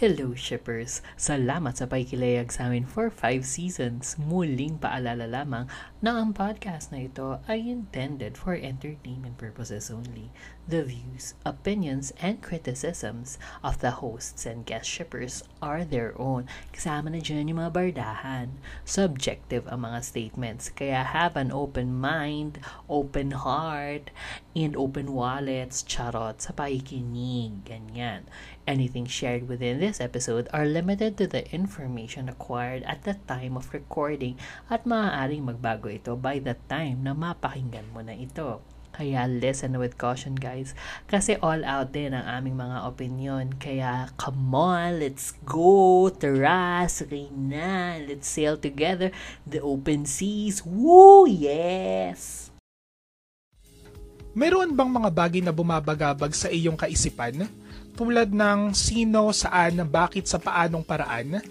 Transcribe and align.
Hello 0.00 0.32
shippers! 0.32 1.04
Salamat 1.20 1.76
sa 1.76 1.84
pakikilayag 1.84 2.48
sa 2.48 2.72
amin 2.72 2.88
for 2.88 3.12
5 3.12 3.44
seasons. 3.44 4.16
Muling 4.16 4.80
paalala 4.80 5.28
lamang 5.28 5.68
na 6.00 6.16
ang 6.16 6.32
podcast 6.32 6.88
na 6.88 7.04
ito 7.04 7.36
ay 7.44 7.68
intended 7.68 8.32
for 8.32 8.56
entertainment 8.56 9.36
purposes 9.36 9.92
only. 9.92 10.32
The 10.64 10.88
views, 10.88 11.36
opinions, 11.44 12.16
and 12.16 12.40
criticisms 12.40 13.36
of 13.60 13.84
the 13.84 14.00
hosts 14.00 14.48
and 14.48 14.64
guest 14.64 14.88
shippers 14.88 15.44
are 15.60 15.84
their 15.84 16.16
own. 16.16 16.48
Kasama 16.72 17.12
na 17.12 17.20
dyan 17.20 17.52
yung 17.52 17.60
mga 17.60 17.76
bardahan. 17.76 18.56
Subjective 18.88 19.68
ang 19.68 19.84
mga 19.84 20.00
statements, 20.00 20.72
kaya 20.72 21.04
have 21.04 21.36
an 21.36 21.52
open 21.52 21.92
mind, 21.92 22.56
open 22.88 23.36
heart, 23.36 24.08
and 24.56 24.72
open 24.80 25.12
wallets, 25.12 25.84
charot, 25.84 26.40
sa 26.40 26.56
pakikinig. 26.56 27.68
Ganyan. 27.68 28.24
Anything 28.70 29.10
shared 29.10 29.50
within 29.50 29.82
this 29.82 29.98
episode 29.98 30.46
are 30.54 30.62
limited 30.62 31.18
to 31.18 31.26
the 31.26 31.42
information 31.50 32.30
acquired 32.30 32.86
at 32.86 33.02
the 33.02 33.18
time 33.26 33.58
of 33.58 33.74
recording 33.74 34.38
at 34.70 34.86
maaaring 34.86 35.42
magbago 35.42 35.90
ito 35.90 36.14
by 36.14 36.38
the 36.38 36.54
time 36.70 37.02
na 37.02 37.10
mapakinggan 37.10 37.90
mo 37.90 37.98
na 37.98 38.14
ito. 38.14 38.62
Kaya 38.94 39.26
listen 39.26 39.74
with 39.74 39.98
caution 39.98 40.38
guys. 40.38 40.78
Kasi 41.10 41.34
all 41.42 41.66
out 41.66 41.90
din 41.90 42.14
ang 42.14 42.22
aming 42.22 42.62
mga 42.62 42.78
opinion. 42.86 43.58
Kaya 43.58 44.14
come 44.14 44.54
on, 44.54 45.02
let's 45.02 45.34
go. 45.42 46.06
Tara, 46.06 46.86
sakay 46.86 47.26
na. 47.34 47.98
Let's 47.98 48.30
sail 48.30 48.54
together. 48.54 49.10
The 49.50 49.58
open 49.66 50.06
seas. 50.06 50.62
Woo! 50.62 51.26
Yes! 51.26 52.54
Meron 54.30 54.78
bang 54.78 54.94
mga 54.94 55.10
bagay 55.10 55.42
na 55.42 55.50
bumabagabag 55.50 56.30
sa 56.38 56.46
iyong 56.46 56.78
kaisipan? 56.78 57.50
Tulad 58.00 58.32
ng 58.32 58.72
sino, 58.72 59.28
saan, 59.28 59.84
bakit, 59.84 60.24
sa 60.24 60.40
paanong 60.40 60.80
paraan, 60.80 61.44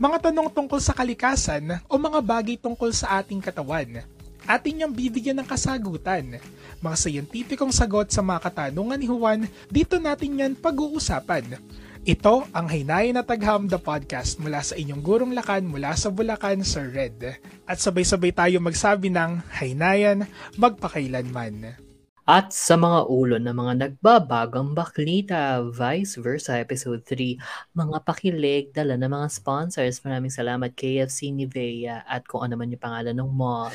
mga 0.00 0.32
tanong 0.32 0.48
tungkol 0.48 0.80
sa 0.80 0.96
kalikasan 0.96 1.76
o 1.84 2.00
mga 2.00 2.24
bagay 2.24 2.56
tungkol 2.56 2.88
sa 2.88 3.20
ating 3.20 3.44
katawan. 3.44 4.00
Atin 4.48 4.80
niyang 4.80 4.96
bibigyan 4.96 5.36
ng 5.36 5.44
kasagutan. 5.44 6.40
Mga 6.80 6.96
sayentipikong 6.96 7.68
sagot 7.68 8.08
sa 8.08 8.24
mga 8.24 8.48
katanungan 8.48 8.96
ni 8.96 9.12
Juan, 9.12 9.44
dito 9.68 10.00
natin 10.00 10.40
yan 10.40 10.52
pag-uusapan. 10.56 11.60
Ito 12.08 12.48
ang 12.56 12.64
Haynay 12.64 13.12
na 13.12 13.20
Tagham 13.20 13.68
the 13.68 13.76
Podcast 13.76 14.40
mula 14.40 14.64
sa 14.64 14.80
inyong 14.80 15.04
gurong 15.04 15.36
lakan 15.36 15.68
mula 15.68 15.92
sa 16.00 16.08
Bulacan, 16.08 16.64
Sir 16.64 16.88
Red. 16.88 17.36
At 17.68 17.76
sabay-sabay 17.76 18.32
tayo 18.32 18.56
magsabi 18.64 19.12
ng 19.12 19.44
Haynayan 19.52 20.24
magpakailanman. 20.56 21.89
At 22.30 22.54
sa 22.54 22.78
mga 22.78 23.10
ulo 23.10 23.42
ng 23.42 23.50
mga 23.50 23.74
nagbabagang 23.82 24.70
baklita, 24.70 25.66
vice 25.66 26.14
versa, 26.22 26.62
episode 26.62 27.02
3, 27.02 27.34
mga 27.74 27.96
pakilig, 28.06 28.70
dala 28.70 28.94
ng 28.94 29.10
mga 29.10 29.28
sponsors. 29.34 29.98
Maraming 30.06 30.30
salamat 30.30 30.70
KFC 30.78 31.34
Nivea 31.34 32.06
at 32.06 32.22
kung 32.30 32.46
ano 32.46 32.54
man 32.54 32.70
yung 32.70 32.78
pangalan 32.78 33.18
ng 33.18 33.30
mall. 33.34 33.74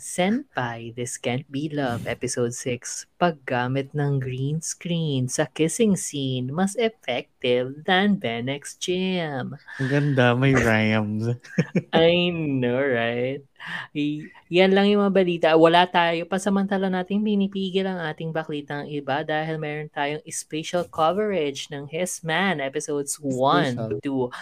Senpai, 0.00 0.96
This 0.96 1.20
Can't 1.20 1.44
Be 1.52 1.68
Love, 1.68 2.08
Episode 2.08 2.56
6, 2.56 3.04
paggamit 3.20 3.92
ng 3.92 4.16
green 4.16 4.64
screen 4.64 5.28
sa 5.28 5.44
kissing 5.44 5.92
scene 5.92 6.48
mas 6.48 6.72
effective 6.80 7.84
than 7.84 8.16
Benex 8.16 8.80
Gym. 8.80 9.60
Ang 9.76 9.88
ganda, 9.92 10.32
may 10.32 10.56
rhymes. 10.56 11.36
I 11.92 12.32
know, 12.32 12.80
right? 12.80 13.44
Y- 13.92 14.32
yan 14.48 14.72
lang 14.72 14.88
yung 14.88 15.04
mga 15.04 15.14
balita. 15.14 15.48
Wala 15.52 15.84
tayo. 15.84 16.24
Pasamantala 16.24 16.88
natin 16.88 17.20
pinipigil 17.20 17.84
ang 17.84 18.00
ating 18.00 18.32
baklitang 18.32 18.88
iba 18.88 19.20
dahil 19.20 19.60
meron 19.60 19.92
tayong 19.92 20.24
special 20.32 20.88
coverage 20.88 21.68
ng 21.68 21.84
His 21.92 22.24
Man, 22.24 22.64
episodes 22.64 23.20
1 23.20 24.00
to 24.00 24.32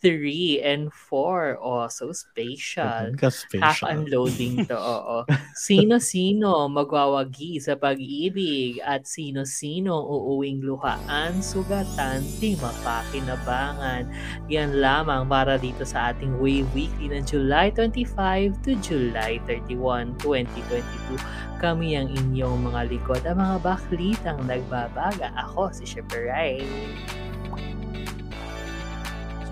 3 0.00 0.62
and 0.62 0.92
4. 0.92 1.58
Oh, 1.58 1.86
so 1.90 2.14
spatial. 2.14 3.12
Half 3.58 3.82
unloading 3.82 4.66
to. 4.70 4.78
Oo. 4.98 5.26
Sino-sino 5.58 6.70
magwawagi 6.70 7.58
sa 7.58 7.74
pag-ibig 7.74 8.78
at 8.82 9.04
sino-sino 9.04 9.98
uuwing 9.98 10.62
luhaan, 10.62 11.42
sugatan, 11.42 12.22
di 12.38 12.54
mapakinabangan. 12.58 14.06
Yan 14.46 14.78
lamang 14.78 15.26
para 15.26 15.58
dito 15.58 15.82
sa 15.82 16.14
ating 16.14 16.38
Wave 16.38 16.68
Weekly 16.72 17.10
ng 17.10 17.26
July 17.26 17.74
25 17.74 18.54
to 18.62 18.78
July 18.80 19.42
31, 19.46 20.14
2022. 20.22 21.18
Kami 21.58 21.98
ang 21.98 22.06
inyong 22.14 22.70
mga 22.70 22.80
likod, 22.86 23.22
ang 23.26 23.42
mga 23.42 23.56
baklitang 23.66 24.40
nagbabaga. 24.46 25.34
Ako 25.34 25.74
si 25.74 25.84
Rai. 26.14 26.62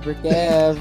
Super 0.07 0.23
Kev. 0.23 0.79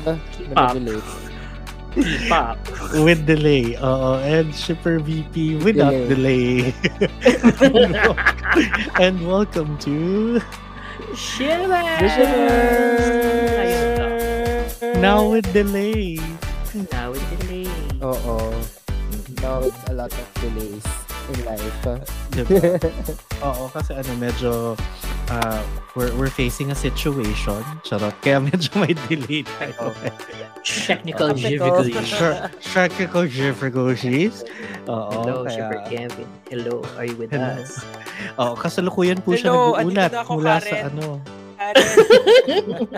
Keep 1.97 2.29
up. 2.29 2.61
With 2.93 3.25
delay. 3.25 3.73
Oo. 3.81 4.21
And 4.21 4.53
Shipper 4.53 5.01
VP 5.01 5.65
without 5.65 5.97
delay. 6.05 6.69
delay. 6.77 8.05
and 9.01 9.25
welcome 9.25 9.81
to... 9.81 10.37
Shipper! 11.17 11.73
Now 15.01 15.25
with 15.25 15.49
delay. 15.49 16.21
Now 16.93 17.09
with 17.09 17.25
delay. 17.41 17.65
Oo. 18.05 18.53
Now 19.41 19.65
with 19.65 19.73
a 19.89 19.93
lot 19.97 20.13
of 20.13 20.27
delays 20.37 20.85
in 21.33 21.37
life. 21.49 21.81
Diba? 22.29 22.77
Oo, 23.49 23.73
kasi 23.73 23.97
ano, 23.97 24.11
medyo 24.21 24.77
uh, 25.29 25.61
we're, 25.95 26.13
we're 26.15 26.29
facing 26.29 26.71
a 26.71 26.75
situation. 26.75 27.63
Charot. 27.83 28.13
Kaya 28.21 28.41
medyo 28.41 28.69
may 28.81 28.93
delay 29.07 29.43
tayo. 29.43 29.93
Technical 30.65 31.33
difficulties. 31.33 32.11
Technical 32.61 33.23
difficulties. 33.29 34.35
Oo. 34.89 35.09
Hello, 35.13 35.35
kaya... 35.45 35.53
Shipper 35.53 35.79
Kevin. 35.89 36.27
Hello, 36.49 36.75
are 36.97 37.05
you 37.05 37.17
with 37.17 37.31
Hello. 37.31 37.61
us? 37.61 37.81
Oo, 38.41 38.53
kasalukuyan 38.57 39.21
po 39.21 39.37
siya 39.37 39.53
nag-uulat 39.53 40.11
mula 40.27 40.55
Karen. 40.59 40.65
sa 40.65 40.75
ano. 40.89 41.07
Karen. 41.55 41.87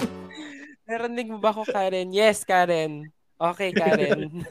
Narinig 0.87 1.27
mo 1.27 1.37
ba 1.43 1.51
ako, 1.51 1.67
Karen? 1.67 2.15
Yes, 2.15 2.47
Karen. 2.47 3.11
Okay, 3.37 3.69
Karen. 3.75 4.47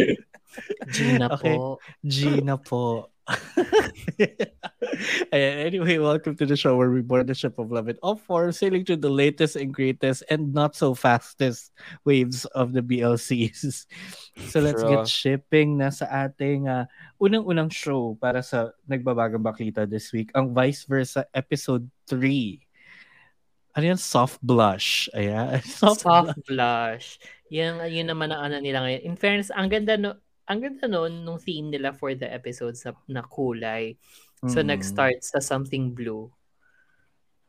Gina 0.94 1.30
okay. 1.30 1.54
po. 1.54 1.78
Gina 2.02 2.56
po. 2.58 3.12
anyway, 5.32 5.98
welcome 5.98 6.36
to 6.36 6.46
the 6.46 6.56
show 6.56 6.76
where 6.76 6.90
we 6.90 7.02
board 7.02 7.26
the 7.26 7.34
ship 7.34 7.58
of 7.58 7.70
love 7.70 7.88
in 7.88 7.96
all 8.02 8.16
forms, 8.16 8.58
sailing 8.58 8.84
through 8.84 8.98
the 8.98 9.10
latest 9.10 9.56
and 9.56 9.72
greatest 9.72 10.22
and 10.30 10.52
not 10.52 10.74
so 10.74 10.94
fastest 10.94 11.72
waves 12.04 12.44
of 12.56 12.72
the 12.72 12.82
BLCs. 12.82 13.86
So 14.40 14.64
let's 14.64 14.80
True. 14.80 14.96
get 14.96 15.04
shipping 15.04 15.76
na 15.76 15.92
sa 15.92 16.08
ating 16.08 16.64
uh, 16.64 16.88
unang-unang 17.20 17.68
show 17.68 18.16
para 18.16 18.40
sa 18.40 18.72
Nagbabagang 18.88 19.44
Baklita 19.44 19.84
this 19.84 20.16
week, 20.16 20.32
ang 20.32 20.56
Vice 20.56 20.88
Versa 20.88 21.28
Episode 21.36 21.84
3. 22.08 22.56
Ano 23.76 23.84
yan? 23.84 24.00
Soft 24.00 24.40
blush. 24.40 25.12
Ayan. 25.12 25.60
Soft, 25.76 26.08
Soft 26.08 26.40
blush. 26.40 26.48
blush. 26.48 27.06
Yan, 27.52 27.84
yun 27.92 28.08
naman 28.08 28.32
ang 28.32 28.48
ano 28.48 28.56
nila 28.64 28.80
ngayon. 28.86 29.12
In 29.12 29.16
fairness, 29.20 29.52
ang 29.52 29.68
ganda 29.68 30.00
no, 30.00 30.16
ang 30.50 30.58
ganda 30.58 30.90
noon 30.90 31.22
nung 31.22 31.38
theme 31.38 31.70
nila 31.70 31.94
for 31.94 32.10
the 32.18 32.26
episodes 32.26 32.82
na, 32.82 32.92
na 33.06 33.22
kulay. 33.22 33.94
So, 34.50 34.58
mm. 34.60 34.74
nag-start 34.74 35.22
sa 35.22 35.38
something 35.38 35.94
blue. 35.94 36.26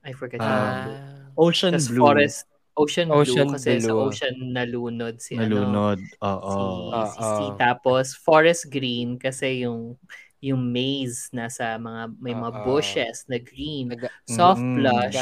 I 0.05 0.13
forget 0.13 0.41
uh, 0.41 1.33
Ocean 1.33 1.73
Tas 1.73 1.89
blue. 1.89 2.05
Forest, 2.05 2.45
ocean, 2.77 3.09
ocean 3.09 3.49
blue 3.49 3.57
kasi 3.57 3.81
blue. 3.81 3.89
sa 3.89 3.93
ocean 3.97 4.35
nalunod 4.53 5.17
si 5.17 5.33
nalunod. 5.37 5.97
ano. 6.21 6.29
Oo. 6.29 6.53
Si, 6.53 6.63
uh, 6.93 7.07
si, 7.09 7.21
si, 7.21 7.45
tapos 7.57 8.05
forest 8.17 8.69
green 8.69 9.17
kasi 9.17 9.65
yung 9.65 9.97
yung 10.41 10.57
maze 10.57 11.29
nasa 11.29 11.77
mga 11.77 12.17
may 12.17 12.33
mga 12.33 12.53
uh, 12.53 12.63
bushes 12.65 13.29
na 13.29 13.37
green. 13.37 13.93
Nag- 13.93 14.09
soft 14.25 14.61
mm, 14.61 14.75
blush. 14.77 15.17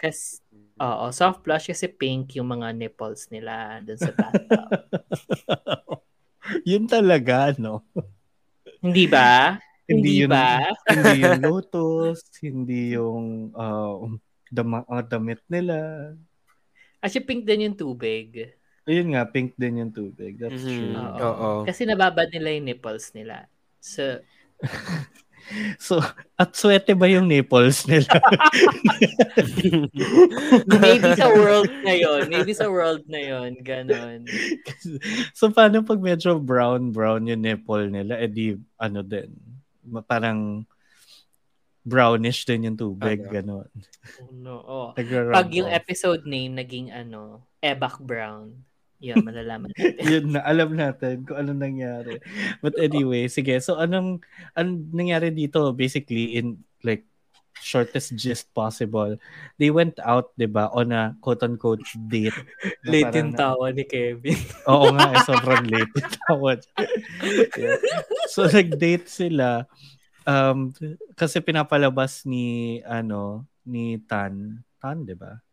Kasi 0.00 0.40
Oo, 0.76 1.08
soft 1.08 1.40
blush 1.40 1.72
kasi 1.72 1.88
pink 1.88 2.36
yung 2.36 2.52
mga 2.52 2.76
nipples 2.76 3.32
nila 3.32 3.80
dun 3.80 3.96
sa 3.96 4.12
bathtub. 4.12 4.68
yun 6.68 6.84
talaga, 6.86 7.54
no? 7.58 7.82
Hindi 8.82 9.06
ba? 9.06 9.56
Hindi, 9.86 10.18
hindi 10.18 10.26
yun, 10.26 10.34
ba? 10.34 10.66
hindi 10.90 11.22
yung 11.22 11.42
lotus, 11.46 12.18
hindi 12.42 12.98
yung 12.98 13.54
uh, 13.54 14.18
dama, 14.50 14.82
uh, 14.82 14.98
damit 14.98 15.38
nila. 15.46 16.10
Actually, 16.98 17.22
pink 17.22 17.46
din 17.46 17.70
yung 17.70 17.78
tubig. 17.78 18.50
Ayun 18.82 19.14
nga, 19.14 19.22
pink 19.30 19.54
din 19.54 19.86
yung 19.86 19.94
tubig. 19.94 20.42
That's 20.42 20.58
mm-hmm. 20.58 20.90
true. 20.90 20.98
Oo. 20.98 21.22
Oo. 21.22 21.50
Kasi 21.70 21.86
nababad 21.86 22.26
nila 22.34 22.58
yung 22.58 22.66
nipples 22.66 23.14
nila. 23.14 23.46
So, 23.78 24.18
So, 25.78 26.02
at 26.34 26.58
swerte 26.58 26.98
ba 26.98 27.06
yung 27.06 27.30
nipples 27.30 27.86
nila? 27.86 28.08
maybe 30.82 31.08
sa 31.14 31.30
world 31.30 31.70
na 31.86 31.94
yon, 31.94 32.22
maybe 32.26 32.52
sa 32.52 32.66
world 32.66 33.06
na 33.06 33.20
yon, 33.22 33.52
ganon. 33.62 34.26
so, 35.38 35.50
paano 35.54 35.86
pag 35.86 36.02
medyo 36.02 36.42
brown-brown 36.42 37.30
yung 37.30 37.42
nipple 37.46 37.86
nila, 37.86 38.18
edi, 38.18 38.58
ano 38.78 39.06
din, 39.06 39.30
parang 40.10 40.66
brownish 41.86 42.42
din 42.42 42.66
yung 42.66 42.78
tubig, 42.78 43.22
Ano? 43.22 43.30
ganun. 43.30 43.70
Oh, 44.18 44.30
no. 44.34 44.54
Oh. 44.66 44.88
Pag 45.30 45.54
yung 45.54 45.70
episode 45.70 46.26
name 46.26 46.58
naging 46.58 46.90
ano, 46.90 47.46
Ebak 47.62 48.02
Brown. 48.02 48.66
Yun, 49.00 49.20
malalaman 49.24 49.68
natin. 49.72 49.94
Yun 50.12 50.24
na, 50.32 50.40
alam 50.44 50.70
natin 50.72 51.24
kung 51.28 51.36
ano 51.36 51.52
nangyari. 51.52 52.16
But 52.64 52.76
anyway, 52.86 53.28
sige. 53.28 53.56
So, 53.60 53.76
anong, 53.76 54.24
anong 54.56 54.92
nangyari 54.92 55.28
dito? 55.32 55.72
Basically, 55.76 56.40
in 56.40 56.64
like, 56.80 57.04
shortest 57.56 58.12
gist 58.16 58.52
possible, 58.52 59.16
they 59.56 59.72
went 59.72 59.96
out, 60.04 60.32
di 60.36 60.44
ba, 60.44 60.68
on 60.76 60.92
a 60.92 61.16
quote-unquote 61.24 61.82
date. 62.08 62.36
Late 62.84 63.16
yung 63.16 63.32
tawa 63.32 63.72
ni 63.72 63.84
Kevin. 63.88 64.36
Oo 64.70 64.92
nga, 64.92 65.08
eh, 65.16 65.24
sobrang 65.24 65.64
late 65.64 65.92
yung 65.96 66.12
tawad. 66.28 66.60
Yeah. 67.56 67.80
So, 68.28 68.44
nag-date 68.44 69.08
sila. 69.08 69.64
Um, 70.28 70.76
kasi 71.16 71.40
pinapalabas 71.40 72.28
ni, 72.28 72.80
ano, 72.84 73.48
ni 73.64 73.96
Tan. 74.04 74.60
Tan, 74.76 75.08
di 75.08 75.16
ba? 75.16 75.45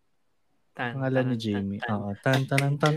Tan, 0.74 0.98
Pangalan 0.98 1.26
ni 1.30 1.38
tan, 1.38 1.42
Jamie. 1.42 1.80
tan, 1.80 1.88
tan. 1.88 1.94
Oo, 1.94 2.12
Tan, 2.18 2.42
Tan, 2.50 2.74
Tan. 2.82 2.94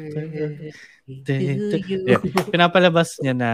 Pinapalabas 2.48 3.20
niya 3.20 3.34
na, 3.36 3.52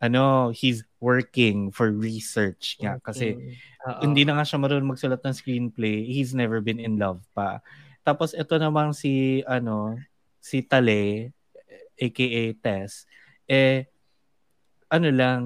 ano, 0.00 0.52
he's 0.52 0.84
working 1.00 1.72
for 1.72 1.88
research 1.88 2.76
nga. 2.76 3.00
Kasi, 3.00 3.40
Oo. 3.88 4.00
hindi 4.04 4.28
na 4.28 4.36
nga 4.36 4.44
siya 4.44 4.60
marunong 4.60 4.92
magsulat 4.92 5.24
ng 5.24 5.32
screenplay. 5.36 6.04
He's 6.04 6.36
never 6.36 6.60
been 6.60 6.80
in 6.80 7.00
love 7.00 7.24
pa. 7.32 7.64
Tapos 8.04 8.36
ito 8.36 8.52
namang 8.60 8.92
si 8.92 9.40
ano, 9.48 9.96
si 10.44 10.60
Tale 10.60 11.32
aka 11.96 12.28
Tess 12.60 13.08
eh 13.48 13.86
ano 14.92 15.08
lang 15.08 15.42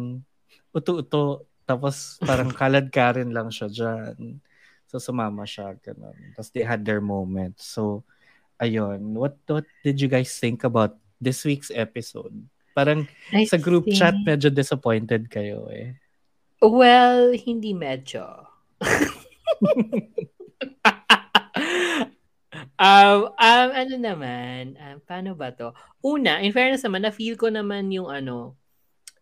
uto-uto 0.75 1.47
tapos 1.69 2.19
parang 2.25 2.51
kalad 2.59 2.89
ka 2.91 3.15
rin 3.15 3.31
lang 3.31 3.53
siya 3.53 3.69
diyan. 3.71 4.43
So 4.89 4.97
sumama 4.97 5.45
siya 5.45 5.77
ganun. 5.85 6.17
Tapos 6.33 6.49
they 6.51 6.65
had 6.65 6.81
their 6.81 7.05
moment. 7.05 7.61
So 7.61 8.09
ayun, 8.57 9.13
what 9.13 9.37
what 9.45 9.69
did 9.85 10.01
you 10.01 10.09
guys 10.09 10.33
think 10.41 10.65
about 10.65 10.97
this 11.21 11.45
week's 11.45 11.69
episode? 11.69 12.33
Parang 12.73 13.05
I 13.31 13.45
sa 13.45 13.61
group 13.61 13.85
think- 13.85 14.01
chat 14.01 14.17
medyo 14.25 14.49
disappointed 14.49 15.29
kayo 15.29 15.69
eh. 15.69 16.01
Well, 16.59 17.39
hindi 17.39 17.71
medyo. 17.71 18.51
um, 22.83 23.31
um, 23.31 23.69
ano 23.71 23.95
naman, 23.95 24.75
um, 24.75 24.99
paano 25.07 25.39
ba 25.39 25.55
to? 25.55 25.71
Una, 26.03 26.43
in 26.43 26.51
fairness 26.51 26.83
naman, 26.83 27.07
na-feel 27.07 27.39
ko 27.39 27.47
naman 27.47 27.95
yung 27.95 28.11
ano, 28.11 28.59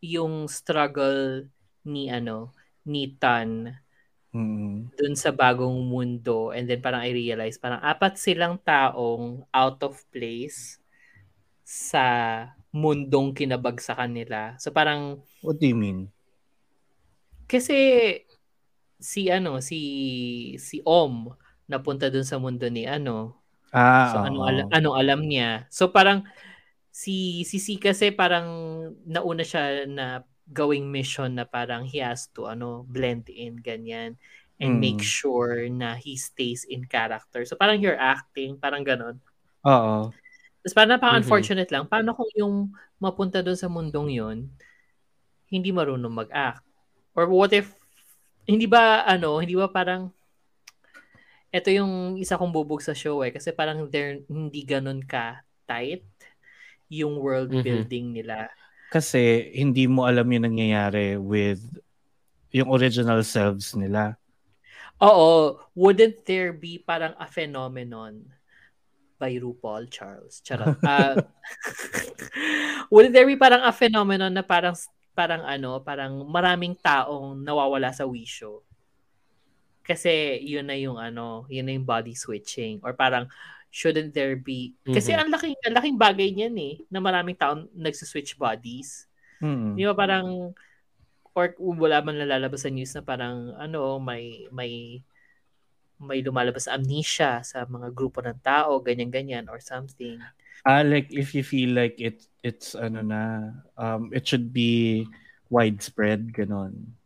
yung 0.00 0.48
struggle 0.48 1.44
ni 1.84 2.08
ano, 2.08 2.56
ni 2.88 3.12
Tan 3.20 3.68
Mm. 4.36 4.92
dun 4.92 5.16
sa 5.16 5.32
bagong 5.32 5.80
mundo 5.88 6.52
and 6.52 6.68
then 6.68 6.84
parang 6.84 7.00
I 7.00 7.12
realize 7.16 7.56
parang 7.56 7.80
apat 7.80 8.20
silang 8.20 8.60
taong 8.60 9.48
out 9.48 9.80
of 9.80 9.96
place 10.12 10.76
sa 11.64 12.04
mundong 12.68 13.32
kinabagsakan 13.32 14.12
nila. 14.12 14.60
So 14.60 14.68
parang 14.76 15.24
What 15.40 15.56
do 15.56 15.66
you 15.66 15.78
mean? 15.78 16.12
Kasi 17.48 17.78
si 19.00 19.30
ano, 19.32 19.62
si 19.64 19.80
si 20.60 20.82
Om 20.84 21.32
napunta 21.70 22.12
dun 22.12 22.26
sa 22.26 22.36
mundo 22.36 22.68
ni 22.68 22.84
ano. 22.84 23.40
Ah, 23.72 24.12
So 24.12 24.16
oo. 24.20 24.26
ano 24.28 24.38
alam, 24.44 24.66
anong 24.70 24.96
alam 25.00 25.20
niya? 25.24 25.64
So 25.72 25.90
parang 25.90 26.28
si 26.92 27.42
si 27.44 27.58
si 27.60 27.76
kasi 27.76 28.12
parang 28.12 28.46
nauna 29.04 29.44
siya 29.44 29.84
na 29.88 30.24
gawing 30.46 30.90
mission 30.90 31.34
na 31.34 31.44
parang 31.44 31.82
he 31.84 31.98
has 31.98 32.30
to 32.30 32.46
ano 32.46 32.86
blend 32.86 33.26
in 33.28 33.58
ganyan 33.58 34.14
and 34.56 34.78
Mm. 34.78 34.80
make 34.80 35.02
sure 35.02 35.66
na 35.68 35.98
he 35.98 36.16
stays 36.16 36.64
in 36.64 36.86
character. 36.86 37.44
So 37.44 37.58
parang 37.58 37.82
you're 37.82 37.98
acting, 37.98 38.56
parang 38.56 38.86
ganon. 38.86 39.18
Oo. 39.66 40.08
Tapos 40.62 40.74
parang 40.74 40.96
napaka-unfortunate 40.96 41.70
lang. 41.70 41.84
Paano 41.86 42.14
kung 42.16 42.30
yung 42.34 42.54
mapunta 42.96 43.44
doon 43.44 43.58
sa 43.58 43.68
mundong 43.68 44.10
yon 44.10 44.38
hindi 45.46 45.70
marunong 45.70 46.26
mag-act? 46.26 46.64
Or 47.14 47.30
what 47.30 47.54
if, 47.54 47.70
hindi 48.46 48.66
ba, 48.66 49.06
ano, 49.06 49.38
hindi 49.38 49.54
ba 49.54 49.70
parang, 49.70 50.10
ito 51.54 51.68
yung 51.70 52.18
isa 52.18 52.34
kong 52.34 52.50
bubog 52.50 52.82
sa 52.82 52.94
show 52.94 53.22
eh. 53.22 53.30
Kasi 53.30 53.54
parang 53.54 53.86
they're, 53.86 54.22
hindi 54.26 54.66
ganun 54.66 55.02
ka 55.06 55.42
tight 55.66 56.02
yung 56.90 57.18
world 57.18 57.50
Mhm. 57.50 57.62
building 57.62 58.06
nila. 58.14 58.50
Kasi 58.90 59.50
hindi 59.54 59.90
mo 59.90 60.06
alam 60.06 60.26
yung 60.30 60.46
nangyayari 60.46 61.18
with 61.18 61.62
yung 62.54 62.70
original 62.70 63.20
selves 63.26 63.74
nila. 63.74 64.16
Oo, 65.02 65.60
wouldn't 65.76 66.24
there 66.24 66.56
be 66.56 66.80
parang 66.80 67.12
a 67.20 67.28
phenomenon 67.28 68.24
by 69.20 69.36
RuPaul 69.36 69.92
Charles? 69.92 70.40
Charot. 70.40 70.78
Ah, 70.86 71.18
wouldn't 72.88 73.12
there 73.12 73.28
be 73.28 73.36
parang 73.36 73.60
a 73.60 73.72
phenomenon 73.74 74.32
na 74.32 74.44
parang 74.46 74.72
parang 75.12 75.42
ano, 75.44 75.80
parang 75.84 76.24
maraming 76.24 76.76
taong 76.80 77.44
nawawala 77.44 77.92
sa 77.92 78.08
wisyo? 78.08 78.64
Kasi 79.86 80.42
yun 80.42 80.66
na 80.66 80.74
yung 80.74 80.98
ano, 80.98 81.46
yun 81.46 81.64
na 81.68 81.72
yung 81.76 81.86
body 81.86 82.16
switching 82.16 82.80
or 82.82 82.96
parang 82.96 83.30
shouldn't 83.68 84.16
there 84.16 84.36
be 84.36 84.72
kasi 84.88 85.12
Mhm. 85.12 85.20
ang 85.20 85.30
laking 85.32 85.56
ang 85.66 85.74
laking 85.76 85.98
bagay 86.00 86.28
niyan 86.32 86.56
eh 86.56 86.74
na 86.88 86.98
maraming 86.98 87.36
taong 87.36 87.68
nagsi-switch 87.76 88.40
bodies. 88.40 89.04
Mm. 89.42 89.76
Di 89.76 89.84
ba 89.84 89.92
parang 89.92 90.56
or 91.36 91.52
wala 91.60 92.00
man 92.00 92.16
nalalabas 92.16 92.64
sa 92.64 92.72
news 92.72 92.96
na 92.96 93.04
parang 93.04 93.52
ano 93.60 94.00
may 94.00 94.48
may 94.48 95.04
may 96.00 96.20
lumalabas 96.24 96.68
amnesia 96.68 97.40
sa 97.44 97.64
mga 97.68 97.92
grupo 97.92 98.20
ng 98.24 98.40
tao, 98.40 98.80
ganyan-ganyan 98.80 99.48
or 99.48 99.60
something. 99.60 100.16
Ah, 100.64 100.80
like 100.80 101.12
if 101.12 101.36
you 101.36 101.44
feel 101.44 101.76
like 101.76 101.96
it 102.00 102.24
it's 102.40 102.72
ano 102.72 103.04
na 103.04 103.52
um 103.76 104.08
it 104.16 104.24
should 104.24 104.50
be 104.56 105.04
widespread 105.52 106.32
ganon. 106.32 106.96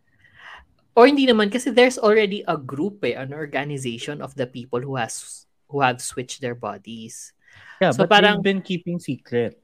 Or 0.95 1.07
hindi 1.07 1.27
naman 1.27 1.51
kasi 1.51 1.71
there's 1.71 1.99
already 1.99 2.43
a 2.47 2.59
group 2.59 3.03
eh, 3.07 3.15
an 3.15 3.31
organization 3.35 4.19
of 4.23 4.35
the 4.35 4.47
people 4.47 4.83
who 4.83 4.99
has 4.99 5.47
who 5.71 5.81
have 5.81 6.03
switched 6.03 6.43
their 6.43 6.59
bodies. 6.59 7.33
Yeah, 7.81 7.95
So 7.95 8.05
but 8.05 8.11
parang- 8.11 8.43
they've 8.43 8.51
been 8.59 8.63
keeping 8.63 8.99
secret. 8.99 9.57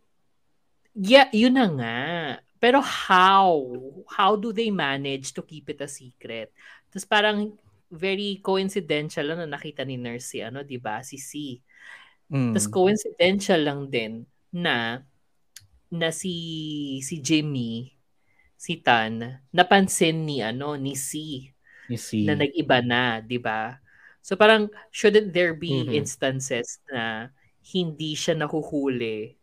Yeah, 0.96 1.28
yun 1.34 1.58
na 1.60 1.66
nga. 1.68 1.96
Pero 2.56 2.80
how? 2.80 3.60
How 4.08 4.32
do 4.38 4.48
they 4.48 4.72
manage 4.72 5.36
to 5.36 5.44
keep 5.44 5.68
it 5.68 5.82
a 5.84 5.90
secret? 5.90 6.54
Tapos 6.88 7.04
parang 7.04 7.52
very 7.92 8.40
coincidental 8.40 9.28
lang 9.28 9.44
na 9.44 9.58
nakita 9.58 9.84
ni 9.84 10.00
nurse 10.00 10.32
si 10.34 10.38
ano, 10.40 10.64
'di 10.64 10.80
ba? 10.80 11.04
Si 11.04 11.20
C. 11.20 11.60
Mm. 12.32 12.56
Tapos 12.56 12.66
coincidental 12.72 13.60
lang 13.60 13.80
din 13.92 14.24
na 14.50 15.04
na 15.92 16.08
si 16.10 16.32
si 17.04 17.20
Jimmy 17.22 17.92
si 18.58 18.80
Tan 18.82 19.20
napansin 19.54 20.24
ni 20.26 20.40
ano 20.42 20.74
ni 20.74 20.96
C 20.98 21.12
You 21.86 22.00
see. 22.00 22.24
na 22.26 22.34
nag-iba 22.34 22.80
na, 22.82 23.20
'di 23.22 23.38
ba? 23.38 23.78
So 24.26 24.34
parang 24.34 24.66
shouldn't 24.90 25.30
there 25.30 25.54
be 25.54 25.86
Mhm. 25.86 26.02
instances 26.02 26.82
na 26.90 27.30
hindi 27.62 28.18
siya 28.18 28.34
nahuhuli 28.34 29.38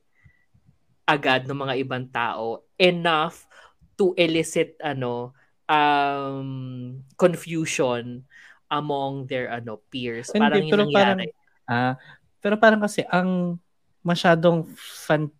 agad 1.07 1.47
ng 1.47 1.55
mga 1.55 1.73
ibang 1.87 2.05
tao 2.11 2.67
enough 2.75 3.47
to 3.95 4.11
elicit 4.19 4.75
ano 4.83 5.31
um 5.71 6.99
confusion 7.15 8.27
among 8.67 9.23
their 9.31 9.47
ano 9.47 9.79
peers. 9.87 10.35
Hindi, 10.35 10.43
parang 10.43 10.63
pero 10.67 10.83
parang- 10.91 11.19
nangyari. 11.23 11.27
Ah, 11.63 11.95
pero 12.43 12.59
parang 12.59 12.83
kasi 12.83 13.07
ang 13.07 13.55
masyadong 14.03 14.67
fan 14.75 15.31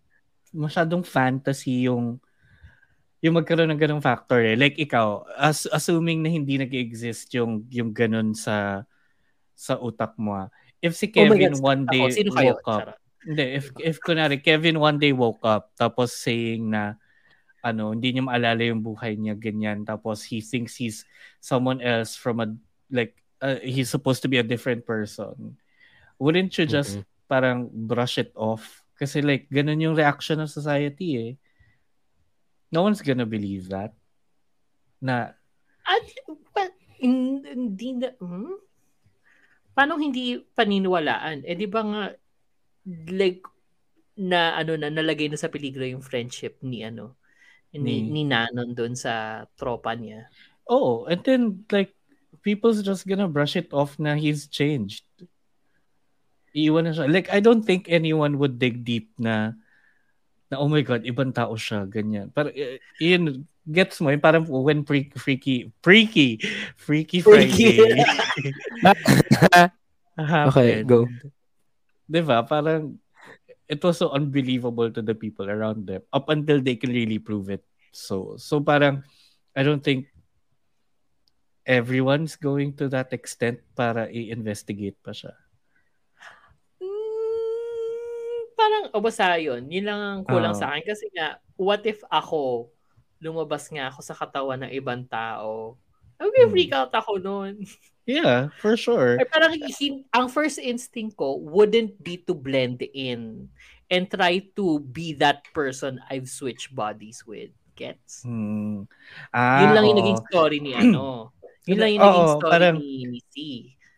masyadong 0.56 1.04
fantasy 1.04 1.84
yung 1.92 2.16
yung 3.20 3.36
magkaroon 3.36 3.68
ng 3.76 3.80
ganung 3.80 4.04
factor 4.04 4.40
eh. 4.40 4.56
Like 4.56 4.80
ikaw, 4.80 5.24
as, 5.36 5.68
assuming 5.68 6.24
na 6.24 6.32
hindi 6.32 6.56
nag-exist 6.56 7.28
yung 7.36 7.68
yung 7.72 7.92
ganun 7.92 8.32
sa 8.32 8.88
sa 9.53 9.77
utak 9.77 10.17
mo. 10.17 10.33
ah. 10.36 10.50
If 10.79 10.93
si 10.93 11.07
Oh 11.07 11.15
Kevin 11.15 11.53
God, 11.53 11.63
one 11.63 11.83
ako, 11.86 11.93
day 11.93 12.05
sino 12.12 12.29
kayo? 12.33 12.53
woke 12.53 12.67
up, 12.67 12.81
Charot. 12.83 13.00
hindi, 13.24 13.43
if 13.55 13.65
if 13.79 13.95
kunwari 14.00 14.38
Kevin 14.38 14.75
one 14.77 14.98
day 14.98 15.15
woke 15.15 15.39
up 15.41 15.72
tapos 15.74 16.12
saying 16.12 16.67
na 16.67 17.00
ano, 17.62 17.95
hindi 17.95 18.12
niya 18.12 18.27
maalala 18.27 18.60
yung 18.60 18.83
buhay 18.83 19.15
niya 19.15 19.31
ganyan 19.33 19.88
tapos 19.88 20.27
he 20.27 20.43
thinks 20.43 20.75
he's 20.75 21.07
someone 21.39 21.79
else 21.79 22.19
from 22.19 22.43
a 22.43 22.51
like 22.91 23.15
uh, 23.39 23.55
he's 23.63 23.88
supposed 23.88 24.19
to 24.19 24.27
be 24.27 24.36
a 24.38 24.43
different 24.43 24.83
person. 24.83 25.55
Wouldn't 26.19 26.51
you 26.60 26.67
just 26.67 27.00
Mhm. 27.00 27.05
parang 27.25 27.60
brush 27.72 28.19
it 28.19 28.36
off? 28.36 28.83
Kasi 28.93 29.24
like 29.24 29.48
ganun 29.48 29.79
yung 29.79 29.95
reaction 29.95 30.38
ng 30.38 30.51
society 30.51 31.10
eh. 31.15 31.31
No 32.69 32.83
one's 32.83 33.00
gonna 33.00 33.24
believe 33.25 33.72
that. 33.72 33.95
Na 35.00 35.31
At, 35.83 36.03
hin- 37.00 37.43
hindi 37.43 38.00
na, 38.00 38.12
hmm? 38.19 38.55
Paano 39.74 39.98
hindi 39.98 40.38
paniniwalaan? 40.38 41.44
Eh, 41.44 41.58
di 41.58 41.65
ba 41.65 41.82
nga, 41.82 42.03
like, 43.10 43.42
na, 44.18 44.53
ano 44.53 44.77
na, 44.77 44.94
nalagay 44.94 45.27
na 45.30 45.38
sa 45.42 45.50
peligro 45.50 45.82
yung 45.82 46.06
friendship 46.06 46.62
ni, 46.62 46.86
ano, 46.86 47.18
ni, 47.74 48.06
Ni- 48.06 48.10
ni 48.10 48.24
Nanon 48.30 48.77
doon 48.77 48.94
sa 48.94 49.44
tropa 49.58 49.98
niya. 49.98 50.30
oh, 50.70 51.03
and 51.10 51.25
then 51.27 51.65
like 51.74 51.92
people's 52.46 52.80
just 52.86 53.03
gonna 53.03 53.27
brush 53.27 53.58
it 53.58 53.68
off 53.74 53.98
na 54.00 54.15
he's 54.15 54.48
changed. 54.48 55.03
Iiwan 56.53 56.86
na 56.86 56.94
siya. 56.94 57.10
Like, 57.10 57.34
I 57.34 57.42
don't 57.42 57.65
think 57.65 57.89
anyone 57.89 58.38
would 58.38 58.62
dig 58.62 58.86
deep 58.86 59.10
na 59.18 59.58
na 60.53 60.62
oh 60.62 60.70
my 60.70 60.86
god, 60.86 61.01
ibang 61.01 61.34
tao 61.34 61.58
siya, 61.58 61.89
ganyan. 61.89 62.30
Pero 62.30 62.53
uh, 62.53 62.77
yun, 63.01 63.50
gets 63.63 64.01
mo, 64.03 64.12
yun, 64.12 64.20
parang 64.20 64.43
when 64.43 64.84
freaky, 64.84 65.15
freaky, 65.15 65.72
freaky, 65.79 66.38
freaky 66.75 67.20
Friday. 67.24 67.79
okay, 70.51 70.84
go. 70.84 71.08
Diba? 72.12 72.43
Parang, 72.43 73.00
it 73.67 73.79
was 73.79 73.98
so 73.98 74.12
unbelievable 74.12 74.91
to 74.91 75.01
the 75.01 75.15
people 75.15 75.50
around 75.50 75.88
them 75.88 76.03
up 76.12 76.27
until 76.27 76.60
they 76.60 76.75
can 76.75 76.91
really 76.91 77.20
prove 77.20 77.50
it. 77.50 77.63
So, 77.91 78.36
so 78.36 78.60
parang, 78.60 79.03
I 79.55 79.63
don't 79.63 79.84
think 79.84 80.12
everyone's 81.63 82.36
going 82.36 82.75
to 82.75 82.91
that 82.91 83.13
extent 83.15 83.63
para 83.72 84.12
i-investigate 84.12 85.00
pa 85.00 85.15
siya. 85.15 85.32
Mm, 86.84 88.39
parang, 88.60 88.84
o 88.91 89.00
basta 89.00 89.39
yun. 89.39 89.72
Yun 89.72 89.86
lang 89.88 90.00
ang 90.03 90.22
kulang 90.27 90.51
Oo. 90.51 90.60
sa 90.60 90.75
akin. 90.75 90.84
Kasi 90.84 91.08
nga, 91.15 91.39
what 91.55 91.88
if 91.88 92.03
ako, 92.12 92.73
lumabas 93.24 93.72
nga 93.72 93.88
ako 93.88 94.00
sa 94.03 94.13
katawan 94.13 94.68
ng 94.68 94.72
ibang 94.75 95.08
tao? 95.08 95.80
I 96.20 96.27
would 96.27 96.51
freak 96.51 96.72
out 96.72 96.92
ako 96.92 97.18
noon. 97.18 97.63
Yeah, 98.03 98.51
for 98.60 98.75
sure. 98.75 99.15
Ay, 99.15 99.24
parang 99.32 99.56
hin- 99.56 100.03
ang 100.12 100.27
first 100.27 100.60
instinct 100.60 101.15
ko 101.15 101.39
wouldn't 101.39 101.96
be 102.03 102.20
to 102.27 102.36
blend 102.36 102.84
in 102.92 103.48
and 103.88 104.03
try 104.12 104.44
to 104.60 104.84
be 104.84 105.15
that 105.24 105.48
person 105.56 106.03
I've 106.12 106.27
switched 106.27 106.75
bodies 106.75 107.24
with. 107.24 107.56
Gets? 107.80 108.27
Hmm. 108.27 108.92
Ah, 109.32 109.63
Yun 109.63 109.72
lang 109.72 109.86
yung 109.88 109.96
oo. 109.96 110.01
naging 110.03 110.20
story 110.27 110.60
ni 110.60 110.75
ano. 110.84 111.32
Yun 111.63 111.80
lang 111.80 111.92
yung 111.96 112.03
Oo, 112.03 112.12
naging 112.12 112.32
story 112.36 112.51
parang- 112.51 112.80
ni, 112.84 112.92
ni 113.08 113.20
C. 113.32 113.34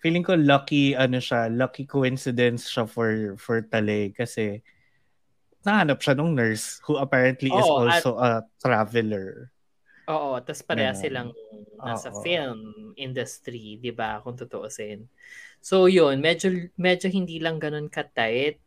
feeling 0.05 0.21
ko 0.21 0.37
lucky 0.37 0.93
ano 0.93 1.17
siya, 1.17 1.49
lucky 1.49 1.89
coincidence 1.89 2.69
siya 2.69 2.85
for 2.85 3.09
for 3.41 3.65
Tale 3.65 4.13
kasi 4.13 4.61
nahanap 5.65 5.99
siya 5.99 6.13
nung 6.15 6.31
nurse 6.37 6.79
who 6.85 6.95
apparently 7.01 7.49
is 7.51 7.65
Oo, 7.65 7.89
at- 7.89 7.99
also 8.05 8.15
a 8.21 8.45
traveler. 8.61 9.49
Oo, 10.05 10.37
tapos 10.45 10.61
pareha 10.61 10.93
Ganun. 10.93 11.01
silang 11.01 11.29
nasa 11.81 12.13
Oo. 12.13 12.21
film 12.21 12.59
industry, 12.95 13.81
'di 13.81 13.89
ba? 13.91 14.21
Kung 14.21 14.37
tutuusin. 14.37 15.09
So 15.65 15.89
yun, 15.89 16.21
medyo 16.21 16.53
medyo 16.77 17.09
hindi 17.09 17.41
lang 17.41 17.57
ganun 17.57 17.89
ka-tight 17.89 18.61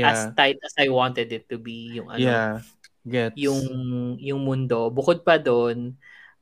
as 0.00 0.30
Yeah. 0.30 0.32
tight 0.32 0.58
as 0.64 0.74
I 0.80 0.88
wanted 0.88 1.28
it 1.32 1.44
to 1.52 1.60
be 1.60 1.92
yung 2.00 2.08
ano, 2.08 2.22
yeah. 2.24 2.52
Gets. 3.04 3.36
yung 3.40 3.60
yung 4.20 4.40
mundo. 4.44 4.88
Bukod 4.92 5.24
pa 5.24 5.36
doon, 5.40 5.96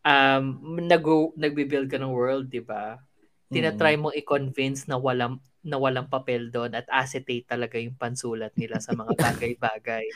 um 0.07 0.45
nag 0.79 1.03
nagbi-build 1.35 1.91
ka 1.91 1.99
ng 1.99 2.11
world, 2.15 2.47
'di 2.47 2.63
ba? 2.63 3.03
Tinatry 3.47 3.95
mo 3.99 4.11
i-convince 4.11 4.91
na 4.91 4.99
walang 4.99 5.39
na 5.67 5.83
walang 5.83 6.07
papel 6.07 6.47
doon 6.55 6.79
at 6.79 6.87
acetate 6.87 7.43
talaga 7.43 7.75
yung 7.75 7.99
pansulat 7.99 8.55
nila 8.55 8.79
sa 8.79 8.95
mga 8.95 9.13
bagay-bagay. 9.27 10.07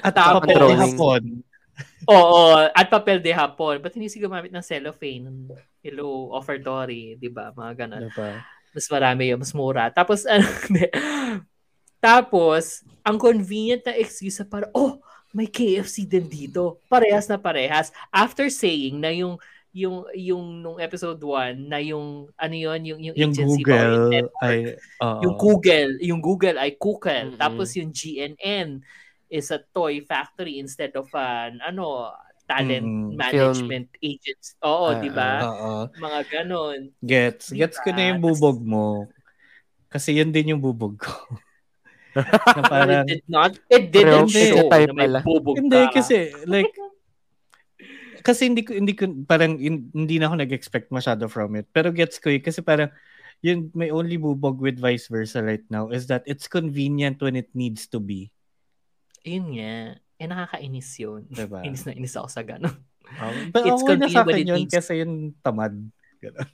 At 0.00 0.16
Tapos- 0.16 0.48
papel 0.48 0.60
de 0.64 0.76
hapon. 0.80 1.22
Oo, 2.08 2.56
at 2.72 2.88
papel 2.88 3.20
de 3.20 3.30
hapon. 3.30 3.78
Ba't 3.78 3.94
hindi 3.94 4.08
si 4.08 4.18
gumamit 4.18 4.50
ng 4.50 4.64
cellophane? 4.64 5.28
Hello, 5.84 6.32
offertory, 6.32 7.14
di 7.20 7.28
ba? 7.28 7.52
Mga 7.52 7.72
ganun. 7.84 8.08
Diba? 8.08 8.42
Mas 8.72 8.86
marami 8.88 9.30
yun, 9.30 9.38
mas 9.38 9.52
mura. 9.54 9.92
Tapos, 9.92 10.24
ano, 10.24 10.42
tapos, 12.02 12.82
ang 13.04 13.20
convenient 13.20 13.84
na 13.86 13.94
excuse 13.94 14.40
para, 14.48 14.66
oh, 14.74 14.98
may 15.36 15.46
KFC 15.46 16.08
din 16.08 16.26
dito. 16.26 16.80
Parehas 16.88 17.28
na 17.28 17.36
parehas. 17.36 17.92
After 18.08 18.48
saying 18.48 18.96
na 18.98 19.12
yung 19.12 19.36
yung 19.78 20.02
yung 20.12 20.44
nung 20.58 20.78
episode 20.78 21.22
1 21.22 21.70
na 21.70 21.78
yung 21.78 22.26
ano 22.34 22.54
yun 22.54 22.80
yung 22.82 23.00
yung, 23.00 23.14
Yung 23.14 23.30
agency 23.30 23.62
ba 23.62 23.70
or 23.70 23.78
yung 23.78 23.94
Google 24.02 24.28
ay 24.42 24.56
oo. 24.98 25.18
yung 25.22 25.36
Google, 25.38 25.90
yung 26.02 26.20
Google 26.20 26.56
ay 26.58 26.70
Google. 26.74 27.26
Mm-mm. 27.30 27.40
Tapos 27.40 27.68
yung 27.78 27.90
GNN 27.90 28.82
is 29.30 29.52
a 29.52 29.60
toy 29.70 30.02
factory 30.02 30.58
instead 30.58 30.90
of 30.98 31.06
an 31.14 31.62
ano 31.62 32.10
talent 32.48 32.80
Mm-mm. 32.82 33.12
management 33.14 33.92
agents. 34.00 34.56
Oo, 34.64 34.96
Ah, 34.96 34.98
di 34.98 35.10
ba? 35.12 35.30
Oo. 35.44 35.72
Mga 35.94 36.20
ganon. 36.32 36.80
Gets. 36.98 37.52
Diba? 37.52 37.68
Gets 37.68 37.76
ko 37.84 37.92
na 37.92 38.08
yung 38.08 38.24
bubog 38.24 38.58
mo. 38.64 39.04
Kasi 39.92 40.16
yun 40.16 40.32
din 40.32 40.56
yung 40.56 40.62
bubog 40.64 40.96
ko. 40.96 41.12
na 42.56 42.62
parang, 42.64 43.04
it 43.04 43.20
did 43.20 43.24
not, 43.28 43.52
it 43.68 43.84
didn't 43.92 44.32
show 44.32 44.64
na 44.64 44.90
may 44.96 45.12
bubog 45.20 45.60
Hindi 45.60 45.82
ka. 45.92 46.00
kasi 46.00 46.32
like 46.48 46.72
kasi 48.28 48.52
hindi 48.52 48.60
ko 48.60 48.76
hindi 48.76 48.92
ko 48.92 49.08
parang 49.24 49.56
in- 49.56 49.88
hindi 49.96 50.20
na 50.20 50.28
ako 50.28 50.36
nag-expect 50.44 50.92
masyado 50.92 51.24
from 51.32 51.56
it. 51.56 51.64
Pero 51.72 51.88
gets 51.88 52.20
ko 52.20 52.28
eh 52.28 52.44
kasi 52.44 52.60
parang 52.60 52.92
yun 53.40 53.72
may 53.72 53.88
only 53.88 54.20
bubog 54.20 54.60
with 54.60 54.76
vice 54.76 55.08
versa 55.08 55.40
right 55.40 55.64
now 55.72 55.88
is 55.88 56.04
that 56.04 56.20
it's 56.28 56.44
convenient 56.44 57.16
when 57.24 57.32
it 57.32 57.48
needs 57.56 57.88
to 57.88 57.96
be. 57.96 58.28
Yun 59.24 59.56
nga. 59.56 59.96
Eh, 60.20 60.26
nakakainis 60.28 60.90
yun. 61.00 61.24
Diba? 61.32 61.62
inis 61.66 61.88
na 61.88 61.96
inis 61.96 62.12
ako 62.20 62.28
sa 62.28 62.44
ganon. 62.44 62.76
Um, 63.08 63.48
but 63.48 63.64
It's 63.64 63.80
okay 63.80 63.96
na 63.96 64.12
sa 64.12 64.20
akin 64.20 64.44
it 64.44 64.48
yun 64.52 64.58
needs- 64.60 64.74
kasi 64.76 65.00
yun 65.00 65.32
tamad. 65.40 65.72
Ganun. 66.20 66.48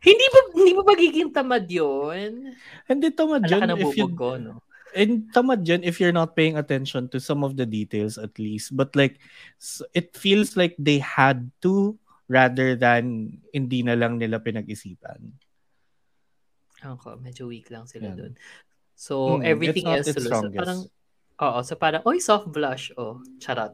Hindi 0.00 0.26
ba, 0.32 0.38
hindi 0.56 0.72
ba 0.72 0.82
magiging 0.86 1.28
tamad 1.34 1.66
yun? 1.68 2.56
Hindi 2.88 3.06
tamad 3.12 3.44
yun 3.44 3.68
if 3.76 3.98
you 3.98 4.08
ko, 4.14 4.38
no? 4.38 4.62
And 4.94 5.28
tamad 5.32 5.66
yun 5.66 5.82
if 5.82 6.00
you're 6.00 6.14
not 6.14 6.34
paying 6.34 6.56
attention 6.56 7.08
to 7.10 7.18
some 7.18 7.44
of 7.44 7.56
the 7.56 7.66
details 7.66 8.18
at 8.18 8.34
least. 8.38 8.76
But 8.76 8.94
like, 8.94 9.18
it 9.94 10.16
feels 10.16 10.56
like 10.56 10.74
they 10.78 10.98
had 10.98 11.50
to 11.62 11.98
rather 12.30 12.78
than 12.78 13.38
hindi 13.50 13.82
na 13.82 13.98
lang 13.98 14.18
nila 14.18 14.38
pinag-isipan. 14.38 15.34
Ako, 16.80 17.20
medyo 17.20 17.50
weak 17.50 17.68
lang 17.68 17.84
sila 17.84 18.14
Yan. 18.14 18.16
dun. 18.16 18.34
So, 18.96 19.40
Mm, 19.40 19.44
everything 19.44 19.86
else 19.88 20.08
its 20.08 20.16
tuloy. 20.16 20.32
So, 20.32 20.48
parang, 20.52 20.80
oo, 21.40 21.58
so 21.64 21.72
parang, 21.76 22.02
oy, 22.08 22.18
soft 22.20 22.48
blush. 22.52 22.92
Oh, 22.96 23.20
charot. 23.40 23.72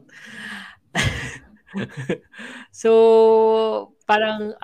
so, 2.71 2.91
parang, 4.07 4.55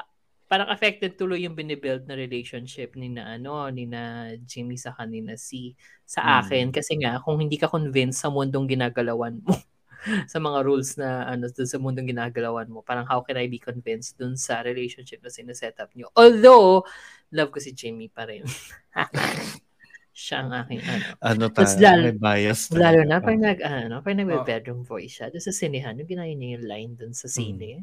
parang 0.53 0.69
affected 0.69 1.17
tuloy 1.17 1.41
yung 1.41 1.57
binibuild 1.57 2.05
na 2.05 2.13
relationship 2.13 2.93
ni 2.93 3.09
na 3.09 3.25
ano, 3.33 3.65
ni 3.67 3.89
na 3.89 4.03
Jimmy 4.39 4.77
sa 4.77 4.93
kanina 4.93 5.33
si 5.33 5.73
sa 6.05 6.21
Mm. 6.21 6.33
akin 6.39 6.65
kasi 6.69 6.93
nga 6.95 7.17
kung 7.17 7.41
hindi 7.41 7.57
ka 7.57 7.65
convinced 7.67 8.21
sa 8.21 8.29
mundong 8.29 8.69
ginagalawan 8.69 9.41
mo 9.41 9.49
sa 10.29 10.37
mga 10.37 10.59
rules 10.61 10.93
na 10.93 11.25
ano 11.25 11.49
dun 11.49 11.65
sa 11.65 11.81
mundong 11.81 12.05
ginagalawan 12.07 12.69
mo 12.69 12.85
parang 12.85 13.01
how 13.03 13.19
can 13.19 13.33
I 13.35 13.47
be 13.47 13.57
convinced 13.57 14.13
dun 14.15 14.37
sa 14.37 14.61
relationship 14.61 15.25
na 15.25 15.33
sineset 15.33 15.81
up 15.81 15.89
nyo 15.91 16.13
although 16.13 16.85
love 17.31 17.49
ko 17.49 17.57
si 17.57 17.73
Jimmy 17.73 18.07
pa 18.07 18.29
rin 18.29 18.45
siya 20.13 20.45
ang 20.45 20.53
aking 20.55 20.81
ano 20.83 21.05
Ano 21.19 21.43
tayo, 21.49 21.73
lalo- 21.81 22.05
may 22.05 22.13
bias. 22.15 22.69
lalo 22.69 23.01
talaga. 23.01 23.09
na 23.09 23.17
pag 23.19 23.37
nag 23.39 23.59
ano 23.59 23.95
pag 23.99 24.13
Oh. 24.13 24.19
nagbe-bedroom 24.19 24.81
voice 24.85 25.17
siya 25.17 25.33
doon 25.33 25.41
sa 25.41 25.49
sinehan 25.51 25.97
yung 25.97 26.05
ginaya 26.05 26.29
niya 26.31 26.49
yung 26.53 26.65
line 26.67 26.93
dun 26.93 27.13
sa 27.15 27.25
sine 27.25 27.81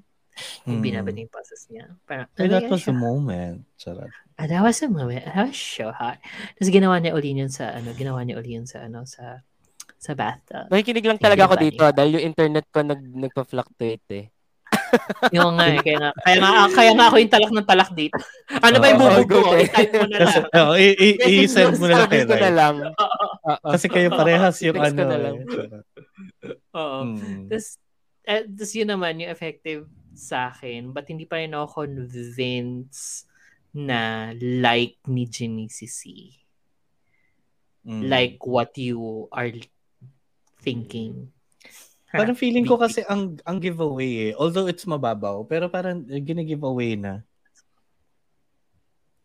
yung 0.64 0.78
Mm. 0.78 0.84
binabad 0.84 1.12
niya 1.12 1.24
yung 1.24 1.34
passes 1.34 1.62
niya 1.68 1.84
parang 2.04 2.26
Hey, 2.34 2.46
that 2.46 2.66
was 2.66 2.82
siya? 2.82 2.92
a 2.92 2.96
moment. 2.96 3.56
Charot. 3.74 4.10
Ah, 4.34 4.46
that 4.46 4.60
was 4.60 4.80
a 4.80 4.88
moment. 4.88 5.20
That 5.22 5.44
was 5.46 5.56
so 5.56 5.88
hot. 5.90 6.16
Tapos 6.56 6.68
ginawa 6.68 6.96
niya 6.96 7.12
uli 7.12 7.32
yun 7.32 7.48
sa, 7.48 7.76
ano, 7.76 7.92
ginawa 7.92 8.24
niya 8.24 8.40
uli 8.40 8.56
yun 8.56 8.64
sa, 8.64 8.84
ano, 8.84 9.04
sa, 9.04 9.44
sa 9.96 10.12
bathtub. 10.16 10.68
Nakikinig 10.68 11.04
lang 11.04 11.20
talaga 11.20 11.44
ako 11.44 11.54
dito 11.60 11.84
ah, 11.84 11.92
dahil 11.92 12.16
yung 12.16 12.26
internet 12.26 12.64
ko 12.68 12.80
nag 12.80 13.00
nagpa-fluctuate 13.04 14.08
eh. 14.10 14.26
Yung 15.34 15.54
nga, 15.54 15.66
eh, 15.70 15.78
kaya 15.82 15.98
nga, 15.98 16.10
kaya 16.18 16.36
nga, 16.38 16.50
kaya 16.72 16.90
nga 16.94 17.06
ako 17.06 17.16
yung 17.18 17.30
talak 17.30 17.52
ng 17.54 17.68
talak 17.68 17.90
dito. 17.94 18.18
Ano 18.66 18.76
ba 18.78 18.86
yung 18.90 18.98
bubog 18.98 19.28
ko? 19.30 19.54
eh. 19.54 19.66
I-type 19.66 19.92
mo 19.94 20.06
na 20.06 20.18
lang. 20.18 20.42
oh, 20.58 20.74
i-send 20.74 21.74
mo 21.78 21.86
na 21.86 21.94
lang 21.94 22.10
ko 22.10 22.34
na. 22.34 22.90
Kasi 23.70 23.86
kayo 23.86 24.08
parehas 24.10 24.58
yung 24.62 24.78
ano. 24.78 25.02
eh. 25.06 25.34
Oo. 26.74 26.98
Mm. 27.06 27.46
Tapos, 27.46 27.66
eh, 28.26 28.42
tapos 28.46 28.72
yun 28.74 28.88
naman, 28.90 29.12
yung 29.20 29.30
effective 29.30 29.86
sa 30.14 30.50
akin, 30.50 30.90
but 30.90 31.06
hindi 31.06 31.24
pa 31.24 31.40
rin 31.40 31.54
ako 31.54 31.86
convinced 31.86 33.30
na 33.70 34.32
like 34.36 34.98
ni 35.06 35.26
C. 35.70 35.86
Mm. 37.86 38.02
Like 38.10 38.38
what 38.44 38.76
you 38.76 39.30
are 39.32 39.48
thinking. 40.60 41.32
Parang 42.10 42.34
feeling 42.34 42.66
ko 42.66 42.74
kasi 42.74 43.06
ang 43.06 43.38
ang 43.46 43.62
giveaway 43.62 44.30
eh. 44.30 44.32
Although 44.34 44.66
it's 44.66 44.84
mababaw, 44.84 45.46
pero 45.46 45.70
parang 45.70 46.02
gina-giveaway 46.02 46.98
na. 46.98 47.22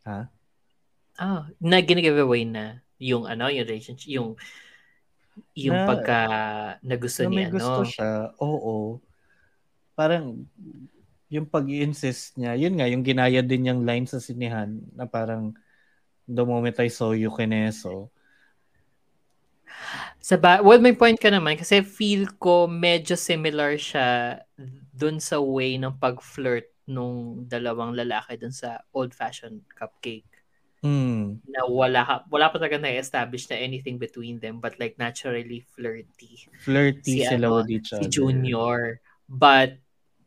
Ha? 0.06 0.30
Ah, 1.18 1.50
na 1.58 1.82
gina-giveaway 1.82 2.46
na 2.46 2.86
yung 3.02 3.26
ano, 3.26 3.50
yung 3.50 3.66
relationship, 3.66 4.08
yung 4.14 4.38
yung 5.58 5.76
Na- 5.76 5.90
pagka 5.90 6.20
nagusto 6.86 7.26
Na 7.26 7.30
ni 7.34 7.36
may 7.42 7.48
gusto 7.50 7.82
ano. 7.82 7.90
siya. 7.90 8.32
Oo. 8.40 9.02
Parang 9.96 10.44
yung 11.32 11.48
pag-insist 11.50 12.38
niya, 12.38 12.54
yun 12.54 12.78
nga, 12.78 12.86
yung 12.86 13.02
ginaya 13.02 13.42
din 13.42 13.68
yung 13.72 13.82
line 13.82 14.06
sa 14.06 14.22
sinihan 14.22 14.78
na 14.94 15.10
parang 15.10 15.56
the 16.28 16.46
moment 16.46 16.78
I 16.78 16.90
saw 16.92 17.12
you, 17.18 17.34
kineso. 17.34 18.14
Sa 20.22 20.38
ba- 20.38 20.62
well, 20.62 20.82
may 20.82 20.94
point 20.94 21.18
ka 21.18 21.30
naman 21.30 21.58
kasi 21.58 21.82
feel 21.86 22.30
ko 22.42 22.66
medyo 22.66 23.14
similar 23.18 23.78
siya 23.78 24.42
dun 24.90 25.22
sa 25.22 25.38
way 25.42 25.78
ng 25.78 25.98
pag-flirt 26.02 26.70
nung 26.86 27.46
dalawang 27.46 27.94
lalaki 27.98 28.38
dun 28.38 28.54
sa 28.54 28.82
old-fashioned 28.94 29.66
cupcake. 29.74 30.30
Mm. 30.86 31.42
Na 31.50 31.66
wala, 31.66 32.02
ka- 32.06 32.26
wala 32.30 32.50
pa 32.54 32.62
talaga 32.62 32.78
na-establish 32.78 33.50
na 33.50 33.58
anything 33.58 33.98
between 33.98 34.38
them 34.38 34.62
but 34.62 34.78
like 34.78 34.94
naturally 35.02 35.66
flirty. 35.74 36.46
Flirty 36.62 37.22
Si 37.22 37.26
sila 37.26 37.50
ano, 37.50 37.56
with 37.62 37.74
each 37.74 37.90
Si 37.90 38.06
other. 38.06 38.10
Junior. 38.10 39.02
But 39.26 39.82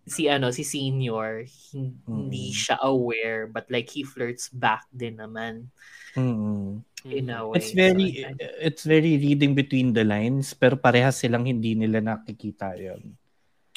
si 0.09 0.27
ano, 0.27 0.50
si 0.50 0.61
Senior, 0.62 1.45
hin- 1.45 2.00
hindi 2.03 2.50
Mm. 2.50 2.57
siya 2.57 2.77
aware 2.81 3.47
but 3.47 3.69
like 3.69 3.88
he 3.88 4.03
flirts 4.03 4.49
back 4.49 4.88
din 4.91 5.17
naman 5.17 5.69
Mm. 6.12 6.83
in 7.07 7.31
a 7.31 7.47
way. 7.47 7.61
It's 7.61 7.71
very 7.71 8.09
So, 8.19 8.33
it's 8.59 8.83
very 8.83 9.15
reading 9.15 9.55
between 9.55 9.93
the 9.93 10.03
lines 10.03 10.53
pero 10.53 10.75
parehas 10.75 11.21
silang 11.21 11.45
hindi 11.45 11.73
nila 11.73 12.00
nakikita 12.00 12.75
'yon. 12.75 13.15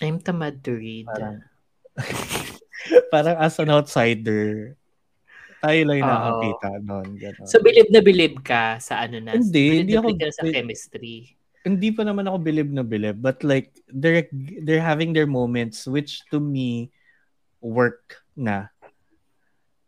I'm 0.01 0.17
tamad 0.17 0.65
to 0.65 0.73
read. 0.73 1.05
Parang 1.05 1.45
parang 3.13 3.37
as 3.37 3.59
an 3.59 3.69
outsider 3.69 4.73
tayo 5.61 5.79
lang 5.85 6.01
yung 6.01 6.09
nakakita 6.09 6.69
noon. 6.81 7.07
So, 7.45 7.61
bilib 7.61 7.93
na 7.93 8.01
bilib 8.01 8.41
ka 8.41 8.81
sa 8.81 9.05
ano 9.05 9.21
na? 9.21 9.37
Hindi, 9.37 9.61
bilib 9.61 9.77
hindi 9.77 9.93
na 9.93 9.99
ako- 10.01 10.09
bilib 10.09 10.17
ka 10.17 10.29
sa 10.33 10.43
chemistry. 10.49 11.17
Hindi 11.61 11.93
pa 11.93 12.01
naman 12.01 12.25
ako 12.25 12.37
bilib 12.41 12.69
na 12.73 12.81
bilib 12.81 13.21
but 13.21 13.41
like 13.45 13.69
they're 13.89 14.25
they're 14.65 14.81
having 14.83 15.13
their 15.13 15.29
moments 15.29 15.85
which 15.85 16.25
to 16.33 16.41
me 16.41 16.89
work 17.61 18.17
na 18.33 18.69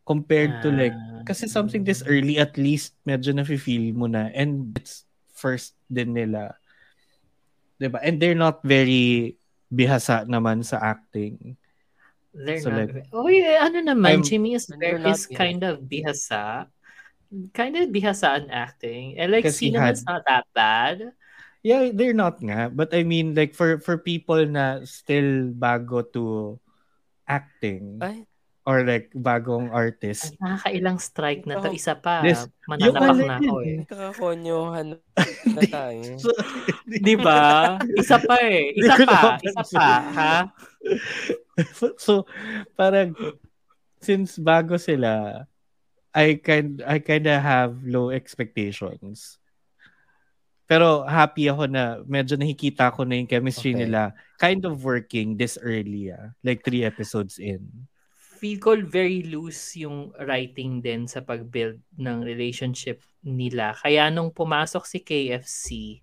compared 0.06 0.62
to 0.62 0.70
like 0.70 0.94
Ah, 0.94 1.24
kasi 1.24 1.48
something 1.48 1.82
this 1.88 2.04
early 2.06 2.36
at 2.38 2.54
least 2.60 2.94
medyo 3.08 3.32
na-feel 3.32 3.96
mo 3.96 4.06
na 4.06 4.28
and 4.36 4.76
it's 4.76 5.08
first 5.32 5.74
din 5.88 6.12
nila 6.14 6.54
'di 7.80 7.88
ba 7.90 8.04
and 8.04 8.20
they're 8.20 8.38
not 8.38 8.60
very 8.62 9.34
bihasa 9.72 10.28
naman 10.30 10.62
sa 10.62 10.78
acting 10.80 11.58
They're 12.34 12.66
So, 12.66 12.74
not. 12.74 12.90
like, 12.90 13.06
oh, 13.14 13.30
yeah, 13.30 13.62
ano 13.62 13.94
naman, 13.94 14.10
I'm- 14.10 14.26
Jimmy 14.26 14.58
is, 14.58 14.66
very, 14.66 15.06
is 15.06 15.30
kind 15.30 15.62
of 15.62 15.86
bihasa. 15.86 16.66
Kind 17.54 17.78
of 17.78 17.94
bihasa 17.94 18.42
in 18.42 18.50
acting. 18.50 19.22
And 19.22 19.30
like, 19.30 19.46
Kasi 19.46 19.70
si 19.70 19.70
naman's 19.70 20.02
not 20.02 20.26
that 20.26 20.50
bad. 20.50 21.14
Yeah 21.64 21.90
they're 21.96 22.16
not 22.16 22.38
nga 22.44 22.68
but 22.70 22.92
I 22.94 23.02
mean 23.08 23.34
like 23.34 23.56
for 23.56 23.80
for 23.80 23.98
people 23.98 24.44
na 24.46 24.84
still 24.84 25.50
bago 25.56 26.04
to 26.14 26.60
acting 27.26 28.04
Ay. 28.04 28.28
or 28.68 28.84
like 28.84 29.12
bagong 29.16 29.72
artist 29.72 30.36
Ang 30.40 30.60
nakakailang 30.60 31.00
strike 31.00 31.44
na 31.44 31.60
to. 31.60 31.72
Isa 31.72 31.96
pa. 32.00 32.24
Yes. 32.24 32.48
Mananapak 32.68 32.84
Yung 32.88 32.96
na 32.96 33.08
alin 33.12 33.32
ako 33.32 33.56
eh. 33.60 33.78
Kakakonyohan 33.84 34.88
na 35.52 35.62
tayo. 35.76 36.04
So, 36.20 36.32
Di 36.88 37.16
ba? 37.20 37.76
Isa 38.00 38.24
pa 38.24 38.36
eh. 38.40 38.72
Isa 38.72 38.96
pa. 39.04 39.20
Isa 39.44 39.64
pa. 39.68 39.88
Ha? 40.16 40.36
so 42.04 42.24
parang 42.80 43.16
since 44.00 44.40
bago 44.40 44.76
sila 44.80 45.44
I 46.16 46.40
kind 46.40 46.80
I 46.86 47.00
kind 47.04 47.26
of 47.28 47.40
have 47.44 47.84
low 47.84 48.12
expectations. 48.16 49.43
Pero 50.64 51.04
happy 51.04 51.52
ako 51.52 51.68
na 51.68 52.00
medyo 52.08 52.40
nakikita 52.40 52.90
ko 52.96 53.04
na 53.04 53.20
yung 53.20 53.28
chemistry 53.28 53.76
Okay. 53.76 53.84
nila 53.86 54.16
kind 54.40 54.64
of 54.64 54.84
working 54.84 55.36
this 55.36 55.60
early 55.60 56.10
ah. 56.12 56.32
Like 56.40 56.64
three 56.64 56.84
episodes 56.88 57.38
in. 57.40 57.68
Feel 58.40 58.60
ko 58.60 58.76
very 58.84 59.24
loose 59.24 59.80
yung 59.80 60.12
writing 60.20 60.84
din 60.84 61.08
sa 61.08 61.24
pag-build 61.24 61.80
ng 61.96 62.18
relationship 62.28 63.00
nila. 63.24 63.72
Kaya 63.80 64.12
nung 64.12 64.36
pumasok 64.36 64.84
si 64.84 65.00
KFC, 65.00 66.00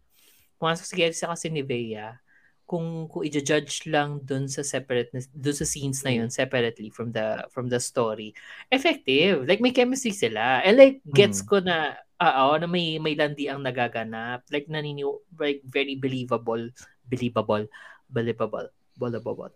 pumasok 0.56 0.84
si 0.88 0.94
KFC 0.96 1.20
kasi 1.28 1.46
ni 1.52 1.60
Bea, 1.60 2.16
kung 2.64 3.10
kung 3.10 3.26
i-judge 3.26 3.84
lang 3.90 4.22
dun 4.24 4.46
sa 4.46 4.62
separate 4.62 5.10
dun 5.34 5.56
sa 5.56 5.66
scenes 5.66 6.00
na 6.06 6.14
yun 6.14 6.30
separately 6.30 6.86
from 6.86 7.10
the 7.10 7.42
from 7.50 7.66
the 7.66 7.82
story 7.82 8.30
effective 8.70 9.42
like 9.50 9.58
may 9.58 9.74
chemistry 9.74 10.14
sila 10.14 10.62
and 10.62 10.78
like 10.78 11.02
gets 11.10 11.42
Mm. 11.42 11.48
ko 11.50 11.56
na 11.66 11.98
oo 12.20 12.46
na 12.60 12.68
may 12.68 13.00
may 13.00 13.16
landi 13.16 13.48
ang 13.48 13.64
nagaganap 13.64 14.44
like 14.52 14.68
nanini 14.68 15.02
like 15.40 15.64
very 15.64 15.96
believable 15.96 16.68
believable 17.08 17.64
believable 18.12 18.68
believable 19.00 19.50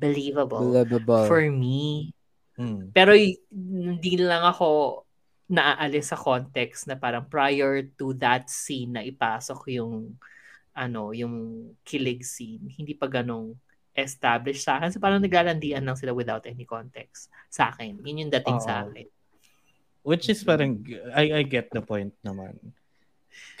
believable 0.00 0.64
Believable. 0.64 1.26
for 1.28 1.44
me 1.52 2.12
Mm. 2.58 2.90
pero 2.90 3.14
hindi 3.14 4.18
lang 4.18 4.42
ako 4.42 5.06
naaalis 5.46 6.10
sa 6.10 6.18
context 6.18 6.90
na 6.90 6.98
parang 6.98 7.22
prior 7.30 7.86
to 7.94 8.18
that 8.18 8.50
scene 8.50 8.98
na 8.98 9.06
ipasok 9.06 9.78
yung 9.78 10.18
ano, 10.78 11.10
yung 11.10 11.34
kilig 11.82 12.22
scene, 12.22 12.62
hindi 12.78 12.94
pa 12.94 13.10
ganong 13.10 13.58
established 13.98 14.62
sa 14.62 14.78
akin. 14.78 14.94
So 14.94 15.02
parang 15.02 15.18
naglalandian 15.18 15.82
lang 15.82 15.98
sila 15.98 16.14
without 16.14 16.46
any 16.46 16.62
context 16.62 17.34
sa 17.50 17.74
akin. 17.74 17.98
Yun 18.06 18.26
yung 18.26 18.32
dating 18.34 18.62
sa 18.62 18.86
Oo. 18.86 18.94
akin. 18.94 19.06
Which 20.08 20.32
is 20.32 20.40
parang 20.40 20.80
I 21.12 21.40
I 21.40 21.42
get 21.44 21.68
the 21.68 21.84
point 21.84 22.16
naman. 22.24 22.56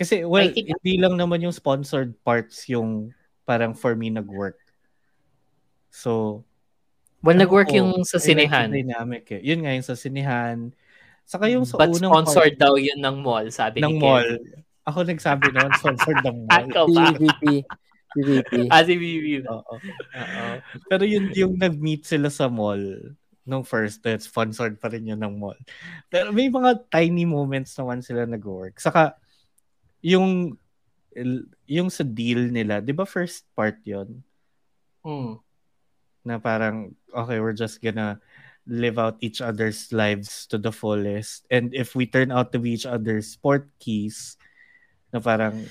Kasi 0.00 0.24
well, 0.24 0.48
think- 0.48 0.72
hindi 0.72 0.96
lang 0.96 1.20
naman 1.20 1.44
yung 1.44 1.52
sponsored 1.52 2.16
parts 2.24 2.64
yung 2.72 3.12
parang 3.44 3.76
for 3.76 3.92
me 3.92 4.08
nag-work. 4.08 4.56
So, 5.92 6.42
Well, 7.18 7.34
nag-work 7.34 7.74
Oo, 7.74 7.78
yung 7.82 7.90
sa 8.06 8.22
like 8.22 8.30
sinehan. 8.30 8.70
dynamic 8.70 9.26
eh. 9.34 9.42
Yun 9.42 9.66
nga 9.66 9.74
yung 9.74 9.82
sa 9.82 9.98
sinehan. 9.98 10.70
Saka 11.26 11.50
yung 11.50 11.66
sa 11.66 11.74
But 11.74 11.98
unang 11.98 12.14
sponsored 12.14 12.54
part 12.54 12.62
daw 12.62 12.72
yun 12.78 13.02
ng 13.02 13.16
mall, 13.26 13.50
sabi 13.50 13.82
ng 13.82 13.98
ni 13.98 14.00
mall. 14.00 14.22
Kevin. 14.38 14.62
Ako 14.86 14.98
nagsabi 15.04 15.46
noon, 15.50 15.70
sponsored 15.76 16.22
ng 16.24 16.38
mall. 16.46 16.64
Ako 16.70 16.80
pa. 16.94 17.10
PVP. 17.12 17.44
PVP. 18.14 18.52
Ah, 18.70 18.86
si. 18.86 18.94
Oo. 19.44 19.74
Pero 20.88 21.02
yun 21.04 21.28
yung 21.34 21.58
nag-meet 21.58 22.06
sila 22.06 22.30
sa 22.30 22.46
mall 22.46 23.12
nung 23.48 23.64
first 23.64 24.04
that 24.04 24.20
sponsored 24.20 24.76
pa 24.76 24.92
rin 24.92 25.08
yun 25.08 25.24
ng 25.24 25.40
mall. 25.40 25.56
Pero 26.12 26.28
may 26.30 26.52
mga 26.52 26.84
tiny 26.92 27.24
moments 27.24 27.72
naman 27.80 28.04
sila 28.04 28.28
nag-work. 28.28 28.76
Saka 28.76 29.16
yung 30.04 30.52
yung 31.66 31.88
sa 31.88 32.04
deal 32.04 32.52
nila, 32.52 32.78
'di 32.84 32.92
ba 32.92 33.08
first 33.08 33.48
part 33.56 33.80
'yon 33.82 34.20
Mm. 35.02 35.40
na 36.28 36.36
parang 36.36 36.92
okay, 37.16 37.40
we're 37.40 37.56
just 37.56 37.80
gonna 37.80 38.20
live 38.68 39.00
out 39.00 39.16
each 39.24 39.40
other's 39.40 39.88
lives 39.96 40.44
to 40.44 40.60
the 40.60 40.68
fullest 40.68 41.48
and 41.48 41.72
if 41.72 41.96
we 41.96 42.04
turn 42.04 42.28
out 42.28 42.52
to 42.52 42.60
be 42.60 42.76
each 42.76 42.84
other's 42.84 43.32
sport 43.32 43.64
keys 43.80 44.36
na 45.08 45.16
parang 45.24 45.64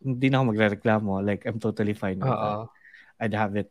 hindi 0.00 0.32
na 0.32 0.40
ako 0.40 0.44
magrereklamo 0.56 1.20
like 1.20 1.44
I'm 1.44 1.60
totally 1.60 1.92
fine 1.92 2.24
with 2.24 2.32
that. 2.32 2.64
Oo. 2.64 2.72
I'd 3.20 3.36
have 3.36 3.54
it 3.60 3.68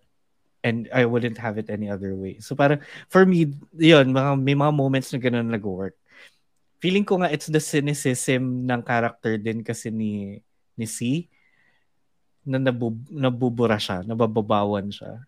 and 0.64 0.88
I 0.96 1.04
wouldn't 1.04 1.38
have 1.38 1.60
it 1.60 1.68
any 1.68 1.92
other 1.92 2.16
way. 2.16 2.40
So 2.40 2.56
parang 2.56 2.80
for 3.12 3.28
me, 3.28 3.52
yun, 3.76 4.16
mga, 4.16 4.40
may 4.40 4.56
mga 4.56 4.74
moments 4.74 5.12
na 5.12 5.20
ganun 5.20 5.52
nag-work. 5.52 6.00
Feeling 6.80 7.04
ko 7.04 7.20
nga 7.20 7.32
it's 7.32 7.52
the 7.52 7.60
cynicism 7.60 8.64
ng 8.64 8.82
character 8.84 9.36
din 9.36 9.64
kasi 9.64 9.92
ni 9.92 10.40
ni 10.74 10.88
C 10.88 11.28
na 12.44 12.60
nabub, 12.60 13.00
nabubura 13.08 13.80
siya, 13.80 14.04
nabababawan 14.04 14.92
siya. 14.92 15.24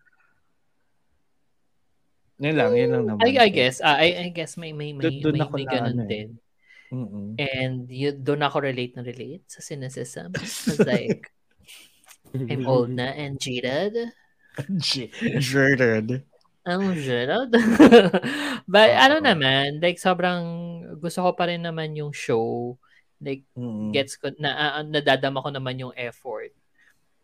Yun 2.36 2.56
lang, 2.56 2.72
yun 2.76 2.90
lang 2.92 3.04
naman. 3.08 3.24
I, 3.24 3.48
I 3.48 3.48
guess, 3.48 3.80
ah, 3.80 3.96
I, 3.96 4.28
I 4.28 4.30
guess 4.32 4.60
may 4.60 4.76
may 4.76 4.92
may, 4.92 5.24
Doon- 5.24 5.32
may, 5.32 5.64
may 5.64 5.64
ganun 5.68 5.96
ano 5.96 6.04
eh. 6.04 6.10
din. 6.12 6.28
Mm-mm. 6.92 7.28
And 7.40 7.88
yun, 7.88 8.20
doon 8.20 8.44
ako 8.44 8.62
relate 8.62 8.94
na 8.94 9.02
relate 9.02 9.48
sa 9.48 9.64
cynicism. 9.64 10.36
It's 10.44 10.84
like, 10.84 11.32
I'm 12.36 12.68
old 12.68 12.92
na 12.92 13.10
and 13.16 13.40
jaded. 13.40 14.12
J- 14.78 15.12
Jordan. 15.38 16.24
I'm 16.66 16.98
jaded. 16.98 17.54
But 18.66 18.90
Oo. 18.90 18.98
ano 18.98 19.16
naman, 19.22 19.78
like 19.78 20.02
sobrang 20.02 20.42
gusto 20.98 21.22
ko 21.22 21.30
pa 21.38 21.46
rin 21.46 21.62
naman 21.62 21.94
yung 21.94 22.10
show. 22.10 22.74
Like, 23.16 23.46
Mm-mm. 23.56 23.94
gets 23.96 24.18
ko, 24.20 24.28
na, 24.36 24.76
ah, 24.76 24.84
nadadama 24.84 25.40
ko 25.40 25.48
naman 25.48 25.80
yung 25.80 25.94
effort 25.96 26.52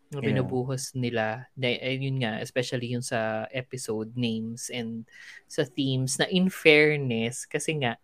na 0.09 0.17
Yeah. 0.23 0.31
binubuhos 0.31 0.95
nila. 0.97 1.51
Na, 1.53 1.69
eh, 1.69 1.99
yun 1.99 2.17
nga, 2.23 2.39
especially 2.41 2.95
yung 2.97 3.05
sa 3.05 3.45
episode 3.53 4.15
names 4.17 4.73
and 4.73 5.05
sa 5.45 5.61
themes 5.67 6.17
na 6.17 6.25
in 6.31 6.49
fairness, 6.49 7.45
kasi 7.45 7.77
nga, 7.77 7.99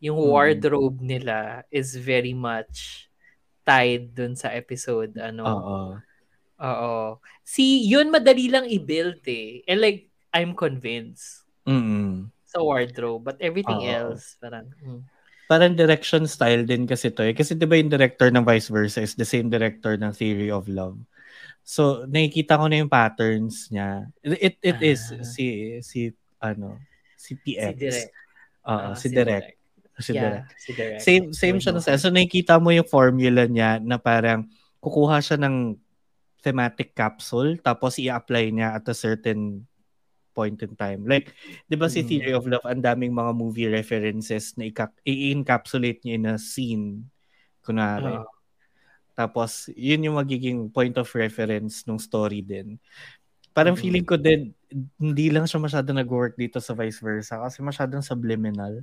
yung 0.00 0.16
Mm. 0.16 0.28
wardrobe 0.30 0.98
nila 1.04 1.64
is 1.68 1.92
very 1.96 2.32
much 2.32 3.08
tied 3.64 4.12
dun 4.14 4.36
sa 4.36 4.52
episode. 4.54 5.12
Ano? 5.20 5.42
Oo. 5.44 5.78
Oo. 6.62 7.18
Si, 7.42 7.84
yun 7.86 8.10
madali 8.14 8.46
lang 8.50 8.66
i-build 8.68 9.22
eh. 9.26 9.62
And 9.66 9.80
like, 9.82 10.10
I'm 10.34 10.54
convinced 10.54 11.46
Mm-mm. 11.66 12.30
sa 12.46 12.62
wardrobe. 12.62 13.26
But 13.26 13.38
everything 13.42 13.86
Oo. 13.86 13.90
else, 14.14 14.38
parang, 14.38 14.70
mm. 14.78 15.02
parang 15.46 15.74
direction 15.74 16.26
style 16.26 16.62
din 16.66 16.86
kasi 16.86 17.10
to 17.10 17.22
eh. 17.26 17.34
Kasi 17.34 17.54
di 17.58 17.66
ba 17.66 17.76
yung 17.78 17.92
director 17.92 18.30
ng 18.30 18.46
Vice 18.46 18.70
Versa 18.70 19.02
is 19.02 19.14
the 19.18 19.26
same 19.26 19.50
director 19.50 19.94
ng 19.98 20.10
Theory 20.14 20.50
of 20.50 20.66
Love. 20.70 20.98
So, 21.64 22.04
nakikita 22.04 22.60
ko 22.60 22.68
na 22.68 22.84
yung 22.84 22.92
patterns 22.92 23.72
niya. 23.72 24.04
It 24.20 24.60
it 24.60 24.78
is 24.84 25.00
Ah. 25.08 25.24
si 25.24 25.44
si 25.80 26.12
ano, 26.36 26.76
si 27.16 27.40
PX. 27.40 27.72
si 27.72 27.80
Direk. 27.80 28.10
Oo, 28.68 28.88
Ah, 28.92 28.94
si 28.94 29.06
Direk. 29.08 29.46
Si 29.96 30.10
yeah, 30.12 30.20
Direk. 30.20 30.44
si 30.60 30.70
Direk. 30.76 31.00
Same 31.00 31.24
same 31.32 31.56
siya 31.56 31.72
na 31.72 31.80
So 31.80 32.12
nakikita 32.12 32.60
mo 32.60 32.68
yung 32.68 32.84
formula 32.84 33.48
niya 33.48 33.80
na 33.80 33.96
parang 33.96 34.44
kukuha 34.84 35.24
siya 35.24 35.40
ng 35.40 35.80
thematic 36.44 36.92
capsule 36.94 37.56
tapos 37.64 37.96
i-apply 37.96 38.52
niya 38.52 38.76
at 38.76 38.84
a 38.92 38.96
certain 38.96 39.64
point 40.36 40.58
in 40.62 40.74
time. 40.78 41.06
Like, 41.08 41.32
di 41.70 41.76
ba 41.78 41.86
si 41.90 42.02
Mm. 42.04 42.08
Theory 42.10 42.32
of 42.34 42.46
Love, 42.50 42.66
ang 42.66 42.82
daming 42.84 43.14
mga 43.14 43.32
movie 43.38 43.70
references 43.70 44.54
na 44.58 44.66
i-encapsulate 45.06 46.02
niya 46.04 46.14
in 46.18 46.26
a 46.30 46.36
scene. 46.38 47.08
Kunwari. 47.64 48.18
Oo. 48.18 48.26
Tapos, 49.14 49.70
yun 49.78 50.06
yung 50.10 50.18
magiging 50.18 50.70
point 50.72 50.94
of 50.98 51.06
reference 51.14 51.86
ng 51.86 51.98
story 52.02 52.42
din. 52.42 52.78
Parang 53.54 53.74
Mhm. 53.76 53.82
feeling 53.82 54.06
ko 54.06 54.16
din, 54.18 54.52
hindi 55.00 55.28
lang 55.30 55.46
siya 55.46 55.62
masyado 55.62 55.90
nag-work 55.94 56.34
dito 56.38 56.58
sa 56.58 56.74
vice 56.74 56.98
versa 57.02 57.38
kasi 57.42 57.62
masyadong 57.62 58.02
subliminal. 58.02 58.82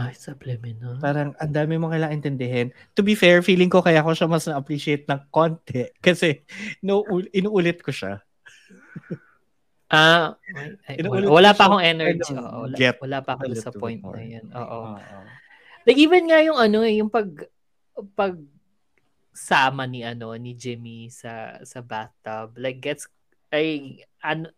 Ah, 0.00 0.16
subliminal. 0.16 0.96
Parang 0.96 1.36
ang 1.36 1.52
dami 1.52 1.76
mo 1.76 1.92
kailangan 1.92 2.16
intindihin. 2.16 2.72
To 2.96 3.04
be 3.04 3.12
fair, 3.12 3.44
feeling 3.44 3.68
ko 3.68 3.84
kaya 3.84 4.00
ko 4.00 4.16
siya 4.16 4.32
mas 4.32 4.48
na-appreciate 4.48 5.04
ng 5.04 5.28
konti 5.28 5.92
kasi 6.04 6.40
no, 6.80 7.04
inuulit 7.36 7.84
ko 7.84 7.92
siya. 7.92 8.24
Ah, 9.92 10.40
ay, 10.88 11.04
Inuulit 11.04 11.28
wala, 11.28 11.36
wala 11.36 11.50
pa 11.52 11.68
akong 11.68 11.84
energy. 11.84 12.32
Oo, 12.32 12.64
wala, 12.64 12.76
get 12.80 12.96
wala 12.96 13.18
pa 13.20 13.36
ako 13.36 13.42
a 13.44 13.48
dun 13.52 13.60
sa 13.60 13.72
point 13.76 14.00
more. 14.00 14.16
na 14.16 14.24
yan. 14.24 14.46
Oo. 14.56 14.80
Oo. 14.96 15.18
Like 15.84 15.98
even 16.00 16.24
nga 16.32 16.40
yung 16.40 16.56
ano 16.56 16.78
eh, 16.80 16.96
yung 16.96 17.12
pag 17.12 17.28
pag 18.16 18.40
sama 19.36 19.84
ni 19.84 20.00
ano 20.06 20.32
ni 20.40 20.56
Jimmy 20.56 21.08
sa 21.08 21.58
sa 21.62 21.80
bathtub 21.80 22.54
like 22.58 22.82
gets 22.82 23.06
ay 23.54 24.00
ano 24.20 24.50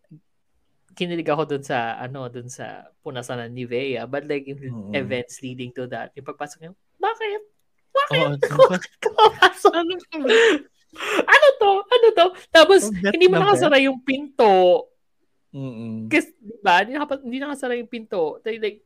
kinilig 0.92 1.26
ako 1.26 1.44
dun 1.46 1.62
sa 1.62 1.96
ano 1.96 2.28
dun 2.28 2.46
sa 2.46 2.84
punasan 3.00 3.48
ng 3.48 3.54
Nivea 3.54 4.04
but 4.04 4.24
like 4.24 4.44
yung 4.44 4.60
Mm. 4.60 4.92
events 4.94 5.40
leading 5.40 5.70
to 5.70 5.84
that 5.86 6.12
yung 6.12 6.24
pagpasok 6.24 6.58
niya 6.60 6.72
bakit 6.96 7.42
Oo, 7.92 8.36
Kapasok. 9.00 9.72
ano 9.76 9.92
ano 11.22 11.46
to 11.56 11.70
ano 11.82 12.06
to 12.10 12.26
tapos 12.48 12.88
Oh, 12.88 13.10
hindi 13.10 13.26
mo 13.26 13.36
na 13.36 13.48
nakasara 13.48 13.80
yung 13.80 14.00
pinto 14.00 14.88
Mm-mm. 15.52 16.08
kasi 16.08 16.32
di 16.34 16.56
ba 16.58 16.80
hindi, 16.80 16.92
nakapa- 16.92 17.20
hindi 17.20 17.38
nakasara 17.38 17.74
yung 17.74 17.88
pinto 17.88 18.40
like, 18.40 18.60
like 18.60 18.78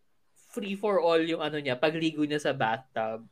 free 0.49 0.75
for 0.75 0.99
all 0.99 1.19
yung 1.19 1.38
ano 1.38 1.59
niya 1.59 1.75
pagligo 1.75 2.23
niya 2.23 2.38
sa 2.40 2.53
bathtub 2.53 3.27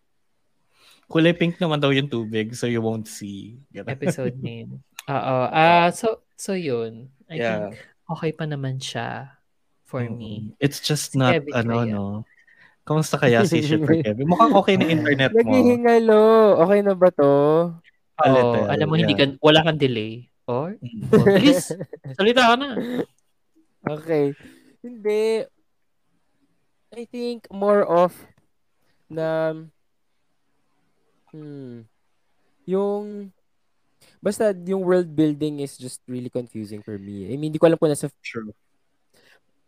Kulay 1.05 1.33
pink 1.33 1.59
naman 1.59 1.79
daw 1.79 1.93
yung 1.93 2.09
tubig 2.09 2.57
so 2.57 2.65
you 2.65 2.81
won't 2.81 3.05
see. 3.05 3.61
Episode 3.77 4.41
name. 4.41 4.81
Oo. 5.05 5.37
Ah, 5.47 5.93
so 5.93 6.25
so 6.33 6.57
yun. 6.57 7.13
I 7.29 7.37
Yeah. 7.37 7.69
think 7.69 7.77
okay 8.09 8.31
pa 8.33 8.45
naman 8.45 8.79
siya 8.81 9.37
for 9.85 10.05
me. 10.05 10.51
Mm-mm. 10.53 10.63
It's 10.63 10.81
just 10.81 11.15
Si 11.15 11.19
not, 11.19 11.37
Kevin 11.39 11.55
ano, 11.55 11.75
kaya. 11.85 11.93
no. 11.95 12.05
Kamusta 12.85 13.17
kaya 13.17 13.45
si 13.49 13.65
Shipper 13.65 13.97
Kevin? 14.05 14.29
Mukhang 14.29 14.53
okay 14.53 14.77
na 14.77 14.89
internet 14.89 15.33
mo. 15.33 15.41
Naghihingalo. 15.41 16.23
Okay 16.69 16.81
na 16.85 16.93
ba 16.93 17.09
to? 17.15 17.33
Oo, 18.15 18.31
little, 18.31 18.69
alam 18.71 18.87
mo 18.87 18.95
hindi 18.95 19.17
yeah. 19.17 19.35
ka 19.35 19.41
wala 19.43 19.65
kang 19.65 19.81
delay. 19.81 20.29
Or 20.45 20.77
Mm. 20.77 21.09
oh, 21.09 21.25
please 21.41 21.73
salita 22.15 22.53
ka 22.53 22.55
na. 22.61 22.69
Okay. 23.85 24.37
Hindi. 24.85 25.49
I 26.95 27.03
think 27.11 27.49
more 27.51 27.83
of 27.83 28.15
na 29.11 29.51
hmm, 31.33 31.89
yung 32.69 33.34
basta 34.25 34.57
yung 34.57 34.81
world 34.81 35.13
building 35.13 35.61
is 35.61 35.77
just 35.77 36.01
really 36.09 36.33
confusing 36.33 36.81
for 36.81 36.97
me. 36.97 37.29
I 37.29 37.37
mean, 37.37 37.53
hindi 37.53 37.61
ko 37.61 37.69
alam 37.69 37.77
kung 37.77 37.93
nasa 37.93 38.09
True. 38.25 38.57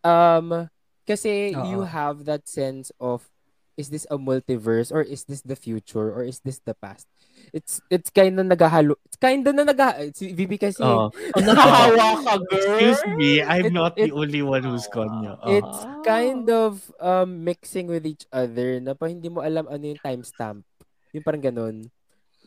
um 0.00 0.70
kasi 1.04 1.52
Oo. 1.54 1.62
you 1.68 1.80
have 1.84 2.24
that 2.24 2.48
sense 2.48 2.88
of 2.98 3.28
is 3.76 3.92
this 3.92 4.08
a 4.08 4.16
multiverse 4.16 4.88
or 4.88 5.04
is 5.04 5.28
this 5.28 5.44
the 5.44 5.54
future 5.54 6.08
or 6.08 6.24
is 6.24 6.40
this 6.40 6.58
the 6.64 6.72
past? 6.72 7.04
It's 7.52 7.78
it's 7.92 8.08
kind 8.08 8.32
of 8.40 8.48
naghahalo. 8.48 8.96
It's 9.04 9.20
kind 9.20 9.44
of 9.44 9.52
na 9.52 9.68
nag 9.68 9.76
si 10.16 10.32
VP 10.32 10.56
kasi 10.56 10.80
Oh. 10.80 11.12
Nahahawa 11.36 12.24
ka, 12.24 12.34
girl. 12.48 12.80
Excuse 12.80 13.04
me, 13.20 13.44
I'm 13.44 13.68
It- 13.68 13.76
not 13.76 13.92
it- 14.00 14.08
the 14.08 14.16
only 14.16 14.40
one 14.40 14.64
who's 14.64 14.88
gone. 14.88 15.12
Oh. 15.28 15.44
It's 15.52 15.80
kind 16.02 16.48
of 16.48 16.80
um, 16.98 17.44
mixing 17.44 17.92
with 17.92 18.08
each 18.08 18.24
other 18.32 18.80
na 18.80 18.96
pa 18.96 19.12
hindi 19.12 19.28
mo 19.28 19.44
alam 19.44 19.68
ano 19.68 19.84
yung 19.84 20.00
timestamp. 20.00 20.64
Yung 21.12 21.22
parang 21.22 21.44
ganun. 21.44 21.92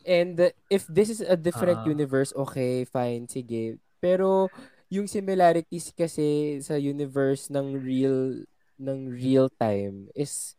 And 0.04 0.38
uh, 0.38 0.50
if 0.68 0.84
this 0.86 1.08
is 1.08 1.20
a 1.20 1.36
different 1.36 1.82
Ah. 1.82 1.88
universe, 1.88 2.32
okay, 2.32 2.84
fine, 2.84 3.26
sige. 3.26 3.78
Pero 3.98 4.48
yung 4.90 5.06
similarities 5.06 5.92
kasi 5.92 6.58
sa 6.60 6.74
universe 6.74 7.46
ng 7.48 7.78
real 7.78 8.42
ng 8.76 8.98
real 9.06 9.46
time 9.54 10.08
is 10.16 10.56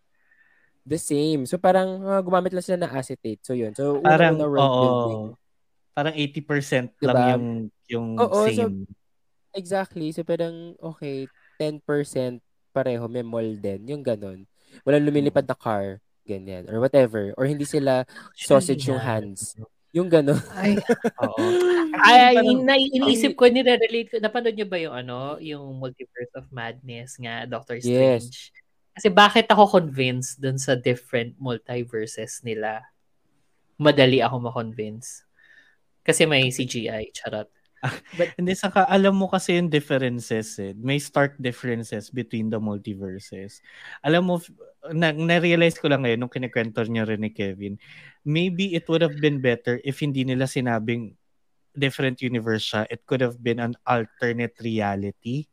the 0.83 0.97
same. 0.97 1.45
So 1.45 1.57
parang 1.57 2.01
ah, 2.05 2.21
gumamit 2.21 2.53
lang 2.53 2.63
sila 2.63 2.79
ng 2.79 2.93
acetate. 2.93 3.41
So 3.41 3.53
yun. 3.53 3.73
So 3.73 3.99
Parang, 3.99 4.37
una-una 4.37 4.47
world 4.47 4.61
oo. 4.63 4.79
building. 4.79 5.23
Parang 5.91 6.15
80% 6.15 6.95
Diba? 6.95 7.11
lang 7.11 7.27
yung 7.27 7.45
yung 7.91 8.07
Oo, 8.17 8.47
so- 8.47 8.53
same. 8.53 8.87
Exactly. 9.51 10.15
So 10.15 10.23
parang 10.23 10.79
okay, 10.79 11.27
10% 11.59 12.39
pareho 12.71 13.03
may 13.11 13.21
mall 13.21 13.51
din. 13.59 13.83
Yung 13.89 13.99
ganun. 14.01 14.47
Walang 14.87 15.03
lumilipad 15.03 15.43
na 15.43 15.57
car. 15.57 15.99
Ganyan. 16.23 16.69
Or 16.69 16.77
whatever. 16.79 17.33
Or 17.35 17.45
hindi 17.45 17.65
sila 17.65 18.05
sausage 18.35 18.85
yung 18.85 19.01
hands. 19.01 19.57
Yung 19.91 20.07
ganun. 20.07 20.39
Ay, 20.55 20.79
Oo. 21.25 21.35
ay, 21.99 22.39
Parang- 22.39 22.63
na, 22.63 22.79
iniisip 22.79 23.35
ko, 23.35 23.51
nire-relate 23.51 24.07
ko. 24.07 24.15
Napanood 24.23 24.55
niyo 24.55 24.67
ba 24.69 24.79
yung 24.79 24.95
ano, 24.95 25.35
yung 25.43 25.75
Multiverse 25.75 26.31
of 26.39 26.47
Madness 26.47 27.19
nga, 27.19 27.43
Doctor 27.43 27.75
Yes. 27.75 27.83
Strange? 27.83 28.37
Kasi 28.91 29.07
bakit 29.07 29.47
ako 29.47 29.67
convinced 29.67 30.39
dun 30.39 30.55
sa 30.55 30.75
different 30.75 31.35
multiverses 31.39 32.39
nila? 32.43 32.83
Madali 33.75 34.23
ako 34.23 34.47
ma-convince. 34.47 35.23
Kasi 36.01 36.23
may 36.23 36.47
CGI, 36.49 37.11
charot. 37.11 37.47
Hindi, 38.37 38.53
saka 38.53 38.85
alam 38.85 39.17
mo 39.17 39.25
kasi 39.25 39.57
yung 39.57 39.69
differences 39.69 40.57
eh. 40.61 40.73
May 40.77 41.01
stark 41.01 41.37
differences 41.41 42.13
between 42.13 42.53
the 42.53 42.61
multiverses. 42.61 43.61
Alam 44.05 44.29
mo, 44.29 44.35
na, 44.93 45.09
na-realize 45.13 45.81
ko 45.81 45.89
lang 45.89 46.05
ngayon 46.05 46.21
nung 46.21 46.33
kinikwento 46.33 46.81
niya 46.85 47.09
rin 47.09 47.25
ni 47.25 47.33
Kevin, 47.33 47.77
maybe 48.21 48.77
it 48.77 48.85
would 48.85 49.01
have 49.01 49.17
been 49.17 49.41
better 49.41 49.81
if 49.81 50.01
hindi 50.01 50.21
nila 50.21 50.45
sinabing 50.45 51.17
different 51.73 52.21
universe 52.21 52.65
siya. 52.69 52.85
It 52.89 53.05
could 53.09 53.21
have 53.21 53.41
been 53.41 53.57
an 53.57 53.73
alternate 53.87 54.57
reality. 54.61 55.49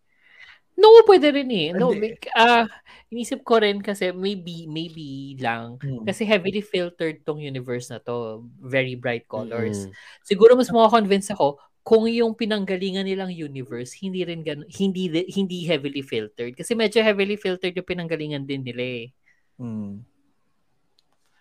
No, 0.79 0.95
pwede 1.11 1.35
rin 1.35 1.51
eh. 1.51 1.69
No, 1.75 1.91
Hindi. 1.91 2.15
may- 2.15 2.39
ah, 2.39 2.71
inisip 3.11 3.43
ko 3.43 3.59
rin 3.59 3.83
kasi 3.83 4.15
maybe, 4.15 4.71
maybe 4.71 5.35
lang. 5.43 5.75
Hmm. 5.83 6.07
Kasi 6.07 6.23
heavily 6.23 6.63
filtered 6.63 7.27
tong 7.27 7.43
universe 7.43 7.91
na 7.91 7.99
to. 7.99 8.47
Very 8.63 8.95
bright 8.95 9.27
colors. 9.27 9.91
Mm. 9.91 9.93
Siguro 10.23 10.55
mas 10.55 10.71
makakonvince 10.71 11.35
ako 11.35 11.59
kung 11.89 12.05
yung 12.05 12.37
pinanggalingan 12.37 13.01
nilang 13.03 13.33
universe 13.33 13.97
hindi 13.97 14.21
rin 14.21 14.45
gan- 14.45 14.69
hindi 14.69 15.09
hindi 15.33 15.65
heavily 15.65 16.05
filtered 16.05 16.53
kasi 16.53 16.77
medyo 16.77 17.01
heavily 17.01 17.41
filtered 17.41 17.73
yung 17.73 17.89
pinanggalingan 17.89 18.45
din 18.45 18.61
nila 18.61 18.85
eh. 19.01 19.07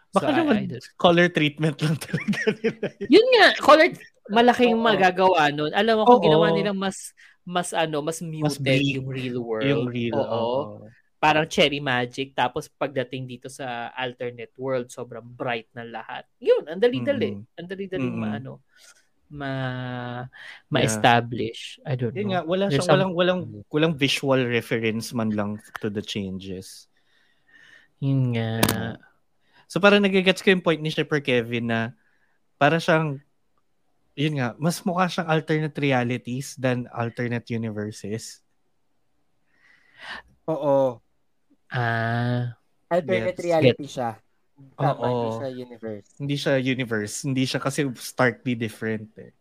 So, 0.08 0.24
Baka 0.24 0.30
I- 0.32 0.38
naman 0.40 0.60
color 0.96 1.28
treatment 1.30 1.78
lang 1.84 2.00
talaga 2.00 2.40
nila. 2.58 2.88
Yun 3.06 3.28
nga, 3.36 3.48
color 3.60 3.88
malaking 4.28 4.74
Oo. 4.74 4.82
magagawa 4.82 5.52
nun. 5.52 5.72
Alam 5.76 6.00
mo 6.00 6.04
kung 6.08 6.24
Oo. 6.24 6.26
ginawa 6.26 6.48
nilang 6.50 6.80
mas 6.80 7.12
mas 7.44 7.76
ano, 7.76 8.00
mas 8.00 8.20
muted 8.20 8.64
bleak 8.64 8.98
yung 8.98 9.08
real 9.08 9.38
world. 9.40 9.68
yung 9.68 9.86
real. 9.86 10.16
Oo. 10.16 10.24
oo. 10.24 10.88
Parang 11.18 11.44
cherry 11.44 11.82
magic 11.82 12.32
tapos 12.32 12.72
pagdating 12.72 13.28
dito 13.28 13.48
sa 13.50 13.92
alternate 13.92 14.54
world, 14.56 14.88
sobrang 14.88 15.26
bright 15.26 15.68
na 15.74 15.84
lahat. 15.84 16.24
Yun, 16.40 16.72
ang 16.72 16.80
dali-dali. 16.80 17.36
Mm. 17.36 17.44
Ang 17.58 17.68
dali-dali 17.68 18.08
Mm. 18.08 18.18
maano 18.18 18.64
ma 19.28 19.52
ma-establish. 20.72 21.80
I 21.84 21.96
don't 21.96 22.16
Yun 22.16 22.24
know. 22.28 22.32
nga, 22.32 22.42
wala 22.48 22.64
There's 22.72 22.84
siyang, 22.84 22.92
walang, 22.92 23.12
some- 23.12 23.18
walang, 23.18 23.42
walang 23.68 23.94
visual 23.96 24.42
reference 24.48 25.12
man 25.12 25.32
lang 25.36 25.60
to 25.84 25.92
the 25.92 26.02
changes. 26.02 26.88
Yun 28.00 28.36
nga. 28.36 28.62
So 29.68 29.84
parang 29.84 30.00
nagigets 30.00 30.40
ko 30.40 30.52
yung 30.52 30.64
point 30.64 30.80
ni 30.80 30.94
Shepard 30.94 31.28
Kevin 31.28 31.68
na 31.68 31.82
para 32.56 32.80
siyang, 32.80 33.20
yun 34.16 34.34
nga, 34.40 34.56
mas 34.58 34.80
mukha 34.82 35.12
siyang 35.12 35.30
alternate 35.30 35.78
realities 35.78 36.56
than 36.56 36.88
alternate 36.90 37.46
universes. 37.52 38.42
Oo. 40.48 41.04
Ah, 41.68 42.56
Alternate 42.88 43.36
Gets. 43.36 43.44
reality 43.44 43.86
siya. 43.86 44.16
Tama, 44.78 45.06
Oo. 45.06 45.06
hindi 45.06 45.30
siya 45.38 45.50
universe. 45.54 46.08
Hindi 46.18 46.36
siya 46.36 46.54
universe. 46.58 47.16
Hindi 47.24 47.44
siya 47.46 47.60
kasi 47.62 47.80
starkly 47.94 48.54
different 48.58 49.10
eh. 49.18 49.32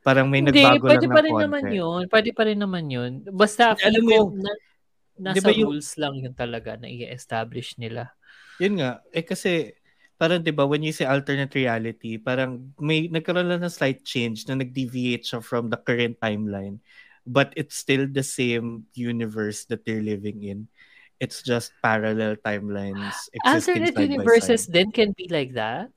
Parang 0.00 0.32
may 0.32 0.40
hindi, 0.40 0.64
nagbago 0.64 0.88
pwede 0.88 1.04
lang 1.04 1.12
pa 1.12 1.20
ng 1.20 1.24
rin 1.24 1.32
konti. 1.36 1.44
naman 1.44 1.64
yun. 1.70 2.00
Pwede 2.08 2.30
pa 2.32 2.42
rin 2.48 2.58
naman 2.58 2.84
yun. 2.88 3.10
Basta 3.28 3.76
Alam 3.76 4.00
mo 4.00 4.10
yung- 4.10 4.32
na, 4.40 4.52
nasa 5.20 5.36
Di 5.36 5.40
ba 5.44 5.52
yung- 5.52 5.68
rules 5.76 5.90
lang 6.00 6.14
yun 6.16 6.32
talaga 6.32 6.80
na 6.80 6.88
i-establish 6.88 7.76
nila. 7.76 8.08
Yun 8.56 8.80
nga, 8.80 9.04
eh 9.12 9.20
kasi 9.20 9.76
parang 10.16 10.40
'di 10.40 10.52
ba 10.52 10.64
when 10.64 10.84
you 10.84 10.92
say 10.92 11.04
alternate 11.04 11.52
reality, 11.52 12.16
parang 12.16 12.72
may 12.76 13.08
nagkaroon 13.08 13.48
lang 13.48 13.60
ng 13.60 13.72
slight 13.72 14.04
change 14.04 14.44
na 14.44 14.56
nag-deviate 14.56 15.24
siya 15.24 15.40
from 15.40 15.68
the 15.68 15.76
current 15.76 16.16
timeline. 16.16 16.80
But 17.24 17.52
it's 17.52 17.76
still 17.76 18.08
the 18.08 18.24
same 18.24 18.88
universe 18.92 19.68
that 19.68 19.84
they're 19.84 20.04
living 20.04 20.40
in. 20.44 20.68
It's 21.20 21.44
just 21.44 21.76
parallel 21.84 22.40
timelines 22.40 23.12
existing 23.30 23.84
Alternate 23.84 23.94
side 23.94 24.08
universes 24.08 24.48
by 24.48 24.56
side. 24.66 24.72
then 24.72 24.88
can 24.90 25.12
be 25.12 25.28
like 25.28 25.52
that? 25.54 25.92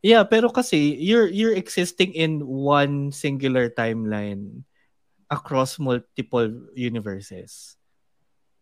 Yeah, 0.00 0.22
pero 0.24 0.48
kasi 0.48 0.94
you're 0.96 1.28
you're 1.28 1.52
existing 1.52 2.14
in 2.14 2.40
one 2.46 3.10
singular 3.12 3.68
timeline. 3.68 4.64
across 5.28 5.78
multiple 5.78 6.50
universes. 6.74 7.78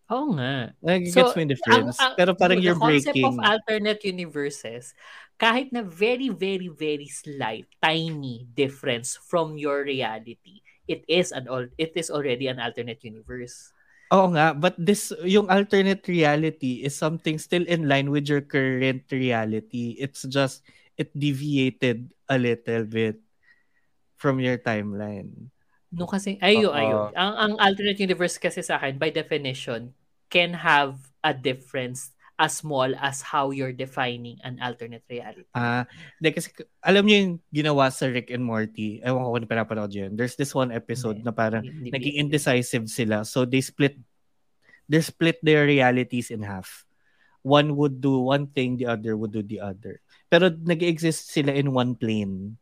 Oo 0.09 0.37
nga. 0.37 0.77
Nag-gets 0.85 1.33
mo 1.33 1.41
yung 1.41 1.49
difference. 1.49 1.97
ang- 1.97 2.13
ang- 2.13 2.17
Pero 2.17 2.37
parang 2.37 2.61
the 2.61 2.65
you're 2.65 2.77
concept 2.77 3.17
breaking. 3.17 3.25
of 3.25 3.41
alternate 3.41 4.05
universes, 4.05 4.93
kahit 5.37 5.73
na 5.73 5.81
very, 5.81 6.29
very, 6.29 6.69
very 6.69 7.09
slight, 7.09 7.65
tiny 7.81 8.45
difference 8.53 9.17
from 9.17 9.57
your 9.57 9.81
reality, 9.81 10.61
it 10.85 11.09
is 11.09 11.33
an 11.33 11.49
it 11.77 11.97
is 11.97 12.13
already 12.13 12.49
an 12.49 12.61
alternate 12.61 13.01
universe. 13.01 13.73
Oo 14.09 14.33
nga, 14.33 14.57
but 14.57 14.73
this, 14.81 15.13
yung 15.21 15.53
alternate 15.53 16.09
reality 16.09 16.81
is 16.81 16.97
something 16.97 17.37
still 17.37 17.65
in 17.69 17.85
line 17.85 18.09
with 18.09 18.25
your 18.25 18.41
current 18.41 19.05
reality. 19.13 20.01
It's 20.01 20.25
just, 20.25 20.65
it 20.97 21.13
deviated 21.13 22.17
a 22.29 22.41
little 22.41 22.89
bit 22.89 23.21
from 24.17 24.41
your 24.41 24.57
timeline. 24.57 25.53
No 25.89 26.05
kasi 26.05 26.37
ayo 26.45 26.69
ayo. 26.77 27.09
Ang 27.17 27.33
ang 27.37 27.53
alternate 27.57 27.97
universe 27.97 28.37
kasi 28.37 28.61
sa 28.61 28.77
akin 28.77 29.01
by 29.01 29.09
definition 29.09 29.97
can 30.29 30.53
have 30.53 31.01
a 31.25 31.33
difference 31.33 32.13
as 32.39 32.63
small 32.63 32.87
as 33.03 33.19
how 33.21 33.51
you're 33.51 33.75
defining 33.75 34.39
an 34.47 34.63
alternate 34.63 35.03
reality. 35.11 35.43
Ah, 35.53 35.83
hindi 36.23 36.31
kasi 36.31 36.55
alam 36.81 37.03
niyo 37.03 37.17
yung 37.19 37.35
ginawa 37.51 37.91
sa 37.91 38.07
Rick 38.07 38.31
and 38.31 38.47
Morty. 38.47 39.03
Ewan 39.03 39.27
ko 39.27 39.31
kung 39.35 39.51
pinapanood 39.51 39.91
yun. 39.91 40.15
There's 40.15 40.39
this 40.39 40.55
one 40.55 40.71
episode 40.71 41.19
Hindi. 41.19 41.27
na 41.27 41.35
parang 41.35 41.67
Hindi- 41.67 41.91
naging 41.91 42.17
indecisive 42.31 42.87
sila. 42.87 43.27
So 43.27 43.43
they 43.43 43.59
split 43.59 43.99
they 44.87 45.03
split 45.03 45.43
their 45.43 45.67
realities 45.67 46.31
in 46.31 46.47
half. 46.47 46.87
One 47.43 47.75
would 47.75 47.99
do 47.99 48.23
one 48.23 48.47
thing, 48.55 48.79
the 48.79 48.87
other 48.87 49.19
would 49.19 49.35
do 49.35 49.43
the 49.43 49.59
other. 49.59 49.99
Pero 50.31 50.47
nag-exist 50.49 51.35
sila 51.35 51.51
in 51.51 51.75
one 51.75 51.99
plane. 51.99 52.55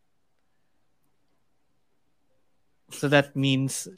So 2.96 3.12
that 3.12 3.36
means 3.36 3.88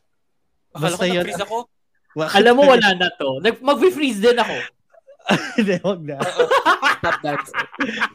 Akala 0.74 0.74
ko 0.74 0.82
Basta 1.00 1.04
yun- 1.06 1.22
na-freeze 1.22 1.44
ako. 1.46 1.58
Alam 2.38 2.52
mo 2.58 2.62
wala 2.66 2.88
na 2.98 3.08
to. 3.14 3.38
Nag 3.38 3.62
mag-freeze 3.62 4.18
din 4.18 4.34
ako. 4.34 4.56
Hindi, 5.56 5.76
wag 5.84 6.00
na. 6.02 6.18
Stop 6.98 7.18
dance. 7.20 7.50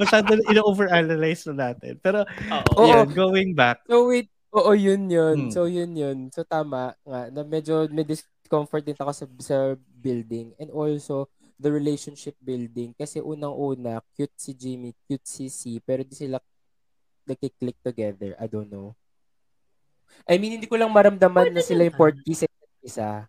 Masyado 0.02 0.36
ina-overanalyze 0.50 1.50
na 1.54 1.72
natin. 1.72 1.98
Pero. 2.02 2.26
Oo. 2.74 2.84
yun, 2.90 3.08
going 3.14 3.52
back, 3.54 3.86
So 3.86 4.10
wait, 4.10 4.30
oo 4.54 4.72
yun 4.74 5.10
yun. 5.10 5.38
Hmm. 5.48 5.52
So 5.54 5.66
yun 5.66 5.94
yun. 5.94 6.18
So 6.30 6.46
tama 6.46 6.94
nga 7.06 7.22
na 7.34 7.42
medyo 7.46 7.90
may 7.90 8.06
discomfort 8.06 8.86
din 8.86 8.98
ako 8.98 9.12
sa, 9.14 9.26
sa 9.42 9.58
building 9.78 10.54
and 10.62 10.70
also 10.70 11.30
the 11.58 11.72
relationship 11.72 12.36
building 12.44 12.92
kasi 12.94 13.24
unang-una 13.24 14.04
cute 14.14 14.36
si 14.36 14.52
Jimmy, 14.54 14.92
cute 15.08 15.26
si 15.26 15.48
C 15.48 15.80
pero 15.80 16.04
di 16.04 16.14
sila 16.14 16.38
nagki-click 17.24 17.80
together. 17.80 18.36
I 18.36 18.46
don't 18.52 18.68
know. 18.68 18.94
I 20.28 20.38
mean, 20.38 20.60
hindi 20.60 20.70
ko 20.70 20.78
lang 20.78 20.92
maramdaman 20.94 21.50
Pwede 21.50 21.58
na 21.58 21.64
sila 21.66 21.88
yung 21.88 21.98
isa't 22.28 22.52
isa. 22.84 23.26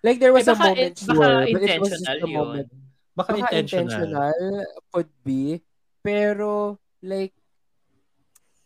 Like 0.00 0.18
there 0.18 0.32
was 0.32 0.46
Eh, 0.46 0.52
a 0.52 0.56
moment 0.56 0.94
sure, 0.96 1.42
baka 1.44 1.50
but 1.50 1.62
it 1.64 1.80
was 1.80 1.90
just 1.90 2.06
intentional 2.06 2.22
a 2.22 2.28
yun. 2.28 2.38
moment. 2.38 2.68
baka, 3.12 3.30
Baka 3.34 3.50
intentional. 3.50 3.84
intentional 3.90 4.34
could 4.90 5.10
be. 5.22 5.58
Pero 6.00 6.78
like 7.02 7.34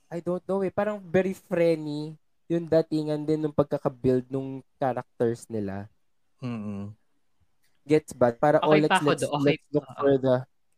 I 0.09 0.21
don't 0.21 0.45
know 0.45 0.61
eh. 0.61 0.68
Parang 0.68 1.01
very 1.01 1.33
friendly 1.33 2.12
yung 2.47 2.68
datingan 2.68 3.25
din 3.25 3.40
ng 3.40 3.57
pagkaka-build 3.57 4.29
nung 4.29 4.61
characters 4.77 5.49
nila. 5.49 5.88
Mm-mm. 6.38 6.92
gets 7.83 8.12
ba? 8.12 8.31
Para 8.31 8.61
oh 8.62 8.71
Okay 8.71 8.85
let's 8.87 8.95
ako 8.95 9.09
let's, 9.11 9.23
do- 9.25 9.33
okay. 9.33 9.45
let's 9.57 9.66
look 9.75 9.88
pa. 9.88 9.95
for 9.99 10.12
the 10.14 10.35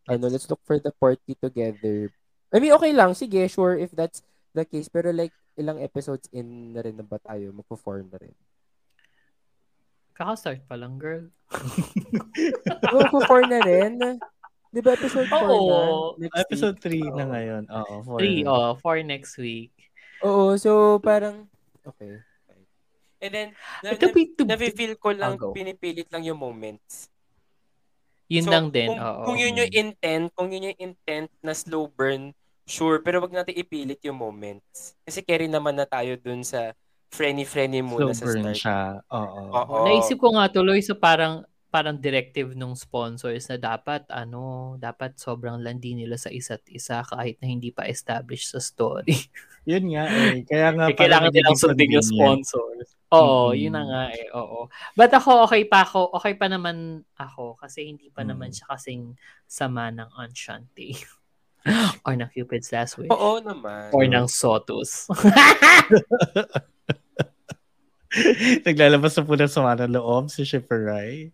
ano 0.07 0.25
let's 0.31 0.49
look 0.49 0.62
for 0.64 0.79
the 0.81 0.93
party 0.97 1.33
together. 1.37 2.09
I 2.49 2.62
mean 2.62 2.73
okay 2.79 2.93
lang. 2.95 3.12
Sige 3.12 3.45
sure 3.51 3.75
if 3.77 3.90
that's 3.93 4.23
the 4.55 4.64
case. 4.64 4.87
Pero 4.88 5.11
like 5.11 5.35
ilang 5.59 5.83
episodes 5.83 6.31
in 6.31 6.73
na 6.73 6.81
rin 6.81 6.95
na 6.97 7.05
ba 7.05 7.19
tayo? 7.19 7.51
Magpo-form 7.53 8.09
na 8.09 8.19
rin 8.23 8.33
Kaka-start 10.14 10.62
pa 10.64 10.79
lang, 10.79 10.96
girl. 10.96 11.27
oh, 12.94 12.98
magpo-form 12.98 13.46
na 13.50 13.61
rin 13.62 13.92
di 14.74 14.83
ba 14.83 14.98
episode 14.98 15.31
4 15.31 15.38
Oo. 15.38 16.18
na 16.18 16.27
next 16.27 16.38
Episode 16.42 16.79
week? 16.83 17.07
3 17.07 17.14
na 17.14 17.24
Oo. 17.24 17.31
ngayon. 17.31 17.62
Oo, 17.70 17.94
for 18.03 18.18
Three, 18.18 18.40
oh, 18.42 18.70
for 18.83 18.96
next 19.07 19.35
week. 19.38 19.70
Oo, 20.27 20.59
so 20.59 20.98
parang 20.98 21.46
okay. 21.87 22.18
And 23.22 23.33
then, 23.33 23.48
na, 23.81 23.94
Ito, 23.94 24.11
na, 24.11 24.53
nafe-feel 24.53 24.98
ko 24.98 25.14
lang, 25.14 25.38
I'll 25.38 25.48
go. 25.48 25.55
pinipilit 25.55 26.11
lang 26.11 26.27
yung 26.27 26.37
moments. 26.37 27.09
Yun 28.29 28.44
So, 28.44 28.53
lang 28.53 28.66
din. 28.68 28.90
Kung, 28.92 29.00
oo. 29.00 29.22
kung 29.24 29.38
yun 29.38 29.57
yung 29.57 29.72
intent, 29.72 30.27
kung 30.35 30.48
yun 30.50 30.68
yung 30.74 30.81
intent 30.92 31.31
na 31.40 31.55
slow 31.55 31.87
burn, 31.88 32.35
sure, 32.66 32.98
pero 33.00 33.22
wag 33.22 33.33
natin 33.33 33.55
ipilit 33.57 34.03
yung 34.03 34.18
moments. 34.18 34.98
Kasi 35.07 35.22
carry 35.22 35.46
naman 35.46 35.79
na 35.79 35.87
tayo 35.87 36.18
dun 36.18 36.42
sa 36.42 36.74
friendly-friendly 37.11 37.81
slow 37.81 37.90
muna 37.90 38.12
sa 38.12 38.25
burn 38.25 38.43
start. 38.43 38.57
siya. 38.57 38.79
Oo. 39.11 39.40
Oo. 39.51 39.77
Naisip 39.85 40.17
ko 40.17 40.33
nga 40.33 40.49
tuloy 40.49 40.81
sa 40.81 40.95
parang 40.95 41.43
parang 41.69 41.99
directive 41.99 42.55
nung 42.55 42.79
sponsors 42.79 43.51
na 43.51 43.59
dapat 43.59 44.07
ano, 44.07 44.75
dapat 44.79 45.19
sobrang 45.19 45.59
landi 45.59 45.99
nila 45.99 46.14
sa 46.14 46.31
isa't 46.31 46.62
isa 46.71 47.03
kahit 47.03 47.43
na 47.43 47.51
hindi 47.51 47.75
pa 47.75 47.83
established 47.85 48.47
sa 48.49 48.62
story. 48.62 49.11
Yun 49.67 49.90
nga 49.90 50.07
eh. 50.07 50.47
Kaya 50.47 50.71
nga 50.71 50.87
Eh, 50.87 50.95
kailangan 50.95 51.35
nilang 51.35 51.59
sundin 51.59 51.99
yung 51.99 52.07
sponsors. 52.07 52.95
Oo, 53.11 53.51
Mm-mm. 53.51 53.59
yun 53.59 53.75
na 53.75 53.83
nga 53.87 54.03
eh. 54.12 54.27
Oo. 54.31 54.69
But 54.93 55.11
ako, 55.11 55.47
okay 55.47 55.64
pa 55.64 55.83
ako. 55.83 56.14
Okay 56.14 56.35
pa 56.35 56.47
naman 56.47 57.03
ako 57.17 57.57
kasi 57.57 57.88
hindi 57.88 58.07
pa 58.07 58.23
Mm. 58.23 58.29
naman 58.35 58.51
siya 58.53 58.71
kasing 58.71 59.17
sama 59.49 59.90
ng 59.90 60.11
Enchante. 60.21 60.95
Or 62.07 62.12
ng 62.12 62.29
Cupid's 62.29 62.68
Last 62.72 63.00
Wish. 63.00 63.09
Oo 63.09 63.40
naman. 63.40 63.88
Or 63.96 64.05
ng 64.05 64.29
Sotus. 64.29 65.09
Naglalabas 68.68 69.16
na 69.16 69.27
po 69.27 69.35
ng 69.35 69.50
sama 69.50 69.74
ng 69.74 69.96
loob 69.96 70.31
si 70.31 70.44
Shipper 70.44 70.92
Rai. 70.92 71.33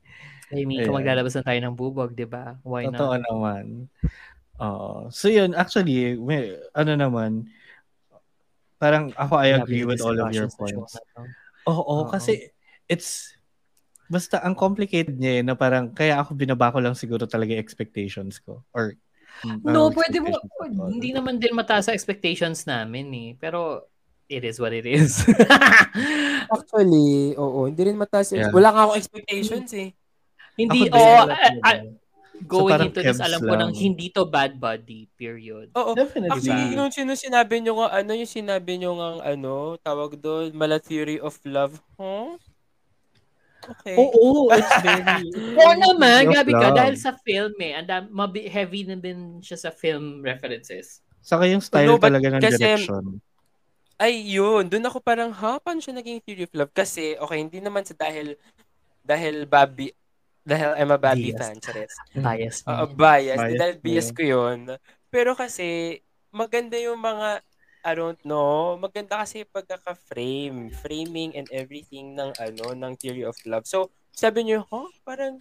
I 0.50 0.66
mean, 0.66 0.82
kung 0.82 0.98
maglalabas 0.98 1.38
na 1.38 1.46
tayo 1.46 1.58
ng 1.62 1.74
bubog, 1.74 2.14
di 2.14 2.26
ba? 2.26 2.58
Why 2.66 2.90
Totoo 2.90 3.14
not? 3.18 3.26
naman. 3.26 3.86
Oo. 4.60 5.08
so 5.08 5.30
yun, 5.30 5.54
actually, 5.54 6.18
may, 6.18 6.58
ano 6.74 6.92
naman, 6.98 7.46
parang 8.82 9.14
ako 9.14 9.38
I 9.38 9.54
agree 9.56 9.86
with 9.86 10.02
all 10.02 10.18
of 10.18 10.34
your 10.34 10.50
points. 10.50 10.98
Oo, 11.68 12.04
Oo. 12.04 12.10
kasi 12.10 12.50
it's, 12.90 13.38
basta 14.10 14.42
ang 14.42 14.58
complicated 14.58 15.16
niya 15.16 15.40
eh, 15.40 15.42
na 15.46 15.54
parang, 15.54 15.94
kaya 15.94 16.18
ako 16.18 16.34
binaba 16.34 16.74
ko 16.74 16.82
lang 16.82 16.98
siguro 16.98 17.30
talaga 17.30 17.54
expectations 17.54 18.42
ko. 18.42 18.66
Or, 18.74 18.98
No, 19.64 19.88
pwede 19.92 20.20
mo, 20.20 20.36
hindi 20.88 21.16
naman 21.16 21.40
din 21.40 21.56
mataas 21.56 21.88
sa 21.88 21.96
expectations 21.96 22.68
namin 22.68 23.08
eh. 23.12 23.30
Pero, 23.40 23.88
it 24.30 24.46
is 24.46 24.62
what 24.62 24.70
it 24.70 24.86
is. 24.86 25.26
Actually, 26.54 27.34
oo, 27.34 27.66
hindi 27.66 27.82
rin 27.82 27.98
mataas. 27.98 28.30
Yeah. 28.30 28.54
Wala 28.54 28.70
nga 28.70 28.82
ako 28.86 28.92
Expectations 28.94 29.70
eh. 29.74 29.90
hindi, 30.54 30.86
Ako 30.86 30.94
din, 30.94 31.02
oh, 31.02 31.98
going 32.46 32.72
parang 32.72 32.88
into 32.88 33.00
this, 33.04 33.20
alam 33.20 33.40
ko 33.44 33.52
nang 33.52 33.74
hindi 33.74 34.08
to 34.08 34.24
bad 34.24 34.56
body, 34.56 35.08
period. 35.12 35.72
Oo. 35.76 35.92
Definitely. 35.92 36.32
Actually, 36.32 36.72
nung 36.72 36.92
sino 36.92 37.12
sinabi 37.12 37.60
nyo 37.60 37.84
nga, 37.84 38.00
ano 38.00 38.10
yung 38.16 38.30
sinabi 38.30 38.80
nyo 38.80 38.96
nga, 38.96 39.08
ano, 39.36 39.76
tawag 39.80 40.16
doon, 40.16 40.54
mala 40.56 40.80
theory 40.80 41.20
of 41.20 41.36
love. 41.44 41.76
Huh? 42.00 42.40
Okay. 43.60 43.94
Oo, 43.94 44.48
it's 44.50 44.74
very... 44.80 45.28
Oo 45.60 45.74
naman, 45.76 46.26
Joke 46.26 46.32
grabe 46.32 46.52
ka, 46.52 46.68
lang. 46.68 46.76
dahil 46.76 46.96
sa 46.96 47.12
film 47.20 47.52
eh, 47.58 47.76
and 47.76 47.88
mabi- 48.08 48.48
heavy 48.48 48.82
na 48.82 48.96
din 48.96 49.38
siya 49.38 49.58
sa 49.58 49.70
film 49.70 50.24
references. 50.24 51.04
Saka 51.20 51.44
yung 51.44 51.60
style 51.60 51.86
No, 51.86 52.00
talaga 52.00 52.32
ng 52.32 52.40
kasi- 52.40 52.56
direction. 52.56 53.20
Ay, 54.00 54.32
yun. 54.32 54.64
Doon 54.64 54.88
ako 54.88 54.96
parang, 54.98 55.28
ha? 55.28 55.60
Paano 55.60 55.76
siya 55.76 55.92
naging 55.92 56.24
theory 56.24 56.48
of 56.48 56.54
love? 56.56 56.72
Kasi, 56.72 57.20
okay, 57.20 57.36
hindi 57.36 57.60
naman 57.60 57.84
sa 57.84 57.92
dahil, 57.92 58.32
dahil 59.04 59.44
Bobby, 59.44 59.92
dahil 60.40 60.72
I'm 60.72 60.88
a 60.88 60.96
Bobby 60.96 61.36
Biased. 61.36 61.36
fan, 61.36 61.56
Chares. 61.60 61.92
Bias 62.16 62.56
niya. 62.64 62.88
bias. 62.88 63.36
Bias 63.36 63.60
dahil 63.60 63.74
bias 63.76 64.08
ko 64.08 64.22
yun. 64.24 64.58
Pero 65.12 65.36
kasi, 65.36 66.00
maganda 66.32 66.80
yung 66.80 66.96
mga, 66.96 67.44
I 67.80 67.92
don't 67.94 68.20
know, 68.22 68.76
maganda 68.76 69.16
kasi 69.18 69.42
pagkaka-frame, 69.42 70.68
framing 70.80 71.32
and 71.32 71.48
everything 71.48 72.12
ng 72.12 72.28
ano, 72.36 72.76
ng 72.76 72.92
theory 72.96 73.24
of 73.24 73.36
love. 73.44 73.64
So, 73.64 73.88
sabi 74.12 74.44
niyo, 74.44 74.68
huh? 74.68 74.84
Parang, 75.00 75.40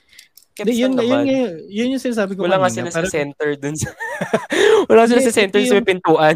keps 0.55 0.71
yun, 0.71 0.95
lang 0.95 1.03
yun, 1.03 1.11
naman. 1.11 1.25
yun, 1.27 1.51
yun 1.67 1.93
yung 1.93 2.03
sinasabi 2.03 2.39
ko 2.39 2.47
Wala 2.47 2.59
nga 2.59 2.71
sila 2.71 2.87
sa 2.87 3.03
Parang- 3.03 3.11
center 3.11 3.49
dun 3.59 3.75
sa... 3.75 3.91
Wala 4.89 5.03
sila 5.03 5.19
sa 5.19 5.35
center 5.35 5.59
ito 5.59 5.67
sa 5.67 5.77
yung- 5.79 5.87
pintuan. 5.87 6.35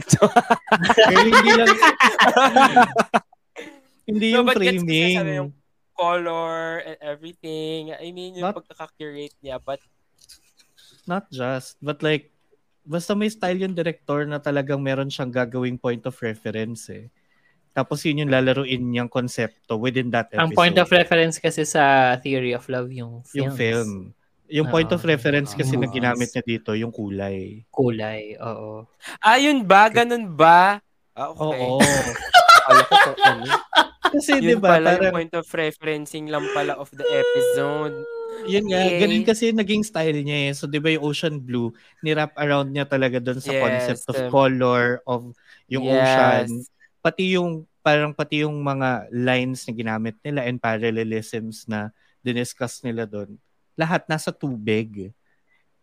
Pero 1.07 1.19
hindi 1.23 1.51
lang... 1.53 1.67
hindi 4.11 4.27
No, 4.29 4.35
yung 4.35 4.45
gets 4.45 4.53
ko 4.53 4.59
framing. 4.59 5.15
sinasabi 5.15 5.31
yung 5.39 5.51
color 5.95 6.59
and 6.83 6.97
everything. 6.99 7.95
I 7.95 8.11
mean, 8.11 8.35
yung 8.35 8.51
Not- 8.51 8.59
pagkaka-curate 8.59 9.39
niya. 9.39 9.55
But, 9.63 9.79
Not 11.03 11.31
just, 11.31 11.79
but 11.79 12.03
like, 12.03 12.32
basta 12.83 13.15
may 13.15 13.31
style 13.31 13.63
yung 13.63 13.75
director 13.75 14.27
na 14.27 14.39
talagang 14.39 14.83
meron 14.83 15.07
siyang 15.07 15.31
gagawing 15.31 15.79
point 15.79 16.03
of 16.03 16.15
reference 16.19 16.91
eh. 16.91 17.07
Tapos 17.73 18.05
yun 18.05 18.21
yung 18.21 18.31
lalaruin 18.31 18.93
niyang 18.93 19.09
konsepto 19.09 19.81
within 19.81 20.13
that 20.13 20.29
episode. 20.29 20.45
Ang 20.45 20.53
point 20.53 20.77
of 20.77 20.87
reference 20.93 21.41
kasi 21.41 21.65
sa 21.65 22.13
Theory 22.21 22.53
of 22.53 22.69
Love, 22.69 22.93
yung 22.93 23.25
films. 23.25 23.33
Yung 23.33 23.55
film. 23.57 23.91
Yung 24.53 24.69
point 24.69 24.91
of 24.93 25.01
Oo. 25.01 25.09
reference 25.09 25.57
kasi 25.57 25.73
na 25.73 25.89
Movies. 25.89 25.97
ginamit 25.97 26.29
niya 26.29 26.43
dito, 26.45 26.77
yung 26.77 26.93
kulay. 26.93 27.65
Kulay, 27.73 28.37
oo. 28.37 28.85
ah, 29.25 29.37
yun 29.41 29.65
ba? 29.65 29.89
Ganun 29.89 30.29
ba? 30.37 30.77
Ah, 31.17 31.33
okay. 31.33 31.41
Oo. 31.41 31.81
ano. 33.25 33.45
Kasi 34.13 34.37
di 34.37 34.53
Yun 34.53 34.61
ba, 34.61 34.77
pala 34.77 34.93
yung 34.93 35.01
parang, 35.01 35.15
point 35.17 35.33
of 35.33 35.47
referencing 35.49 36.29
lang 36.29 36.45
pala 36.53 36.77
of 36.77 36.93
the 36.93 37.01
episode. 37.01 37.97
Yun 38.43 38.65
nga, 38.67 38.81
Okay. 38.89 38.99
ganun 38.99 39.23
kasi 39.23 39.43
naging 39.53 39.83
style 39.85 40.19
niya 40.21 40.49
eh. 40.49 40.51
So, 40.57 40.65
di 40.65 40.81
ba 40.81 40.89
yung 40.89 41.05
ocean 41.05 41.37
blue, 41.37 41.71
nirap 42.01 42.33
around 42.35 42.73
niya 42.73 42.89
talaga 42.89 43.21
doon 43.21 43.39
sa 43.39 43.53
Yes, 43.53 43.61
concept 43.61 44.03
of 44.09 44.17
um, 44.17 44.29
color, 44.33 44.85
of 45.05 45.21
yung 45.69 45.85
Yes. 45.85 45.93
ocean. 45.93 46.47
Pati 46.99 47.23
yung, 47.37 47.63
parang 47.83 48.15
pati 48.15 48.47
yung 48.47 48.59
mga 48.63 49.11
lines 49.11 49.67
na 49.67 49.73
ginamit 49.75 50.15
nila 50.23 50.47
and 50.47 50.57
parallelisms 50.57 51.67
na 51.67 51.91
diniscuss 52.23 52.81
nila 52.81 53.03
doon. 53.03 53.35
Lahat 53.75 54.07
nasa 54.07 54.31
tubig. 54.31 55.11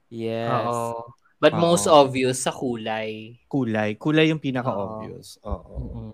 Yes. 0.08 0.48
Oo. 0.66 1.14
But 1.40 1.56
Oo. 1.56 1.62
most 1.62 1.88
obvious 1.88 2.44
sa 2.44 2.52
kulay. 2.52 3.40
Kulay. 3.48 3.96
Kulay 3.96 4.28
yung 4.28 4.40
pinaka-obvious. 4.40 5.40
Oo. 5.40 5.76
Mm-mm. 5.80 6.12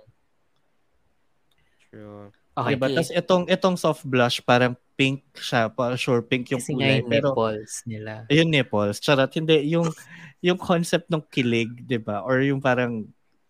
True. 1.91 2.31
Okay. 2.57 2.73
Diba? 2.73 2.89
Tapos 2.89 3.13
itong, 3.13 3.45
itong 3.53 3.77
soft 3.77 4.03
blush, 4.09 4.41
parang 4.41 4.73
pink 4.97 5.21
siya. 5.37 5.69
Para 5.69 5.93
sure, 6.01 6.25
pink 6.25 6.57
yung 6.57 6.65
Kasi 6.65 6.73
kulay. 6.73 7.05
yung 7.05 7.13
Pero, 7.13 7.29
nipples 7.37 7.73
nila. 7.85 8.13
Yung 8.33 8.49
nipples. 8.49 8.97
Charot. 8.97 9.29
Hindi. 9.29 9.69
Yung, 9.77 9.93
yung 10.41 10.57
concept 10.57 11.13
ng 11.13 11.21
kilig, 11.29 11.69
di 11.85 12.01
ba? 12.01 12.25
Or 12.25 12.41
yung 12.41 12.65
parang 12.65 13.05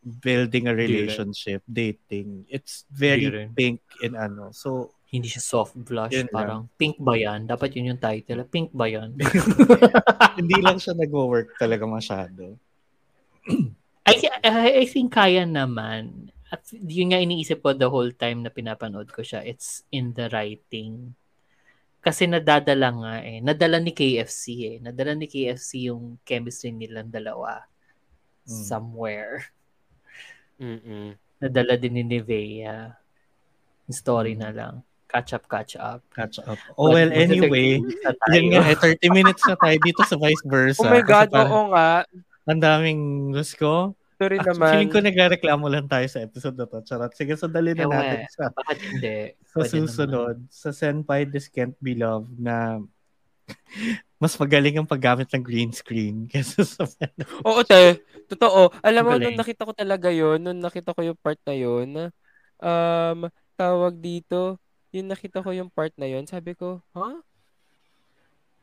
building 0.07 0.71
a 0.71 0.75
relationship, 0.75 1.63
dating. 1.67 2.47
It's 2.51 2.87
very 2.91 3.51
pink 3.55 3.83
in 4.03 4.15
ano. 4.15 4.51
So, 4.51 4.95
Hindi 5.07 5.31
siya 5.31 5.43
soft 5.43 5.79
blush. 5.79 6.19
Yun 6.19 6.27
lang. 6.31 6.35
parang 6.35 6.61
pink 6.75 6.99
ba 6.99 7.15
yan? 7.15 7.47
Dapat 7.47 7.79
yun 7.79 7.95
yung 7.95 8.03
title. 8.03 8.43
Pink 8.51 8.75
ba 8.75 8.91
yan? 8.91 9.15
hindi 10.39 10.57
lang 10.59 10.83
siya 10.83 10.99
nag-work 10.99 11.55
talaga 11.63 11.87
masyado. 11.87 12.59
I, 14.07 14.15
I, 14.43 14.83
I 14.83 14.85
think 14.91 15.15
kaya 15.15 15.47
naman. 15.47 16.31
At 16.47 16.63
yun 16.71 17.11
nga 17.11 17.19
iniisip 17.19 17.59
ko 17.59 17.75
the 17.75 17.91
whole 17.91 18.15
time 18.15 18.47
na 18.47 18.55
pinapanood 18.55 19.11
ko 19.11 19.23
siya. 19.27 19.43
It's 19.43 19.83
in 19.91 20.15
the 20.15 20.31
writing. 20.31 21.15
Kasi 21.99 22.31
nadadala 22.31 22.89
nga 22.95 23.15
eh. 23.27 23.43
Nadala 23.43 23.83
ni 23.83 23.91
KFC 23.91 24.45
eh. 24.63 24.77
Nadala 24.79 25.19
ni 25.19 25.27
KFC 25.27 25.91
yung 25.91 26.23
chemistry 26.23 26.71
nilang 26.71 27.11
dalawa. 27.11 27.67
Mm. 28.47 28.63
Somewhere. 28.63 29.51
Mm-mm. 30.63 31.19
Nadala 31.43 31.75
din 31.75 31.99
ni. 31.99 32.23
Yung 32.63 32.95
story 33.91 34.39
na 34.39 34.55
lang. 34.55 34.87
Catch 35.11 35.35
up, 35.35 35.51
catch 35.51 35.75
up. 35.79 36.03
Catch 36.15 36.43
up. 36.47 36.59
Oh, 36.79 36.95
well, 36.95 37.11
But- 37.11 37.27
anyway. 37.27 37.83
Sa 38.07 38.15
tayo. 38.15 38.39
Yun 38.39 38.47
nga, 38.55 38.63
eh, 38.71 38.79
30 38.79 39.11
minutes 39.11 39.43
na 39.47 39.59
tayo 39.59 39.77
dito 39.83 40.03
sa 40.07 40.15
vice 40.19 40.45
versa. 40.47 40.83
Oh 40.83 40.91
my 40.91 41.03
God, 41.03 41.31
oo 41.35 41.75
nga. 41.75 42.07
Ang 42.47 42.63
daming, 42.63 43.03
Diyos 43.35 43.55
ko. 43.59 43.99
Ito 44.17 44.33
rin 44.33 44.41
Actually, 44.41 44.57
naman. 44.57 44.71
feeling 44.73 44.93
ko 44.97 45.01
nagreklamo 45.05 45.67
lang 45.69 45.87
tayo 45.93 46.07
sa 46.09 46.25
episode 46.25 46.57
na 46.57 46.65
to. 46.65 46.81
Charot. 46.81 47.13
Sige, 47.13 47.37
sandali 47.37 47.77
na 47.77 47.85
Ewan. 47.85 47.97
natin 48.01 48.21
sa, 48.33 48.49
Bakit 48.49 48.79
hindi? 48.81 49.17
sa 49.53 49.57
Pwede 49.61 49.73
susunod. 49.77 50.37
Sa 50.49 50.69
Senpai 50.73 51.29
This 51.29 51.53
Can't 51.53 51.77
Be 51.85 51.93
Love 51.93 52.25
na 52.41 52.81
mas 54.23 54.33
magaling 54.41 54.81
ang 54.81 54.89
paggamit 54.89 55.29
ng 55.31 55.45
green 55.45 55.71
screen 55.71 56.25
kaysa 56.33 56.65
sa 56.65 56.89
Oo, 57.45 57.61
te. 57.61 58.01
Totoo. 58.27 58.73
Alam 58.81 59.03
mo, 59.05 59.13
Magaling. 59.15 59.37
nung 59.37 59.41
nakita 59.45 59.69
ko 59.69 59.73
talaga 59.77 60.09
yon 60.09 60.41
nung 60.41 60.59
nakita 60.65 60.97
ko 60.97 61.05
yung 61.05 61.19
part 61.21 61.39
na 61.45 61.55
yon 61.55 62.11
um, 62.59 63.19
tawag 63.55 63.95
dito, 64.01 64.57
yung 64.91 65.13
nakita 65.13 65.45
ko 65.45 65.53
yung 65.53 65.69
part 65.69 65.93
na 66.01 66.09
yon 66.09 66.25
sabi 66.25 66.57
ko, 66.57 66.81
ha? 66.97 67.21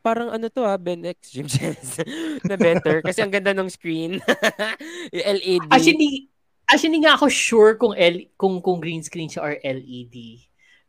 Parang 0.03 0.29
ano 0.35 0.51
to 0.51 0.61
ha, 0.67 0.75
Ben 0.77 0.99
X 1.07 1.31
Jim 1.31 1.47
Jens. 1.47 1.95
na 2.49 2.55
better. 2.59 2.99
Kasi 3.01 3.23
ang 3.23 3.31
ganda 3.31 3.55
ng 3.55 3.71
screen. 3.71 4.19
yung 5.15 5.25
LED. 5.25 5.73
Actually, 5.73 6.29
actually 6.71 6.99
nga 7.03 7.15
ako 7.17 7.27
sure 7.29 7.71
kung 7.81 7.93
L, 7.97 8.15
kung 8.39 8.55
kung 8.65 8.79
green 8.83 9.03
screen 9.03 9.29
siya 9.31 9.43
or 9.43 9.53
LED. 9.63 10.15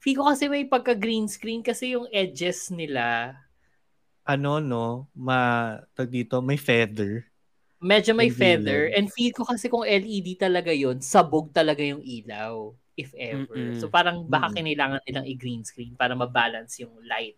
Feel 0.03 0.17
ko 0.21 0.25
kasi 0.31 0.45
may 0.53 0.65
pagka 0.69 0.93
green 1.05 1.27
screen 1.35 1.63
kasi 1.65 1.97
yung 1.97 2.07
edges 2.13 2.69
nila 2.71 3.35
ano, 4.27 4.57
no, 4.61 5.09
ma, 5.15 5.39
tag 5.97 6.09
dito, 6.09 6.41
may 6.41 6.57
feather. 6.57 7.29
medyo 7.91 8.13
may 8.17 8.31
Yung 8.31 8.37
feather 8.41 8.81
gilid. 8.89 8.97
and 8.97 9.07
feel 9.13 9.33
ko 9.37 9.43
kasi 9.45 9.67
kung 9.73 9.85
LED 9.85 10.29
talaga 10.41 10.73
yon 10.83 10.99
sabog 11.05 11.47
talaga 11.59 11.83
yung 11.85 12.01
ilaw 12.17 12.53
if 12.97 13.11
ever. 13.19 13.61
Mm-mm. 13.61 13.75
So 13.81 13.91
parang 13.93 14.17
baka 14.35 14.47
Mm. 14.49 14.57
kinailangan 14.57 15.01
nilang 15.07 15.27
i-green 15.33 15.63
screen 15.69 15.93
para 16.01 16.15
mabalance 16.17 16.75
yung 16.83 16.95
light. 17.05 17.37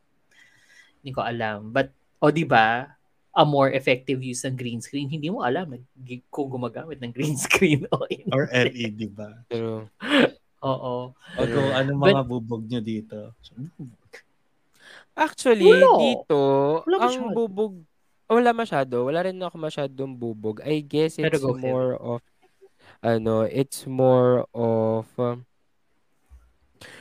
Hindi 1.07 1.14
ko 1.14 1.23
alam. 1.23 1.71
But, 1.71 1.95
o 2.19 2.35
di 2.35 2.42
ba, 2.42 2.90
a 3.31 3.45
more 3.47 3.71
effective 3.71 4.19
use 4.19 4.42
ng 4.42 4.59
green 4.59 4.83
screen, 4.83 5.07
hindi 5.07 5.31
mo 5.31 5.47
alam 5.47 5.71
nag- 5.71 6.27
kung 6.35 6.51
gumagamit 6.51 6.99
ng 6.99 7.14
green 7.14 7.38
screen 7.47 7.87
o 7.95 8.03
hindi. 8.11 8.27
Or 8.35 8.51
LED 8.51 9.14
ba? 9.14 9.31
Pero, 9.47 9.87
Oo. 10.66 11.14
O 11.14 11.40
kung 11.47 11.71
ano 11.71 11.95
mga 11.95 12.27
bubog 12.27 12.66
nyo 12.66 12.83
dito. 12.83 13.31
Actually, 15.14 15.71
Wala. 15.71 15.95
dito, 16.03 16.40
Wala 16.83 16.97
ang 16.99 17.14
masyado. 17.23 17.37
bubog, 17.38 17.73
wala 18.27 18.51
masyado. 18.51 18.97
Wala 19.07 19.21
rin 19.23 19.38
ako 19.38 19.57
masyadong 19.62 20.12
bubog. 20.12 20.59
I 20.66 20.83
guess 20.83 21.16
it's 21.16 21.38
go 21.38 21.55
ahead. 21.55 21.62
more 21.62 21.95
of, 21.97 22.21
ano, 23.01 23.47
it's 23.47 23.87
more 23.87 24.45
of, 24.51 25.07
um, 25.16 25.47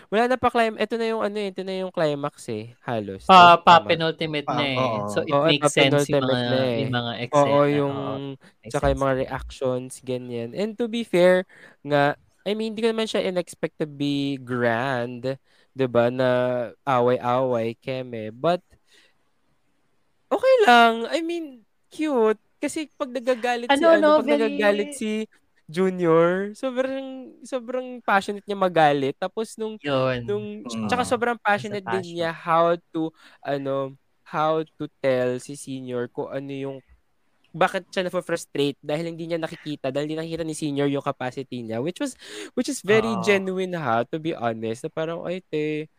wala 0.10 0.24
na 0.28 0.38
pa 0.38 0.50
clim, 0.50 0.76
ito 0.76 0.96
na 0.96 1.06
yung 1.08 1.22
ano, 1.22 1.38
eh, 1.38 1.50
ito 1.52 1.62
na 1.62 1.74
yung 1.76 1.92
climax 1.92 2.48
eh, 2.50 2.74
halos. 2.84 3.24
Pa, 3.26 3.60
pa 3.60 3.80
Tama. 3.80 3.90
penultimate 3.92 4.48
Pa- 4.48 4.56
na 4.56 4.66
eh. 4.66 4.98
So 5.12 5.22
it 5.22 5.34
Oo, 5.34 5.46
makes 5.48 5.72
sense 5.72 6.08
yung 6.08 6.24
mga, 6.24 6.40
na 6.50 6.60
eh. 6.62 6.78
yung 6.82 6.96
mga 6.96 7.14
eksena. 7.26 7.44
Oo, 7.44 7.60
yung, 7.68 7.96
Makes 8.40 8.72
tsaka 8.72 8.86
yung 8.92 9.02
mga 9.04 9.16
reactions, 9.28 9.92
ganyan. 10.02 10.50
And 10.56 10.74
to 10.78 10.86
be 10.88 11.04
fair, 11.04 11.44
nga, 11.82 12.16
I 12.46 12.54
mean, 12.54 12.74
hindi 12.74 12.86
ko 12.86 12.94
naman 12.94 13.10
siya 13.10 13.26
in-expect 13.26 13.82
to 13.82 13.90
be 13.90 14.38
grand, 14.38 15.38
'di 15.74 15.86
ba 15.90 16.14
na 16.14 16.30
away-away, 16.86 17.74
keme. 17.76 18.30
But, 18.30 18.62
okay 20.30 20.56
lang. 20.64 21.10
I 21.10 21.20
mean, 21.20 21.66
cute. 21.90 22.38
Kasi 22.62 22.88
pag 22.94 23.12
nagagalit 23.12 23.68
si, 23.68 23.74
Ano, 23.76 23.88
ano, 23.94 24.00
no, 24.00 24.12
pag 24.22 24.30
very- 24.30 24.58
nagagalit 24.58 24.92
si 24.96 25.26
Junior, 25.70 26.54
sobrang, 26.54 27.34
sobrang 27.42 27.98
passionate 28.06 28.46
niya 28.46 28.54
magalit. 28.58 29.18
Tapos 29.18 29.58
nung 29.58 29.82
Yun. 29.84 30.22
nung 30.30 30.62
Mm. 30.66 30.86
tsaka 30.90 31.02
sobrang 31.06 31.38
passionate 31.42 31.86
din 31.86 32.06
passion. 32.06 32.18
niya 32.18 32.30
how 32.34 32.74
to 32.94 33.10
ano 33.46 33.94
how 34.26 34.62
to 34.78 34.86
tell 35.02 35.38
si 35.42 35.54
senior 35.58 36.06
kung 36.10 36.30
ano 36.34 36.50
yung 36.54 36.78
bakit 37.56 37.86
siya 37.94 38.06
na-frustrate 38.10 38.78
dahil 38.82 39.10
hindi 39.14 39.30
niya 39.30 39.40
nakikita 39.42 39.90
dahil 39.94 40.10
hindi 40.10 40.18
nakikita 40.20 40.46
ni 40.46 40.54
senior 40.58 40.90
yung 40.90 41.06
capacity 41.06 41.62
niya 41.66 41.82
which 41.82 42.02
was 42.02 42.14
which 42.58 42.70
is 42.70 42.82
very 42.86 43.10
Oo. 43.10 43.22
genuine 43.22 43.74
ha 43.78 44.04
to 44.10 44.18
be 44.22 44.34
honest 44.38 44.86
na 44.86 44.92
parang 44.94 45.22
ay 45.26 45.42
te 45.50 45.90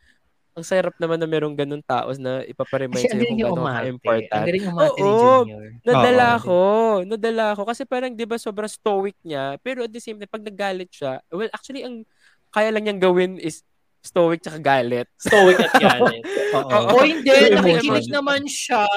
ang 0.57 0.65
sarap 0.65 0.97
naman 0.97 1.21
na 1.21 1.29
merong 1.29 1.53
ganun 1.53 1.85
tao 1.85 2.09
na 2.17 2.41
ipaparemind 2.49 3.05
sa'yo 3.05 3.29
kung 3.29 3.37
yung 3.37 3.53
gaano 3.53 3.61
umate. 3.61 3.77
Ang 3.77 4.01
ka-important. 4.01 4.45
galing 4.49 4.67
umate 4.73 4.97
ni 4.97 5.05
Oo. 5.05 5.21
Junior. 5.21 5.67
Nadala 5.85 6.25
Oo. 6.25 6.37
ako. 6.41 6.59
Nadala 7.05 7.45
ako. 7.53 7.63
Kasi 7.69 7.83
parang, 7.85 8.11
di 8.17 8.25
ba, 8.25 8.41
sobrang 8.41 8.73
stoic 8.73 9.17
niya. 9.21 9.61
Pero 9.61 9.85
at 9.85 9.93
the 9.93 10.01
same 10.01 10.17
time, 10.17 10.33
pag 10.33 10.41
nagalit 10.41 10.89
siya, 10.89 11.21
well, 11.29 11.53
actually, 11.53 11.85
ang 11.85 12.09
kaya 12.49 12.73
lang 12.73 12.89
niyang 12.89 13.05
gawin 13.05 13.37
is 13.37 13.61
stoic 14.01 14.41
tsaka 14.41 14.57
galit. 14.65 15.05
Stoic 15.21 15.61
at 15.61 15.77
galit. 15.93 16.25
Oo. 16.57 16.79
O 16.89 17.05
hindi, 17.05 17.29
nakikinig 17.29 18.09
naman 18.09 18.49
siya. 18.49 18.89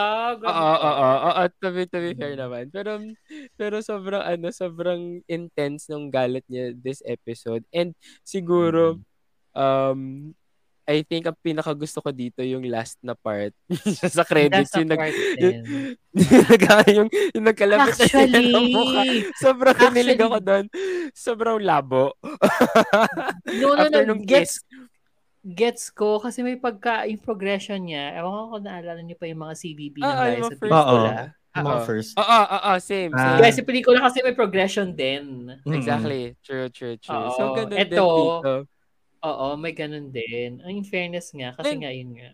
Oo, 0.48 0.48
oo, 0.48 0.92
oo, 0.96 1.18
oo, 1.28 1.42
to 1.60 1.68
be, 1.76 1.84
to 1.92 2.00
be 2.00 2.16
fair 2.16 2.40
naman. 2.40 2.72
Pero, 2.72 3.04
pero 3.60 3.84
sobrang, 3.84 4.24
ano, 4.24 4.48
sobrang 4.56 5.20
intense 5.28 5.92
nung 5.92 6.08
galit 6.08 6.48
niya 6.48 6.72
this 6.72 7.04
episode. 7.04 7.68
And 7.76 8.00
siguro, 8.24 9.04
um, 9.52 10.32
I 10.90 11.06
think 11.06 11.22
ang 11.24 11.38
pinaka 11.38 11.70
gusto 11.72 12.02
ko 12.02 12.10
dito 12.10 12.42
yung 12.42 12.66
last 12.66 12.98
na 13.00 13.14
part 13.14 13.54
sa 14.10 14.26
credits. 14.26 14.74
Yung, 14.74 14.90
nag, 14.90 14.98
yung, 14.98 15.38
din. 15.38 15.56
yung, 16.98 17.08
yung 17.32 17.46
nagkalapit 17.46 17.94
na 17.94 18.04
sila 18.04 18.26
Actually, 18.26 18.50
ng 18.50 18.68
mukha. 18.74 19.02
Sobrang 19.38 19.78
kinilig 19.78 20.18
Actually- 20.18 20.26
ako 20.26 20.38
doon. 20.42 20.66
Sobrang 21.14 21.58
labo. 21.62 22.18
no, 23.46 23.68
no, 23.70 23.78
After 23.78 24.02
no, 24.02 24.08
nung 24.10 24.24
gets, 24.24 24.66
gets 25.42 25.90
ko 25.90 26.18
kasi 26.18 26.42
may 26.42 26.58
pagka, 26.58 27.06
yung 27.06 27.22
progression 27.22 27.80
niya, 27.80 28.18
ewan 28.18 28.34
ko 28.34 28.44
kung 28.52 28.66
naalala 28.66 29.00
niyo 29.00 29.16
pa 29.16 29.26
yung 29.26 29.42
mga 29.42 29.56
CBB 29.56 29.96
ng 29.96 30.04
Ah, 30.04 30.26
mga 30.28 30.50
first- 30.50 30.60
Pelikula. 30.60 31.14
Yung 31.50 31.66
mga 31.66 31.76
Oo. 31.76 31.86
first. 31.86 32.12
Oo, 32.14 32.26
oo, 32.26 32.58
oo, 32.60 32.78
same, 32.80 33.12
Ah. 33.12 33.22
same. 33.24 33.40
Guys, 33.42 33.56
sa 33.56 33.64
pelikula 33.64 34.00
kasi 34.02 34.18
may 34.22 34.34
progression 34.34 34.90
din. 34.92 35.24
Mm. 35.66 35.74
Exactly. 35.76 36.34
True, 36.42 36.70
true, 36.70 36.98
true. 36.98 37.26
so, 37.32 37.42
Oo. 37.44 37.56
ganun 37.56 37.70
din 37.70 37.80
Ito, 37.80 38.06
dito. 38.06 38.54
Oo, 39.22 39.48
may 39.56 39.72
ganun 39.72 40.10
din. 40.10 40.60
In 40.62 40.84
fairness 40.84 41.32
nga, 41.32 41.52
kasi 41.54 41.76
And- 41.76 41.82
nga 41.82 41.92
yun 41.92 42.12
nga. 42.14 42.30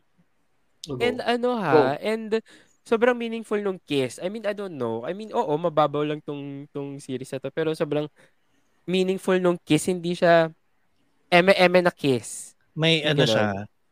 Go. 0.86 1.02
And 1.02 1.18
ano 1.20 1.58
ha, 1.58 1.98
and 1.98 2.38
sobrang 2.86 3.18
meaningful 3.18 3.58
nung 3.58 3.82
kiss. 3.82 4.22
I 4.22 4.30
mean, 4.30 4.46
I 4.46 4.54
don't 4.54 4.78
know. 4.78 5.02
I 5.02 5.12
mean, 5.12 5.34
oo, 5.34 5.50
mababaw 5.58 6.06
lang 6.06 6.22
tong, 6.22 6.70
tong 6.70 7.02
series 7.02 7.34
na 7.34 7.42
to. 7.42 7.50
Pero 7.50 7.74
sobrang 7.74 8.06
meaningful 8.86 9.42
nung 9.42 9.58
kiss. 9.58 9.90
Hindi 9.90 10.14
siya 10.14 10.54
eme-eme 11.28 11.82
na 11.82 11.90
kiss. 11.90 12.54
May 12.72 13.02
ano 13.02 13.26
ganun. 13.26 13.34
siya, 13.34 13.48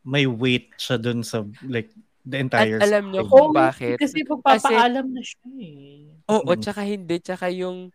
may 0.06 0.26
weight 0.30 0.70
siya 0.78 1.02
dun 1.02 1.26
sa 1.26 1.42
like 1.66 1.90
the 2.22 2.38
entire 2.38 2.78
At 2.78 2.86
alam 2.86 3.10
story. 3.10 3.26
kung 3.26 3.50
Oo, 3.50 3.58
bakit. 3.58 3.98
Kasi 3.98 4.22
pagpapaalam 4.22 5.10
na 5.10 5.22
siya 5.26 5.50
eh. 5.58 6.14
Oo, 6.30 6.54
Mm. 6.54 6.62
tsaka 6.62 6.82
hindi. 6.86 7.16
Tsaka 7.18 7.50
yung 7.50 7.90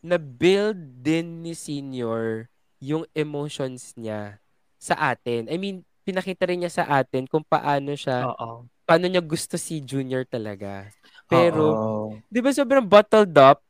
na-build 0.00 0.76
din 0.98 1.42
ni 1.42 1.52
senior 1.52 2.48
yung 2.84 3.08
emotions 3.16 3.96
niya 3.96 4.36
sa 4.76 5.16
atin. 5.16 5.48
I 5.48 5.56
mean, 5.56 5.80
pinakita 6.04 6.44
rin 6.44 6.60
niya 6.60 6.84
sa 6.84 6.84
atin 7.00 7.24
kung 7.24 7.40
paano 7.40 7.96
siya, 7.96 8.28
Oo. 8.28 8.68
paano 8.84 9.08
niya 9.08 9.24
gusto 9.24 9.56
si 9.56 9.80
Junior 9.80 10.28
talaga. 10.28 10.92
Pero, 11.24 12.12
di 12.28 12.44
ba 12.44 12.52
sobrang 12.52 12.84
bottled 12.84 13.32
up? 13.40 13.64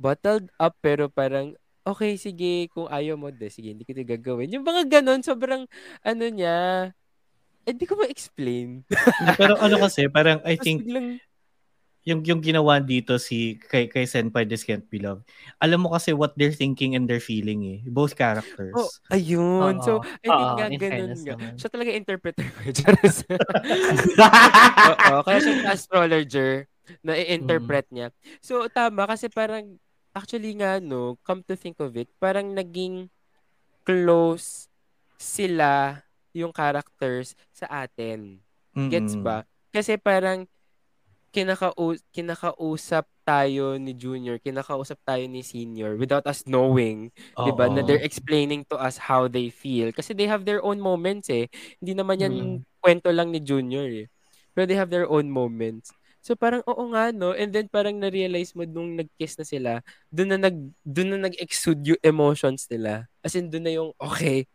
Bottled 0.00 0.48
up 0.56 0.74
pero 0.80 1.12
parang, 1.12 1.52
okay, 1.84 2.16
sige, 2.16 2.72
kung 2.72 2.88
ayaw 2.88 3.20
mo, 3.20 3.28
de, 3.28 3.52
sige, 3.52 3.76
hindi 3.76 3.84
ko 3.84 3.92
ito 3.92 4.08
gagawin. 4.08 4.56
Yung 4.56 4.64
mga 4.64 4.88
ganon, 4.88 5.20
sobrang, 5.20 5.68
ano 6.00 6.24
niya, 6.32 6.88
eh, 7.68 7.72
hindi 7.72 7.84
ko 7.84 8.00
ma-explain. 8.00 8.84
Pero 9.36 9.60
ano 9.60 9.76
kasi, 9.80 10.08
parang 10.08 10.40
I 10.44 10.56
think 10.56 10.84
biglang, 10.84 11.20
yung 12.04 12.20
yung 12.20 12.44
ginawa 12.44 12.84
dito 12.84 13.16
si 13.16 13.56
kay 13.56 13.88
kay 13.88 14.04
Senpai 14.04 14.44
This 14.44 14.60
Can't 14.60 14.84
Be 14.92 15.00
Love. 15.00 15.24
Alam 15.56 15.88
mo 15.88 15.96
kasi 15.96 16.12
what 16.12 16.36
they're 16.36 16.52
thinking 16.52 16.92
and 16.92 17.08
they're 17.08 17.22
feeling 17.24 17.64
eh. 17.64 17.80
Both 17.88 18.12
characters. 18.12 18.76
oh, 18.76 18.88
ayun. 19.08 19.80
So, 19.80 20.04
Oo. 20.04 20.06
I 20.20 20.28
think 20.28 20.52
nga 20.60 20.68
ganun 20.68 21.16
nga. 21.24 21.34
naman. 21.36 21.56
Siya 21.56 21.68
talaga 21.72 21.90
interpreter 21.96 22.44
ko. 22.44 22.58
Charis. 22.76 23.24
Oo, 24.92 25.20
kaya 25.24 25.38
siya 25.40 25.52
yung 25.56 25.68
astrologer 25.72 26.52
na 27.00 27.16
i-interpret 27.16 27.88
niya. 27.88 28.12
So, 28.44 28.68
tama 28.68 29.08
kasi 29.08 29.32
parang, 29.32 29.80
actually 30.12 30.52
nga, 30.60 30.84
no, 30.84 31.16
come 31.24 31.40
to 31.48 31.56
think 31.56 31.80
of 31.80 31.96
it, 31.96 32.12
parang 32.20 32.52
naging 32.52 33.08
close 33.88 34.68
sila 35.16 36.04
yung 36.36 36.52
characters 36.52 37.32
sa 37.56 37.88
atin. 37.88 38.44
Gets 38.76 39.16
Mm-mm. 39.16 39.24
ba? 39.24 39.48
Kasi 39.72 39.96
parang 39.96 40.44
kinakau 41.34 41.98
kinakausap 42.14 43.04
tayo 43.26 43.74
ni 43.82 43.90
junior, 43.98 44.38
kinakausap 44.38 45.00
tayo 45.02 45.26
ni 45.26 45.42
senior 45.42 45.98
without 45.98 46.22
us 46.30 46.46
knowing, 46.46 47.10
'di 47.42 47.50
ba? 47.50 47.66
Na 47.66 47.82
Oo. 47.82 47.86
they're 47.86 48.04
explaining 48.06 48.62
to 48.70 48.78
us 48.78 48.96
how 49.10 49.26
they 49.26 49.50
feel 49.50 49.90
kasi 49.90 50.14
they 50.14 50.30
have 50.30 50.46
their 50.46 50.62
own 50.62 50.78
moments 50.78 51.26
eh. 51.32 51.50
Hindi 51.82 51.92
naman 51.98 52.22
yan 52.22 52.34
Mm. 52.38 52.56
kwento 52.78 53.10
lang 53.10 53.34
ni 53.34 53.42
junior 53.42 53.84
eh. 53.90 54.06
Pero 54.54 54.64
they 54.70 54.78
have 54.78 54.92
their 54.94 55.10
own 55.10 55.26
moments. 55.26 55.90
So 56.24 56.32
parang 56.38 56.62
oo 56.64 56.84
nga 56.94 57.10
no, 57.12 57.34
and 57.36 57.50
then 57.52 57.68
parang 57.68 58.00
na-realize 58.00 58.54
mo 58.56 58.64
nung 58.64 58.96
nag-kiss 58.96 59.36
na 59.36 59.44
sila, 59.44 59.72
doon 60.08 60.38
na 60.38 60.38
nag 60.48 60.56
doon 60.86 61.08
na 61.18 61.28
nag-exude 61.28 61.82
yung 61.84 62.00
emotions 62.00 62.64
nila. 62.70 63.10
As 63.20 63.34
in 63.36 63.50
doon 63.52 63.64
na 63.66 63.72
yung 63.74 63.90
okay. 64.00 64.46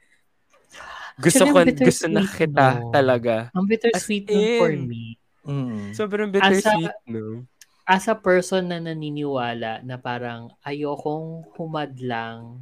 Gusto 1.20 1.44
Actually, 1.46 1.76
ko 1.76 1.84
gusto 1.84 2.06
na 2.08 2.22
kita 2.24 2.80
no? 2.80 2.90
talaga. 2.96 3.52
Ang 3.54 3.66
bittersweet 3.68 4.26
nun 4.32 4.48
for 4.56 4.72
in. 4.72 4.88
me. 4.88 5.20
Mm. 5.48 5.96
Sobrang 5.96 6.30
As 6.30 6.36
a- 6.36 6.40
bittersweet, 6.40 6.96
no? 7.08 7.46
As 7.90 8.06
a 8.06 8.14
person 8.14 8.70
na 8.70 8.78
naniniwala 8.78 9.82
na 9.82 9.98
parang 9.98 10.54
ayokong 10.62 11.50
humadlang 11.58 12.62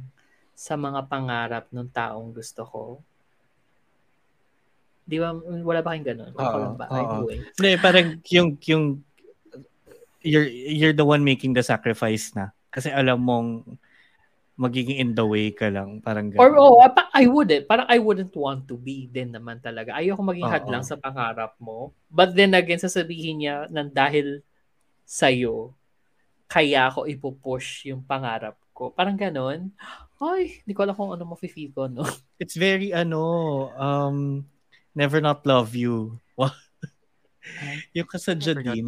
sa 0.56 0.74
mga 0.74 1.04
pangarap 1.04 1.68
ng 1.68 1.88
taong 1.92 2.32
gusto 2.32 2.64
ko. 2.64 2.82
Di 5.04 5.20
ba, 5.20 5.36
wala 5.36 5.80
ba 5.84 5.92
kayong 5.92 6.08
ganun? 6.08 6.32
Ako 6.32 6.56
lang 6.58 6.76
ba? 6.80 6.86
Hindi, 7.28 7.70
parang 7.80 8.06
yung 8.28 8.48
yung 8.64 8.84
you're 10.24 10.48
you're 10.48 10.96
the 10.96 11.04
one 11.04 11.22
making 11.24 11.52
the 11.52 11.64
sacrifice 11.64 12.32
na. 12.32 12.52
Kasi 12.68 12.92
alam 12.92 13.20
mong 13.20 13.78
magiging 14.58 14.98
in 14.98 15.10
the 15.14 15.22
way 15.22 15.54
ka 15.54 15.70
lang, 15.70 16.02
parang 16.02 16.34
Or 16.34 16.50
ganun. 16.50 16.82
oh, 16.82 16.82
pa- 16.90 17.08
I 17.14 17.30
wouldn't. 17.30 17.70
Parang 17.70 17.86
I 17.86 18.02
wouldn't 18.02 18.34
want 18.34 18.66
to 18.66 18.74
be 18.74 19.06
din 19.06 19.30
naman 19.30 19.62
talaga. 19.62 19.94
Ayoko 19.94 20.18
maging 20.20 20.50
Oo. 20.50 20.54
hadlang 20.54 20.82
sa 20.82 20.98
pangarap 20.98 21.54
mo. 21.62 21.94
But 22.10 22.34
then 22.34 22.52
again, 22.58 22.82
sasabihin 22.82 23.46
niya 23.46 23.70
na 23.70 23.86
dahil 23.86 24.42
sa'yo, 25.06 25.78
kaya 26.50 26.90
ako 26.90 27.06
ipupush 27.06 27.86
yung 27.86 28.02
pangarap 28.02 28.58
ko. 28.74 28.90
Parang 28.90 29.14
ganon. 29.14 29.70
Ay, 30.18 30.66
hindi 30.66 30.74
ko 30.74 30.82
alam 30.82 30.98
kung 30.98 31.14
ano 31.14 31.22
mafe-feel 31.22 31.70
ko, 31.70 31.86
no? 31.86 32.02
It's 32.42 32.58
very 32.58 32.90
ano, 32.90 33.22
um 33.78 34.42
never 34.90 35.22
not 35.22 35.46
love 35.46 35.78
you. 35.78 36.18
Yung 37.96 38.08
kasadya 38.10 38.58
Never 38.58 38.74
din. 38.74 38.84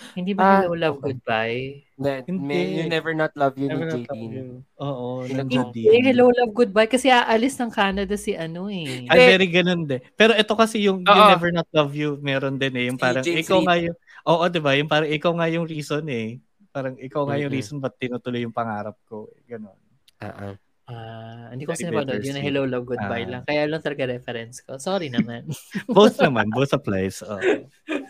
You. 0.00 0.12
Hindi 0.16 0.32
ba 0.32 0.42
Ah, 0.42 0.60
hello, 0.64 0.74
love, 0.74 0.96
okay. 0.98 1.06
goodbye? 1.12 1.60
That, 2.00 2.24
Hindi. 2.24 2.40
may, 2.42 2.62
you 2.80 2.84
never 2.88 3.12
not 3.12 3.32
love 3.36 3.54
you 3.60 3.68
Never 3.68 3.84
ni 3.92 4.08
you. 4.32 4.64
Oo, 4.80 5.28
Hindi. 5.28 5.84
hello, 5.86 6.32
love, 6.32 6.52
goodbye. 6.56 6.88
Kasi 6.88 7.12
aalis 7.12 7.60
ng 7.60 7.68
Canada 7.70 8.16
si 8.16 8.32
ano 8.32 8.72
eh. 8.72 9.04
Ay, 9.06 9.36
very 9.36 9.48
ganun 9.48 9.84
din. 9.84 10.00
Pero 10.16 10.32
ito 10.32 10.56
kasi 10.56 10.80
yung, 10.80 11.04
yung 11.04 11.20
Oo. 11.20 11.30
never 11.30 11.52
not 11.52 11.68
love 11.70 11.92
you, 11.92 12.16
meron 12.18 12.56
din 12.56 12.74
eh. 12.76 12.84
Yung 12.88 12.96
parang, 12.96 13.22
James 13.22 13.44
ikaw 13.44 13.60
Reid. 13.60 13.66
nga 13.68 13.76
yung, 13.76 13.96
oo, 14.26 14.44
di 14.48 14.60
ba? 14.60 14.72
Yung 14.74 14.88
parang, 14.88 15.08
ikaw 15.12 15.32
nga 15.36 15.46
yung 15.52 15.66
reason 15.68 16.04
eh. 16.08 16.40
Parang, 16.72 16.94
ikaw 16.96 17.28
nga 17.28 17.36
yung 17.36 17.52
reason 17.52 17.76
ba't 17.78 17.94
tinutuloy 18.00 18.40
yung 18.42 18.54
pangarap 18.54 18.96
ko. 19.04 19.28
Ganon. 19.44 19.76
Ah, 20.18 20.52
ah. 20.52 20.54
Ah, 20.90 21.54
hindi 21.54 21.70
ko 21.70 21.70
kasi 21.70 21.86
napanood. 21.86 22.18
Yun 22.18 22.34
na 22.34 22.42
hello, 22.42 22.66
love, 22.66 22.82
goodbye 22.82 23.22
Ah. 23.22 23.30
lang. 23.38 23.42
Kaya 23.46 23.62
lang 23.70 23.78
talaga 23.78 24.10
reference 24.10 24.58
ko. 24.58 24.74
Sorry 24.74 25.06
naman. 25.06 25.46
Both 25.86 26.18
naman, 26.18 26.50
both 26.50 26.74
applies. 26.74 27.22
Oo. 27.22 27.38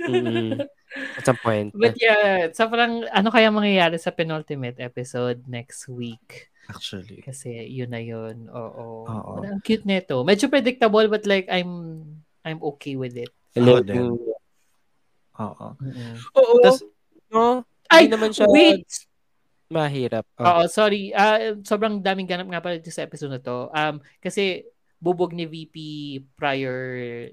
Mm-mm. 0.09 0.65
At 0.91 1.23
some 1.23 1.39
point. 1.39 1.71
But 1.71 1.95
yeah, 2.03 2.51
so 2.51 2.67
parang 2.67 3.07
ano 3.11 3.29
kaya 3.31 3.51
mangyayari 3.55 3.99
sa 3.99 4.11
penultimate 4.11 4.83
episode 4.83 5.47
next 5.47 5.87
week? 5.87 6.51
Actually. 6.67 7.23
Kasi 7.23 7.67
yun 7.71 7.91
na 7.91 8.03
yun. 8.03 8.51
Oo. 8.51 9.07
Oo. 9.07 9.33
Parang 9.39 9.59
Ang 9.59 9.63
cute 9.63 9.87
nito. 9.87 10.23
Medyo 10.23 10.51
predictable 10.51 11.07
but 11.07 11.27
like 11.27 11.47
I'm 11.51 12.03
I'm 12.43 12.59
okay 12.75 12.99
with 12.99 13.15
it. 13.15 13.31
Hello. 13.55 13.83
din. 13.83 14.19
Oo. 15.39 15.67
Mm-mm. 15.79 16.15
Oo. 16.39 16.55
Tas- 16.63 16.87
no? 17.31 17.63
Ay, 17.91 18.07
Hindi 18.07 18.15
naman 18.15 18.31
siya 18.31 18.47
wait! 18.47 18.87
mahirap. 19.71 20.27
Oh. 20.39 20.47
Oo, 20.47 20.63
sorry. 20.67 21.15
Ah, 21.15 21.55
sobrang 21.63 22.03
daming 22.03 22.27
ganap 22.27 22.51
nga 22.51 22.63
pala 22.63 22.79
dito 22.79 22.91
sa 22.91 23.07
episode 23.07 23.31
na 23.31 23.43
to. 23.43 23.71
Um, 23.71 24.03
kasi 24.19 24.67
bubog 24.99 25.31
ni 25.33 25.47
VP 25.47 25.77
prior 26.35 26.77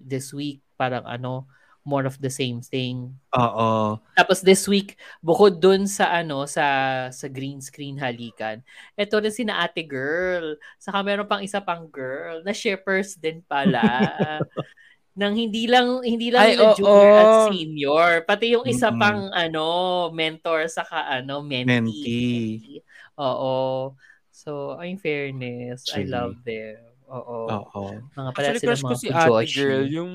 this 0.05 0.32
week, 0.32 0.62
parang 0.78 1.03
ano, 1.03 1.49
more 1.88 2.03
of 2.03 2.19
the 2.19 2.27
same 2.27 2.59
thing. 2.59 3.15
Oo. 3.31 3.95
Tapos 4.11 4.43
this 4.43 4.67
week, 4.67 4.99
bukod 5.23 5.63
dun 5.63 5.88
sa 5.88 6.11
ano, 6.19 6.43
sa 6.43 6.67
sa 7.07 7.27
green 7.31 7.63
screen 7.63 7.95
halikan, 7.95 8.59
eto 8.99 9.23
rin 9.23 9.31
si 9.31 9.47
na 9.47 9.63
ate 9.63 9.88
girl. 9.88 10.59
Saka 10.75 10.99
meron 10.99 11.23
pang 11.31 11.39
isa 11.39 11.63
pang 11.63 11.88
girl 11.88 12.43
na 12.43 12.51
shippers 12.51 13.15
din 13.15 13.39
pala. 13.47 13.79
nang 15.17 15.33
hindi 15.33 15.65
lang 15.65 16.05
hindi 16.05 16.29
lang 16.29 16.45
Ay, 16.45 16.53
nila 16.53 16.65
oo. 16.69 16.77
junior 16.77 17.09
at 17.17 17.31
senior, 17.49 18.09
pati 18.27 18.53
yung 18.53 18.67
isa 18.69 18.93
Mm-mm. 18.93 19.01
pang 19.01 19.21
ano, 19.33 19.65
mentor 20.13 20.69
saka 20.69 21.09
ano, 21.09 21.41
mentee. 21.41 21.81
Mentee. 21.81 22.85
Oo. 23.17 23.97
So, 24.29 24.77
in 24.85 25.01
fairness, 25.01 25.89
I 25.89 26.05
Actually. 26.05 26.13
love 26.13 26.35
them. 26.45 26.77
Oo. 27.09 27.49
Oo. 27.49 27.83
Mga 28.13 28.29
pala 28.35 28.53
Actually, 28.53 28.61
sila 28.61 28.69
crush 28.77 28.83
ko 28.85 28.93
mga 28.93 28.99
si 29.01 29.07
ate 29.09 29.25
Fujoshi. 29.25 29.55
girl. 29.57 29.85
Yung, 29.89 30.11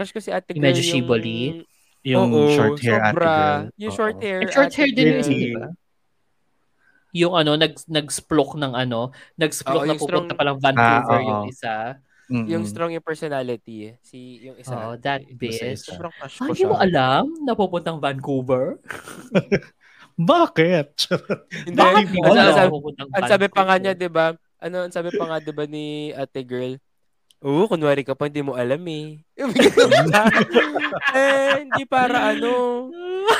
crush 0.00 0.10
ko 0.10 0.18
si 0.18 0.32
ate 0.32 0.50
Yung 0.50 0.56
girl. 0.56 0.66
medyo 0.66 0.80
shibboleth? 0.82 1.68
Yung 2.02 2.30
Oo, 2.32 2.48
short 2.50 2.80
hair 2.80 2.96
ate 2.98 3.12
sobra. 3.12 3.28
girl. 3.28 3.60
Yung 3.76 3.92
Oo. 3.92 3.98
short 3.98 4.16
hair. 4.18 4.38
And 4.40 4.48
short 4.50 4.66
ate 4.66 4.76
hair 4.78 4.88
din 4.88 4.96
yun, 4.96 5.12
girl. 5.12 5.28
Really? 5.28 5.36
di 5.36 5.52
ba? 5.52 5.66
Yung 7.12 7.34
ano, 7.34 7.50
nag, 7.54 7.72
nag-splok 7.86 8.50
ng 8.56 8.72
ano, 8.72 9.00
Oo, 9.06 9.36
nag-splok 9.36 9.82
na 9.82 9.92
yung 9.92 10.00
pupunta 10.00 10.08
strong- 10.24 10.38
palang 10.38 10.58
Vancouver 10.58 11.04
Ah, 11.10 11.20
oo. 11.20 11.28
yung 11.28 11.44
isa. 11.46 11.74
Mm-mm. 12.30 12.46
Yung 12.46 12.62
strong 12.64 12.94
yung 12.94 13.02
personality. 13.02 13.92
Si, 14.00 14.18
yung 14.40 14.56
isa. 14.56 14.72
Oh, 14.72 14.94
that 14.96 15.20
bitch. 15.28 15.60
Sobrang 15.76 16.14
crush 16.14 16.38
ko 16.38 16.46
Ay, 16.46 16.48
hindi 16.48 16.64
mo 16.64 16.72
siya. 16.72 16.86
alam 16.86 17.24
na 17.42 17.52
pupuntang 17.52 17.98
Vancouver? 17.98 18.78
Bakit? 20.16 20.88
Hindi. 21.66 21.74
Bakit 21.74 22.06
mo 22.08 22.30
sabi- 22.30 22.70
pupuntang 22.72 23.08
Ang 23.10 23.24
sabi 23.26 23.46
pa 23.48 23.62
nga 23.64 23.76
niya, 23.76 23.92
di 23.92 24.06
ba? 24.06 24.26
Ano, 24.56 24.76
ang 24.84 24.92
sabi 24.92 25.10
pa 25.10 25.24
nga, 25.26 25.36
di 25.40 25.50
ba, 25.50 25.64
ni 25.64 25.84
ate 26.12 26.40
girl? 26.40 26.78
Oo, 27.40 27.64
kunwari 27.72 28.04
ka 28.04 28.12
pa, 28.12 28.28
hindi 28.28 28.44
mo 28.44 28.52
alam 28.52 28.84
eh. 28.84 29.16
eh, 31.16 31.64
hindi 31.64 31.82
para 31.88 32.36
ano. 32.36 32.88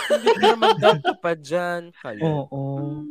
Hindi 0.08 0.48
para 0.56 0.96
ka 0.96 1.14
pa 1.20 1.32
dyan. 1.36 1.92
Kala. 1.92 2.20
Oo. 2.24 3.04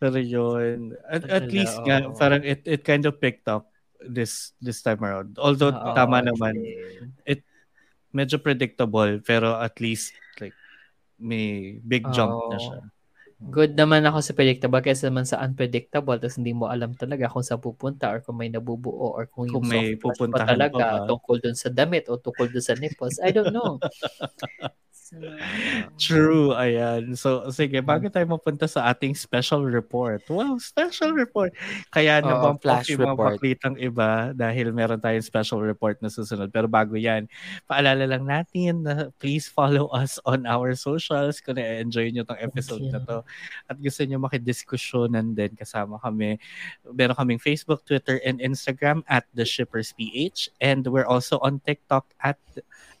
Pero 0.00 0.18
yun. 0.18 0.96
At, 1.06 1.22
at 1.28 1.44
Wala, 1.46 1.54
least 1.54 1.76
nga, 1.86 2.02
parang 2.18 2.42
it, 2.42 2.66
it 2.66 2.82
kind 2.82 3.06
of 3.06 3.22
picked 3.22 3.46
up 3.46 3.70
this 4.02 4.56
this 4.58 4.82
time 4.82 5.04
around. 5.04 5.38
Although 5.38 5.76
Oo, 5.76 5.94
tama 5.94 6.24
naman, 6.24 6.56
actually. 6.56 7.44
medyo 8.10 8.42
predictable, 8.42 9.22
pero 9.22 9.54
at 9.54 9.78
least 9.78 10.14
like 10.42 10.56
may 11.18 11.78
big 11.86 12.02
jump 12.10 12.34
na 12.50 12.58
Oo. 12.58 12.58
siya. 12.58 12.80
Good 13.40 13.72
naman 13.72 14.04
ako 14.04 14.20
sa 14.20 14.36
predictable 14.36 14.84
kaysa 14.84 15.08
naman 15.08 15.24
sa 15.24 15.40
unpredictable 15.40 16.20
tapos 16.20 16.36
hindi 16.36 16.52
mo 16.52 16.68
alam 16.68 16.92
talaga 16.92 17.24
kung 17.32 17.40
saan 17.40 17.64
pupunta 17.64 18.12
or 18.12 18.20
kung 18.20 18.36
may 18.36 18.52
nabubuo 18.52 19.16
or 19.16 19.24
kung 19.32 19.48
yung 19.48 19.64
Kung 19.64 19.64
may 19.64 19.96
touch 20.04 20.20
pupuntahan 20.36 20.68
pa 20.68 20.84
talaga 20.84 20.84
pa 20.84 21.00
tungkol 21.08 21.40
dun 21.40 21.56
sa 21.56 21.72
damit 21.72 22.04
o 22.12 22.20
tungkol 22.20 22.52
dun 22.52 22.60
sa 22.60 22.76
nipples. 22.76 23.16
I 23.24 23.32
don't 23.32 23.48
know. 23.48 23.80
True, 25.98 26.54
ayan. 26.54 27.18
So, 27.18 27.50
sige, 27.50 27.82
bago 27.82 28.06
tayo 28.06 28.22
mapunta 28.30 28.70
sa 28.70 28.86
ating 28.94 29.18
special 29.18 29.66
report. 29.66 30.22
Wow, 30.30 30.62
special 30.62 31.10
report. 31.18 31.50
Kaya 31.90 32.22
Oo, 32.22 32.30
nabang 32.30 32.58
flash 32.62 32.94
yung 32.94 33.02
mga 33.02 33.14
report. 33.18 33.34
baklitang 33.34 33.76
iba 33.82 34.30
dahil 34.30 34.70
meron 34.70 35.02
tayong 35.02 35.26
special 35.26 35.58
report 35.58 35.98
na 35.98 36.06
susunod. 36.06 36.54
Pero 36.54 36.70
bago 36.70 36.94
yan, 36.94 37.26
paalala 37.66 38.06
lang 38.06 38.22
natin 38.22 38.86
na 38.86 39.10
please 39.18 39.50
follow 39.50 39.90
us 39.90 40.22
on 40.22 40.46
our 40.46 40.78
socials 40.78 41.42
kung 41.42 41.58
na-enjoy 41.58 42.14
nyo 42.14 42.22
tong 42.22 42.38
episode 42.38 42.86
na 42.94 43.02
to. 43.02 43.26
At 43.66 43.82
gusto 43.82 44.06
nyo 44.06 44.22
makidiskusyonan 44.22 45.34
din 45.34 45.58
kasama 45.58 45.98
kami. 45.98 46.38
Meron 46.86 47.18
kaming 47.18 47.42
Facebook, 47.42 47.82
Twitter, 47.82 48.22
and 48.22 48.38
Instagram 48.38 49.02
at 49.10 49.26
The 49.34 49.42
Shippers 49.42 49.90
PH. 49.98 50.54
And 50.62 50.86
we're 50.86 51.08
also 51.08 51.42
on 51.42 51.58
TikTok 51.66 52.06
at 52.22 52.38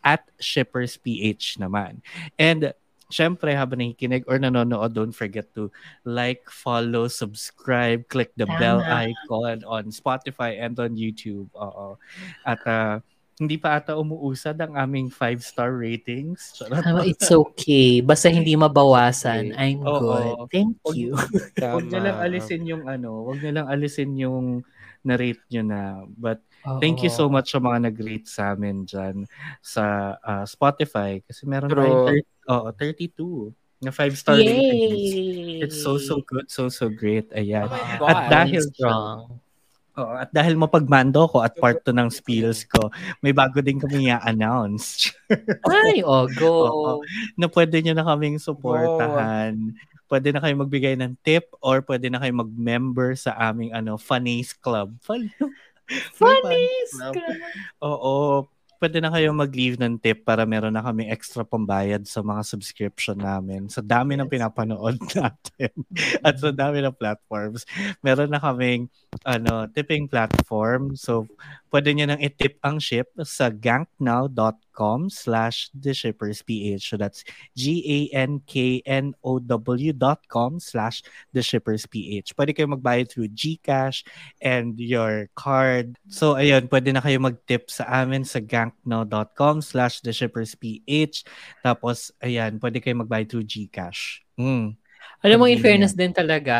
at 0.00 0.24
Shippers 0.40 0.96
PH 0.96 1.60
naman. 1.60 2.00
And 2.40 2.72
syempre, 3.10 3.52
habang 3.52 3.82
nakikinig 3.82 4.24
or 4.30 4.38
nanonood, 4.38 4.94
don't 4.94 5.12
forget 5.14 5.50
to 5.58 5.68
like, 6.06 6.46
follow, 6.48 7.10
subscribe, 7.10 8.06
click 8.08 8.30
the 8.38 8.46
bell 8.58 8.80
Tama. 8.80 9.10
icon 9.10 9.58
on 9.66 9.90
Spotify 9.90 10.56
and 10.56 10.78
on 10.78 10.96
YouTube. 10.96 11.50
Oo. 11.58 11.98
At 12.46 12.62
ah, 12.64 13.02
hindi 13.40 13.56
pa 13.56 13.80
ata 13.80 13.96
umuusad 13.96 14.52
ang 14.60 14.76
aming 14.76 15.08
five-star 15.08 15.72
ratings. 15.72 16.52
Charot. 16.60 16.84
Tama, 16.84 17.08
it's 17.08 17.32
okay. 17.32 18.04
Basta 18.04 18.28
hindi 18.28 18.52
mabawasan. 18.52 19.56
Okay. 19.56 19.58
I'm 19.58 19.80
Oo. 19.80 19.96
good. 20.00 20.36
Thank 20.52 20.76
you. 20.92 21.16
Huwag 21.56 21.88
niyo 21.88 22.00
lang 22.04 22.18
alisin 22.20 22.62
yung 22.68 22.84
ano, 22.84 23.24
huwag 23.24 23.40
niyo 23.40 23.52
lang 23.56 23.66
alisin 23.72 24.12
yung 24.20 24.60
na-rate 25.00 25.40
nyo 25.48 25.62
na. 25.64 25.82
But 26.20 26.44
Thank 26.80 27.00
you 27.00 27.10
so 27.10 27.28
much 27.28 27.52
sa 27.52 27.60
mga 27.60 27.88
nag-rate 27.88 28.28
sa 28.28 28.52
amin 28.52 28.84
dyan 28.84 29.24
sa 29.64 30.16
ah, 30.20 30.44
Spotify 30.44 31.24
kasi 31.24 31.48
meron 31.48 31.72
True. 31.72 31.80
tayong 31.80 32.24
30, 32.44 32.52
oo, 32.52 32.68
32 33.52 33.80
na 33.80 33.90
5-star 33.90 34.36
ratings. 34.36 35.08
Yay! 35.16 35.64
It's 35.64 35.80
so, 35.80 35.96
so 35.96 36.20
good, 36.20 36.52
so, 36.52 36.68
so 36.68 36.92
great. 36.92 37.32
Ayan. 37.32 37.64
Oh 38.00 38.08
At 38.08 38.28
dahil 38.28 38.60
strong. 38.68 39.40
Oo, 39.98 40.14
at 40.16 40.30
dahil 40.30 40.54
mapagmando 40.54 41.26
ko 41.28 41.42
at 41.42 41.56
part 41.58 41.82
to 41.82 41.92
ng 41.92 42.08
spills 42.12 42.62
ko, 42.68 42.92
may 43.20 43.34
bago 43.34 43.58
din 43.60 43.80
kami 43.80 44.08
i-announce 44.08 45.10
Ay, 45.66 46.00
oh, 46.06 46.24
go. 46.30 46.54
Oo. 46.68 46.92
na 47.36 47.48
pwede 47.50 47.80
nyo 47.82 47.92
na 47.96 48.06
kaming 48.06 48.38
supportahan. 48.38 49.74
Pwede 50.10 50.34
na 50.34 50.42
kayo 50.42 50.54
magbigay 50.58 50.98
ng 50.98 51.14
tip 51.22 51.52
or 51.62 51.82
pwede 51.86 52.10
na 52.10 52.18
kayo 52.18 52.34
mag-member 52.34 53.14
sa 53.14 53.34
aming 53.50 53.74
ano, 53.74 53.94
Funnies 53.98 54.54
Club. 54.54 54.94
Fun- 55.02 55.30
Funnies! 56.14 56.90
Oo. 57.82 58.46
Pwede 58.80 58.96
na 58.96 59.12
kayo 59.12 59.28
mag-leave 59.36 59.76
ng 59.76 60.00
tip 60.00 60.24
para 60.24 60.48
meron 60.48 60.72
na 60.72 60.80
kami 60.80 61.04
extra 61.12 61.44
pambayad 61.44 62.00
sa 62.08 62.24
mga 62.24 62.40
subscription 62.48 63.20
namin. 63.20 63.68
Sa 63.68 63.84
dami 63.84 64.16
ng 64.16 64.24
pinapanood 64.24 64.96
natin 65.20 65.72
at 66.24 66.40
sa 66.40 66.48
dami 66.48 66.80
ng 66.80 66.96
platforms. 66.96 67.68
Meron 68.00 68.32
na 68.32 68.40
kaming 68.40 68.88
ano, 69.28 69.68
tipping 69.68 70.08
platform. 70.08 70.96
So, 70.96 71.28
pwede 71.70 71.94
nyo 71.94 72.06
nang 72.10 72.20
itip 72.20 72.58
ang 72.66 72.82
ship 72.82 73.08
sa 73.22 73.48
ganknow.com 73.50 75.08
slash 75.08 75.70
theshippersph. 75.72 76.82
So, 76.82 76.98
that's 76.98 77.22
G-A-N-K-N-O-W 77.54 78.42
dot 79.94 80.26
com 80.26 80.58
slash 80.58 81.02
theshippersph. 81.30 82.34
Pwede 82.34 82.50
kayo 82.52 82.74
magbayad 82.74 83.08
through 83.08 83.30
GCash 83.32 84.02
and 84.42 84.74
your 84.78 85.30
card. 85.38 85.94
So, 86.10 86.34
ayun, 86.34 86.66
pwede 86.68 86.90
na 86.90 87.00
kayo 87.00 87.22
mag-tip 87.22 87.70
sa 87.70 87.86
amin 88.02 88.26
sa 88.26 88.42
ganknow.com 88.42 89.62
slash 89.62 90.02
theshippersph. 90.02 91.24
Tapos, 91.62 92.10
ayan, 92.20 92.58
pwede 92.58 92.82
kayo 92.82 93.00
magbayad 93.00 93.30
through 93.30 93.46
GCash. 93.46 94.26
Mm. 94.34 94.74
Alam 95.20 95.36
mo, 95.36 95.44
in 95.44 95.60
fairness 95.60 95.92
din 95.92 96.16
talaga 96.16 96.56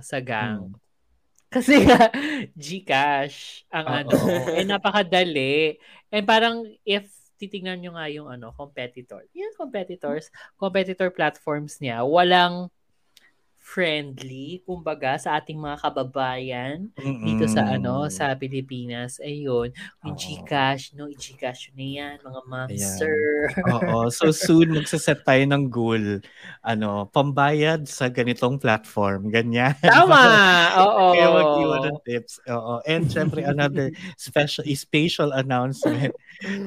sa 0.00 0.22
gang. 0.22 0.70
Mm. 0.70 0.83
Kasi 1.54 1.86
nga, 1.86 2.10
Gcash, 2.58 3.62
ang 3.70 3.86
Oo. 3.86 3.94
ano, 4.02 4.14
eh 4.58 4.66
napakadali. 4.66 5.78
And 6.10 6.26
parang 6.26 6.66
if 6.82 7.06
titingnan 7.38 7.82
nyo 7.82 7.92
nga 7.94 8.06
yung 8.10 8.28
ano, 8.30 8.50
competitor, 8.54 9.22
yung 9.34 9.54
competitors, 9.54 10.30
competitor 10.58 11.10
platforms 11.14 11.78
niya, 11.78 12.02
walang 12.02 12.70
friendly, 13.64 14.60
kumbaga, 14.68 15.16
sa 15.16 15.40
ating 15.40 15.56
mga 15.56 15.80
kababayan 15.80 16.92
dito 17.00 17.48
sa 17.48 17.64
ano, 17.64 18.04
Mm. 18.04 18.12
sa 18.12 18.36
Pilipinas. 18.36 19.16
Ayun, 19.24 19.72
yung. 20.04 20.12
Gcash, 20.12 20.92
no, 20.92 21.08
i-Gcash 21.08 21.72
na 21.72 21.86
yan, 21.88 22.16
mga 22.20 22.40
sir. 22.76 23.48
Oo. 23.72 24.12
So 24.12 24.28
soon, 24.36 24.76
magsaset 24.76 25.24
tayo 25.24 25.40
ng 25.48 25.72
goal. 25.72 26.20
Ano, 26.60 27.08
pambayad 27.08 27.88
sa 27.88 28.12
ganitong 28.12 28.60
platform. 28.60 29.32
Ganyan. 29.32 29.72
Tama! 29.80 30.20
Oo. 30.84 31.16
Kaya 31.16 31.26
mag-iwan 31.32 31.80
ng 31.88 31.98
tips. 32.04 32.44
Oo. 32.52 32.84
And 32.84 33.08
syempre, 33.08 33.48
another 33.48 33.88
special 34.20 34.68
special 34.76 35.32
announcement 35.32 36.12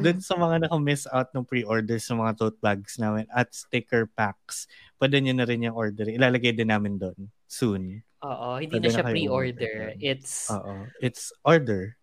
dun 0.01 0.17
sa 0.17 0.33
mga 0.33 0.65
naka-miss 0.65 1.05
out 1.13 1.29
ng 1.37 1.45
pre-orders 1.45 2.09
ng 2.09 2.25
mga 2.25 2.33
tote 2.41 2.57
bags 2.57 2.97
namin 2.97 3.29
at 3.29 3.53
sticker 3.53 4.09
packs. 4.17 4.65
Pwede 4.97 5.21
nyo 5.21 5.33
na 5.33 5.45
rin 5.45 5.61
yung 5.61 5.77
order. 5.77 6.09
Ilalagay 6.09 6.53
din 6.53 6.67
namin 6.67 6.97
doon 6.97 7.17
soon. 7.45 8.01
Oo, 8.19 8.57
hindi 8.57 8.73
Pwede 8.73 8.81
na 8.81 8.89
na 8.89 8.95
siya 8.97 9.05
kayo 9.05 9.13
pre-order. 9.13 9.75
order. 9.93 10.01
It's 10.01 10.49
Oo. 10.49 10.73
It's 10.99 11.23
order. 11.45 11.93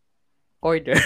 order. 0.65 0.97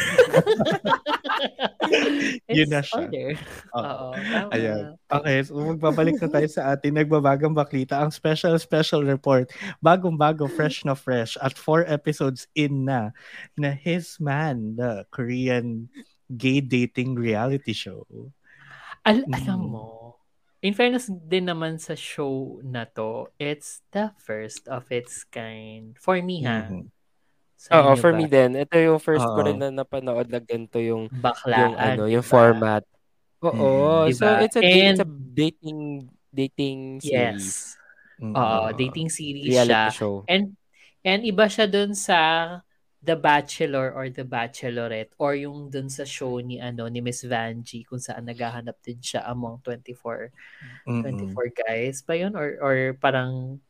Yun 2.46 2.68
It's 2.68 2.70
na 2.70 2.78
siya. 2.78 3.00
Order. 3.02 3.28
Oo. 3.74 4.06
Ayan. 4.52 4.94
Okay, 5.08 5.38
so 5.42 5.56
magbabalik 5.56 6.20
na 6.20 6.28
tayo 6.28 6.46
sa 6.46 6.70
ating 6.70 6.94
nagbabagang 6.94 7.56
baklita. 7.56 7.98
Ang 7.98 8.12
special, 8.12 8.54
special 8.58 9.02
report. 9.02 9.50
Bagong-bago, 9.80 10.46
fresh 10.46 10.84
na 10.84 10.94
fresh. 10.94 11.34
At 11.40 11.56
four 11.56 11.82
episodes 11.88 12.46
in 12.54 12.84
na, 12.86 13.10
na 13.56 13.72
His 13.72 14.20
Man, 14.20 14.76
the 14.76 15.02
Korean 15.10 15.88
gay 16.30 16.60
dating 16.60 17.16
reality 17.16 17.72
show. 17.72 18.04
Al- 19.02 19.26
alam 19.32 19.60
Mm. 19.64 19.70
mo, 19.72 19.84
in 20.60 20.74
fairness 20.74 21.06
din 21.06 21.46
naman 21.46 21.78
sa 21.78 21.94
show 21.94 22.58
na 22.62 22.84
to, 22.84 23.30
it's 23.38 23.82
the 23.90 24.10
first 24.18 24.66
of 24.66 24.86
its 24.90 25.22
kind. 25.24 25.94
For 25.96 26.18
me, 26.18 26.42
ha? 26.42 26.66
Mhm. 26.66 26.90
Sa 27.58 27.70
Oo, 27.74 27.98
for 27.98 28.14
ba? 28.14 28.18
me 28.18 28.26
din. 28.26 28.54
Ito 28.54 28.78
yung 28.78 29.02
first 29.02 29.22
ko 29.24 29.34
Oo. 29.34 29.46
rin 29.46 29.58
na 29.58 29.74
napanood 29.74 30.30
na 30.30 30.38
ganito 30.38 30.78
yung 30.78 31.10
Baklaan. 31.10 31.58
yung 31.58 31.74
ano, 31.74 32.02
yung 32.06 32.22
diba? 32.22 32.30
format. 32.30 32.82
Oo. 33.42 34.06
Mm, 34.06 34.14
So 34.14 34.24
it's 34.38 34.54
a 34.54 34.62
it's 34.62 35.02
a 35.02 35.06
And- 35.06 35.34
dating 35.34 35.80
dating 36.30 37.02
series. 37.02 37.74
Yes. 37.74 37.78
Mhm. 38.18 38.34
Oo, 38.34 38.58
dating 38.74 39.08
series 39.10 39.46
Reality 39.48 39.74
siya. 39.74 39.94
show. 39.94 40.22
And 40.26 40.54
and 41.02 41.22
iba 41.22 41.46
siya 41.46 41.66
dun 41.66 41.94
sa 41.94 42.18
The 42.98 43.14
Bachelor 43.14 43.94
or 43.94 44.10
The 44.10 44.26
Bachelorette 44.26 45.14
or 45.22 45.38
yung 45.38 45.70
dun 45.70 45.86
sa 45.86 46.02
show 46.02 46.42
ni 46.42 46.58
ano 46.58 46.90
ni 46.90 46.98
Miss 46.98 47.22
Vanjie 47.22 47.86
kung 47.86 48.02
saan 48.02 48.26
naghahanap 48.26 48.74
din 48.82 48.98
siya 48.98 49.22
among 49.30 49.62
24 49.62 50.34
Mhm. 50.82 51.02
24 51.06 51.48
guys 51.54 52.02
ba 52.02 52.18
yun 52.18 52.34
or 52.34 52.58
or 52.58 52.98
parang 52.98 53.62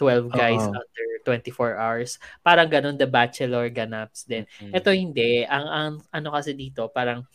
12 0.00 0.32
guys 0.32 0.64
Oo. 0.64 0.72
under 0.72 1.06
24 1.28 1.76
hours. 1.76 2.16
Parang 2.40 2.72
ganun 2.72 2.96
The 2.96 3.04
Bachelor 3.04 3.68
ganaps 3.68 4.24
din. 4.24 4.48
Mm. 4.56 4.72
Ito 4.72 4.90
hindi. 4.96 5.44
Ang, 5.44 5.66
ang 5.68 5.92
ano 6.08 6.28
kasi 6.32 6.56
dito 6.56 6.88
parang 6.88 7.28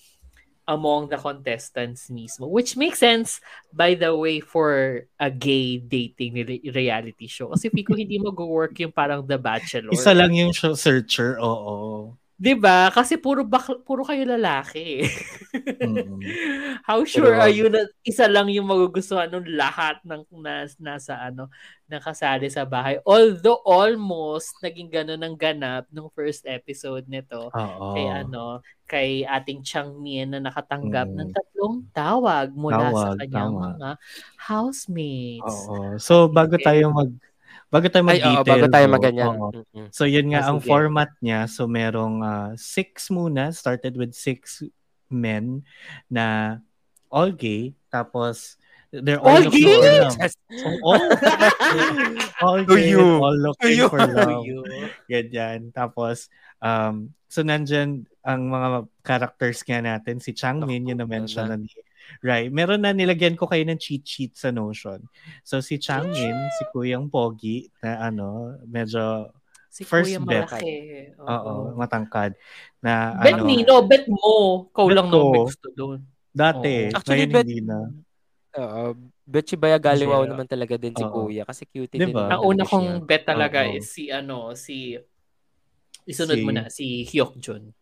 among 0.66 1.10
the 1.14 1.18
contestants 1.18 2.10
mismo. 2.10 2.50
Which 2.50 2.76
makes 2.76 3.00
sense, 3.00 3.40
by 3.72 3.94
the 3.94 4.16
way, 4.18 4.42
for 4.42 5.06
a 5.22 5.30
gay 5.30 5.78
dating 5.78 6.42
re- 6.42 6.72
reality 6.74 7.30
show. 7.30 7.54
Kasi 7.54 7.70
Pico, 7.70 7.94
hindi 7.94 8.18
mag-work 8.18 8.74
yung 8.82 8.92
parang 8.92 9.22
The 9.26 9.38
Bachelor. 9.38 9.94
Isa 9.94 10.18
lang 10.18 10.34
yung 10.34 10.52
show 10.52 10.74
searcher, 10.74 11.38
oo. 11.38 12.18
'Di 12.36 12.54
ba? 12.54 12.92
Kasi 12.92 13.16
puro 13.16 13.48
bak- 13.48 13.84
puro 13.88 14.04
kayo 14.04 14.28
lalaki. 14.28 15.08
Mm. 15.56 16.20
How 16.84 17.00
sure 17.08 17.32
are 17.34 17.48
you 17.50 17.72
na 17.72 17.88
isa 18.04 18.28
lang 18.28 18.52
yung 18.52 18.68
magugustuhan 18.68 19.32
ng 19.32 19.56
lahat 19.56 20.04
ng 20.04 20.28
nas, 20.44 20.76
nasa 20.78 21.16
ano 21.16 21.48
nakasali 21.88 22.52
sa 22.52 22.68
bahay? 22.68 23.00
Although 23.08 23.64
almost 23.64 24.52
naging 24.60 24.92
ganun 24.92 25.24
ang 25.24 25.40
ganap 25.40 25.88
nung 25.90 26.12
first 26.12 26.44
episode 26.44 27.08
nito 27.08 27.48
Oo. 27.50 27.96
kay 27.96 28.06
ano 28.06 28.60
kay 28.84 29.10
ating 29.24 29.64
Changmin 29.64 30.36
na 30.36 30.44
nakatanggap 30.44 31.08
Mm. 31.08 31.16
ng 31.18 31.30
tatlong 31.32 31.76
tawag 31.90 32.52
mula 32.52 32.92
sa 32.92 33.16
Tawag, 33.16 33.18
kanyang 33.24 33.54
tama. 33.56 33.68
mga 33.74 33.90
housemates. 34.38 35.58
Oo. 35.66 35.96
So, 35.98 36.28
bago 36.28 36.60
Okay. 36.60 36.66
tayo 36.68 36.92
mag 36.92 37.10
bago 37.76 37.92
tayo 37.92 38.08
Ay, 38.08 38.24
oo, 38.24 38.40
mag-detail. 38.40 38.48
bago 38.48 38.66
tayo 38.72 38.86
maganyan. 38.88 39.28
Oo. 39.36 39.48
Mm-mm. 39.52 39.88
So, 39.92 40.08
yun 40.08 40.32
nga 40.32 40.48
Ah, 40.48 40.56
ang 40.56 40.64
format 40.64 41.12
niya. 41.20 41.44
So, 41.52 41.68
merong 41.68 42.24
ah, 42.24 42.52
six 42.56 43.12
muna. 43.12 43.52
Started 43.52 44.00
with 44.00 44.16
six 44.16 44.64
men 45.12 45.68
na 46.08 46.58
all 47.12 47.36
gay. 47.36 47.76
Tapos, 47.92 48.56
they're 48.96 49.20
all, 49.20 49.36
All 49.36 49.52
looking 49.52 49.68
gay? 49.68 49.76
for 49.76 49.92
love. 50.08 50.16
So, 50.56 50.68
all, 50.88 51.04
all 52.48 52.62
gay, 52.64 52.88
you. 52.96 53.04
all 53.20 53.36
looking 53.36 53.76
you. 53.76 53.88
for 53.92 54.00
love. 54.00 54.48
you. 54.48 54.64
Ganyan. 55.12 55.76
Tapos, 55.76 56.32
um, 56.64 57.12
so 57.28 57.44
nandyan 57.44 58.08
ang 58.24 58.48
mga 58.48 58.88
characters 59.04 59.60
nga 59.68 59.84
natin. 59.84 60.24
Si 60.24 60.32
Changmin, 60.32 60.88
yun 60.88 60.96
na 60.96 61.06
mention 61.06 61.52
na 61.52 61.60
ni, 61.60 61.68
Right. 62.20 62.50
Meron 62.50 62.82
na 62.82 62.92
nilagyan 62.92 63.34
ko 63.34 63.46
kayo 63.46 63.62
ng 63.64 63.78
cheat 63.78 64.02
sheet 64.02 64.34
sa 64.34 64.50
Notion. 64.50 65.04
So 65.42 65.60
si 65.60 65.78
Changmin, 65.78 66.36
si 66.54 66.64
Kuyang 66.70 67.08
Pogi, 67.08 67.70
na 67.80 68.06
ano, 68.06 68.56
medyo 68.64 69.30
Si 69.70 69.84
First 69.84 70.08
Kuya 70.08 70.20
bet. 70.22 70.48
malaki. 70.48 70.76
oo, 71.20 71.76
matangkad. 71.76 72.32
Na 72.80 73.20
Bet 73.20 73.36
ano, 73.36 73.44
Nino, 73.44 73.76
bet 73.84 74.08
mo. 74.08 74.66
Bet 74.72 74.96
lang 74.96 75.08
no 75.10 75.20
ko. 75.20 75.30
gusto 75.44 75.68
doon. 75.70 76.00
dati, 76.32 76.88
Oo. 76.88 76.96
Actually, 76.96 77.28
bet- 77.28 77.44
hindi 77.44 77.60
na. 77.60 77.92
Oo. 78.56 78.96
Betchy 79.22 79.58
Baya 79.58 79.76
Galiwaw 79.76 80.22
Kasi, 80.22 80.32
naman 80.32 80.48
talaga 80.48 80.76
din 80.78 80.94
si 80.94 81.02
oo. 81.02 81.28
Kuya 81.28 81.44
kasi 81.44 81.66
cutie 81.66 81.98
Diba? 81.98 82.24
din 82.24 82.32
Ang 82.32 82.44
una 82.46 82.64
kong 82.64 82.88
siya. 82.94 83.04
bet 83.04 83.24
talaga 83.26 83.60
Oo. 83.66 83.74
is 83.74 83.86
si 83.90 84.04
ano, 84.08 84.54
si 84.54 84.96
isunod 86.06 86.38
Si- 86.38 86.46
mo 86.46 86.52
na, 86.52 86.64
si 86.70 87.04
Hyuk 87.04 87.36
Jun. 87.36 87.74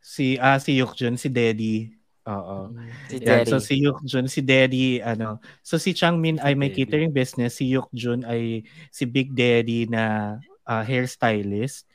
Si, 0.00 0.38
ah, 0.38 0.56
si 0.56 0.78
Yukjun, 0.78 1.14
si 1.14 1.28
Daddy. 1.28 1.92
Oo. 2.28 2.74
Si 3.08 3.16
Yan, 3.16 3.44
Daddy. 3.44 3.50
so 3.50 3.56
si 3.58 3.74
Yukjun, 3.80 4.26
si 4.28 4.40
Daddy, 4.44 5.00
ano. 5.00 5.40
So 5.64 5.80
si 5.80 5.96
Changmin 5.96 6.36
ay 6.40 6.52
may 6.52 6.68
Daddy. 6.68 6.84
catering 6.84 7.12
business, 7.12 7.56
si 7.56 7.72
Yukjun 7.72 8.28
ay 8.28 8.64
si 8.92 9.08
Big 9.08 9.32
Daddy 9.32 9.88
na 9.88 10.36
ah, 10.64 10.84
hairstylist. 10.84 11.88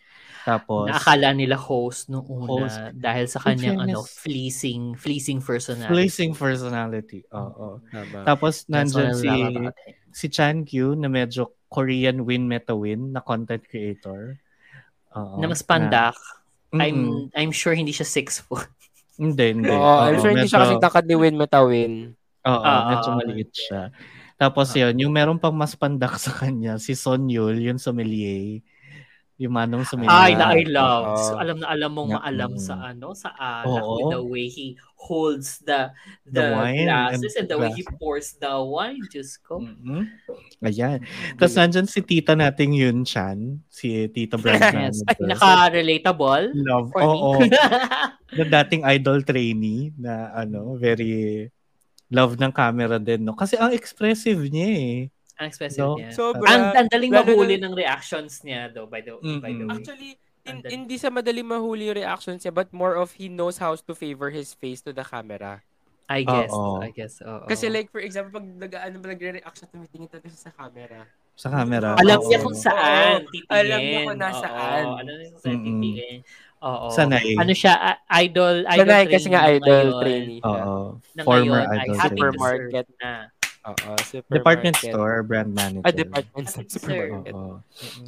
Tapos, 0.45 0.85
Naakala 0.93 1.33
nila 1.33 1.57
host 1.57 2.05
nung 2.05 2.21
una 2.29 2.69
Host. 2.69 2.77
dahil 2.93 3.25
sa 3.25 3.41
kanyang 3.41 3.81
ano, 3.81 4.05
fairness- 4.05 4.13
fleecing, 4.21 4.83
fleecing 4.93 5.41
personality. 5.41 5.89
Placing 5.89 6.31
personality. 6.37 7.19
Oo. 7.33 7.81
Tama. 7.89 8.21
Tapos 8.21 8.61
I 8.69 8.85
si 9.17 9.29
si 10.13 10.25
Chan 10.29 10.61
Q 10.69 10.93
na 10.95 11.09
medyo 11.09 11.57
Korean 11.65 12.21
win 12.29 12.45
meta 12.45 12.77
win 12.77 13.09
na 13.09 13.25
content 13.25 13.65
creator. 13.65 14.37
Oo. 15.17 15.41
Na 15.41 15.49
mas 15.49 15.65
pandak. 15.65 16.13
Na- 16.13 16.85
I'm 16.85 16.97
Mm-mm. 17.09 17.33
I'm 17.33 17.49
sure 17.49 17.73
hindi 17.73 17.89
siya 17.89 18.05
six 18.05 18.37
foot. 18.45 18.69
Hindi, 19.15 19.45
hindi. 19.55 19.71
Oo, 19.71 19.93
I'm 20.03 20.19
sure 20.19 20.31
hindi 20.35 20.47
siya 20.47 20.61
kasi 20.67 20.75
takad 20.79 21.05
ni 21.07 21.15
Win 21.15 21.39
Metawin. 21.39 22.15
Oo, 22.45 22.61
Ah, 22.61 22.91
medyo 22.91 23.09
ah, 23.09 23.15
maliit 23.17 23.51
siya. 23.55 23.81
Tapos 24.35 24.67
yun, 24.75 24.93
yung 24.99 25.13
meron 25.15 25.39
pang 25.39 25.55
mas 25.55 25.73
pandak 25.73 26.19
sa 26.25 26.35
kanya, 26.35 26.75
si 26.75 26.93
Son 26.93 27.23
Yul, 27.23 27.63
yung 27.63 27.79
sommelier. 27.79 28.59
Yung 29.35 29.51
manong 29.51 29.83
sommelier. 29.83 30.15
Ay, 30.15 30.31
na 30.39 30.55
I 30.55 30.63
love. 30.63 31.03
Oo. 31.11 31.19
So, 31.19 31.31
alam 31.35 31.59
na 31.59 31.67
alam 31.67 31.91
mong 31.91 32.07
Na- 32.07 32.23
maalam 32.23 32.55
mm. 32.55 32.61
sa 32.63 32.75
ano, 32.87 33.11
sa 33.11 33.35
alak 33.35 33.83
Oo. 33.83 33.95
with 33.99 34.07
the 34.15 34.23
way 34.23 34.47
he 34.47 34.79
holds 34.95 35.59
the 35.67 35.91
The 36.23 36.39
the, 36.39 36.45
wine 36.55 36.87
glasses 36.87 37.35
and 37.35 37.43
and, 37.43 37.47
the 37.51 37.57
way 37.59 37.69
he 37.75 37.83
glass. 37.83 37.99
pours 37.99 38.27
the 38.39 38.53
wine. 38.63 39.03
Just 39.11 39.43
go. 39.43 39.59
Mhm. 39.59 40.07
Ayan. 40.63 41.03
Tapos 41.35 41.51
nandyan 41.51 41.83
si 41.83 41.99
tita 41.99 42.31
nating 42.31 42.79
Yun 42.79 43.03
Chan, 43.03 43.59
si 43.67 44.07
tita 44.07 44.39
Brand 44.39 44.63
Yes. 44.71 45.03
Manager. 45.03 45.27
Naka-relatable. 45.27 46.55
Love. 46.55 46.87
For 46.95 47.03
Oo. 47.03 47.29
me. 47.43 47.51
na 48.39 48.45
dating 48.63 48.87
idol 48.87 49.19
trainee 49.21 49.91
na 49.99 50.31
ano, 50.31 50.79
very 50.79 51.51
love 52.07 52.39
ng 52.39 52.55
camera 52.55 53.03
din, 53.03 53.27
no? 53.27 53.35
Kasi 53.35 53.59
ang 53.59 53.75
expressive 53.75 54.39
niya 54.47 54.69
eh. 54.71 54.95
Ang 55.35 55.45
expressive 55.51 55.83
No? 55.83 55.99
niya. 55.99 56.09
Sobra. 56.15 56.47
ang, 56.47 56.63
ang 56.75 56.87
daling 56.87 57.11
mahuli 57.11 57.59
ng 57.59 57.75
reactions 57.75 58.39
niya 58.41 58.71
though 58.71 58.87
by 58.87 59.03
the, 59.03 59.19
by 59.43 59.51
the 59.51 59.67
way. 59.67 59.73
Actually, 59.75 60.11
in, 60.47 60.63
hindi 60.63 60.95
sa 60.95 61.11
madali 61.11 61.43
mahuli 61.43 61.91
yung 61.91 61.99
reactions 61.99 62.39
niya, 62.41 62.53
but 62.55 62.71
more 62.71 62.95
of 62.95 63.11
he 63.19 63.27
knows 63.27 63.59
how 63.59 63.75
to 63.75 63.93
favor 63.93 64.31
his 64.31 64.55
face 64.55 64.79
to 64.79 64.95
the 64.95 65.03
camera. 65.03 65.59
I 66.05 66.21
guess. 66.21 66.53
Oo. 66.53 66.85
I 66.85 66.93
guess. 66.93 67.17
oo. 67.25 67.49
Kasi 67.49 67.65
like, 67.67 67.89
for 67.89 67.97
example, 67.97 68.37
pag 68.37 68.45
nag-ano 68.45 68.95
ba 69.01 69.07
nagre-react 69.11 69.57
siya, 69.57 69.67
tumitingin 69.73 70.07
talaga 70.07 70.29
siya 70.29 70.41
sa 70.47 70.53
camera. 70.53 71.01
Sa 71.35 71.49
camera. 71.51 71.97
alam 71.99 72.21
niya 72.23 72.39
kung 72.39 72.55
saan 72.55 73.25
titingin. 73.27 73.49
Alam 73.51 73.79
niya 73.81 73.99
kung 74.05 74.19
nasaan. 74.21 74.83
Oo, 74.85 74.97
alam 75.01 75.13
niya 75.17 75.27
kung 75.33 75.41
saan 75.41 75.59
titingin. 75.65 76.17
Oo. 76.65 76.87
Sanay. 76.93 77.35
Ano 77.35 77.53
siya, 77.57 77.73
ah, 77.75 77.97
idol, 78.21 78.63
idol 78.69 78.85
Sanay 78.85 79.03
kasi 79.09 79.27
nga 79.33 79.41
idol 79.49 79.85
ngayon. 79.91 79.99
trainee. 80.01 80.41
Oo. 80.45 80.75
Former 81.25 81.61
ngayon 81.65 81.73
ay 81.73 81.85
idol 81.89 81.97
happy 81.97 82.15
to 82.15 82.21
trainee. 82.21 82.37
Supermarket. 82.37 82.87
na. 83.01 83.11
Oo, 83.65 83.97
Department 84.29 84.77
supermarket. 84.77 84.93
store, 84.93 85.15
brand 85.21 85.49
manager. 85.49 85.83
Ah, 85.83 85.91
department 85.91 86.45
store. 86.45 86.69
Supermarket. 86.69 87.33
Oo. 87.33 87.57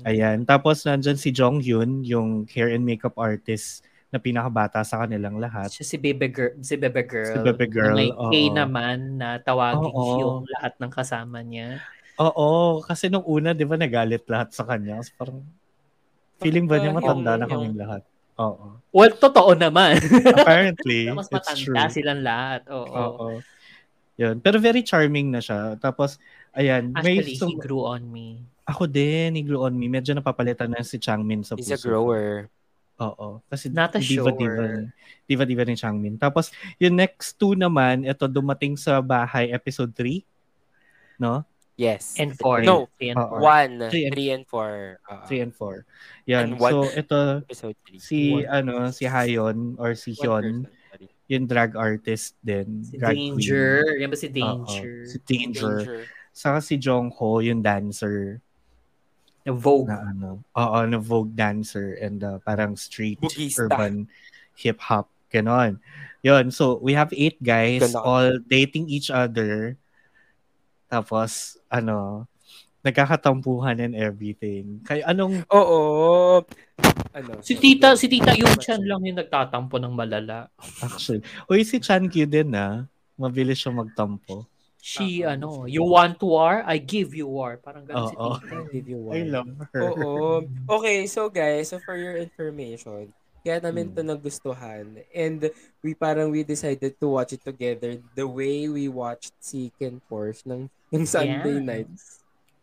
Ayan. 0.03 0.38
Tapos 0.43 0.86
nandyan 0.86 1.18
si 1.18 1.30
Jong 1.30 1.60
Hyun, 1.60 2.05
yung 2.05 2.45
hair 2.45 2.70
and 2.70 2.86
makeup 2.86 3.18
artist 3.18 3.82
na 4.08 4.18
pinakabata 4.18 4.86
sa 4.86 5.01
kanilang 5.01 5.36
lahat. 5.36 5.68
Siya 5.68 5.84
si 5.84 5.97
Bebe 5.97 6.30
Girl. 6.30 6.53
Si 6.62 6.78
Bebe 6.78 7.01
Girl. 7.03 7.28
Si 7.28 7.39
Bebe 7.41 7.66
Girl, 7.66 7.91
Na 7.91 7.97
may 7.97 8.10
oo. 8.10 8.30
K 8.30 8.34
naman 8.49 8.97
na 9.18 9.36
tawagin 9.38 9.89
Oo. 9.89 10.05
yung 10.16 10.38
lahat 10.47 10.78
ng 10.78 10.91
kasama 10.93 11.41
niya. 11.41 11.82
Oo, 12.16 12.82
kasi 12.82 13.10
nung 13.10 13.26
una, 13.26 13.51
di 13.51 13.62
ba, 13.62 13.76
nagalit 13.76 14.26
lahat 14.26 14.49
sa 14.49 14.64
kanya. 14.64 15.01
Kasi 15.01 15.12
parang, 15.14 15.41
feeling 16.38 16.66
ba 16.66 16.78
niya 16.78 16.89
matanda 16.91 17.34
yung- 17.34 17.39
na 17.39 17.45
kaming 17.45 17.78
lahat? 17.78 18.01
Oo. 18.38 18.78
Well, 18.91 19.12
totoo 19.12 19.53
naman. 19.53 19.97
Apparently, 20.24 21.10
Mas 21.18 21.26
it's 21.28 21.58
true. 21.58 21.74
matanda 21.74 21.89
silang 21.89 22.22
lahat. 22.22 22.62
Oo. 22.70 22.86
Oo. 22.88 23.28
Yun. 24.18 24.41
Pero 24.41 24.57
very 24.57 24.82
charming 24.82 25.30
na 25.30 25.39
siya. 25.39 25.78
Tapos, 25.78 26.18
ayan, 26.51 26.89
may 27.05 27.22
Actually, 27.22 27.34
he 27.34 27.38
sum- 27.38 27.57
grew 27.57 27.86
on 27.86 28.01
me. 28.03 28.41
ako 28.68 28.84
din, 28.84 29.32
ni 29.32 29.47
Glue 29.47 29.63
on 29.63 29.72
Me. 29.72 29.88
Medyo 29.88 30.11
napapalitan 30.11 30.68
na 30.68 30.84
si 30.84 30.99
Changmin 30.99 31.39
sa 31.39 31.55
He's 31.55 31.72
a 31.72 31.80
puso 31.80 31.88
grower. 31.88 32.51
Oo. 32.99 33.39
Kasi 33.47 33.70
Not 33.72 33.95
a 33.95 34.01
diva-diva, 34.03 34.43
shower. 34.59 34.76
ni- 34.84 34.91
diva-diva 35.24 35.63
ni 35.63 35.78
Changmin. 35.78 36.20
Tapos, 36.20 36.51
yung 36.76 36.97
next 36.97 37.39
two 37.39 37.55
naman, 37.55 38.03
ito 38.03 38.28
dumating 38.28 38.76
sa 38.76 38.99
bahay 38.99 39.55
episode 39.55 39.95
3. 39.95 40.20
No? 41.15 41.47
Yes. 41.78 42.18
And 42.18 42.34
four. 42.34 42.65
No. 42.65 42.89
Three 42.97 43.13
and 43.13 43.22
Oo. 43.22 43.30
four. 43.30 43.39
One, 43.39 43.74
Three 43.93 44.09
and- 44.09 44.13
three 44.18 44.30
and 44.34 44.43
four. 44.43 44.97
Oo. 44.99 45.24
3 45.30 45.39
and 45.39 45.53
4. 45.53 45.86
Yan. 46.26 46.43
And 46.43 46.53
one- 46.57 46.74
So, 46.74 46.80
ito, 46.91 47.20
Episode 47.47 47.78
three. 47.86 48.01
si, 48.01 48.20
ano, 48.43 48.89
si 48.89 49.05
Hayon 49.05 49.78
or 49.78 49.93
si 49.93 50.11
One 50.11 50.20
Hyun, 50.20 50.43
person. 50.65 50.76
Yung 51.28 51.46
drag 51.46 51.76
artist 51.76 52.36
din. 52.40 52.84
Si 52.84 52.96
drag 52.96 53.16
Danger. 53.16 53.84
queen. 53.84 54.00
Yan 54.04 54.10
ba 54.12 54.18
si. 54.18 54.28
Danger? 54.32 54.90
Si 55.06 55.18
Danger. 55.24 55.76
Danger. 55.84 56.02
Saka 56.32 56.58
si 56.62 56.78
Jong 56.78 57.10
Ho, 57.18 57.42
yung 57.42 57.60
dancer. 57.60 58.40
The 59.42 59.56
Vogue. 59.56 59.88
na 59.88 60.12
ano, 60.12 60.44
oo, 60.44 60.78
na 60.84 61.00
Vogue 61.00 61.32
dancer 61.32 61.96
and 62.04 62.20
uh, 62.20 62.36
parang 62.44 62.76
street 62.76 63.16
Bugista. 63.24 63.64
urban 63.64 64.06
hip 64.60 64.76
hop 64.84 65.08
ganon. 65.32 65.80
Yun, 66.20 66.52
so 66.52 66.76
we 66.84 66.92
have 66.92 67.08
eight 67.16 67.40
guys 67.40 67.80
Ganda. 67.80 68.04
all 68.04 68.28
dating 68.44 68.92
each 68.92 69.08
other. 69.08 69.80
Tapos 70.92 71.56
ano, 71.72 72.28
nagkakatampuhan 72.84 73.80
and 73.80 73.96
everything. 73.96 74.84
Kaya 74.84 75.08
anong 75.08 75.44
Oo. 75.52 76.44
Ano? 77.14 77.42
Si 77.42 77.58
Tita, 77.58 77.98
si 77.98 78.06
Tita 78.06 78.38
yung 78.38 78.54
chan 78.62 78.82
lang 78.86 79.02
yung 79.02 79.18
nagtatampo 79.18 79.82
ng 79.82 79.94
malala. 79.94 80.50
actually? 80.86 81.26
Uy, 81.50 81.66
si 81.66 81.82
Chan 81.82 82.06
Q 82.06 82.30
din 82.30 82.54
na. 82.54 82.86
Mabilis 83.18 83.58
siya 83.58 83.74
magtampo. 83.74 84.46
She, 84.78 85.26
Ah, 85.26 85.34
ano, 85.34 85.66
you 85.66 85.82
want 85.82 86.22
war? 86.22 86.62
I 86.64 86.78
give 86.78 87.18
you 87.18 87.26
war. 87.26 87.58
Parang 87.58 87.84
ganun 87.84 88.14
si 88.14 88.16
Oo. 88.16 88.38
Tita. 88.38 88.54
I'll 88.54 88.70
give 88.70 88.88
you 88.88 89.02
I 89.10 89.26
one. 89.26 89.30
love 89.34 89.52
her. 89.74 89.82
Oo. 89.90 90.46
Okay, 90.78 91.10
so 91.10 91.26
guys, 91.28 91.74
so 91.74 91.82
for 91.82 91.98
your 91.98 92.14
information, 92.16 93.10
kaya 93.42 93.58
namin 93.58 93.90
Hmm. 93.90 93.96
to 93.98 94.02
nagustuhan. 94.06 95.02
And 95.10 95.50
we 95.82 95.98
parang 95.98 96.30
we 96.30 96.46
decided 96.46 96.94
to 97.02 97.08
watch 97.10 97.34
it 97.34 97.42
together 97.42 97.98
the 98.14 98.30
way 98.30 98.70
we 98.70 98.86
watched 98.86 99.34
si 99.42 99.74
Ken 99.76 99.98
Porsche 100.06 100.46
ng, 100.46 100.70
ng 100.94 101.04
Sunday 101.10 101.58
Yes. 101.58 101.66
night 101.66 101.90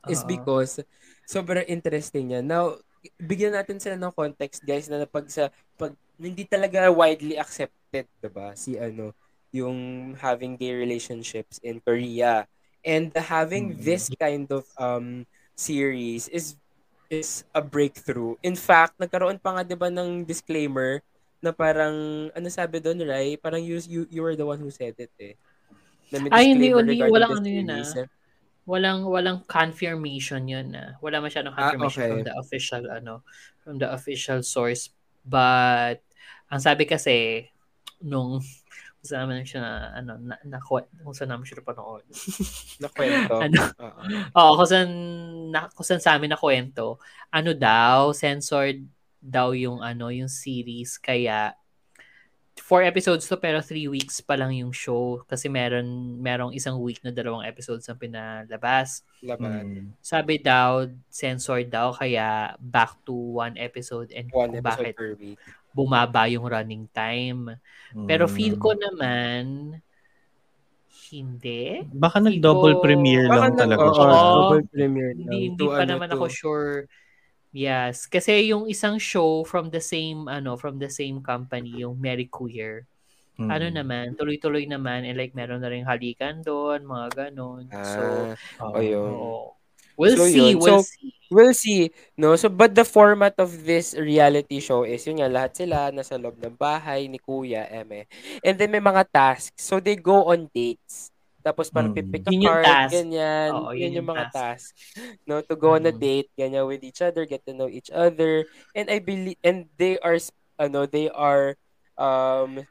is 0.06 0.22
Oo. 0.22 0.30
because 0.30 0.78
sobrang 1.26 1.66
interesting 1.66 2.30
niya. 2.30 2.40
Now, 2.40 2.78
bigyan 3.20 3.54
natin 3.56 3.78
sila 3.80 3.96
ng 3.98 4.12
context 4.14 4.62
guys 4.64 4.86
na 4.88 5.04
pag 5.08 5.26
sa 5.28 5.50
pag 5.76 5.92
hindi 6.20 6.46
talaga 6.46 6.88
widely 6.92 7.36
accepted, 7.36 8.06
'di 8.20 8.30
ba? 8.30 8.54
Si 8.54 8.78
ano, 8.78 9.12
yung 9.54 10.12
having 10.18 10.56
gay 10.58 10.74
relationships 10.74 11.58
in 11.62 11.78
Korea 11.82 12.46
and 12.84 13.10
having 13.16 13.74
Mm. 13.74 13.80
this 13.82 14.10
kind 14.18 14.46
of 14.50 14.64
um 14.78 15.26
series 15.54 16.26
is 16.30 16.58
is 17.12 17.44
a 17.54 17.60
breakthrough. 17.62 18.34
In 18.42 18.56
fact, 18.58 18.96
nagkaroon 18.98 19.38
pa 19.42 19.58
nga 19.58 19.62
'di 19.66 19.76
ba 19.78 19.88
ng 19.92 20.24
disclaimer 20.26 21.00
na 21.44 21.52
parang 21.52 22.28
ano 22.32 22.48
sabi 22.48 22.80
doon, 22.80 23.04
Rai? 23.04 23.36
Parang 23.36 23.60
you, 23.60 23.76
you 23.84 24.08
you 24.08 24.20
were 24.24 24.34
the 24.34 24.46
one 24.48 24.58
who 24.58 24.72
said 24.72 24.96
it 24.96 25.12
eh. 25.20 25.36
Na 26.08 26.18
may 26.20 26.30
Ay, 26.32 26.52
hindi, 26.56 26.72
hindi, 26.72 27.04
walang 27.04 27.32
ano 27.42 27.48
yun, 27.48 27.68
ah. 27.68 27.84
Walang 28.64 29.04
walang 29.04 29.44
confirmation 29.44 30.48
yun 30.48 30.72
na. 30.72 30.96
Wala 31.04 31.20
masyadong 31.20 31.52
Ah, 31.52 31.68
confirmation 31.76 32.00
okay. 32.00 32.08
from 32.08 32.22
the 32.24 32.32
official 32.40 32.82
ano, 32.88 33.20
from 33.60 33.76
the 33.76 33.88
official 33.92 34.40
source. 34.40 34.88
But 35.20 36.00
ang 36.48 36.60
sabi 36.64 36.88
kasi 36.88 37.44
nung 38.00 38.40
kung 39.04 39.08
saan 39.12 39.28
naman 39.28 39.44
siya 39.44 39.60
na, 39.60 39.72
ano, 40.00 40.12
na, 40.16 40.36
na, 40.48 40.58
kung 40.64 41.12
saan 41.12 41.28
namin 41.28 41.44
siya 41.44 41.60
napanood. 41.60 42.08
Na 42.80 42.88
kwento. 42.88 43.36
Ano? 43.36 43.60
Oo. 43.76 44.00
Oo, 44.32 44.52
kung 44.56 44.68
saan, 44.72 44.90
na, 45.52 45.68
kung 45.68 45.84
saan 45.84 46.00
sa 46.00 46.16
amin 46.16 46.32
na 46.32 46.40
kwento, 46.40 46.96
ano 47.28 47.52
daw, 47.52 48.16
censored 48.16 48.80
daw 49.20 49.52
yung 49.52 49.84
ano, 49.84 50.08
yung 50.08 50.32
series, 50.32 50.96
kaya 50.96 51.52
four 52.56 52.80
episodes 52.80 53.24
to 53.24 53.34
pero 53.34 53.58
three 53.58 53.86
weeks 53.86 54.18
pa 54.18 54.34
lang 54.34 54.50
yung 54.50 54.70
show 54.70 55.20
kasi 55.24 55.48
meron 55.48 55.84
merong 56.16 56.50
isang 56.50 56.78
week 56.78 57.02
na 57.02 57.10
dalawang 57.10 57.42
episodes 57.42 57.84
ang 57.84 57.98
pinalabas. 57.98 59.02
Laban. 59.20 59.50
Mm. 59.50 59.86
Sabi 59.98 60.38
daw, 60.38 60.84
censored 61.08 61.68
daw 61.68 61.90
kaya 61.92 62.54
back 62.56 62.94
to 63.02 63.12
one 63.12 63.56
episode 63.56 64.08
and 64.10 64.30
One 64.30 64.48
kung 64.48 64.58
episode 64.58 64.64
bakit 64.64 64.94
per 64.94 65.12
week. 65.14 65.38
bumaba 65.70 66.24
yung 66.26 66.46
running 66.46 66.86
time. 66.88 67.58
Pero 68.06 68.24
Mm. 68.24 68.32
feel 68.32 68.54
ko 68.56 68.70
naman 68.72 69.42
Hindi. 71.04 71.84
Baka 71.86 72.18
Hindi 72.18 72.40
nag-double 72.40 72.74
ko- 72.74 72.82
premiere 72.82 73.28
Baka 73.28 73.38
lang 73.40 73.54
talaga 73.54 73.82
oo, 73.82 73.94
siya. 73.94 74.06
double 74.10 74.64
premiere 74.66 75.12
Hindi, 75.12 75.22
lang. 75.22 75.42
hindi 75.46 75.60
To 75.60 75.66
pa 75.68 75.78
ano, 75.78 75.90
naman 75.94 76.08
to- 76.08 76.14
ako 76.16 76.26
sure. 76.28 76.74
Yes. 77.54 78.10
Kasi 78.10 78.50
yung 78.50 78.66
isang 78.66 78.98
show 78.98 79.46
from 79.46 79.70
the 79.70 79.78
same, 79.78 80.26
ano, 80.26 80.58
from 80.58 80.82
the 80.82 80.90
same 80.90 81.22
company, 81.22 81.86
yung 81.86 81.94
Mary 82.02 82.26
Queer, 82.26 82.90
Mm. 83.34 83.50
ano 83.50 83.66
naman, 83.70 84.04
tuloy-tuloy 84.14 84.66
naman, 84.66 85.02
and 85.06 85.18
like 85.18 85.34
meron 85.34 85.58
na 85.62 85.70
rin 85.70 85.82
halikan 85.86 86.42
doon, 86.42 86.86
mga 86.86 87.30
ganon. 87.30 87.66
So, 87.70 88.02
Ah, 88.58 88.70
Oo. 88.70 88.78
ayun. 88.78 89.10
oo. 89.14 89.38
We'll 89.94 90.18
So, 90.18 90.26
see, 90.26 90.54
yun. 90.54 90.58
we'll 90.58 90.82
So, 90.82 90.90
see. 90.90 91.10
We'll 91.34 91.54
see. 91.56 91.82
No? 92.14 92.34
So, 92.38 92.46
but 92.50 92.74
the 92.74 92.86
format 92.86 93.34
of 93.38 93.66
this 93.66 93.94
reality 93.94 94.58
show 94.58 94.82
is, 94.86 95.02
yun 95.06 95.18
nga, 95.22 95.30
lahat 95.30 95.54
sila 95.54 95.90
nasa 95.94 96.14
loob 96.18 96.38
ng 96.38 96.54
bahay 96.54 97.06
ni 97.06 97.18
Kuya 97.18 97.66
Eme. 97.70 98.06
And 98.42 98.54
then 98.58 98.70
may 98.70 98.82
mga 98.82 99.06
tasks. 99.10 99.62
So, 99.62 99.78
they 99.78 99.94
go 99.98 100.30
on 100.30 100.50
dates. 100.50 101.13
Tapos 101.44 101.68
parang 101.68 101.92
Mm. 101.92 101.94
pipick 101.94 102.24
a 102.26 102.32
Yun 102.32 102.40
card, 102.40 102.64
task. 102.64 102.88
ganyan. 102.88 103.52
Oo, 103.52 103.70
yun, 103.76 103.92
yun 103.92 104.00
yung 104.00 104.08
yung 104.08 104.08
mga 104.08 104.24
task. 104.32 104.32
tasks. 104.32 104.96
No, 105.28 105.44
to 105.44 105.54
go 105.54 105.76
on 105.76 105.84
a 105.84 105.92
Mhm. 105.92 106.00
date, 106.00 106.32
ganyan 106.40 106.64
with 106.66 106.80
each 106.82 107.04
other, 107.04 107.28
get 107.28 107.44
to 107.44 107.52
know 107.52 107.68
each 107.68 107.92
other. 107.92 108.48
And 108.74 108.88
I 108.88 108.98
believe, 108.98 109.36
and 109.44 109.68
they 109.76 110.00
are, 110.00 110.16
ano, 110.58 110.88
they 110.88 111.12
are, 111.12 111.54
um, 112.00 112.64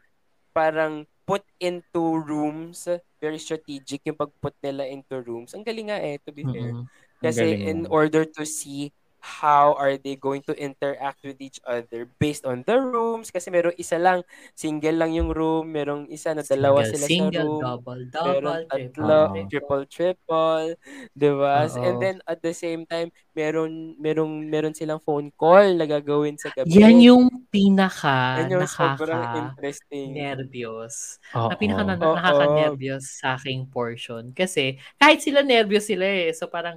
parang 0.53 1.05
put 1.29 1.45
into 1.61 2.17
rooms, 2.19 2.87
very 3.21 3.39
strategic 3.39 4.03
yung 4.05 4.19
pag-put 4.19 4.55
nila 4.63 4.89
into 4.89 5.21
rooms. 5.23 5.53
Ang 5.55 5.63
galing 5.63 5.87
nga 5.93 5.99
eh, 6.01 6.19
to 6.25 6.33
be 6.33 6.43
fair. 6.49 6.75
Ang 7.23 7.31
Kasi 7.31 7.55
in 7.63 7.87
order 7.87 8.25
to 8.27 8.43
see 8.43 8.91
how 9.23 9.71
are 9.79 9.95
they 9.95 10.19
going 10.19 10.43
to 10.43 10.51
interact 10.59 11.23
with 11.23 11.39
each 11.39 11.55
other 11.63 12.11
based 12.19 12.43
on 12.43 12.59
the 12.67 12.75
rooms 12.75 13.31
kasi 13.31 13.47
merong 13.47 13.71
isa 13.79 13.95
lang 13.95 14.19
single 14.51 14.99
lang 14.99 15.15
yung 15.15 15.31
room 15.31 15.71
merong 15.71 16.11
isa 16.11 16.35
na 16.35 16.43
dalawa 16.43 16.83
Single, 16.83 16.91
sila 16.91 17.05
single, 17.07 17.31
sa 17.31 17.43
room 17.47 17.61
double, 17.63 18.01
meron 18.03 18.43
double, 18.43 18.67
tatlo 18.67 19.19
triple. 19.31 19.47
triple 19.47 19.83
triple 19.87 20.67
di 21.15 21.29
ba 21.31 21.71
Oo. 21.71 21.79
and 21.79 21.95
then 22.03 22.17
at 22.27 22.43
the 22.43 22.51
same 22.51 22.83
time 22.83 23.15
meron 23.31 23.95
merong 23.95 24.43
meron 24.51 24.75
silang 24.75 24.99
phone 24.99 25.31
call 25.39 25.71
na 25.79 25.87
gagawin 25.87 26.35
sa 26.35 26.51
gabi 26.51 26.75
Yan 26.75 26.99
yung 26.99 27.47
pinaka 27.47 28.43
Yan 28.43 28.59
yung 28.59 28.67
sobrang 28.67 29.23
nakaka 29.23 29.39
interesting 29.55 30.09
nervyos. 30.19 31.17
Na 31.31 31.55
pinaka 31.55 31.81
na, 31.87 31.95
Oo. 31.95 32.15
nakaka-nervyos 32.19 33.05
sa 33.23 33.39
aking 33.39 33.71
portion. 33.71 34.35
Kasi 34.35 34.75
kahit 34.99 35.23
sila 35.23 35.41
nervyos 35.47 35.87
sila 35.87 36.03
eh. 36.03 36.29
So 36.35 36.51
parang 36.51 36.75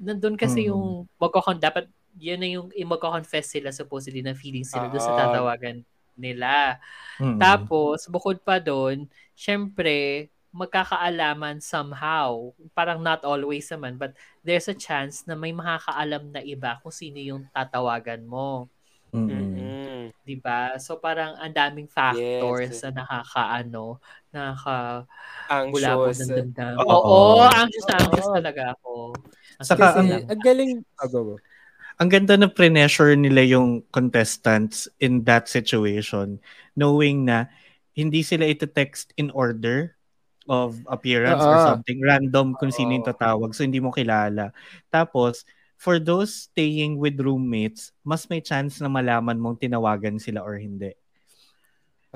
nandun 0.00 0.36
kasi 0.36 0.66
Mm. 0.66 0.68
yung 0.72 0.84
magkakon 1.16 1.58
dapat 1.58 1.88
yun 2.16 2.40
na 2.40 2.48
yung 2.48 2.68
yung 2.72 2.90
magko-confess 2.92 3.52
sila 3.60 3.68
supposedly 3.72 4.24
na 4.24 4.32
feeling 4.32 4.64
sila 4.64 4.88
doon 4.88 5.04
sa 5.04 5.12
Oo. 5.12 5.20
tatawagan 5.20 5.84
nila. 6.16 6.80
Mm. 7.20 7.36
Tapos, 7.36 8.08
bukod 8.08 8.40
pa 8.40 8.56
doon, 8.56 9.04
syempre, 9.36 10.28
magkakaalaman 10.48 11.60
somehow. 11.60 12.48
Parang 12.72 13.04
not 13.04 13.20
always 13.28 13.68
naman, 13.68 14.00
but 14.00 14.16
there's 14.40 14.64
a 14.72 14.76
chance 14.76 15.28
na 15.28 15.36
may 15.36 15.52
makakaalam 15.52 16.32
na 16.32 16.40
iba 16.40 16.80
kung 16.80 16.92
sino 16.92 17.20
yung 17.20 17.44
tatawagan 17.52 18.24
mo. 18.24 18.72
Mm-mm. 19.12 19.52
Mm-mm. 20.10 20.24
'di 20.26 20.36
ba? 20.42 20.78
So 20.78 20.98
parang 20.98 21.34
ang 21.38 21.52
daming 21.52 21.90
factors 21.90 22.70
Yes. 22.70 22.82
na 22.86 23.02
nakakaano, 23.02 23.98
nakaka 24.30 25.06
anxious 25.50 26.18
ng 26.26 26.30
damdamin. 26.34 26.84
Oo. 26.86 27.10
Oo, 27.10 27.46
anxious 27.46 27.86
na 27.86 27.96
anxious 28.02 28.28
talaga 28.30 28.62
ako. 28.78 29.14
Ang 29.56 29.66
Saka, 29.66 29.86
lang. 30.04 30.24
ang 30.28 30.40
galing, 30.42 30.72
oh, 30.84 31.08
go, 31.08 31.20
go. 31.24 31.36
ang 31.96 32.08
ganda 32.12 32.36
na 32.36 32.48
pre-measure 32.50 33.16
nila 33.16 33.40
yung 33.46 33.80
contestants 33.88 34.84
in 35.00 35.24
that 35.24 35.48
situation 35.48 36.36
knowing 36.76 37.24
na 37.24 37.48
hindi 37.96 38.20
sila 38.20 38.44
ito 38.44 38.68
text 38.68 39.16
in 39.16 39.32
order 39.32 39.96
of 40.44 40.76
appearance 40.92 41.40
or 41.42 41.56
Oo. 41.56 41.64
something 41.72 41.98
random 42.04 42.52
kung 42.60 42.68
sino 42.68 42.92
yung 42.92 43.08
tatawag 43.08 43.56
so 43.56 43.64
hindi 43.64 43.80
mo 43.80 43.88
kilala 43.96 44.52
tapos 44.92 45.48
for 45.76 46.00
those 46.00 46.48
staying 46.48 46.96
with 46.96 47.20
roommates 47.20 47.92
mas 48.02 48.26
may 48.32 48.40
chance 48.40 48.80
na 48.80 48.88
malaman 48.88 49.36
mong 49.36 49.60
tinawagan 49.60 50.16
sila 50.16 50.40
or 50.40 50.56
hindi 50.56 50.92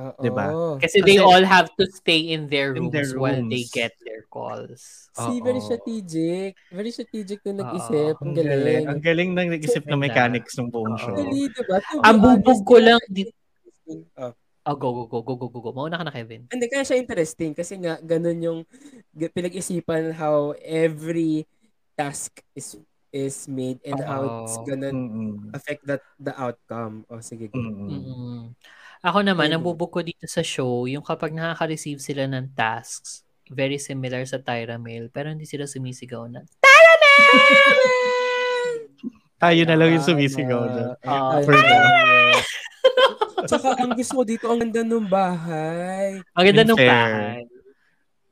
Oo. 0.00 0.22
Diba? 0.24 0.46
Kasi 0.80 1.04
they 1.04 1.20
all 1.20 1.44
have 1.44 1.68
to 1.76 1.84
stay 1.92 2.32
in 2.32 2.48
their 2.48 2.72
In 2.72 2.88
rooms, 2.88 2.92
their 2.94 3.10
while 3.20 3.36
they 3.36 3.68
rooms. 3.68 3.74
get 3.74 3.92
their 4.00 4.24
calls. 4.32 5.12
See, 5.12 5.38
Oo. 5.40 5.44
very 5.44 5.60
strategic. 5.60 6.56
Very 6.72 6.88
strategic 6.88 7.44
na 7.44 7.52
nag-isip. 7.60 8.16
Ang 8.24 8.32
galing. 8.32 8.84
ang 8.88 9.00
galing 9.04 9.30
ng 9.36 9.48
nag-isip 9.60 9.84
na 9.84 10.00
mechanics 10.00 10.56
ng 10.56 10.72
buong 10.72 10.96
show 10.96 11.12
Actually, 11.12 11.52
diba? 11.52 11.76
Ang 12.00 12.16
bubog 12.16 12.60
ko 12.64 12.80
lang 12.80 12.96
siya 13.04 13.12
di- 13.12 13.28
interesting. 13.28 14.00
Oh. 14.16 14.32
Oh, 14.60 14.76
go, 14.76 14.92
go, 14.92 15.04
go, 15.08 15.20
go, 15.24 15.34
go, 15.40 15.48
go, 15.48 15.60
go. 15.64 15.70
Mauna 15.72 15.96
ka 15.96 16.04
na, 16.04 16.12
Kevin. 16.12 16.44
Hindi, 16.52 16.68
kaya 16.68 16.84
siya 16.84 17.00
interesting 17.00 17.56
kasi 17.56 17.80
nga, 17.80 17.96
ganun 17.96 18.38
yung 18.44 18.60
pinag-isipan 19.16 20.12
how 20.12 20.52
every 20.60 21.48
task 21.96 22.44
is 22.52 22.76
is 23.10 23.46
made 23.50 23.78
and 23.82 23.98
how 24.02 24.46
it's 24.46 24.56
gonna 24.62 24.90
Mm-mm. 24.90 25.50
affect 25.54 25.82
that 25.86 26.02
the 26.18 26.34
outcome. 26.38 27.06
O, 27.10 27.18
sige. 27.22 27.50
go. 27.50 27.58
Mm-mm. 27.58 27.90
Mm-mm. 27.90 28.38
Ako 29.00 29.24
naman, 29.24 29.48
ang 29.48 29.64
bubog 29.64 29.90
ko 29.90 30.04
dito 30.04 30.28
sa 30.28 30.44
show, 30.44 30.84
yung 30.84 31.00
kapag 31.00 31.32
nakaka-receive 31.32 31.98
sila 32.04 32.28
ng 32.28 32.52
tasks, 32.52 33.24
very 33.48 33.80
similar 33.80 34.22
sa 34.28 34.36
Tyra 34.36 34.76
Mail, 34.76 35.08
pero 35.08 35.32
hindi 35.32 35.48
sila 35.48 35.64
sumisigaw 35.64 36.28
na, 36.28 36.44
Tyra 36.60 36.94
Mail! 37.00 37.78
tayo 39.40 39.62
na 39.64 39.76
lang 39.80 39.96
yung 39.96 40.04
sumisigaw 40.04 40.62
na 40.68 40.84
for 41.48 41.56
yes. 41.56 42.44
Tsaka 43.48 43.72
ang 43.80 43.96
gusto 43.96 44.20
ko 44.20 44.22
dito, 44.28 44.44
ang 44.52 44.60
ganda 44.60 44.84
ng 44.84 45.08
bahay. 45.08 46.20
Ang 46.36 46.44
ganda 46.44 46.62
nung 46.68 46.76
Fair. 46.76 46.92
bahay. 46.92 47.40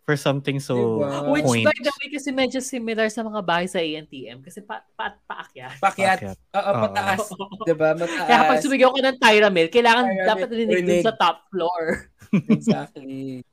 For 0.08 0.16
something 0.16 0.56
so 0.56 1.04
Diba? 1.04 1.28
Which 1.28 1.44
point 1.44 1.68
by 1.68 1.76
the 1.76 1.92
way, 2.00 2.08
kasi 2.08 2.32
medyo 2.32 2.64
similar 2.64 3.12
sa 3.12 3.20
mga 3.20 3.44
bahay 3.44 3.68
sa 3.68 3.76
ANTM 3.76 4.40
kasi 4.40 4.64
pa, 4.64 4.80
pa, 4.96 5.12
paakyat. 5.28 5.76
Pakyat. 5.76 6.18
Pakyat. 6.24 6.38
Oo, 6.56 6.70
pataas. 6.88 7.28
Diba? 7.68 7.92
Mataas. 7.92 8.24
Kaya 8.24 8.38
kapag 8.40 8.64
sumigaw 8.64 8.88
ka 8.96 9.00
ng 9.04 9.18
Tyra 9.20 9.52
Mail, 9.52 9.68
kailangan 9.68 10.08
Tyra 10.08 10.24
dapat 10.32 10.48
rinig 10.48 10.80
dun 10.80 10.88
rinig. 10.88 11.04
sa 11.04 11.12
top 11.12 11.44
floor. 11.52 12.08
exactly. 12.56 13.44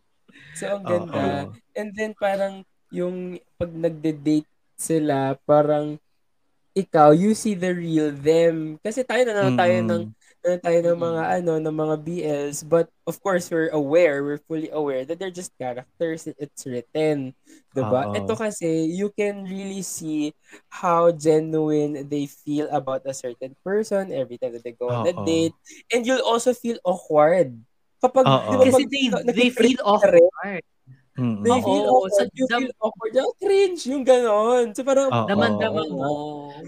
So, 0.56 0.80
ang 0.80 0.88
ganda. 0.88 1.12
Oo. 1.12 1.52
And 1.76 1.92
then, 1.92 2.16
parang, 2.16 2.64
yung 2.88 3.36
pag 3.60 3.76
nagde-date 3.76 4.48
sila, 4.80 5.36
parang, 5.44 6.00
ikaw, 6.72 7.12
you 7.12 7.36
see 7.36 7.60
the 7.60 7.76
real 7.76 8.16
them. 8.16 8.80
Kasi 8.80 9.04
tayo 9.04 9.28
na 9.28 9.52
tayo 9.52 9.76
Mm-mm. 9.76 9.92
ng 9.92 10.04
na 10.46 10.62
tayo 10.62 10.80
ng 10.86 11.00
mga 11.02 11.22
ano 11.42 11.54
ng 11.58 11.76
mga 11.76 11.96
BLs 12.06 12.62
but 12.62 12.86
of 13.10 13.18
course 13.20 13.50
we're 13.50 13.74
aware 13.74 14.22
we're 14.22 14.42
fully 14.46 14.70
aware 14.70 15.02
that 15.04 15.18
they're 15.18 15.34
just 15.34 15.52
characters 15.58 16.30
it's 16.38 16.64
written 16.70 17.34
diba? 17.74 18.06
Oo. 18.08 18.14
ito 18.14 18.34
kasi 18.38 18.86
you 18.94 19.10
can 19.18 19.44
really 19.50 19.82
see 19.82 20.32
how 20.70 21.10
genuine 21.12 22.06
they 22.08 22.30
feel 22.30 22.70
about 22.72 23.02
a 23.10 23.14
certain 23.14 23.58
person 23.66 24.14
every 24.14 24.38
time 24.38 24.54
that 24.54 24.64
they 24.64 24.76
go 24.78 24.94
on 24.94 25.04
a 25.10 25.16
date 25.26 25.56
and 25.92 26.06
you'll 26.06 26.24
also 26.24 26.54
feel 26.54 26.78
awkward 26.86 27.52
kapag 28.00 28.26
Oo. 28.30 28.50
di 28.54 28.56
ba, 28.56 28.64
Kasi 28.70 28.84
pag 28.86 28.92
they, 28.94 29.06
they 29.34 29.50
feel 29.50 29.82
ka 29.82 30.08
rin, 30.14 30.62
Mm-mm. 31.16 31.48
they 31.48 31.52
Oo, 31.52 31.64
feel 31.64 31.84
sa 32.12 32.24
awkward 32.28 32.30
you 32.36 32.46
dam- 32.46 32.62
feel 32.62 32.76
awkward 32.78 33.14
yung 33.16 33.34
cringe 33.40 33.82
yung 33.88 34.04
ganon 34.04 34.76
so 34.76 34.84
parang 34.84 35.08
Oo. 35.08 35.24
Daman-daman 35.26 35.88
mo. 35.88 36.08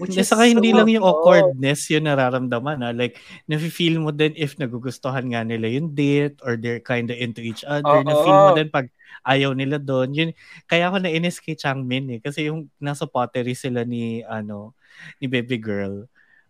Which 0.00 0.16
Hindi, 0.16 0.24
is 0.24 0.28
saka 0.28 0.48
hindi 0.48 0.72
so- 0.72 0.76
lang 0.80 0.88
yung 0.88 1.04
Oo. 1.04 1.10
awkwardness 1.20 1.80
yung 1.92 2.08
nararamdaman. 2.08 2.80
Ha? 2.80 2.90
Like, 2.92 3.20
nafe-feel 3.44 4.00
mo 4.00 4.08
din 4.08 4.32
if 4.34 4.56
nagugustuhan 4.56 5.28
nga 5.28 5.44
nila 5.44 5.68
yung 5.68 5.92
date 5.92 6.40
or 6.40 6.56
they're 6.56 6.80
kind 6.80 7.12
of 7.12 7.16
into 7.16 7.44
each 7.44 7.60
other. 7.62 8.00
Oo. 8.00 8.06
Na-feel 8.06 8.38
mo 8.38 8.50
din 8.54 8.68
pag 8.68 8.88
ayaw 9.22 9.52
nila 9.52 9.76
doon. 9.76 10.16
Yun, 10.16 10.30
kaya 10.64 10.88
ako 10.88 10.96
nainis 11.02 11.38
kay 11.38 11.52
Changmin 11.52 12.08
eh. 12.08 12.20
Kasi 12.22 12.48
yung 12.48 12.72
nasa 12.78 13.04
pottery 13.04 13.52
sila 13.52 13.84
ni, 13.84 14.24
ano, 14.24 14.72
ni 15.18 15.28
baby 15.28 15.60
girl. 15.60 16.08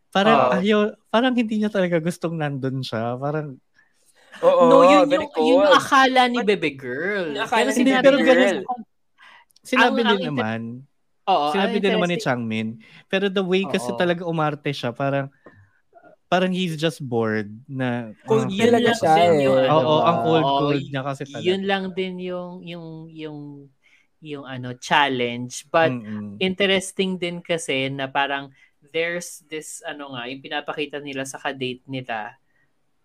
Parang 0.09 0.39
Oo. 0.39 0.51
ayaw, 0.57 0.79
parang 1.09 1.35
hindi 1.35 1.59
niya 1.59 1.69
talaga 1.69 1.99
gustong 1.99 2.39
nandun 2.39 2.81
siya. 2.81 3.19
Parang, 3.19 3.59
Oo, 4.39 4.63
no, 4.65 4.77
yun 4.83 5.05
very 5.05 5.19
yung, 5.19 5.33
yun 5.35 5.47
yung 5.51 5.63
cool. 5.65 5.75
akala 5.75 6.23
ni 6.27 6.39
But- 6.39 6.49
Bebe 6.49 6.71
Girl. 6.73 7.29
Akala 7.37 7.59
Pero 7.59 7.69
ni 7.69 7.75
hindi, 7.75 7.91
sinabi 7.91 8.05
pero 8.05 8.17
niya- 8.17 8.29
ganun, 8.29 8.57
sinabi 9.61 9.85
Ang- 9.91 10.07
din 10.07 10.09
ang 10.09 10.27
naman, 10.29 10.61
Oo, 11.27 11.47
sinabi 11.51 11.77
din 11.77 11.93
naman 11.93 12.09
ni 12.09 12.19
Changmin. 12.19 12.69
Pero 13.07 13.27
the 13.27 13.43
way 13.43 13.63
kasi 13.65 13.91
Oo. 13.91 13.97
talaga 13.97 14.25
umarte 14.25 14.71
siya, 14.71 14.91
parang, 14.91 15.29
parang 16.27 16.49
he's 16.51 16.73
just 16.75 17.01
bored 17.01 17.49
na 17.67 18.13
Cold 18.25 18.47
ah, 18.47 18.51
Yun 18.51 18.61
talaga 18.63 18.85
lang 18.87 18.97
siya 18.97 19.13
din 19.15 19.29
eh. 19.35 19.45
yung 19.45 19.59
ano, 19.59 19.73
Oo, 19.75 19.97
ang 20.03 20.19
cold 20.23 20.45
Oo, 20.45 20.59
cold 20.63 20.85
niya 20.85 21.03
kasi 21.03 21.23
talaga. 21.25 21.45
Yun 21.45 21.63
lang 21.65 21.85
din 21.93 22.15
yung 22.19 22.53
yung 22.63 22.87
yung 23.11 23.39
yung 24.19 24.45
ano 24.45 24.75
challenge 24.75 25.65
but 25.69 25.89
Mm-mm. 25.89 26.37
interesting 26.39 27.17
din 27.17 27.39
kasi 27.39 27.87
na 27.87 28.09
parang 28.09 28.51
there's 28.91 29.41
this 29.47 29.79
ano 29.83 30.11
nga 30.11 30.27
yung 30.27 30.43
pinapakita 30.43 30.99
nila 30.99 31.23
sa 31.23 31.39
ka-date 31.39 31.87
nila 31.87 32.35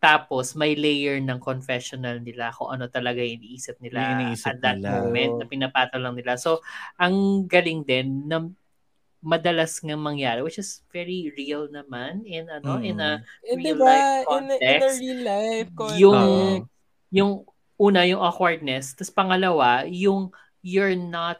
tapos 0.03 0.51
may 0.59 0.75
layer 0.75 1.23
ng 1.23 1.39
confessional 1.39 2.19
nila 2.19 2.51
kung 2.51 2.75
ano 2.75 2.91
talaga 2.91 3.23
yung 3.23 3.39
iniisip 3.39 3.79
nila 3.79 4.03
Yung 4.03 4.13
iniisip 4.19 4.51
at 4.51 4.59
that 4.59 4.77
nila. 4.83 4.91
moment 4.99 5.31
na 5.39 5.47
pinapatol 5.47 6.03
lang 6.03 6.15
nila. 6.19 6.35
So, 6.35 6.59
ang 6.99 7.47
galing 7.47 7.87
din 7.87 8.27
na 8.27 8.43
madalas 9.23 9.79
nga 9.79 9.95
mangyari 9.95 10.43
which 10.43 10.59
is 10.59 10.83
very 10.91 11.31
real 11.39 11.71
naman 11.71 12.27
in 12.27 12.43
ano 12.51 12.83
in 12.83 12.99
a 12.99 13.23
Eh, 13.47 13.55
real 13.55 13.79
diba? 13.79 13.87
life 13.87 14.27
In, 14.27 14.43
a- 14.51 14.59
in 14.59 14.81
a 14.83 14.91
context, 14.91 14.99
real 14.99 15.19
life 15.23 15.69
context. 15.79 16.03
yung 16.03 16.19
Oo. 16.19 16.67
yung 17.15 17.31
una 17.79 18.03
yung 18.03 18.19
awkwardness, 18.19 18.91
tapos 18.99 19.15
pangalawa, 19.15 19.87
yung 19.87 20.27
you're 20.59 20.95
not 20.99 21.39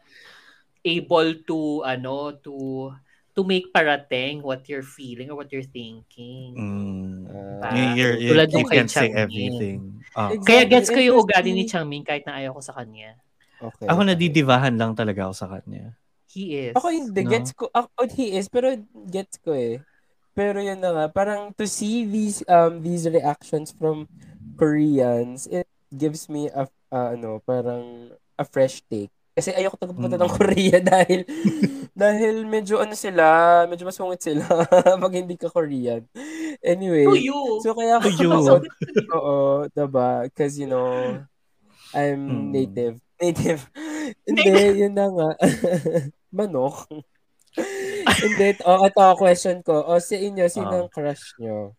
able 0.84 1.32
to 1.48 1.84
ano 1.84 2.32
to 2.40 2.88
to 3.34 3.42
make 3.42 3.74
parating 3.74 4.40
what 4.42 4.66
you're 4.70 4.86
feeling 4.86 5.26
or 5.30 5.34
what 5.34 5.50
you're 5.50 5.66
thinking. 5.66 6.54
Mm. 6.54 7.26
You- 7.74 7.94
you're- 7.98 8.18
you, 8.22 8.30
Tulad 8.30 8.50
you 8.54 8.66
can't 8.70 8.90
say 8.90 9.10
everything. 9.10 10.02
Ah. 10.14 10.30
Exactly. 10.30 10.46
Kaya 10.46 10.62
gets 10.70 10.88
ko 10.90 10.98
yung 11.02 11.18
ugali 11.18 11.50
ni 11.50 11.66
Changmin 11.66 12.06
kahit 12.06 12.22
na 12.22 12.38
ayaw 12.38 12.54
ko 12.54 12.62
sa 12.62 12.78
kanya. 12.78 13.18
Okay. 13.58 13.86
Ako 13.90 14.02
okay. 14.06 14.10
nadidivahan 14.14 14.74
lang 14.78 14.94
talaga 14.94 15.26
ako 15.26 15.34
sa 15.34 15.48
kanya. 15.50 15.98
He 16.30 16.70
is. 16.70 16.74
Ako 16.74 16.90
hindi, 16.90 17.22
No? 17.22 17.30
gets 17.30 17.50
ko, 17.54 17.70
ako, 17.70 17.86
oh, 17.98 18.10
he 18.10 18.34
is, 18.34 18.50
pero 18.50 18.74
gets 19.10 19.38
ko 19.38 19.54
eh. 19.54 19.82
Pero 20.34 20.58
yun 20.58 20.82
na 20.82 20.90
nga, 20.90 21.06
parang 21.14 21.54
to 21.54 21.62
see 21.62 22.02
these 22.02 22.42
um 22.50 22.82
these 22.82 23.06
reactions 23.06 23.70
from 23.70 24.10
Koreans, 24.58 25.46
it 25.46 25.70
gives 25.94 26.26
me 26.26 26.50
a 26.50 26.66
uh, 26.90 27.14
ano, 27.14 27.38
parang 27.46 28.10
a 28.34 28.42
fresh 28.42 28.82
take. 28.90 29.13
Kasi 29.34 29.50
ayoko 29.50 29.74
talaga 29.74 29.98
pumunta 29.98 30.14
ng 30.16 30.30
Mm. 30.30 30.36
Korea 30.38 30.78
dahil 30.94 31.20
dahil 31.94 32.34
medyo 32.44 32.78
ano 32.78 32.94
sila, 32.94 33.24
medyo 33.66 33.84
masungit 33.84 34.22
sila 34.22 34.46
pag 35.02 35.12
hindi 35.12 35.34
ka 35.34 35.50
Korean. 35.50 36.06
Anyway, 36.58 37.04
To 37.04 37.18
you. 37.18 37.40
so 37.60 37.74
kaya 37.74 37.98
ako, 37.98 38.08
To 38.08 38.22
you. 38.22 38.32
oo, 39.10 39.36
diba? 39.68 40.24
Because, 40.24 40.54
you 40.56 40.66
know, 40.66 41.18
I'm 41.92 42.22
Mm. 42.24 42.50
native. 42.50 42.94
Native. 43.18 43.62
Hindi, 44.26 44.50
yun 44.80 44.94
na 44.94 45.06
nga. 45.06 45.28
Manok. 46.30 46.90
Hindi, 48.04 48.58
oh, 48.64 48.82
ito 48.82 49.02
question 49.14 49.62
ko. 49.62 49.86
O 49.86 49.98
sa 49.98 50.14
inyo, 50.14 50.44
sino 50.46 50.66
Ah. 50.68 50.78
ang 50.82 50.90
crush 50.90 51.38
nyo? 51.38 51.74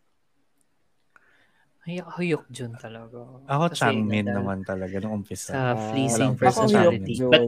Ay, 1.86 2.01
huyok 2.01 2.49
Jun 2.49 2.73
talaga. 2.75 3.21
Ako 3.45 3.63
Kasi 3.69 3.77
Changmin 3.77 4.25
naman 4.25 4.65
talaga 4.65 4.97
nung 4.97 5.21
umpisa. 5.21 5.53
Sa 5.53 5.61
Ah, 5.71 5.77
fleecing 5.93 6.33
Ako 6.33 6.41
personality. 6.41 7.13
Hyuk 7.15 7.29
But, 7.29 7.45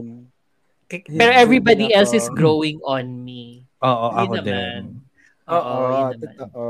pero 1.10 1.32
everybody 1.34 1.90
else 1.90 2.14
ako. 2.14 2.16
is 2.16 2.26
growing 2.30 2.78
on 2.80 3.20
me. 3.20 3.66
Oo, 3.82 4.06
Yun 4.08 4.16
ako 4.16 4.34
naman. 4.34 4.46
din. 4.46 4.82
Oo, 5.48 5.74
naman. 5.74 6.12
totoo. 6.22 6.62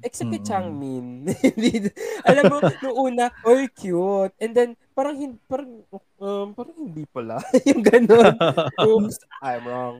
Except 0.00 0.26
kay 0.26 0.40
Mm-mm. 0.40 0.48
Changmin. 0.48 1.06
Hindi- 1.28 1.92
Alam 2.30 2.42
mo, 2.48 2.56
noong 2.62 2.96
una, 2.96 3.24
oh, 3.44 3.62
cute. 3.70 4.32
And 4.40 4.52
then, 4.56 4.70
parang, 4.90 5.14
hin- 5.14 5.42
parang, 5.44 5.84
um, 6.16 6.46
parang 6.50 6.76
hindi 6.78 7.04
pala. 7.04 7.36
yung 7.68 7.84
ganun. 7.84 8.32
Oops, 8.80 9.16
I'm 9.38 9.64
wrong. 9.68 9.96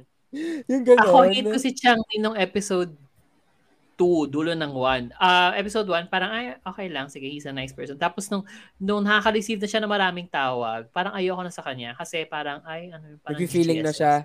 Yung 0.66 0.83
ganun. 0.83 1.05
Ako, 1.05 1.29
hate 1.29 1.47
ko 1.47 1.59
si 1.59 1.71
Changmin 1.71 2.21
nung 2.21 2.39
episode 2.39 2.97
2, 4.01 4.33
dulo 4.33 4.57
ng 4.57 4.73
1. 4.73 5.13
Ah, 5.21 5.53
episode 5.61 5.85
1, 5.85 6.09
parang, 6.09 6.33
ay, 6.33 6.57
okay 6.65 6.89
lang, 6.89 7.13
sige, 7.13 7.29
he's 7.29 7.45
a 7.45 7.53
nice 7.53 7.77
person. 7.77 8.01
Tapos 8.01 8.33
nung, 8.33 8.49
nung 8.81 9.05
nakaka-receive 9.05 9.61
na 9.61 9.69
siya 9.69 9.85
ng 9.85 9.93
maraming 9.93 10.25
tawag, 10.33 10.89
parang 10.89 11.13
ayoko 11.13 11.45
na 11.45 11.53
sa 11.53 11.61
kanya. 11.61 11.93
Kasi 11.93 12.25
parang, 12.25 12.65
ay, 12.65 12.89
ano, 12.89 13.21
parang 13.21 13.37
Nag-feeling 13.37 13.85
na 13.85 13.93
siya. 13.93 14.25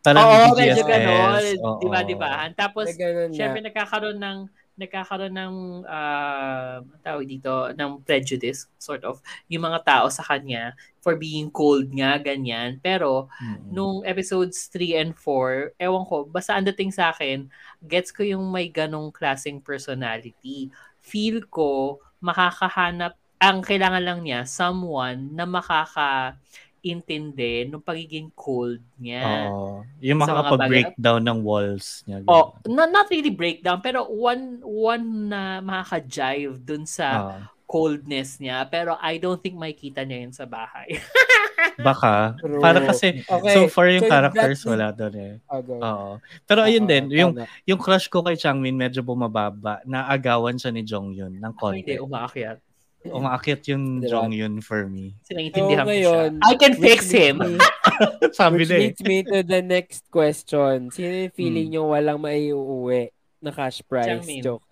Parang 0.00 0.24
Oo, 0.24 0.56
medyo 0.56 0.80
ganon. 0.88 1.44
Oo. 1.60 1.80
Di 1.84 1.88
ba, 1.92 2.00
di 2.00 2.16
ba? 2.16 2.48
Tapos, 2.56 2.88
syempre 3.36 3.60
na. 3.60 3.68
nagkakaroon 3.68 4.16
ng 4.16 4.38
nagkakaroon 4.80 5.36
ng 5.36 5.54
uh, 5.84 6.80
tawag 7.04 7.28
dito 7.28 7.68
ng 7.76 8.00
prejudice 8.00 8.66
sort 8.80 9.04
of 9.04 9.20
yung 9.52 9.68
mga 9.68 9.84
tao 9.84 10.06
sa 10.08 10.24
kanya 10.24 10.72
for 11.04 11.20
being 11.20 11.52
cold 11.52 11.86
nga 11.92 12.16
ganyan 12.16 12.80
pero 12.80 13.28
Mm-mm. 13.36 13.68
nung 13.68 13.96
episodes 14.08 14.72
3 14.72 14.96
and 14.96 15.12
4 15.12 15.76
ewan 15.76 16.04
ko 16.08 16.24
basta 16.24 16.56
ang 16.56 16.64
dating 16.64 16.90
sa 16.90 17.12
akin 17.12 17.44
gets 17.84 18.08
ko 18.08 18.24
yung 18.24 18.48
may 18.48 18.72
ganong 18.72 19.12
klaseng 19.12 19.60
personality 19.60 20.72
feel 21.04 21.44
ko 21.52 22.00
makakahanap 22.24 23.16
ang 23.40 23.64
kailangan 23.64 24.04
lang 24.04 24.20
niya 24.24 24.44
someone 24.48 25.32
na 25.32 25.44
makaka 25.44 26.36
intindi 26.80 27.68
ng 27.68 27.80
pagiging 27.80 28.32
cold 28.32 28.80
niya. 28.96 29.48
Oo. 29.48 29.84
Yung 30.00 30.20
makakapag-breakdown 30.20 31.20
ng 31.20 31.38
walls 31.44 32.00
niya. 32.04 32.24
Oh, 32.24 32.56
not, 32.64 32.88
not 32.88 33.06
really 33.08 33.32
breakdown, 33.32 33.80
pero 33.80 34.08
one 34.08 34.58
one 34.64 35.28
na 35.28 35.60
makaka-jive 35.60 36.56
dun 36.60 36.84
sa 36.84 37.06
Ah, 37.06 37.40
coldness 37.68 38.40
niya. 38.40 38.66
Pero 38.66 38.96
I 38.98 39.16
don't 39.16 39.38
think 39.38 39.54
makikita 39.54 40.02
niya 40.02 40.26
yun 40.26 40.34
sa 40.34 40.44
bahay. 40.44 40.90
baka. 41.80 42.34
True. 42.40 42.60
Para 42.60 42.80
kasi, 42.82 43.20
Okay, 43.24 43.52
so 43.54 43.68
far 43.68 43.88
yung 43.88 44.04
so 44.04 44.10
characters, 44.10 44.60
wala 44.64 44.90
doon 44.92 45.14
eh. 45.16 45.34
Ah, 45.48 45.60
go. 45.60 45.74
Oo. 45.78 46.10
Pero 46.44 46.60
ayun 46.64 46.84
Oo, 46.84 46.90
din, 46.90 47.04
yung 47.12 47.32
yung 47.64 47.80
crush 47.80 48.08
ko 48.08 48.24
kay 48.24 48.36
Changmin 48.36 48.76
medyo 48.76 49.00
bumababa. 49.00 49.80
Naagawan 49.84 50.56
siya 50.56 50.72
ni 50.72 50.82
Jongyun 50.82 51.36
ng 51.36 51.52
Hindi, 51.56 51.60
konti. 51.60 51.94
umaakyat. 52.00 52.58
Umaakit 53.10 53.64
yung 53.66 53.98
Diba? 53.98 54.12
Jongyun 54.12 54.60
for 54.60 54.84
me. 54.84 55.16
Kasi 55.18 55.32
naiintindihan 55.32 55.78
So, 55.78 55.84
ko 55.84 55.90
ngayon, 55.90 56.30
siya. 56.34 56.44
I 56.44 56.54
can 56.54 56.74
fix 56.74 57.00
leads 57.02 57.10
him. 57.10 57.34
me- 57.40 57.60
Sabi 58.36 58.56
Which 58.58 58.68
na 58.68 58.76
eh. 58.76 58.80
leads 58.82 59.00
me 59.02 59.16
to 59.22 59.36
the 59.40 59.60
next 59.60 60.02
question. 60.08 60.76
Sino 60.90 61.08
yung 61.18 61.32
feeling 61.32 61.66
Hmm. 61.66 61.74
nyo 61.74 61.82
walang 61.90 62.20
maiuwi 62.20 63.08
na 63.40 63.50
cash 63.50 63.80
prize? 63.82 64.20
Changmin. 64.20 64.42
Joke. 64.42 64.64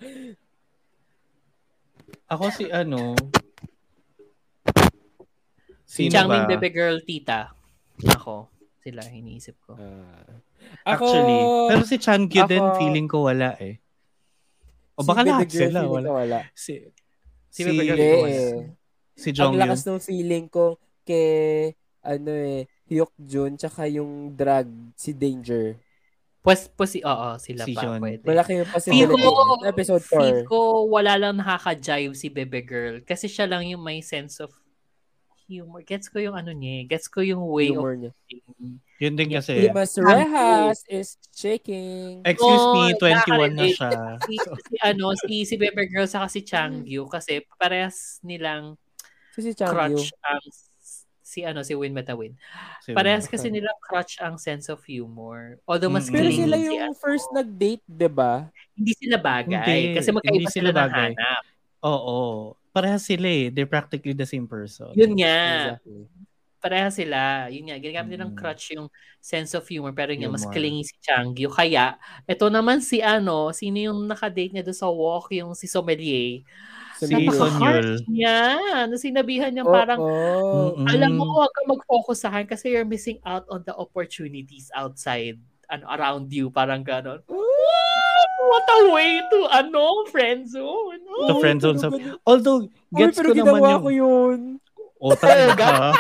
Ako 2.27 2.45
si 2.51 2.69
ano, 2.69 3.17
Sino 5.83 6.13
Changmin 6.13 6.45
ba? 6.45 6.49
Bebe 6.51 6.69
Girl 6.69 7.01
Tita. 7.01 7.49
Ako. 8.07 8.53
Sila, 8.79 9.01
iniisip 9.09 9.57
ko. 9.59 9.73
Ah. 9.75 10.37
Actually, 10.85 11.39
pero 11.67 11.83
si 11.83 11.97
Changkyu 11.97 12.45
din 12.45 12.61
ako- 12.61 12.77
feeling 12.77 13.09
ko 13.09 13.25
wala 13.25 13.57
eh. 13.59 13.81
O 14.95 15.01
si 15.01 15.07
baka 15.07 15.23
Baby 15.23 15.31
lahat 15.33 15.49
sila 15.49 15.81
wala. 15.87 16.09
wala. 16.13 16.39
Si 16.53 16.77
Si 17.49 17.61
ko 17.65 17.71
eh. 18.27 18.73
si 19.15 19.29
Ang 19.31 19.37
Jongyun. 19.37 19.61
lakas 19.61 19.83
ng 19.83 20.01
feeling 20.01 20.47
ko 20.47 20.77
kay 21.03 21.75
ano 22.01 22.31
eh, 22.31 22.65
Hyuk 22.87 23.13
Jun 23.19 23.57
tsaka 23.57 23.85
yung 23.87 24.33
drag 24.33 24.69
si 24.95 25.13
Danger. 25.13 25.77
Pues, 26.39 26.71
pues, 26.71 26.97
oo, 26.97 27.29
sila 27.37 27.67
Si 27.67 27.75
pa. 27.75 27.83
John. 27.83 28.01
Pwede. 28.01 28.25
Malaki 28.25 28.57
yung 28.57 28.65
Feel 28.65 28.73
possibility. 28.73 29.21
ko, 29.21 29.31
Episode 29.67 30.03
feel 30.03 30.39
4. 30.47 30.49
ko 30.49 30.59
wala 30.89 31.13
lang 31.19 31.37
nakaka-jive 31.37 32.15
si 32.15 32.31
Bebe 32.31 32.63
Girl. 32.63 33.03
Kasi 33.03 33.29
siya 33.29 33.45
lang 33.45 33.67
yung 33.67 33.83
may 33.83 34.01
sense 34.01 34.41
of 34.41 34.55
humor. 35.45 35.83
Gets 35.83 36.09
ko 36.09 36.23
yung 36.23 36.33
ano 36.33 36.53
niya. 36.53 36.81
eh. 36.81 36.89
Gets 36.89 37.09
ko 37.11 37.21
yung 37.21 37.43
way 37.45 37.69
Humor 37.69 37.93
of 37.93 38.01
niya. 38.01 38.13
being. 38.25 38.81
Yun 38.99 39.15
din 39.15 39.31
kasi. 39.31 39.55
Limas 39.63 39.95
Rehas 39.95 40.83
is 40.91 41.15
shaking. 41.31 42.27
Excuse 42.27 42.67
Oh, 42.67 42.75
me, 42.75 42.99
21 42.99 43.55
na 43.55 43.67
siya. 43.71 44.19
si, 44.21 44.35
si, 44.67 44.75
ano, 44.83 45.15
si, 45.15 45.35
si 45.47 45.55
Bebe 45.55 45.87
Girl 45.87 46.05
saka 46.05 46.27
si 46.27 46.43
Changyu 46.43 47.07
kasi 47.07 47.41
parehas 47.55 48.19
nilang 48.21 48.75
So, 49.31 49.39
si 49.39 49.55
crutch 49.55 50.11
ang 50.19 50.43
si 51.23 51.47
ano 51.47 51.63
si 51.63 51.79
Win 51.79 51.95
Metawin. 51.95 52.35
Si- 52.83 52.91
Parehas 52.91 53.31
kasi 53.31 53.55
nilang 53.55 53.79
crutch 53.79 54.19
ang 54.19 54.35
sense 54.35 54.67
of 54.67 54.83
humor. 54.83 55.63
Although 55.63 55.95
mas 55.95 56.11
Mm-mm. 56.11 56.19
Pero 56.19 56.29
sila 56.35 56.57
si 56.59 56.67
yung 56.67 56.81
ano, 56.91 56.99
first 56.99 57.29
nag-date, 57.31 57.85
di 57.87 58.11
ba? 58.11 58.51
hindi 58.75 58.93
sila 58.99 59.15
bagay 59.23 59.55
Hindi, 59.55 59.95
kasi 59.95 60.09
magkaiba 60.11 60.35
hindi 60.35 60.49
sila, 60.51 60.51
sila 60.51 60.71
ng 60.73 60.79
bagay. 60.81 61.11
hanap. 61.15 61.43
Oo. 61.87 62.19
Parehas 62.75 63.07
sila 63.07 63.27
eh. 63.31 63.47
They're 63.55 63.71
practically 63.71 64.11
the 64.11 64.27
same 64.27 64.51
person. 64.51 64.91
Yun 64.99 65.15
nga. 65.23 65.39
Exactly. 65.79 66.03
Parehas 66.59 66.99
sila. 66.99 67.47
Yun 67.49 67.71
nga. 67.71 67.79
Ginagamit 67.79 68.11
nilang 68.11 68.35
Mm. 68.35 68.39
crutch 68.39 68.75
yung 68.75 68.91
sense 69.19 69.55
of 69.55 69.63
humor 69.67 69.95
pero 69.95 70.11
yun 70.11 70.27
nga, 70.27 70.35
mas 70.35 70.47
clingy 70.47 70.83
si 70.83 70.99
Changyu. 70.99 71.47
Kaya, 71.49 71.95
ito 72.27 72.47
naman 72.51 72.83
si 72.83 72.99
ano, 72.99 73.55
sino 73.55 73.79
yung 73.79 74.11
nakadate 74.11 74.51
niya 74.51 74.67
doon 74.67 74.79
sa 74.79 74.91
walk, 74.91 75.31
yung 75.31 75.55
si 75.55 75.71
Sommelier. 75.71 76.43
Si 76.99 77.07
Napaka-harsh 77.07 78.03
Sonyul. 78.03 78.11
niya. 78.11 78.39
Na 78.91 78.97
sinabihan 78.99 79.55
niya 79.55 79.63
Oo. 79.63 79.71
parang, 79.71 80.01
Mm-mm. 80.03 80.87
alam 80.91 81.15
mo, 81.15 81.31
huwag 81.31 81.55
kang 81.55 81.71
mag-focus 81.71 82.27
sa 82.27 82.35
akin 82.35 82.47
kasi 82.51 82.75
you're 82.75 82.83
missing 82.83 83.23
out 83.23 83.47
on 83.55 83.63
the 83.63 83.75
opportunities 83.79 84.67
outside 84.75 85.39
ano 85.71 85.87
around 85.95 86.27
you. 86.35 86.51
Parang 86.51 86.83
ganon. 86.83 87.23
What? 87.31 88.31
What 88.49 88.67
a 88.67 88.81
way 88.91 89.21
to, 89.21 89.39
ano, 89.53 90.09
friend 90.09 90.49
zone. 90.49 91.05
To 91.29 91.39
friend 91.39 91.61
zone. 91.61 91.79
Although, 92.25 92.67
gets 92.91 93.15
pero 93.21 93.31
ko 93.31 93.47
naman 93.47 93.61
ginawa 93.61 93.69
yung... 93.71 93.83
ko 93.85 93.91
yun. 93.93 94.39
O, 94.99 95.15
talaga. 95.15 95.95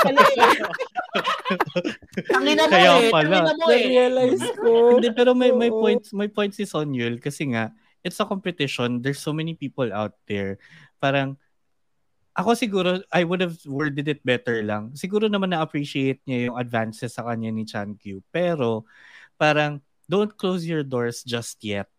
Tangina 2.31 2.67
mo 2.67 2.73
Kaya 2.73 2.93
eh. 2.99 3.11
pala. 3.11 3.37
Tangina 3.47 3.55
mo 3.55 3.67
eh. 3.71 3.83
Na-realize 3.87 4.43
ko. 4.59 4.71
Hindi, 4.99 5.09
pero 5.15 5.31
may, 5.39 5.51
may 5.55 5.71
points 5.71 6.11
may 6.11 6.29
points 6.29 6.59
si 6.59 6.67
Sonyul 6.67 7.23
kasi 7.23 7.55
nga, 7.55 7.71
it's 8.03 8.19
a 8.19 8.27
competition. 8.27 8.99
There's 8.99 9.23
so 9.23 9.31
many 9.31 9.55
people 9.55 9.91
out 9.95 10.19
there. 10.27 10.59
Parang, 10.99 11.39
ako 12.35 12.55
siguro, 12.55 13.03
I 13.11 13.23
would 13.27 13.43
have 13.43 13.59
worded 13.67 14.07
it 14.07 14.23
better 14.23 14.63
lang. 14.63 14.95
Siguro 14.95 15.27
naman 15.27 15.51
na-appreciate 15.55 16.23
niya 16.27 16.51
yung 16.51 16.59
advances 16.59 17.15
sa 17.19 17.27
kanya 17.27 17.51
ni 17.51 17.67
Chan 17.67 17.99
Q. 17.99 18.23
Pero, 18.31 18.87
parang, 19.35 19.83
don't 20.07 20.31
close 20.39 20.63
your 20.67 20.87
doors 20.87 21.27
just 21.27 21.59
yet. 21.67 21.91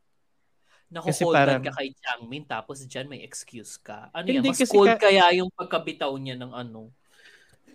Kasi 0.89 1.21
Nakuhold 1.21 1.35
parang- 1.37 1.61
ka 1.61 1.71
kay 1.77 1.89
Changmin 1.95 2.43
tapos 2.43 2.81
dyan 2.83 3.05
may 3.05 3.21
excuse 3.21 3.77
ka. 3.77 4.09
Ano 4.09 4.25
Hindi, 4.25 4.41
yan? 4.41 4.57
Mas 4.57 4.65
cold 4.65 4.89
ka- 4.89 5.05
kaya 5.05 5.25
yung 5.37 5.49
pagkabitaw 5.53 6.09
niya 6.17 6.33
ng 6.35 6.49
ano. 6.49 6.89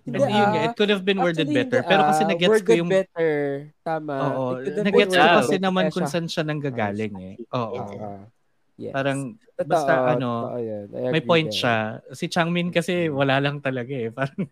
Hindi, 0.04 0.18
Hindi, 0.20 0.34
yun 0.34 0.44
ah. 0.44 0.52
nga, 0.52 0.60
it 0.66 0.74
could 0.76 0.92
have 0.92 1.00
been 1.00 1.16
worded 1.16 1.46
Actually, 1.46 1.58
better. 1.64 1.80
hindi, 1.80 1.88
Pero 1.88 2.02
kasi 2.04 2.22
ah, 2.22 2.28
nagets 2.28 2.44
ko 2.44 2.52
worded 2.52 2.76
yung... 2.76 2.90
better. 2.90 3.30
Tama. 3.80 4.14
Oo, 4.28 4.44
been 4.58 4.84
ko 4.84 4.96
worded 5.00 5.30
kasi 5.40 5.54
naman 5.56 5.84
kung 5.88 6.04
saan 6.04 6.26
siya 6.28 6.44
nanggagaling 6.44 7.14
eh. 7.16 7.34
Oo. 7.50 7.78
Ah, 7.96 8.24
Yes. 8.74 8.90
Parang, 8.90 9.38
Totoo, 9.54 9.70
basta 9.70 9.92
ano, 10.18 10.50
totoo 10.50 10.58
yun. 10.58 10.86
I 10.98 11.10
may 11.14 11.22
point 11.22 11.46
there. 11.46 11.58
siya. 11.62 11.76
Si 12.10 12.26
Changmin 12.26 12.74
kasi 12.74 13.06
wala 13.06 13.38
lang 13.38 13.62
talaga 13.62 13.94
eh. 13.94 14.10
Parang, 14.10 14.50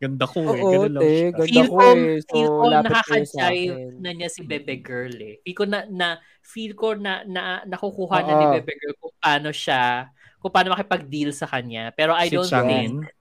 ganda 0.00 0.24
ko 0.24 0.40
eh. 0.56 0.64
Oo, 0.64 0.70
Ganun 0.72 0.92
lang 0.96 1.04
te, 1.04 1.12
siya. 1.12 1.30
ganda 1.36 1.44
feel 1.46 1.68
ko 1.68 1.76
eh. 1.84 2.16
So, 2.24 2.32
feel 2.32 2.48
ko 2.56 2.64
nakaka-jive 2.72 3.76
na 4.00 4.10
niya 4.16 4.28
si 4.32 4.40
Bebe 4.40 4.74
Girl 4.80 5.12
eh. 5.20 5.36
Feel 5.44 5.56
ko 5.60 5.64
na, 5.68 5.78
na 5.86 6.08
feel 6.40 6.72
ko 6.72 6.88
na, 6.96 7.20
na 7.28 7.60
nakukuha 7.68 8.24
na 8.24 8.32
Oo. 8.32 8.40
ni 8.40 8.46
Bebe 8.48 8.72
Girl 8.80 8.96
kung 8.96 9.14
paano 9.20 9.50
siya, 9.52 10.08
kung 10.40 10.48
paano 10.52 10.72
makipag-deal 10.72 11.30
sa 11.36 11.44
kanya. 11.44 11.92
Pero 11.92 12.16
I 12.16 12.32
Si 12.32 12.36
don't 12.40 12.48
Changmin. 12.48 13.04
think, 13.04 13.12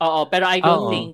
oo, 0.00 0.20
pero 0.32 0.44
I 0.48 0.58
don't 0.64 0.88
Oo. 0.88 0.92
think 0.92 1.08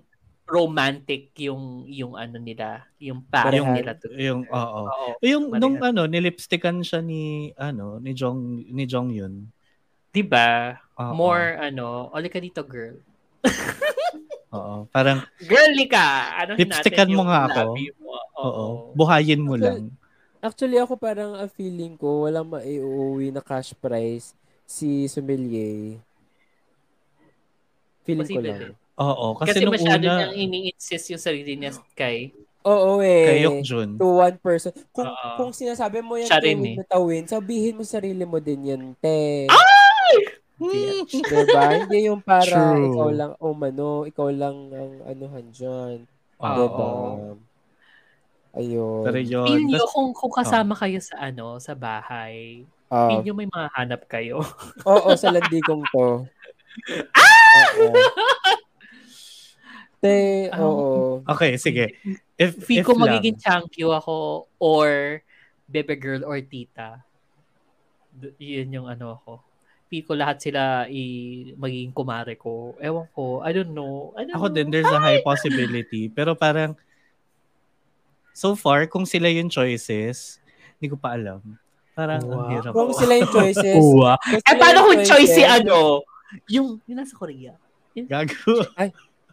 romantic 0.49 1.37
yung 1.43 1.85
yung 1.91 2.17
ano 2.17 2.41
nila, 2.41 2.89
yung 3.03 3.27
Parehan. 3.29 3.75
nila 3.77 3.93
to. 3.99 4.09
Yung, 4.15 4.47
oo. 4.49 4.83
Oo. 4.89 5.09
Yung, 5.21 5.53
Parehan. 5.53 5.61
nung 5.61 5.77
ano, 5.83 6.07
nilipstickan 6.09 6.81
siya 6.87 7.03
ni, 7.05 7.53
ano, 7.59 7.99
ni 8.01 8.15
Jong, 8.17 8.65
ni 8.71 8.85
Jong 8.89 9.11
Yun. 9.13 9.51
'Di 10.15 10.23
ba? 10.25 10.79
More 11.13 11.61
ano, 11.61 12.09
oli 12.17 12.33
ka 12.33 12.41
dito 12.41 12.65
girl. 12.65 12.97
Oo. 14.49 14.89
Parang, 14.89 15.21
Girly 15.41 15.85
ka. 15.85 16.07
Ano 16.41 16.57
Lipstickan 16.57 17.09
mo 17.09 17.29
nga 17.29 17.45
ako. 17.47 17.77
Mo. 18.01 18.15
Oo. 18.39 18.41
oo. 18.41 18.65
Buhayin 18.97 19.45
mo 19.45 19.55
lang. 19.55 19.93
Actually, 20.39 20.79
ako 20.79 20.95
parang 20.95 21.35
ang 21.35 21.51
feeling 21.51 21.99
ko, 21.99 22.25
walang 22.25 22.47
maiuwi 22.47 23.35
na 23.35 23.43
cash 23.43 23.75
prize 23.75 24.33
si 24.65 25.05
Sommelier. 25.11 25.99
Feeling 28.07 28.25
ko 28.25 28.39
Posible 28.39 28.49
lang. 28.49 28.61
din. 28.63 28.75
Oo. 28.99 29.27
Kasi, 29.37 29.49
Kasi, 29.53 29.59
nung 29.63 29.75
masyado 29.75 30.01
una, 30.01 30.15
niyang 30.23 30.35
ini-insist 30.35 31.07
yung 31.13 31.23
sarili 31.23 31.53
niya 31.55 31.75
kay 31.93 32.33
Oo 32.63 32.99
eh. 33.01 33.47
kay 33.47 33.63
Jun. 33.63 33.97
To 33.97 34.19
one 34.21 34.37
person. 34.39 34.75
Kung, 34.91 35.07
Oo. 35.07 35.31
kung 35.39 35.51
sinasabi 35.55 36.03
mo 36.03 36.19
yan, 36.19 36.29
Siya 36.29 36.43
rin 36.43 36.59
win 36.59 36.75
eh. 36.75 36.77
na 36.81 36.85
tawin, 36.85 37.25
sabihin 37.25 37.79
mo 37.79 37.83
sarili 37.83 38.25
mo 38.25 38.39
din 38.39 38.61
yan, 38.67 38.83
te. 38.99 39.47
Hmm. 40.59 41.07
Diba? 41.31 41.63
Hindi 41.87 41.99
yung 42.11 42.19
para 42.21 42.47
True. 42.75 42.91
ikaw 42.91 43.09
lang, 43.11 43.33
oh 43.39 43.55
mano, 43.55 44.03
ikaw 44.05 44.29
lang 44.29 44.57
ang 44.75 44.93
anuhan 45.07 45.47
dyan. 45.55 45.97
Oo. 46.39 46.55
Diba? 46.59 46.89
Ayun. 48.59 49.03
Pero 49.07 49.19
yun. 49.23 49.47
Feel 49.47 49.65
nyo 49.71 49.85
kung, 49.87 50.11
kung 50.11 50.35
kasama 50.35 50.75
kayo 50.75 50.99
sa 50.99 51.31
ano, 51.31 51.63
sa 51.63 51.79
bahay. 51.79 52.67
Ah, 52.91 53.07
Feel 53.07 53.23
nyo 53.23 53.35
may 53.37 53.47
mahanap 53.47 54.03
kayo. 54.11 54.43
Oo, 54.89 55.15
sa 55.15 55.31
landikong 55.31 55.85
to. 55.95 56.27
Oo. 56.27 57.93
Te, 59.99 60.47
Ah, 60.55 60.63
oo. 60.63 61.23
okay, 61.27 61.59
sige. 61.59 61.91
If, 62.39 62.55
Feel 62.63 62.83
if 62.83 62.87
ko 62.87 62.95
lang. 62.95 63.19
magiging 63.19 63.39
chankyo 63.39 63.91
ako 63.95 64.47
or 64.59 65.21
bebe 65.67 65.99
girl 65.99 66.23
or 66.23 66.39
tita. 66.39 67.03
Yun 68.39 68.75
yung 68.75 68.87
ano 68.87 69.19
ako. 69.19 69.43
Feel 69.89 70.05
ko 70.05 70.13
lahat 70.13 70.37
sila 70.39 70.85
i 70.87 71.03
magiging 71.57 71.97
kumare 71.97 72.37
ko. 72.37 72.77
Ewan 72.77 73.09
ko. 73.11 73.41
I 73.41 73.57
don't 73.57 73.73
know. 73.73 74.13
I 74.13 74.29
don't 74.29 74.37
Ako 74.37 74.53
know. 74.53 74.55
din, 74.55 74.69
there's 74.69 74.85
a 74.87 75.01
high 75.01 75.25
possibility. 75.25 76.09
Pero 76.17 76.37
parang, 76.37 76.77
so 78.37 78.53
far, 78.53 78.85
kung 78.87 79.09
sila 79.09 79.33
yung 79.33 79.49
choices, 79.49 80.39
hindi 80.77 80.93
ko 80.93 81.01
pa 81.01 81.17
alam. 81.17 81.41
Parang 81.97 82.21
ang 82.21 82.31
Wow. 82.31 82.51
hirap. 82.53 82.73
Kung 82.77 82.93
sila 82.93 83.13
yung 83.17 83.33
choices. 83.41 83.77
Uwa. 83.81 84.15
Eh, 84.29 84.55
paano 84.55 84.79
yung 84.79 84.89
kung 84.93 85.03
choice 85.09 85.33
si 85.33 85.43
choices, 85.43 85.57
ano? 85.65 85.79
Yung, 86.53 86.69
yung 86.85 86.99
nasa 87.01 87.17
Korea. 87.17 87.57
Gago. 87.97 88.69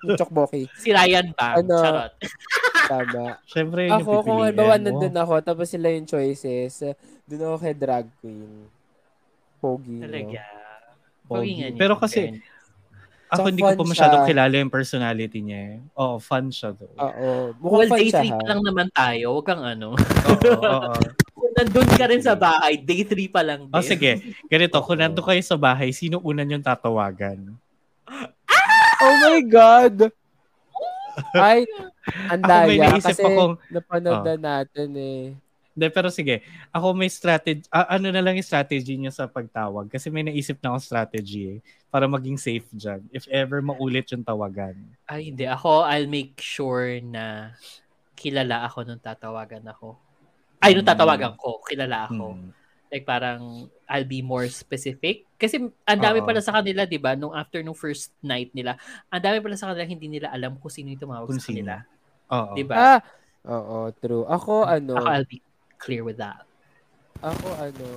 Yung 0.02 0.18
Chokboki. 0.18 0.66
Si 0.80 0.90
Ryan 0.90 1.36
Bang. 1.36 1.56
Ano? 1.62 1.76
Charot. 1.84 2.14
Tama. 2.86 3.42
Siyempre, 3.50 3.90
yun 3.90 3.98
yung 3.98 4.02
Ako, 4.06 4.12
kung 4.22 4.40
halimbawa 4.46 4.78
nandun 4.78 5.18
ako, 5.18 5.34
tapos 5.42 5.68
sila 5.68 5.90
yung 5.90 6.06
choices, 6.06 6.86
dun 7.26 7.42
ako 7.42 7.56
kay 7.60 7.74
drag 7.74 8.06
queen. 8.22 8.70
Pogi. 9.68 9.90
no? 9.92 10.02
Talaga. 10.02 10.42
Pogi. 11.24 11.28
Pogi 11.28 11.52
nga 11.56 11.68
niya, 11.68 11.80
Pero 11.80 11.94
kasi. 11.96 12.22
Ako 13.26 13.42
Tsaka 13.42 13.50
hindi 13.50 13.64
ko 13.64 13.74
pa 13.74 13.86
masyadong 13.86 14.22
siya. 14.22 14.30
kilala 14.30 14.54
yung 14.56 14.70
personality 14.72 15.40
niya. 15.42 15.60
eh. 15.66 15.76
Oo, 15.96 16.16
fun 16.20 16.46
siya 16.48 16.70
though. 16.72 16.94
Oo. 16.96 17.30
Mukhang 17.58 17.80
well, 17.80 17.90
fun 17.90 18.00
day 18.00 18.08
siya 18.08 18.22
3 18.22 18.30
ha. 18.30 18.38
pa 18.38 18.46
lang 18.46 18.62
naman 18.62 18.88
tayo. 18.92 19.26
Huwag 19.34 19.46
kang 19.46 19.64
ano. 19.66 19.88
Oo, 19.98 20.52
oo. 20.56 20.94
Kung 21.36 21.52
nandun 21.54 21.90
ka 21.92 22.06
rin 22.06 22.22
sa 22.22 22.34
bahay, 22.34 22.74
day 22.78 23.02
3 23.02 23.26
pa 23.28 23.42
lang 23.42 23.66
din. 23.66 23.74
O 23.74 23.82
sige, 23.82 24.12
ganito, 24.46 24.78
kung 24.80 24.98
nandun 24.98 25.26
kayo 25.26 25.42
sa 25.42 25.58
bahay, 25.58 25.90
sino 25.90 26.18
una 26.20 26.44
yung 26.44 26.62
tatawagan? 26.62 27.58
Oh 28.96 29.16
my 29.24 29.42
God! 29.44 30.14
Ay, 31.34 31.64
ang 32.28 32.42
Ako 32.42 32.56
may 32.64 32.78
daya. 32.78 32.88
naisip 32.92 33.08
Kasi 33.10 33.24
akong- 33.24 33.58
napanood 33.68 34.16
Oh. 34.16 34.24
na 34.24 34.36
natin 34.38 34.90
eh. 34.96 35.22
Hindi, 35.76 35.92
pero 35.92 36.08
sige, 36.08 36.40
ako 36.72 36.96
may 36.96 37.12
strategy, 37.12 37.68
ah, 37.68 38.00
ano 38.00 38.08
na 38.08 38.24
lang 38.24 38.40
yung 38.40 38.48
strategy 38.48 38.96
niya 38.96 39.12
sa 39.12 39.28
pagtawag. 39.28 39.92
Kasi 39.92 40.08
may 40.08 40.24
naisip 40.24 40.56
na 40.64 40.72
akong 40.72 40.88
strategy 40.88 41.44
eh, 41.52 41.60
para 41.92 42.08
maging 42.08 42.40
safe 42.40 42.64
dyan. 42.72 43.04
If 43.12 43.28
ever 43.28 43.60
maulit 43.60 44.08
yung 44.16 44.24
tawagan. 44.24 44.80
Ay, 45.04 45.36
hindi. 45.36 45.44
Ako, 45.44 45.84
I'll 45.84 46.08
make 46.08 46.40
sure 46.40 47.04
na 47.04 47.52
kilala 48.16 48.64
ako 48.64 48.88
nung 48.88 49.04
tatawagan 49.04 49.68
ako. 49.68 50.00
Ay, 50.64 50.72
nung 50.72 50.88
Hmm. 50.88 50.96
tatawagan 50.96 51.36
ko, 51.36 51.60
kilala 51.68 52.08
ako. 52.08 52.40
Hmm. 52.40 52.56
Like 52.88 53.04
parang 53.04 53.68
I'll 53.92 54.08
be 54.08 54.24
more 54.24 54.48
specific. 54.48 55.28
Kasi 55.36 55.60
ang 55.60 56.00
dami 56.00 56.24
pala 56.24 56.40
sa 56.40 56.56
kanila, 56.56 56.88
di 56.88 56.96
ba? 56.96 57.20
Nung 57.20 57.36
after 57.36 57.60
nung 57.60 57.76
first 57.76 58.16
night 58.24 58.56
nila, 58.56 58.80
ang 59.12 59.20
dami 59.20 59.44
pala 59.44 59.60
sa 59.60 59.68
kanila 59.76 59.84
hindi 59.84 60.08
nila 60.08 60.32
alam 60.32 60.56
kung 60.56 60.72
sino 60.72 60.88
yung 60.96 61.04
tumawag 61.04 61.28
Kung 61.28 61.36
sa 61.36 61.52
kanila. 61.52 61.84
Oo. 62.32 62.56
Di 62.56 62.64
ba? 62.64 62.76
Ah! 62.96 63.00
Oo, 63.46 63.92
true. 64.00 64.24
Ako, 64.26 64.64
ano, 64.66 64.96
Ako, 64.96 65.06
I'll 65.12 65.28
be 65.28 65.38
clear 65.86 66.02
with 66.02 66.18
that. 66.18 66.42
ako, 67.22 67.48
ano, 67.62 67.88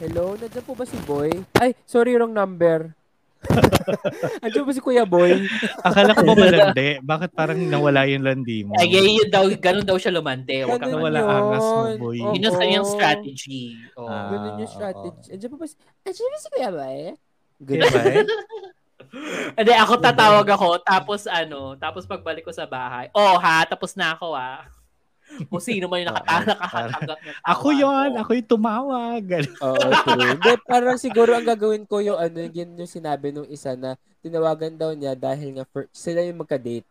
hello, 0.00 0.34
nandiyan 0.40 0.64
po 0.64 0.72
ba 0.72 0.88
si 0.88 0.96
Boy? 1.04 1.30
Ay, 1.60 1.76
sorry, 1.84 2.16
wrong 2.16 2.32
number. 2.32 2.96
Andiyan 4.44 4.64
ba 4.64 4.72
si 4.72 4.80
Kuya 4.80 5.04
Boy? 5.04 5.44
Akala 5.84 6.16
ko 6.16 6.24
ba 6.24 6.32
malandi? 6.32 7.04
Bakit 7.04 7.30
parang 7.36 7.60
nawala 7.60 8.08
yung 8.08 8.24
landi 8.24 8.64
mo? 8.64 8.72
Ay, 8.80 8.88
yun 8.88 9.28
daw, 9.28 9.44
ganun 9.60 9.84
daw 9.84 10.00
siya 10.00 10.16
lumante. 10.16 10.64
Huwag 10.64 10.80
kang 10.80 10.96
Ganun 10.96 11.12
Nawala 11.12 11.20
angas 11.28 11.68
mo, 11.68 12.08
boy. 12.08 12.18
Oo. 12.24 12.32
Yun 12.32 12.46
yung 12.48 12.56
kanyang 12.56 12.88
strategy. 12.88 13.76
Oh. 14.00 14.08
Ah. 14.08 14.32
Ganun 14.32 14.64
yung 14.64 14.70
oo. 14.72 14.76
strategy. 14.80 15.28
Andiyan 15.36 15.50
pa 15.52 15.58
ba 15.60 15.66
si, 15.68 15.74
andiyan 16.08 16.32
ba 16.32 16.38
si 16.40 16.48
Kuya 16.48 16.70
Boy? 16.72 16.98
Diba? 17.60 17.88
Hindi, 19.60 19.72
ako 19.78 19.92
tatawag 20.02 20.46
ako, 20.48 20.68
tapos 20.82 21.30
ano, 21.30 21.78
tapos 21.78 22.02
pagbalik 22.02 22.42
ko 22.42 22.50
sa 22.50 22.66
bahay, 22.66 23.06
oh 23.14 23.38
ha, 23.38 23.62
tapos 23.62 23.94
na 23.94 24.10
ako 24.10 24.34
ah. 24.34 24.66
Kung 25.50 25.62
sino 25.62 25.88
man 25.88 26.04
yung 26.04 26.10
nakakatanggap 26.14 27.18
ng 27.20 27.36
tawa 27.44 27.52
Ako 27.52 27.66
yon, 27.74 28.10
ko. 28.14 28.18
ako 28.20 28.30
yung 28.36 28.50
tumawag. 28.50 29.24
Oo, 29.60 29.86
true. 30.04 30.38
Parang 30.68 30.96
siguro 31.00 31.34
ang 31.34 31.46
gagawin 31.46 31.84
ko 31.88 31.98
yung 32.00 32.18
ano, 32.18 32.38
yun 32.46 32.76
yung 32.76 32.90
sinabi 32.90 33.32
nung 33.32 33.48
isa 33.48 33.74
na 33.74 33.96
tinawagan 34.22 34.74
daw 34.78 34.92
niya 34.94 35.12
dahil 35.16 35.52
nga 35.56 35.64
first, 35.68 35.90
sila 35.92 36.22
yung 36.24 36.40
magka-date. 36.40 36.86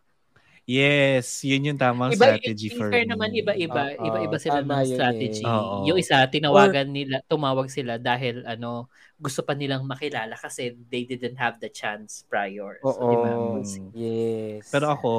Yes, 0.64 1.44
yun 1.44 1.68
yung 1.68 1.76
tamang 1.76 2.16
Iba, 2.16 2.40
strategy 2.40 2.72
for 2.72 2.88
fair 2.88 3.04
me. 3.04 3.12
naman, 3.12 3.28
iba-iba. 3.36 4.00
Oo, 4.00 4.00
iba-iba 4.00 4.36
sila 4.40 4.64
ng 4.64 4.80
yun 4.80 4.96
strategy. 4.96 5.44
eh. 5.44 5.84
Yung 5.84 5.98
isa, 6.00 6.24
tinawagan 6.24 6.88
nila, 6.88 7.20
tumawag 7.28 7.68
sila 7.68 8.00
dahil 8.00 8.40
ano, 8.48 8.88
gusto 9.20 9.44
pa 9.44 9.52
nilang 9.52 9.84
makilala 9.84 10.32
kasi 10.40 10.72
they 10.88 11.04
didn't 11.04 11.36
have 11.36 11.60
the 11.60 11.68
chance 11.68 12.24
prior. 12.32 12.80
So, 12.80 12.96
Oo. 12.96 13.12
di 13.12 13.16
ba? 13.20 13.30
Mm. 13.36 13.92
Yes. 13.92 14.72
Pero 14.72 14.86
ako, 14.88 15.12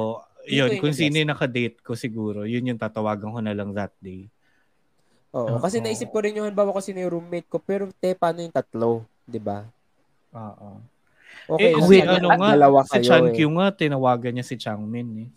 Yun 0.46 0.54
yun, 0.54 0.68
yung 0.70 0.80
kung 0.80 0.94
best. 0.94 1.00
sino 1.02 1.14
yung 1.18 1.32
nakadate 1.34 1.78
ko 1.82 1.92
siguro, 1.98 2.46
yun 2.46 2.70
yung 2.70 2.80
tatawagan 2.80 3.34
ko 3.34 3.40
na 3.42 3.54
lang 3.54 3.74
that 3.74 3.92
day. 3.98 4.30
Oo, 5.34 5.58
kasi 5.60 5.82
Oo. 5.82 5.84
naisip 5.84 6.08
ko 6.08 6.18
rin 6.22 6.38
yung 6.38 6.46
halimbawa 6.48 6.72
ko 6.72 6.80
sino 6.80 7.02
yung 7.02 7.20
roommate 7.20 7.50
ko, 7.50 7.58
pero 7.60 7.90
te, 7.92 8.14
paano 8.14 8.40
yung 8.40 8.54
tatlo? 8.54 9.04
'Di 9.26 9.40
ba? 9.42 9.66
Oo. 10.32 10.80
Okay, 11.46 11.70
eh, 11.70 11.78
so 11.78 11.90
si, 11.90 11.98
sana 12.02 12.18
ano 12.18 12.28
nga, 12.42 12.50
dalawa 12.58 12.80
si 12.82 12.90
kayo 12.98 13.06
Chan 13.06 13.22
eh. 13.30 13.34
Kyu 13.38 13.48
nga, 13.54 13.66
tinawagan 13.70 14.32
niya 14.34 14.46
si 14.46 14.56
Changmin 14.58 15.08
eh. 15.26 15.28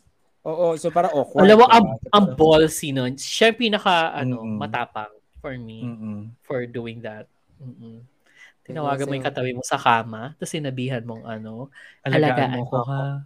Oo, 0.48 0.74
so 0.80 0.90
para 0.90 1.12
awkward. 1.14 1.46
Alam 1.46 1.56
mo, 1.62 1.66
ang, 1.70 1.86
ang 2.10 2.26
ballsy 2.34 2.90
nun, 2.90 3.14
siya 3.20 3.54
yung 3.54 3.60
pinaka, 3.60 4.16
ano, 4.18 4.42
Mm-mm. 4.42 4.58
matapang 4.58 5.14
for 5.38 5.54
me 5.54 5.86
Mm-mm. 5.86 6.34
for 6.48 6.66
doing 6.66 7.04
that. 7.06 7.30
Mm-mm. 7.62 8.02
Tinawagan 8.70 9.10
mo 9.10 9.18
yung 9.18 9.26
katabi 9.26 9.52
mo 9.58 9.66
sa 9.66 9.82
kama, 9.82 10.38
tapos 10.38 10.54
sinabihan 10.54 11.02
mong 11.02 11.26
ano, 11.26 11.74
Alagaan 12.06 12.22
Alagaan 12.22 12.52
mo 12.54 12.64
ko 12.70 12.80
ha. 12.86 13.26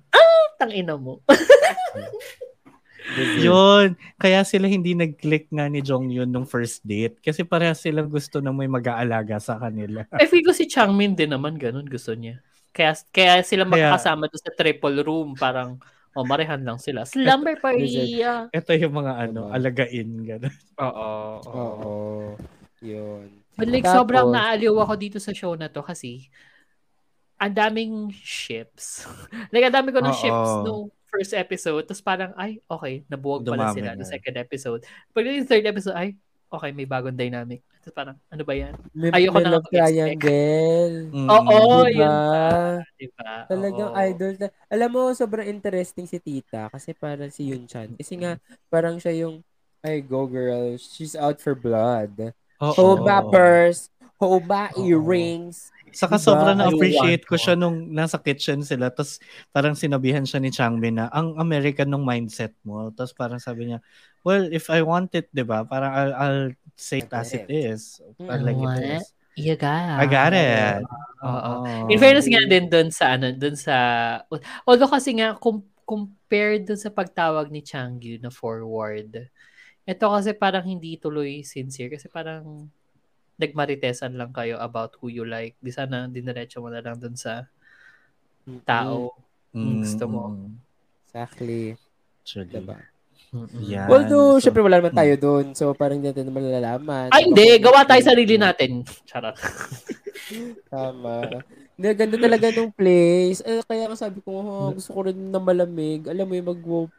tangina 0.56 0.96
mo. 0.96 1.20
Yun. 3.44 4.00
Kaya 4.16 4.48
sila 4.48 4.72
hindi 4.72 4.96
nag-click 4.96 5.52
nga 5.52 5.68
ni 5.68 5.84
Jong 5.84 6.08
Yun 6.10 6.32
nung 6.32 6.48
first 6.48 6.82
date. 6.88 7.20
Kasi 7.20 7.44
parehas 7.44 7.84
silang 7.84 8.08
gusto 8.08 8.40
na 8.40 8.56
may 8.56 8.72
mag-aalaga 8.72 9.38
sa 9.44 9.60
kanila. 9.60 10.08
I 10.24 10.26
feel 10.26 10.48
ko 10.48 10.56
si 10.56 10.66
Changmin 10.66 11.14
din 11.14 11.36
naman 11.36 11.60
ganun 11.60 11.86
gusto 11.86 12.16
niya. 12.16 12.40
Kaya 12.74 12.96
kaya 13.14 13.44
sila 13.46 13.68
makakasama 13.68 14.32
doon 14.32 14.42
sa 14.42 14.56
triple 14.56 15.04
room 15.06 15.38
parang 15.38 15.78
oh, 16.16 16.26
marehan 16.26 16.64
lang 16.66 16.80
sila. 16.82 17.06
Slumber 17.06 17.60
party. 17.60 18.24
ah. 18.26 18.50
Ito 18.50 18.74
yung 18.74 18.96
mga 18.98 19.14
ano, 19.30 19.50
Diba? 19.50 19.56
alagain. 19.60 20.10
Gano'n. 20.26 20.56
Oo. 20.82 21.10
Oo. 21.44 21.92
Yun. 22.82 23.43
But 23.54 23.70
like, 23.70 23.86
Tapos- 23.86 23.98
sobrang 24.02 24.28
naaliw 24.30 24.74
ako 24.76 24.94
dito 24.98 25.18
sa 25.22 25.32
show 25.32 25.54
na 25.54 25.70
to 25.70 25.82
kasi 25.82 26.28
ang 27.38 27.54
daming 27.54 28.10
ships. 28.14 29.04
like, 29.54 29.66
ang 29.66 29.76
dami 29.76 29.92
ko 29.92 30.00
ng 30.00 30.10
Oo. 30.10 30.22
ships 30.22 30.50
no 30.64 30.74
first 31.08 31.38
episode. 31.38 31.86
Tapos 31.86 32.02
parang, 32.02 32.32
ay, 32.34 32.58
okay, 32.66 33.06
nabuwag 33.06 33.46
pala 33.46 33.70
Dumami 33.70 33.78
sila 33.78 33.90
na. 33.94 34.00
no 34.00 34.08
second 34.08 34.36
episode. 34.36 34.82
Pag 35.12 35.30
yung 35.30 35.46
third 35.46 35.62
episode, 35.64 35.94
ay, 35.94 36.18
okay, 36.50 36.72
may 36.74 36.90
bagong 36.90 37.14
dynamic. 37.14 37.62
Tapos 37.84 37.94
parang, 37.94 38.18
ano 38.18 38.42
ba 38.42 38.54
yan? 38.56 38.74
May, 38.96 39.12
Ayoko 39.12 39.38
may 39.38 39.46
na 39.46 39.52
love 39.54 39.66
mag-expect. 39.68 39.86
triangle. 39.94 40.96
Mm. 41.14 41.30
Oo, 41.30 41.60
Diba? 41.86 41.94
yun 41.94 42.10
pa. 42.10 42.50
Diba? 42.98 43.32
Talagang 43.46 43.92
Oo. 43.94 44.02
idol. 44.02 44.34
Na, 44.40 44.48
alam 44.66 44.90
mo, 44.90 45.02
sobrang 45.14 45.46
interesting 45.46 46.10
si 46.10 46.18
Tita 46.18 46.74
kasi 46.74 46.98
parang 46.98 47.30
si 47.30 47.54
Yun 47.54 47.70
Chan. 47.70 47.94
Kasi 47.94 48.18
nga, 48.18 48.42
parang 48.66 48.98
siya 48.98 49.14
yung, 49.28 49.46
ay, 49.84 50.02
go 50.02 50.26
girl, 50.26 50.74
she's 50.80 51.14
out 51.14 51.38
for 51.38 51.54
blood. 51.54 52.34
Oo. 52.62 52.74
Hoba 52.76 53.26
purse, 53.30 53.90
hoba 54.22 54.70
earrings. 54.78 55.74
Saka 55.94 56.18
Diba? 56.18 56.26
sobrang 56.26 56.58
na-appreciate 56.58 57.24
ko 57.30 57.38
siya 57.38 57.54
nung 57.54 57.94
nasa 57.94 58.18
kitchen 58.18 58.66
sila. 58.66 58.90
Tapos 58.90 59.22
parang 59.54 59.78
sinabihan 59.78 60.26
siya 60.26 60.42
ni 60.42 60.50
Changbin 60.50 60.98
na, 60.98 61.06
ang 61.14 61.38
American 61.38 61.94
nung 61.94 62.02
mindset 62.02 62.58
mo. 62.66 62.90
Tapos 62.90 63.14
parang 63.14 63.38
sabi 63.38 63.70
niya, 63.70 63.80
well, 64.26 64.42
if 64.50 64.74
I 64.74 64.82
want 64.82 65.14
it, 65.14 65.30
di 65.30 65.46
ba? 65.46 65.62
Parang 65.62 65.94
I'll, 65.94 66.14
I'll 66.18 66.46
say 66.74 67.06
it 67.06 67.14
as 67.14 67.38
it 67.38 67.46
is. 67.46 68.02
Or 68.18 68.42
like 68.42 68.58
it 68.58 69.02
is. 69.02 69.14
You 69.34 69.58
got 69.58 69.98
I 69.98 70.06
got 70.06 70.34
it. 70.34 70.82
Oo. 71.26 71.54
Oo. 71.66 71.90
In 71.90 71.98
fairness 71.98 72.30
nga 72.30 72.46
din 72.46 72.70
dun 72.70 72.94
sa 72.94 73.18
ano, 73.18 73.34
dun 73.34 73.58
sa 73.58 73.76
although 74.66 74.90
kasi 74.90 75.18
nga 75.18 75.34
com- 75.42 75.66
compared 75.90 76.70
dun 76.70 76.78
sa 76.78 76.94
pagtawag 76.94 77.50
ni 77.50 77.66
Changyu 77.66 78.22
na 78.22 78.30
forward. 78.30 79.30
Ito 79.84 80.06
kasi 80.16 80.32
parang 80.32 80.64
hindi 80.64 80.96
tuloy 80.96 81.44
sincere 81.44 81.92
kasi 82.00 82.08
parang 82.08 82.72
nagmaritesan 83.36 84.16
lang 84.16 84.32
kayo 84.32 84.56
about 84.62 84.96
who 85.02 85.12
you 85.12 85.28
like. 85.28 85.60
Di 85.60 85.72
sana 85.74 86.08
diniretso 86.08 86.64
mo 86.64 86.70
na 86.72 86.80
lang 86.80 86.96
dun 87.02 87.20
sa 87.20 87.52
tao. 88.64 89.12
Mm, 89.54 89.84
gusto 89.84 90.06
mo. 90.08 90.24
mm, 90.32 90.52
Exactly. 91.08 91.76
Actually. 92.24 92.64
Diba? 92.64 92.78
Yan. 93.66 93.90
Although, 93.90 94.38
So, 94.38 94.44
syempre 94.46 94.62
wala 94.62 94.78
naman 94.78 94.94
tayo 94.94 95.14
doon. 95.18 95.46
So, 95.58 95.74
parang 95.74 95.98
hindi 95.98 96.14
natin 96.14 96.30
naman 96.30 96.46
malalaman. 96.46 97.10
Ay, 97.10 97.26
hindi. 97.26 97.58
Gawa 97.58 97.82
tayo 97.84 98.02
sarili 98.02 98.38
natin. 98.38 98.86
Charot. 99.10 99.34
Tama. 100.70 101.44
Hindi, 101.74 101.88
ganda 101.98 102.18
talaga 102.22 102.54
nung 102.54 102.70
place. 102.70 103.42
Eh, 103.42 103.66
kaya 103.66 103.90
nga 103.90 103.98
sabi 103.98 104.22
ko, 104.22 104.30
oh, 104.30 104.70
gusto 104.70 104.94
ko 104.94 105.10
rin 105.10 105.18
na 105.34 105.42
malamig. 105.42 106.06
Alam 106.06 106.30
mo 106.30 106.34
yung 106.38 106.50
mag 106.54 106.62
Oo. 106.62 106.94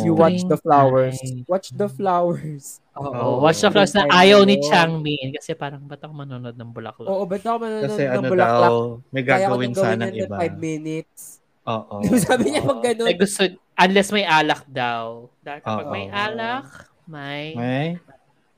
You 0.00 0.16
watch 0.16 0.40
the 0.48 0.56
flowers. 0.56 1.20
Watch 1.44 1.68
the 1.76 1.88
flowers. 1.92 2.80
Oo. 2.96 3.04
Oo. 3.04 3.32
Watch 3.44 3.60
the 3.60 3.68
flowers 3.68 3.92
na 3.92 4.08
ayaw 4.08 4.40
ni. 4.42 4.56
Changmin. 4.64 5.36
Kasi 5.36 5.52
parang 5.52 5.84
ba't 5.84 6.00
ako 6.00 6.16
manonood 6.16 6.56
ng 6.56 6.70
bulaklak? 6.72 7.04
Oo, 7.04 7.28
ba't 7.28 7.44
ako 7.44 7.56
manonood 7.60 7.84
Kasi 7.84 8.02
ng 8.02 8.12
ano 8.16 8.20
bulaklak? 8.24 8.70
daw, 8.72 8.76
may 9.12 9.22
Kaya 9.22 9.28
gagawin 9.44 9.68
nang 9.68 9.76
gawin 9.76 9.84
sanang 9.92 10.08
yan 10.10 10.24
iba. 10.24 10.36
in 10.40 10.40
5 10.48 10.56
minutes. 10.56 11.22
Oo. 11.64 11.96
Sabi 12.24 12.44
niya 12.48 12.62
pag 12.64 12.80
ganun? 12.80 13.08
Eh, 13.08 13.16
gusto, 13.16 13.40
unless 13.74 14.10
may 14.10 14.24
alak 14.24 14.62
daw. 14.66 15.28
Dahil 15.42 15.60
kapag 15.60 15.86
Oo. 15.86 15.94
may 15.94 16.06
alak, 16.08 16.66
may, 17.04 17.42
May, 17.54 17.88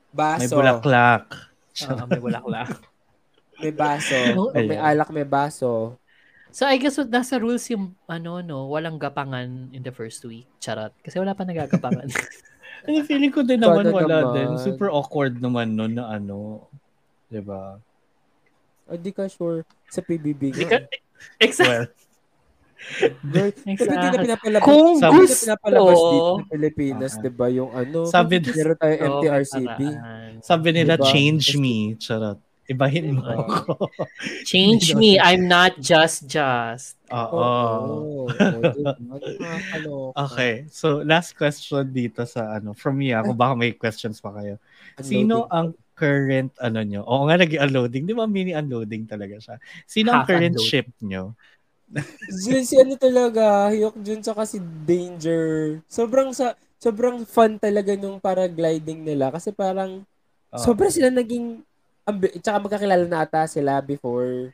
Baso. 0.09 0.41
may 0.41 0.49
bulaklak. 0.49 1.25
Oo, 1.85 2.03
may 2.07 2.21
bulaklak. 2.21 2.71
May 3.57 3.73
baso. 3.73 4.13
Pag 4.53 4.69
may 4.69 4.77
alak, 4.77 5.09
may 5.09 5.25
baso. 5.25 5.97
So, 6.53 6.69
I 6.69 6.77
guess 6.77 7.01
nasa 7.09 7.41
rules 7.41 7.65
yung, 7.73 7.97
ano, 8.05 8.37
no, 8.45 8.69
walang 8.69 9.01
gapangan 9.01 9.73
in 9.73 9.81
the 9.81 9.89
first 9.89 10.21
week. 10.29 10.45
Charot. 10.61 10.93
Kasi 11.01 11.17
wala 11.17 11.33
pa 11.33 11.41
nagagapangan. 11.41 12.05
Ano, 12.85 13.01
feeling 13.03 13.33
ko 13.33 13.41
din 13.41 13.57
naman 13.57 13.89
wala 13.89 14.21
naman. 14.21 14.33
din. 14.37 14.49
Super 14.61 14.93
awkward 14.93 15.41
naman 15.41 15.73
nun 15.73 15.97
na 15.97 16.13
ano. 16.13 16.69
Diba? 17.25 17.81
O 18.85 18.93
di 18.93 19.09
ka 19.09 19.25
sure 19.25 19.65
sa 19.89 19.99
PBB. 19.99 20.53
Di 20.53 20.63
ka, 20.63 20.85
exactly. 21.41 21.67
Well, 21.67 21.85
Kasi 22.77 23.65
hindi 23.65 23.73
na 23.73 23.73
Exactly. 23.73 24.23
pinapalabas. 24.23 24.63
Kung 24.63 24.85
hindi 24.87 25.01
na 25.01 25.09
gusto, 25.11 25.43
pinapalabas 25.43 25.97
dito 25.97 26.29
sa 26.37 26.45
Pilipinas, 26.47 27.11
Ah. 27.11 27.21
di 27.21 27.31
ba? 27.31 27.45
Yung 27.49 27.71
ano, 27.71 27.97
Sabi, 28.05 28.33
meron 28.39 28.77
tayo 28.77 28.95
Oh, 28.95 29.07
MTRCB. 29.09 29.79
sabi 30.39 30.67
nila, 30.71 30.93
Diba? 30.95 31.05
change 31.05 31.47
me. 31.55 31.77
Charot. 31.97 32.37
Ibahin 32.67 33.15
mo 33.15 33.23
Diba? 33.23 33.47
ako. 33.47 33.87
Change 34.43 34.91
me. 34.93 35.15
I'm 35.15 35.47
not 35.47 35.79
just 35.79 36.27
just. 36.27 36.99
Oo. 37.07 38.27
Diba? 38.27 38.91
Okay. 40.27 40.67
So, 40.67 40.99
last 40.99 41.35
question 41.35 41.87
dito 41.89 42.27
sa 42.27 42.59
ano, 42.59 42.75
from 42.75 42.99
me, 42.99 43.15
ako 43.15 43.31
baka 43.31 43.53
may 43.55 43.71
questions 43.71 44.19
pa 44.19 44.35
kayo. 44.35 44.59
Sino 44.99 45.47
ang 45.47 45.79
current 45.95 46.51
ano 46.59 46.83
nyo? 46.83 47.01
Oo 47.07 47.25
nga, 47.25 47.39
nag-unloading. 47.39 48.03
Di 48.03 48.13
ba 48.13 48.27
mini 48.27 48.51
unloading 48.51 49.07
talaga 49.07 49.39
siya? 49.39 49.55
Sino 49.87 50.11
ang 50.11 50.27
current 50.27 50.59
ship 50.59 50.91
nyo? 50.99 51.39
Jun, 52.43 52.63
si 52.67 52.75
ano 52.75 52.99
talaga, 52.99 53.71
Hyuk 53.71 53.95
Jun 54.03 54.19
sa 54.19 54.35
kasi 54.35 54.59
Danger. 54.59 55.79
Sobrang 55.87 56.35
sa 56.35 56.53
sobrang 56.77 57.23
fun 57.25 57.57
talaga 57.57 57.95
nung 57.97 58.19
paragliding 58.21 59.01
nila 59.01 59.31
kasi 59.33 59.49
parang 59.49 60.03
Oo. 60.53 60.61
sobrang 60.61 60.91
sila 60.93 61.09
naging 61.09 61.63
ambi- 62.03 62.37
tsaka 62.43 62.57
magkakilala 62.61 63.05
na 63.07 63.23
ata 63.23 63.47
sila 63.47 63.79
before. 63.81 64.51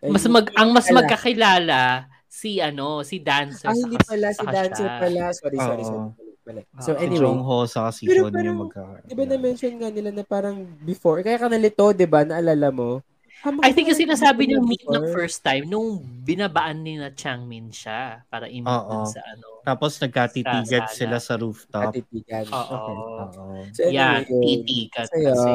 Ay, 0.00 0.12
Mas 0.16 0.24
mag, 0.28 0.46
ang 0.56 0.70
mas 0.72 0.88
magkakilala, 0.88 2.08
si 2.30 2.56
ano, 2.62 3.04
si 3.04 3.20
Dancer. 3.20 3.68
Ah, 3.68 3.76
hindi 3.76 3.98
pala 4.00 4.28
si 4.32 4.44
Dancer 4.46 4.88
siya. 4.88 5.00
pala. 5.00 5.22
Sorry, 5.36 5.58
sorry, 5.58 5.84
Oo. 5.84 5.90
sorry. 5.90 6.28
Mali. 6.40 6.62
So. 6.80 6.96
Si 6.96 7.04
anyway, 7.04 7.20
Jongho 7.20 7.58
sa 7.68 7.92
si 7.92 8.08
Pero 8.08 8.32
parang, 8.32 8.46
yung 8.48 8.60
magka... 8.64 8.80
di 9.04 9.12
ba 9.12 9.24
na-mention 9.28 9.74
nga 9.76 9.92
nila 9.92 10.08
na 10.08 10.24
parang 10.24 10.56
before, 10.80 11.20
kaya 11.20 11.36
ka 11.36 11.52
nalito, 11.52 11.92
di 11.92 12.08
ba, 12.08 12.24
naalala 12.24 12.72
mo? 12.72 13.04
Ha, 13.40 13.48
I 13.64 13.72
think 13.72 13.88
yung 13.88 13.96
sinasabi 13.96 14.52
niya 14.52 14.60
niya 14.60 14.68
meet 14.68 14.84
ng 14.84 15.16
first 15.16 15.40
time, 15.40 15.64
nung 15.64 16.04
binabaan 16.28 16.84
ni 16.84 17.00
na 17.00 17.08
Changmin 17.08 17.72
siya 17.72 18.20
para 18.28 18.44
i-meet 18.44 18.84
sa 19.08 19.20
ano. 19.24 19.64
Tapos 19.64 19.96
nagkatitigan 19.96 20.84
Sa 20.88 20.92
sila 20.92 21.16
sa 21.16 21.40
rooftop. 21.40 21.88
Katitigan. 21.88 22.44
Oo. 22.52 22.68
Okay. 22.76 22.96
Oo. 23.00 23.44
So 23.72 23.80
anyway, 23.88 24.28
titikat 24.28 25.08
Saya. 25.08 25.24
kasi. 25.32 25.52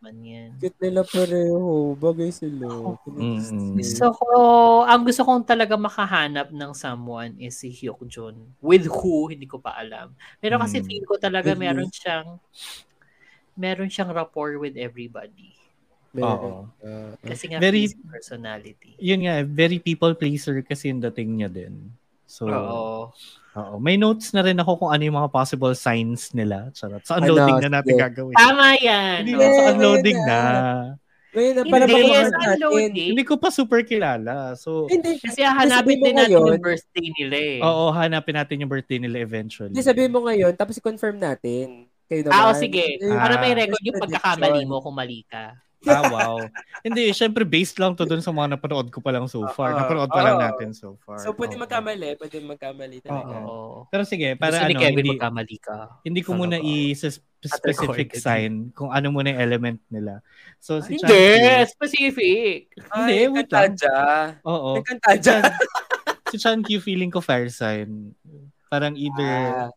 Naman 0.00 0.16
yan. 0.24 0.50
Cute 0.58 0.78
nila 0.80 1.04
pareho. 1.06 1.92
Bagay 1.94 2.30
sila. 2.32 2.66
Mm-mm. 3.04 3.76
Gusto 3.76 4.06
ko, 4.16 4.26
ang 4.88 5.04
gusto 5.04 5.22
kong 5.22 5.44
talaga 5.44 5.76
makahanap 5.76 6.50
ng 6.50 6.72
someone 6.72 7.36
is 7.36 7.54
si 7.54 7.68
Hyuk 7.70 8.00
Jun. 8.08 8.34
With 8.58 8.88
who, 8.88 9.28
hindi 9.28 9.44
ko 9.44 9.60
pa 9.62 9.76
alam. 9.76 10.16
Pero 10.40 10.56
kasi 10.56 10.80
Mm. 10.80 10.86
feel 10.88 11.04
ko 11.04 11.14
talaga 11.20 11.52
meron 11.54 11.92
siyang 11.92 12.40
meron 13.54 13.92
siyang 13.92 14.08
rapport 14.10 14.56
with 14.56 14.74
everybody. 14.80 15.52
Oo. 16.12 16.66
Uh, 16.78 17.14
Kasi 17.22 17.46
nga 17.46 17.62
Very- 17.62 17.86
very 17.86 18.10
personality. 18.10 18.92
Yun 18.98 19.20
nga, 19.22 19.34
very 19.42 19.78
people 19.78 20.10
pleaser 20.12 20.58
kasi 20.60 20.90
yung 20.90 20.98
dating 21.00 21.38
niya 21.38 21.46
din. 21.46 21.86
So, 22.26 22.46
Oo. 22.46 23.10
oo. 23.52 23.74
May 23.78 23.94
notes 23.94 24.30
na 24.30 24.42
rin 24.42 24.54
ako 24.54 24.78
kung 24.78 24.90
ano 24.90 25.02
yung 25.02 25.14
mga 25.16 25.30
possible 25.30 25.74
signs 25.74 26.30
nila. 26.30 26.70
Charot. 26.70 27.02
Sa 27.02 27.18
unloading 27.18 27.58
Ano, 27.58 27.66
na 27.66 27.78
natin 27.78 27.94
sige. 27.94 28.02
gagawin. 28.02 28.34
Tama 28.34 28.66
yan. 28.76 29.16
Hindi 29.20 29.32
na 29.34 29.44
sa 29.44 29.50
Yeah, 29.52 29.70
unloading 29.72 30.18
yeah. 30.18 30.26
na. 30.26 30.40
Ngayon 31.30 31.46
na, 31.46 31.60
Hindi, 31.60 31.70
para 31.70 31.84
yes, 31.84 31.94
makahanap 31.94 32.30
natin. 32.32 32.50
unloading. 32.50 33.10
Hindi 33.14 33.24
ko 33.24 33.34
pa 33.38 33.48
super 33.48 33.80
kilala. 33.82 34.34
So, 34.54 34.70
Hindi. 34.86 35.10
Kasi 35.16 35.40
hanapin 35.42 35.98
din 36.00 36.10
natin 36.12 36.34
ngayon- 36.34 36.58
yung 36.58 36.62
birthday 36.64 37.06
nila 37.12 37.36
eh. 37.38 37.58
oo, 37.60 37.84
hanapin 37.90 38.34
natin 38.34 38.56
yung 38.58 38.66
birthday 38.68 38.98
nila 38.98 39.16
eventually. 39.20 39.70
Hindi, 39.70 39.82
sabihin 39.84 40.10
mo 40.10 40.26
ngayon, 40.26 40.52
tapos 40.54 40.74
i-confirm 40.76 41.18
natin. 41.18 41.86
Kayo 42.06 42.26
naman. 42.26 42.34
Ah, 42.34 42.50
o 42.50 42.58
sige. 42.58 42.98
Para 43.00 43.38
may 43.38 43.54
Ah. 43.54 43.58
record 43.62 43.78
yung 43.80 43.98
pagkakamali 44.00 44.62
mo 44.66 44.82
kung 44.82 44.90
mali 44.92 45.22
ka. 45.24 45.54
Ah, 45.88 46.04
wow. 46.12 46.36
Hindi, 46.84 47.08
syempre 47.10 47.40
based 47.48 47.80
lang 47.80 47.96
to 47.96 48.04
dun 48.04 48.20
sa 48.20 48.28
mga 48.28 48.60
napanood 48.60 48.92
ko 48.92 49.00
pa 49.00 49.16
lang 49.16 49.24
so 49.24 49.48
far. 49.56 49.72
Oo. 49.72 49.78
Napanood 49.80 50.10
pa 50.12 50.20
lang 50.20 50.36
natin 50.36 50.76
so 50.76 51.00
far. 51.00 51.16
So, 51.24 51.32
pwede 51.32 51.56
Oo. 51.56 51.64
magkamali. 51.64 52.20
Pwede 52.20 52.36
magkamali 52.44 53.00
talaga. 53.00 53.36
Oo. 53.40 53.88
Pero 53.88 54.04
sige, 54.04 54.36
Para 54.36 54.60
Gusto 54.60 54.68
ano, 54.68 54.80
Kevin 54.80 54.96
hindi, 55.00 55.10
magkamali 55.16 55.56
ka. 55.56 55.76
hindi 56.04 56.20
ko 56.20 56.30
muna 56.36 56.56
i-specific 56.60 58.12
sign 58.14 58.68
kung 58.76 58.92
ano 58.92 59.08
muna 59.08 59.32
yung 59.32 59.40
element 59.40 59.80
nila. 59.88 60.20
So, 60.60 60.84
si 60.84 61.00
Hindi, 61.00 61.08
Chan 61.40 61.64
specific. 61.72 62.76
Hindi, 62.92 63.14
Ay, 63.16 63.32
wait 63.32 63.48
lang. 63.48 63.72
Oo. 64.44 64.76
Nagkantadja. 64.76 65.48
si 66.28 66.36
Chan 66.36 66.60
Q 66.60 66.76
feeling 66.78 67.08
ko 67.08 67.24
fire 67.24 67.48
sign. 67.48 68.12
Parang 68.68 68.92
either 68.94 69.72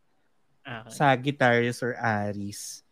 Ah, 0.63 0.84
Okay. 0.88 0.95
Sagittarius 0.95 1.84
or 1.84 1.91
Aries. 1.99 2.82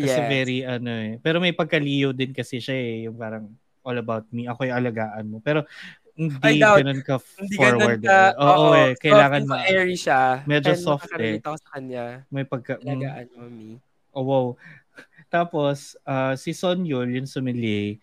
Kasi 0.00 0.20
yes. 0.20 0.30
very 0.30 0.58
ano 0.64 0.90
eh. 0.90 1.12
Pero 1.20 1.36
may 1.38 1.52
pagka-Leo 1.52 2.10
din 2.16 2.32
kasi 2.32 2.58
siya 2.58 2.76
eh. 2.76 2.96
Yung 3.08 3.16
parang 3.16 3.46
all 3.84 3.98
about 4.00 4.24
me. 4.32 4.48
Ako 4.48 4.64
yung 4.64 4.76
alagaan 4.76 5.24
mo. 5.28 5.38
Pero 5.40 5.64
hindi 6.20 6.60
doubt. 6.60 6.84
ganun 6.84 7.00
ka 7.00 7.16
Hindi 7.40 7.56
forward. 7.56 8.00
ganun 8.00 8.08
ka. 8.08 8.20
eh. 8.32 8.42
Oo, 8.44 8.66
eh. 8.76 8.92
Kailangan 9.00 9.42
ma- 9.48 9.64
airy 9.64 9.96
siya. 9.96 10.44
Medyo 10.44 10.72
soft 10.76 11.08
eh. 11.16 11.40
ako 11.40 11.56
sa 11.56 11.68
kanya. 11.76 12.04
may 12.28 12.44
pagka... 12.44 12.76
Alagaan 12.80 13.28
mo, 13.32 13.44
me. 13.48 13.80
oh, 14.12 14.24
wow. 14.24 14.46
Tapos, 15.34 15.96
ah, 16.04 16.36
si 16.36 16.52
Son 16.52 16.82
Yul, 16.84 17.14
yung 17.16 17.28
sommelier, 17.30 17.96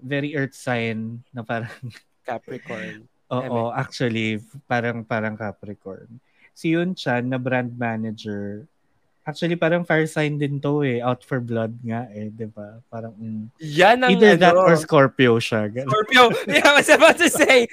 very 0.00 0.34
earth 0.34 0.56
sign 0.56 1.22
na 1.30 1.46
parang 1.46 1.70
Capricorn. 2.26 3.04
Oo, 3.32 3.72
actually, 3.72 4.40
parang 4.68 5.04
parang 5.04 5.36
Capricorn. 5.36 6.08
Si 6.54 6.72
Yun 6.72 6.94
Chan 6.94 7.26
na 7.26 7.36
brand 7.36 7.70
manager, 7.74 8.64
actually 9.24 9.56
parang 9.56 9.84
fire 9.84 10.06
sign 10.06 10.36
din 10.36 10.60
to 10.60 10.84
eh, 10.84 11.00
out 11.00 11.24
for 11.24 11.40
blood 11.40 11.72
nga 11.80 12.06
eh, 12.12 12.28
'di 12.28 12.48
ba? 12.52 12.80
Parang 12.92 13.16
mm, 13.16 13.50
Yan 13.60 14.04
ang 14.04 14.12
either 14.12 14.36
that 14.36 14.52
ano, 14.52 14.68
or 14.68 14.76
Scorpio 14.76 15.40
siya. 15.40 15.68
Ganun. 15.72 15.88
Scorpio. 15.88 16.22
Yeah, 16.54 16.68
I 16.70 16.74
was 16.78 16.88
about 16.92 17.16
to 17.18 17.28
say. 17.32 17.66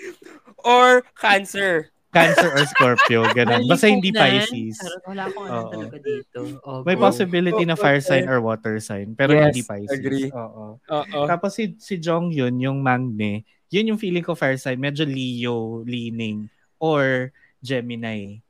Or 0.64 1.04
Cancer. 1.20 1.92
Cancer 2.12 2.52
or 2.52 2.64
Scorpio, 2.68 3.24
ganun. 3.32 3.72
Basta 3.72 3.88
hindi. 3.88 4.12
Pisces. 4.12 4.76
Wala 5.08 5.32
akong 5.32 5.48
Oo. 5.48 5.72
talaga 5.72 5.98
dito. 6.04 6.40
Oh, 6.68 6.84
May 6.84 7.00
possibility 7.00 7.64
na 7.64 7.80
fire 7.80 8.04
sign 8.04 8.28
or 8.28 8.44
water 8.44 8.84
sign, 8.84 9.16
pero 9.16 9.32
Yes, 9.32 9.56
hindi 9.56 9.64
Pisces. 9.64 9.96
agree. 9.96 10.28
Oo. 10.36 10.76
Oo. 10.76 11.20
Tapos 11.24 11.56
si, 11.56 11.80
si 11.80 11.96
Jong 12.04 12.36
yun, 12.36 12.60
yung 12.60 12.84
Magne, 12.84 13.48
yun 13.72 13.96
yung 13.96 14.00
feeling 14.00 14.28
ko 14.28 14.36
fire 14.36 14.60
sign, 14.60 14.76
medyo 14.76 15.08
Leo 15.08 15.88
leaning 15.88 16.52
or 16.84 17.32
Gemini. 17.64 18.44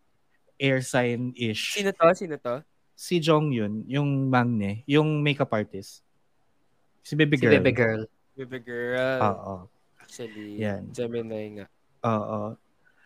Air 0.57 0.81
sign-ish. 0.81 1.77
Sino 1.77 1.93
to? 1.93 2.09
Sino 2.17 2.37
to? 2.41 2.65
Si 3.01 3.17
Jong 3.17 3.49
yun, 3.49 3.81
yung 3.89 4.29
Magne, 4.29 4.85
yung 4.85 5.25
makeup 5.25 5.49
artist. 5.49 6.05
Si 7.01 7.17
Baby 7.17 7.41
Si 7.41 7.49
Girl. 7.49 7.57
Bebe 7.57 7.73
Girl. 7.73 8.01
Baby 8.37 8.59
girl. 8.61 9.17
Oo. 9.25 9.55
Actually, 9.97 10.61
Yan. 10.61 10.85
Gemini 10.93 11.57
nga. 11.57 11.65
Oo. 12.05 12.53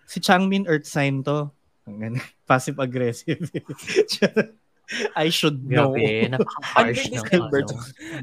Si 0.03 0.19
Changmin 0.19 0.67
Earth 0.67 0.83
sign 0.83 1.23
to. 1.23 1.47
Ang 1.87 1.95
ganun. 2.03 2.19
Passive-aggressive. 2.49 3.39
I 5.15 5.31
should 5.31 5.63
know. 5.63 5.95
Grabe, 5.95 6.27
napaka-harsh 6.29 7.07
Ano 7.07 7.15
ng 7.15 7.15
yung 7.15 7.47
ano. 7.47 7.75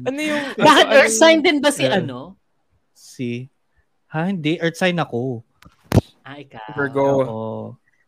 Ano 0.05 0.19
yung... 0.21 0.41
Bakit 0.55 0.85
ano- 0.85 0.95
Earth 0.95 1.17
sign 1.17 1.39
din 1.41 1.57
ba 1.57 1.73
si 1.73 1.89
Yeah. 1.89 1.99
ano? 1.99 2.37
Si, 2.93 3.49
ha, 4.13 4.29
hindi. 4.29 4.61
Earth 4.61 4.77
sign 4.77 5.01
ako. 5.01 5.41
Ah, 6.21 6.37
ikaw. 6.37 6.69
Virgo. 6.77 7.01
Oo. 7.01 7.53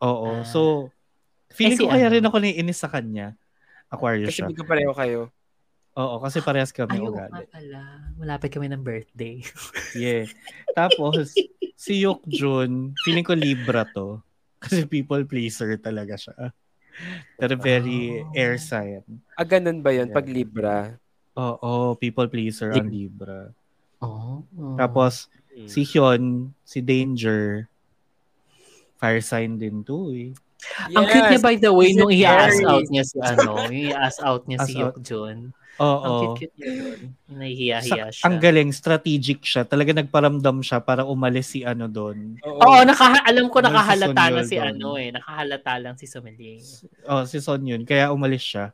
Oo. 0.00 0.30
Ah. 0.38 0.46
So, 0.46 0.88
feeling 1.50 1.76
Eh, 1.76 1.78
si 1.78 1.84
ko 1.84 1.90
kaya 1.90 2.06
ano? 2.08 2.14
rin 2.14 2.24
ako 2.24 2.36
naiinis 2.38 2.78
sa 2.78 2.88
kanya. 2.88 3.34
Aquarius 3.88 4.30
Kasi 4.30 4.42
siya. 4.42 4.50
ko 4.50 4.64
pareho 4.64 4.92
kayo. 4.92 5.20
Oo, 5.96 6.20
kasi 6.20 6.38
parehas 6.40 6.70
kami 6.70 6.92
Ay, 6.92 7.00
oo 7.00 7.08
nga 7.08 7.24
ugali. 7.26 7.46
pala. 7.48 7.80
Malapit 8.14 8.50
kami 8.52 8.68
ng 8.68 8.82
birthday. 8.82 9.40
Yeah. 9.96 10.28
Tapos, 10.72 11.32
si 11.72 12.04
Yok 12.04 12.20
Jun, 12.26 12.92
feeling 13.00 13.24
ko 13.24 13.32
Libra 13.32 13.88
to. 13.88 14.20
Kasi 14.60 14.84
people 14.84 15.24
pleaser 15.24 15.76
talaga 15.76 16.14
siya. 16.14 16.52
Pero 17.34 17.56
very 17.56 18.20
Oh. 18.20 18.32
air 18.34 18.56
sign. 18.56 19.00
Ah, 19.32 19.44
ganun 19.44 19.80
ba 19.80 19.92
yun? 19.92 20.08
Yeah. 20.08 20.16
Pag 20.16 20.28
Libra? 20.28 20.76
Oo, 21.32 21.96
people 21.96 22.28
pleaser 22.28 22.72
ang 22.72 22.88
Libra. 22.88 23.52
Oh. 23.96 24.44
Tapos, 24.76 25.32
Hmm. 25.48 25.64
si 25.64 25.80
Hyun, 25.82 26.52
si 26.60 26.80
Danger, 26.80 27.68
fire 28.96 29.24
sign 29.24 29.56
din 29.56 29.80
to 29.80 30.12
eh. 30.12 30.36
Ang 30.94 31.04
cute 31.08 31.28
niya 31.32 31.40
by 31.42 31.54
the 31.56 31.72
way 31.72 31.90
nung 31.96 32.12
Aries. 32.12 32.62
out 32.64 32.86
niya 32.88 33.04
si 33.04 33.16
ano, 33.20 33.66
yung 33.70 33.86
i-ask 33.92 34.18
out 34.22 34.42
niya 34.46 34.58
si 34.64 34.74
Ask 34.74 34.80
out. 34.80 34.82
Yok 34.82 34.96
Jun. 35.02 35.38
Ang 35.76 35.84
Oo. 35.84 36.32
cute-cute 36.32 36.56
niya 36.56 36.70
yun. 36.72 37.00
Nahihiya-hiya 37.28 38.04
siya. 38.08 38.24
ang 38.24 38.36
galing, 38.40 38.72
strategic 38.72 39.44
siya. 39.44 39.68
Talaga 39.68 39.92
nagparamdam 39.92 40.64
siya 40.64 40.80
para 40.80 41.04
umalis 41.04 41.52
si 41.52 41.68
ano 41.68 41.84
doon. 41.84 42.40
Oo, 42.40 42.80
naka, 42.80 43.20
alam 43.28 43.52
ko 43.52 43.60
si 43.60 43.64
nakahalata 43.68 44.24
Son 44.24 44.32
na 44.32 44.42
si 44.48 44.56
doon? 44.56 44.68
ano 44.72 44.88
eh. 44.96 45.08
Nakahalata 45.12 45.72
lang 45.76 45.94
si 46.00 46.08
Sommelier. 46.08 46.64
Oh, 47.04 47.28
si 47.28 47.44
Son 47.44 47.60
yun. 47.60 47.84
Kaya 47.84 48.08
umalis 48.08 48.40
siya. 48.40 48.72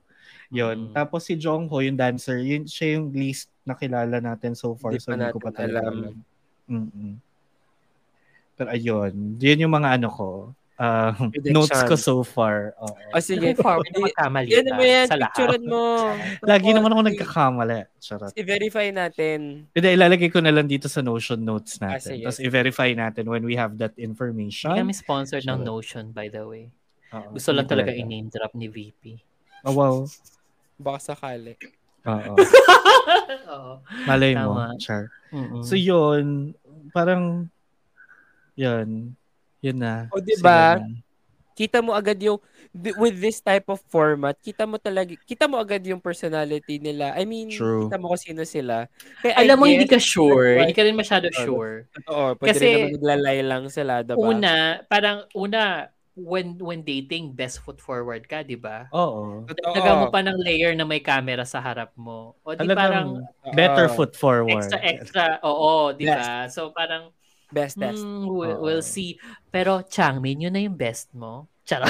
Yun. 0.54 0.90
Mm. 0.90 0.94
Tapos 0.94 1.26
si 1.26 1.34
Jongho, 1.34 1.82
yung 1.82 1.98
dancer, 1.98 2.38
yun 2.38 2.70
siya 2.70 3.00
yung 3.00 3.10
least 3.10 3.50
nakilala 3.66 4.22
natin 4.22 4.54
so 4.54 4.78
far. 4.78 4.94
Hindi 4.94 5.02
so 5.02 5.10
pa 5.10 5.18
hindi 5.18 5.34
ko 5.34 5.40
pa 5.42 5.50
talaga 5.50 5.90
alam. 5.90 5.96
alam. 6.06 6.14
Mm-mm. 6.70 7.12
Pero 8.54 8.68
ayun, 8.70 9.12
yun 9.42 9.62
yung 9.66 9.74
mga 9.74 9.98
ano 9.98 10.08
ko. 10.12 10.28
Uh, 10.82 11.14
Prediction. 11.30 11.54
notes 11.54 11.80
ko 11.86 11.94
so 11.94 12.14
far. 12.20 12.74
Oo. 12.76 12.90
Ah, 13.10 13.22
sige. 13.22 13.54
Sige, 13.54 13.62
forward 13.62 13.86
na 13.94 13.98
magkamali 14.02 14.50
Yan 14.50 14.66
ka 14.66 14.74
mo 14.74 14.82
yan. 14.82 15.06
sa. 15.06 15.14
Picturean 15.16 15.64
mo. 15.64 15.82
Lagi 16.50 16.68
naman 16.70 16.90
ako 16.90 17.00
nagkakamali. 17.06 17.78
Charot. 17.96 18.34
I-verify 18.34 18.90
natin. 18.90 19.70
Hindi, 19.70 19.88
ilalagay 19.88 20.28
ko 20.28 20.42
na 20.42 20.50
lang 20.50 20.66
dito 20.66 20.90
sa 20.90 20.98
Notion 21.00 21.38
notes 21.38 21.78
Ah, 21.78 21.94
natin. 21.94 22.18
sige. 22.18 22.24
Tapos 22.26 22.42
i-verify 22.42 22.90
natin 22.92 23.30
when 23.30 23.46
we 23.46 23.54
have 23.54 23.78
that 23.78 23.94
information. 23.96 24.74
Hindi 24.74 24.90
kami 24.90 24.96
sponsored 24.98 25.46
ng 25.46 25.62
Sure. 25.62 25.68
Notion, 25.70 26.04
by 26.10 26.26
the 26.26 26.42
way. 26.42 26.66
Oo, 27.12 27.32
Gusto 27.32 27.54
lang 27.54 27.64
hindi 27.64 27.72
talaga 27.72 27.90
i-name 27.94 28.26
drop 28.26 28.52
ni 28.52 28.66
VP. 28.66 29.02
Oh, 29.62 29.72
wow. 29.72 29.94
Baka 30.74 31.14
sakali. 31.14 31.54
Oo. 32.02 32.34
Oo. 33.54 33.72
Malay 34.04 34.34
mo, 34.34 34.58
Tama. 34.58 34.74
Char. 34.76 35.12
Mm-mm. 35.30 35.62
So 35.62 35.76
yun, 35.76 36.50
parang 36.90 37.46
yun, 38.54 39.14
yun 39.62 39.78
na. 39.78 40.10
O, 40.10 40.18
diba? 40.18 40.76
Sila 40.76 40.82
na. 40.82 41.00
Kita 41.52 41.84
mo 41.84 41.92
agad 41.92 42.16
yung 42.16 42.40
th- 42.72 42.96
with 42.96 43.20
this 43.20 43.38
type 43.38 43.68
of 43.68 43.76
format, 43.86 44.32
kita 44.40 44.64
mo 44.64 44.80
talaga 44.80 45.12
kita 45.20 45.44
mo 45.44 45.60
agad 45.60 45.84
yung 45.84 46.00
personality 46.00 46.80
nila. 46.80 47.12
I 47.12 47.28
mean, 47.28 47.52
True. 47.52 47.86
kita 47.86 48.00
mo 48.00 48.08
kung 48.08 48.24
sino 48.24 48.40
sila. 48.42 48.88
Kaya 49.20 49.36
I 49.36 49.44
Alam 49.44 49.56
mo, 49.60 49.64
hindi 49.68 49.84
ka 49.84 50.00
sure. 50.00 50.56
why- 50.56 50.64
Hindi 50.64 50.74
ka 50.74 50.82
rin 50.82 50.96
masyado 50.96 51.28
Ano? 51.28 51.44
sure. 51.44 51.74
Oo, 52.08 52.34
pwede 52.40 52.48
Kasi, 52.48 52.64
rin 52.64 52.72
naman 52.74 52.92
naglalay 52.96 53.38
lang 53.44 53.64
sila, 53.68 54.00
diba? 54.00 54.16
Una, 54.16 54.54
parang 54.88 55.28
una, 55.36 55.92
when 56.16 56.56
when 56.56 56.80
dating, 56.80 57.36
best 57.36 57.60
foot 57.60 57.80
forward 57.80 58.24
ka, 58.24 58.40
di 58.40 58.56
ba? 58.56 58.88
Oo. 58.88 59.44
Dagdagan 59.44 59.96
mo 60.00 60.06
pa 60.08 60.24
ng 60.24 60.40
layer 60.40 60.72
na 60.72 60.84
may 60.84 61.00
camera 61.00 61.44
sa 61.44 61.60
harap 61.60 61.92
mo. 61.96 62.32
O 62.44 62.56
di 62.56 62.64
Talagang 62.64 62.80
parang 62.80 63.08
better 63.52 63.92
foot 63.92 64.16
forward. 64.16 64.56
extra 64.56 64.80
extra, 64.80 65.24
oo, 65.44 65.92
di 65.92 66.08
ba? 66.08 66.48
So 66.48 66.72
parang, 66.72 67.12
Best 67.52 67.76
test. 67.76 68.00
hmm, 68.00 68.24
we'll, 68.26 68.56
Oo. 68.56 68.64
we'll 68.64 68.84
see. 68.84 69.20
Pero 69.52 69.84
Changmin, 69.84 70.40
yun 70.42 70.52
na 70.52 70.64
yung 70.64 70.74
best 70.74 71.12
mo. 71.12 71.52
Charot. 71.62 71.86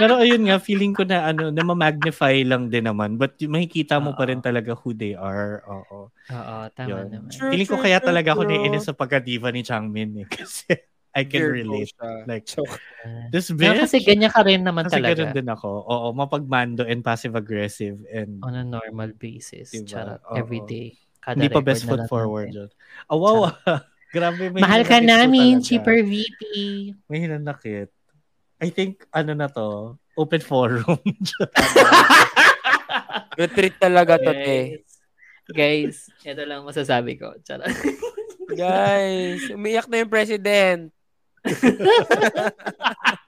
Pero 0.00 0.18
ayun 0.18 0.50
nga, 0.50 0.58
feeling 0.58 0.90
ko 0.90 1.06
na 1.06 1.30
ano, 1.30 1.54
na 1.54 1.62
ma-magnify 1.62 2.42
lang 2.42 2.66
din 2.66 2.90
naman. 2.90 3.14
But 3.14 3.38
y- 3.38 3.46
makikita 3.46 4.02
mo 4.02 4.18
pa 4.18 4.26
rin 4.26 4.42
talaga 4.42 4.74
who 4.74 4.90
they 4.90 5.14
are. 5.14 5.62
Oo. 5.62 6.10
Oo, 6.10 6.56
tama 6.74 6.90
Yun. 6.90 7.06
naman. 7.14 7.30
True, 7.30 7.54
feeling 7.54 7.70
ko 7.70 7.78
true, 7.78 7.84
kaya 7.86 8.02
true, 8.02 8.08
talaga 8.10 8.34
ako 8.34 8.42
true. 8.42 8.50
naiinis 8.50 8.84
sa 8.90 8.98
pagka-diva 8.98 9.54
ni 9.54 9.62
Changmin 9.62 10.10
eh. 10.24 10.26
Kasi 10.34 10.74
I 11.16 11.22
can 11.24 11.38
Virgo 11.38 11.54
relate. 11.78 11.94
siya. 11.94 12.08
Like, 12.26 12.44
Joke. 12.44 12.76
this 13.32 13.48
bitch. 13.48 13.78
kasi 13.78 14.02
ganyan 14.04 14.28
ka 14.28 14.42
rin 14.42 14.60
naman 14.66 14.84
Kasi 14.90 14.98
talaga. 15.00 15.22
ganun 15.22 15.32
din 15.32 15.48
ako. 15.48 15.70
Oo, 15.86 16.06
mapagmando 16.12 16.82
and 16.84 17.00
passive-aggressive 17.00 17.96
and 18.10 18.42
On 18.42 18.52
a 18.52 18.66
normal 18.66 19.14
basis. 19.16 19.70
Diba? 19.70 19.86
Charot. 19.86 20.20
Every 20.34 20.60
day. 20.66 20.98
Kada 21.22 21.38
hindi 21.38 21.48
pa 21.48 21.62
best 21.62 21.86
foot 21.86 22.04
forward 22.10 22.50
natin. 22.50 22.74
Grabe, 24.14 24.50
may 24.54 24.62
Mahal 24.62 24.82
ka 24.86 25.02
namin, 25.02 25.60
cheaper 25.60 26.02
VP. 26.02 26.42
May 27.10 27.18
hinanakit. 27.26 27.90
I 28.56 28.68
think, 28.72 29.04
ano 29.12 29.34
na 29.36 29.50
to, 29.52 29.98
open 30.16 30.40
forum. 30.40 30.96
Good 33.36 33.52
treat 33.52 33.76
talaga 33.76 34.16
to, 34.16 34.32
te. 34.32 34.80
Guys, 35.52 36.08
ito 36.24 36.42
lang 36.42 36.64
masasabi 36.64 37.20
ko. 37.20 37.36
Charot. 37.44 37.70
Guys, 38.56 39.46
umiyak 39.52 39.86
na 39.86 40.02
yung 40.02 40.10
president. 40.10 40.90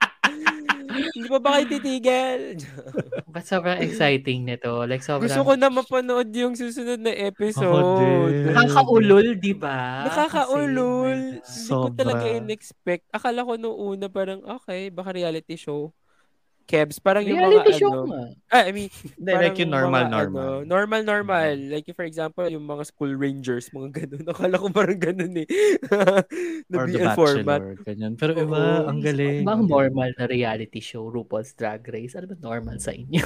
Hindi 1.13 1.27
pa 1.31 1.39
ba 1.39 1.49
kayo 1.55 1.65
titigil? 1.71 2.41
But 3.33 3.45
sobrang 3.45 3.79
exciting 3.79 4.43
nito. 4.43 4.83
Like, 4.83 5.05
sobrang... 5.05 5.29
Gusto 5.29 5.45
ko 5.45 5.53
na 5.55 5.69
mapanood 5.71 6.29
yung 6.35 6.57
susunod 6.57 6.99
na 6.99 7.13
episode. 7.13 8.51
Nakakaulol, 8.51 9.37
di 9.39 9.53
ba? 9.55 10.09
Nakakaulol. 10.09 11.39
Hindi 11.39 11.71
ko 11.71 11.89
talaga 11.95 12.25
in-expect. 12.27 13.07
Akala 13.13 13.45
ko 13.45 13.55
nung 13.55 13.77
una 13.77 14.11
parang, 14.11 14.43
okay, 14.43 14.89
baka 14.89 15.15
reality 15.15 15.55
show. 15.55 15.93
Kebs, 16.69 17.01
parang 17.01 17.25
yung 17.25 17.41
Reality 17.41 17.73
mga 17.73 17.79
show 17.81 17.89
ano. 17.89 18.03
nga. 18.13 18.23
Ah, 18.53 18.69
I 18.69 18.71
mean, 18.71 18.93
Hindi, 19.17 19.31
like 19.33 19.57
yung 19.57 19.73
normal, 19.73 20.05
mga, 20.05 20.13
normal. 20.13 20.37
Ano, 20.45 20.53
normal, 20.69 21.01
normal. 21.01 21.53
Like, 21.57 21.89
for 21.97 22.05
example, 22.05 22.45
yung 22.45 22.61
mga 22.61 22.83
school 22.85 23.17
rangers, 23.17 23.73
mga 23.73 23.89
ganun. 24.05 24.25
Akala 24.29 24.61
ko 24.61 24.69
parang 24.69 25.01
ganun 25.01 25.33
eh. 25.33 25.49
na 26.69 26.77
Or 26.77 26.85
The 26.85 27.09
format. 27.17 27.61
Ganyan. 27.81 28.13
Pero 28.21 28.37
iba, 28.37 28.85
Oo. 28.85 28.93
ang 28.93 29.01
galing. 29.01 29.41
Bang 29.41 29.65
normal 29.65 30.13
na 30.13 30.29
reality 30.29 30.77
show, 30.77 31.09
RuPaul's 31.09 31.57
Drag 31.57 31.81
Race? 31.89 32.13
Ano 32.13 32.29
ba 32.29 32.37
normal 32.37 32.77
sa 32.77 32.93
inyo? 32.93 33.25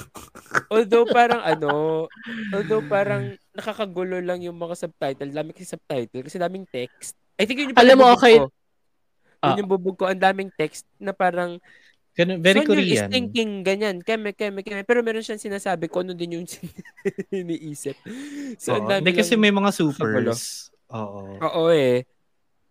Although 0.71 1.11
parang 1.11 1.43
ano, 1.43 2.07
although 2.55 2.83
parang 2.87 3.35
nakakagulo 3.51 4.23
lang 4.23 4.39
yung 4.39 4.55
mga 4.55 4.87
subtitle. 4.87 5.35
Dami 5.35 5.51
kasi 5.51 5.67
subtitle. 5.67 6.23
Kasi 6.23 6.39
daming 6.39 6.63
text. 6.71 7.19
I 7.35 7.43
think 7.43 7.59
yun 7.59 7.75
yung 7.75 7.79
Alam 7.83 7.97
mo, 7.99 8.07
okay. 8.15 8.39
ko. 8.39 8.47
Yun 9.43 9.51
Ah. 9.51 9.59
yung 9.59 9.67
bubog 9.67 9.99
ko. 9.99 10.07
Ang 10.07 10.23
daming 10.23 10.47
text 10.55 10.87
na 10.95 11.11
parang 11.11 11.59
very 12.15 12.61
Son 12.61 12.69
Yul 12.69 12.77
is 12.79 13.01
Korean. 13.01 13.09
thinking 13.09 13.51
ganyan. 13.65 13.95
Keme, 13.99 14.31
keme, 14.31 14.61
keme. 14.61 14.85
Pero 14.85 15.01
meron 15.01 15.25
siyang 15.25 15.41
sinasabi 15.41 15.89
kung 15.89 16.05
ano 16.05 16.13
din 16.13 16.37
yung 16.37 16.45
iniisip. 17.33 17.97
So, 18.55 18.77
dami 18.79 19.01
Hindi 19.01 19.17
kasi 19.17 19.33
may 19.33 19.49
mga 19.49 19.73
supers. 19.73 20.69
Oo. 20.93 21.41
Oo 21.41 21.63
eh. 21.73 22.05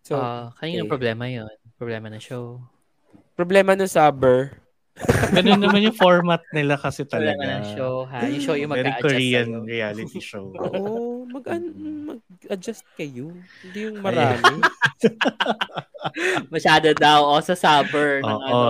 So, 0.00 0.14
Ah, 0.14 0.54
kanino 0.54 0.86
okay. 0.86 0.90
problema 0.90 1.26
yon 1.26 1.50
Problema 1.74 2.06
ng 2.06 2.22
show. 2.22 2.62
problema 3.34 3.74
ng 3.74 3.90
subber. 3.90 4.61
Ganun 5.32 5.64
naman 5.64 5.80
yung 5.82 5.96
format 5.96 6.44
nila 6.52 6.76
kasi 6.76 7.08
talaga. 7.08 7.40
ng 7.40 7.64
show, 7.72 8.04
ha? 8.04 8.28
Yung 8.28 8.42
show 8.44 8.52
yung 8.52 8.68
Very 8.70 8.92
mag-a-adjust 8.92 9.04
Korean 9.08 9.46
sa'yo. 9.48 9.64
reality 9.64 10.20
show. 10.20 10.46
Oo, 10.60 11.24
mag, 11.24 11.44
mag-adjust 12.12 12.84
kayo. 12.94 13.32
Hindi 13.64 13.78
yung 13.88 14.04
marami. 14.04 14.60
Masyado 16.52 16.92
daw, 16.92 17.24
o 17.24 17.40
sa 17.40 17.54
summer, 17.54 18.20
ng 18.20 18.28
Oo. 18.28 18.44
ano, 18.44 18.60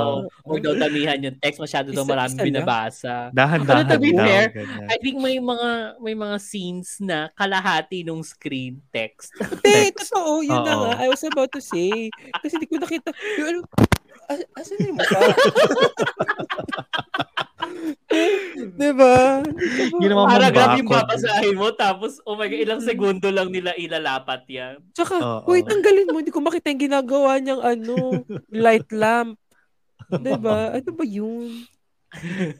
huwag 0.44 0.62
daw 0.62 0.74
damihan 0.77 1.19
yung 1.19 1.36
text, 1.39 1.59
masyado 1.59 1.90
daw 1.90 2.05
lang. 2.05 2.31
binabasa. 2.36 3.32
Dahan-dahan 3.32 3.89
Pero 3.89 3.90
to 3.90 3.99
be 3.99 4.12
daw. 4.12 4.23
fair. 4.23 4.44
I 4.86 4.97
think 5.01 5.19
may 5.19 5.40
mga 5.40 5.70
may 5.99 6.15
mga 6.15 6.36
scenes 6.39 7.01
na 7.01 7.32
kalahati 7.35 8.05
nung 8.05 8.23
screen 8.23 8.78
text. 8.93 9.32
Hindi, 9.40 9.90
Text. 9.90 10.12
totoo. 10.12 10.44
Yun 10.44 10.61
na 10.62 10.74
nga. 10.77 10.93
I 11.01 11.09
was 11.09 11.24
about 11.24 11.51
to 11.51 11.61
say. 11.61 12.12
Kasi 12.39 12.61
di 12.61 12.69
ko 12.69 12.78
nakita. 12.78 13.11
Yung 13.40 13.49
ano, 13.49 13.59
as- 14.28 14.51
asan 14.59 14.82
yung 14.86 14.99
mukha? 14.99 15.20
diba? 18.77 19.40
Naman 19.97 20.27
Paragraph 20.28 20.69
mong 20.77 20.81
yung 20.81 20.90
bakod. 20.90 21.07
babasahin 21.09 21.57
mo, 21.57 21.69
tapos, 21.73 22.12
oh 22.28 22.36
my 22.36 22.47
God, 22.49 22.61
ilang 22.61 22.82
segundo 22.82 23.28
lang 23.32 23.49
nila 23.49 23.73
ilalapat 23.77 24.43
yan. 24.49 24.74
Tsaka, 24.93 25.16
Oo. 25.19 25.49
wait, 25.49 25.65
tanggalin 25.65 26.09
mo. 26.11 26.20
Hindi 26.20 26.35
ko 26.35 26.40
makita 26.44 26.69
yung 26.73 26.85
ginagawa 26.90 27.40
niyang 27.40 27.62
ano, 27.62 27.97
light 28.53 28.89
lamp. 28.93 29.39
Diba? 30.24 30.77
Ano 30.77 30.90
ba 30.93 31.05
yun? 31.07 31.65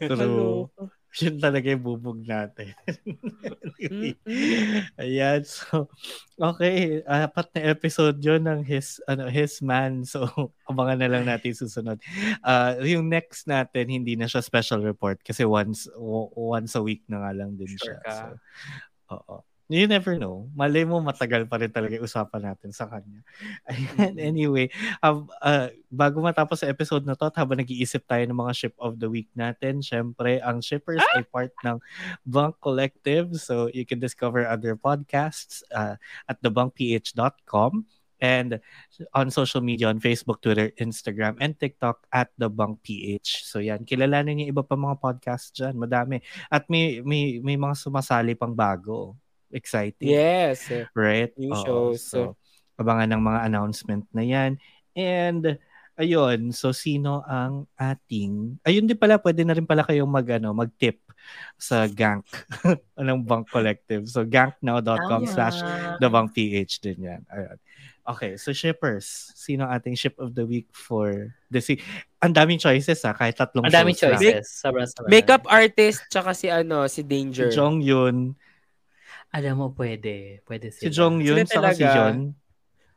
True. 0.01 0.72
Ano? 0.72 1.01
Yun 1.20 1.36
talaga 1.36 1.68
yung 1.68 1.84
bubog 1.84 2.24
natin. 2.24 2.72
Ayan, 4.97 5.44
so, 5.44 5.93
okay, 6.40 7.05
apat 7.05 7.52
na 7.52 7.68
episode 7.68 8.16
yun 8.24 8.48
ng 8.48 8.64
His, 8.64 8.97
ano, 9.05 9.28
His 9.28 9.60
Man. 9.60 10.09
So, 10.09 10.24
abangan 10.72 11.05
na 11.05 11.10
lang 11.12 11.24
natin 11.28 11.52
susunod. 11.52 12.01
Uh, 12.40 12.80
yung 12.80 13.12
next 13.12 13.44
natin, 13.44 13.93
hindi 13.93 14.16
na 14.16 14.24
siya 14.24 14.40
special 14.40 14.80
report 14.80 15.20
kasi 15.20 15.44
once 15.44 15.84
once 16.32 16.72
a 16.78 16.82
week 16.82 17.05
na 17.12 17.28
nga 17.28 17.32
lang 17.36 17.60
din 17.60 17.68
Sure 17.68 17.78
siya. 17.78 17.97
ka. 18.01 18.12
So, 18.16 18.26
oo. 19.20 19.36
You 19.73 19.89
never 19.89 20.20
know. 20.20 20.53
Malay 20.53 20.85
mo, 20.85 21.01
matagal 21.01 21.49
pa 21.49 21.57
rin 21.57 21.73
talaga 21.73 21.97
usapan 21.97 22.53
natin 22.53 22.77
sa 22.77 22.85
kanya. 22.93 23.24
Ayan, 23.73 24.20
anyway, 24.20 24.69
um, 25.01 25.32
uh, 25.40 25.73
bago 25.89 26.20
matapos 26.20 26.61
sa 26.61 26.69
episode 26.69 27.09
na 27.09 27.16
to, 27.16 27.32
at 27.32 27.40
habang 27.40 27.57
nag-iisip 27.57 28.05
tayo 28.05 28.20
ng 28.28 28.36
mga 28.36 28.53
ship 28.53 28.77
of 28.77 29.01
the 29.01 29.09
week 29.09 29.32
natin, 29.32 29.81
syempre, 29.81 30.44
ang 30.44 30.61
shippers 30.61 31.01
ay 31.16 31.24
part 31.24 31.57
ng 31.65 31.81
Bunk 32.28 32.61
Collective. 32.61 33.32
So, 33.40 33.73
you 33.73 33.89
can 33.89 33.97
discover 33.97 34.44
other 34.44 34.77
podcasts 34.77 35.65
uh, 35.73 35.97
at 36.28 36.36
thebunkph.com 36.44 37.89
and 38.23 38.62
on 39.19 39.35
social 39.35 39.65
media 39.65 39.90
on 39.90 39.99
Facebook, 39.99 40.39
Twitter, 40.44 40.70
Instagram, 40.78 41.35
and 41.43 41.59
TikTok 41.59 42.07
at 42.15 42.31
The 42.39 42.47
Bunk 42.47 42.86
PH. 42.86 43.43
So 43.51 43.59
yan, 43.59 43.82
kilalanin 43.82 44.39
niyo 44.39 44.55
iba 44.55 44.62
pa 44.62 44.78
mga 44.78 45.03
podcast 45.03 45.51
dyan. 45.59 45.74
Madami. 45.74 46.23
At 46.47 46.70
may, 46.70 47.03
may, 47.03 47.43
may 47.43 47.59
mga 47.59 47.74
sumasali 47.74 48.39
pang 48.39 48.55
bago. 48.55 49.19
Exciting. 49.52 50.08
Yes. 50.08 50.66
Right? 50.96 51.30
New 51.36 51.52
Oo, 51.52 51.64
shows. 51.64 52.02
So, 52.08 52.34
abangan 52.80 53.12
ng 53.12 53.22
mga 53.22 53.40
announcement 53.46 54.04
na 54.10 54.24
yan. 54.24 54.56
And, 54.96 55.60
ayun, 55.96 56.50
so 56.56 56.72
sino 56.72 57.22
ang 57.28 57.68
ating, 57.76 58.58
ayun 58.64 58.88
din 58.88 58.98
pala, 58.98 59.20
pwede 59.20 59.44
na 59.44 59.54
rin 59.54 59.68
pala 59.68 59.84
kayong 59.84 60.08
mag, 60.08 60.26
ano, 60.40 60.56
mag-tip 60.56 60.98
sa 61.60 61.86
Gank 61.86 62.26
ng 62.98 63.20
Bank 63.22 63.52
Collective. 63.52 64.08
So, 64.10 64.26
ganknow.com 64.26 65.28
slash 65.30 65.60
the 66.02 66.08
Bank 66.10 66.34
PH 66.34 66.82
din 66.82 67.06
yan. 67.06 67.22
Ayun. 67.30 67.56
Okay, 68.02 68.34
so 68.34 68.50
shippers, 68.50 69.30
sino 69.38 69.62
ating 69.62 69.94
ship 69.94 70.18
of 70.18 70.34
the 70.34 70.42
week 70.42 70.66
for 70.74 71.30
this 71.46 71.70
week? 71.70 71.86
Ang 72.18 72.34
daming 72.34 72.58
choices 72.58 72.98
ha, 73.06 73.14
kahit 73.14 73.38
tatlong 73.38 73.62
Ang 73.62 73.70
daming 73.70 73.94
shows 73.94 74.18
lang. 74.18 74.42
choices. 74.42 74.50
Sobrang 74.58 74.88
sobrang. 74.90 75.10
Makeup 75.14 75.46
artist, 75.46 76.02
tsaka 76.10 76.34
si 76.34 76.50
ano, 76.50 76.90
si 76.90 77.06
Danger. 77.06 77.54
Jong 77.54 77.78
Yun, 77.78 78.34
Alam 79.32 79.54
mo, 79.56 79.66
pwede. 79.72 80.44
Pwede 80.44 80.68
sila. 80.68 80.84
si 80.84 80.88
Jong 80.92 81.16
Yun, 81.24 81.48
Sila 81.48 81.72
si. 81.72 81.82
John. 81.82 82.36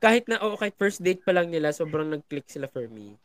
Kahit 0.04 0.28
na, 0.28 0.44
oh, 0.44 0.60
kahit 0.60 0.76
first 0.76 1.00
date 1.00 1.24
pa 1.24 1.32
lang 1.32 1.48
nila, 1.48 1.72
sobrang 1.72 2.12
nag-click 2.12 2.46
sila 2.52 2.68
for 2.68 2.86
me. 2.92 3.16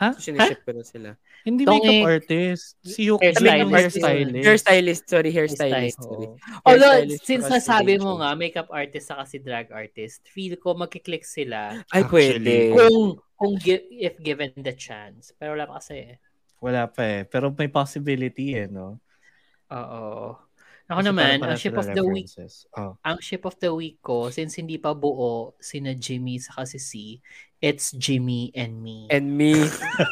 Ha? 0.00 0.16
So, 0.16 0.32
siniship 0.32 0.64
ko 0.64 0.72
na 0.72 0.80
sila. 0.82 1.10
Hindi 1.44 1.68
Tong 1.68 1.76
makeup 1.76 1.92
eh, 1.92 2.08
artist. 2.08 2.80
Si 2.80 3.04
Yuki, 3.06 3.30
hairstylist. 3.30 3.70
hairstylist. 3.70 4.46
Hairstylist, 4.48 5.04
sorry, 5.04 5.30
hairstylist. 5.30 5.76
Hairstylist. 5.76 6.00
Sorry. 6.00 6.28
Although, 6.64 6.94
Hairstylist 7.04 7.24
since 7.28 7.44
nasabi 7.46 7.94
mo 8.00 8.16
nga, 8.18 8.32
makeup 8.32 8.68
artist 8.72 9.12
saka 9.12 9.28
si 9.28 9.38
drag 9.44 9.68
artist, 9.68 10.24
feel 10.24 10.56
ko 10.56 10.72
magkiklik 10.72 11.22
sila 11.22 11.84
Ay, 11.92 12.00
Actually, 12.00 12.40
pwede. 12.40 12.54
kung 12.72 12.98
kung 13.36 13.54
gi- 13.60 13.88
if 14.00 14.16
given 14.24 14.52
the 14.56 14.72
chance. 14.72 15.36
Pero 15.36 15.52
wala 15.52 15.68
pa 15.68 15.78
kasi 15.78 16.16
eh. 16.16 16.18
Wala 16.64 16.88
pa 16.88 17.02
eh. 17.04 17.22
Pero 17.28 17.52
may 17.52 17.68
possibility 17.68 18.56
eh, 18.56 18.68
no? 18.72 19.00
Oo. 19.68 20.36
Ako 20.90 21.00
Kasi 21.00 21.08
naman, 21.08 21.36
ang 21.38 21.54
ship 21.54 21.76
of 21.78 21.86
the 21.86 22.02
week. 22.02 22.26
Oh. 22.74 22.98
ang 23.00 23.18
ship 23.22 23.46
of 23.46 23.54
the 23.56 23.70
week 23.70 24.02
ko, 24.02 24.26
since 24.28 24.58
hindi 24.58 24.74
pa 24.74 24.90
buo 24.90 25.54
sina 25.56 25.94
Jimmy 25.94 26.42
saka 26.42 26.66
si 26.66 26.78
C, 26.82 26.92
it's 27.58 27.94
Jimmy 27.94 28.50
and 28.52 28.82
me. 28.82 29.06
And 29.06 29.38
me, 29.38 29.54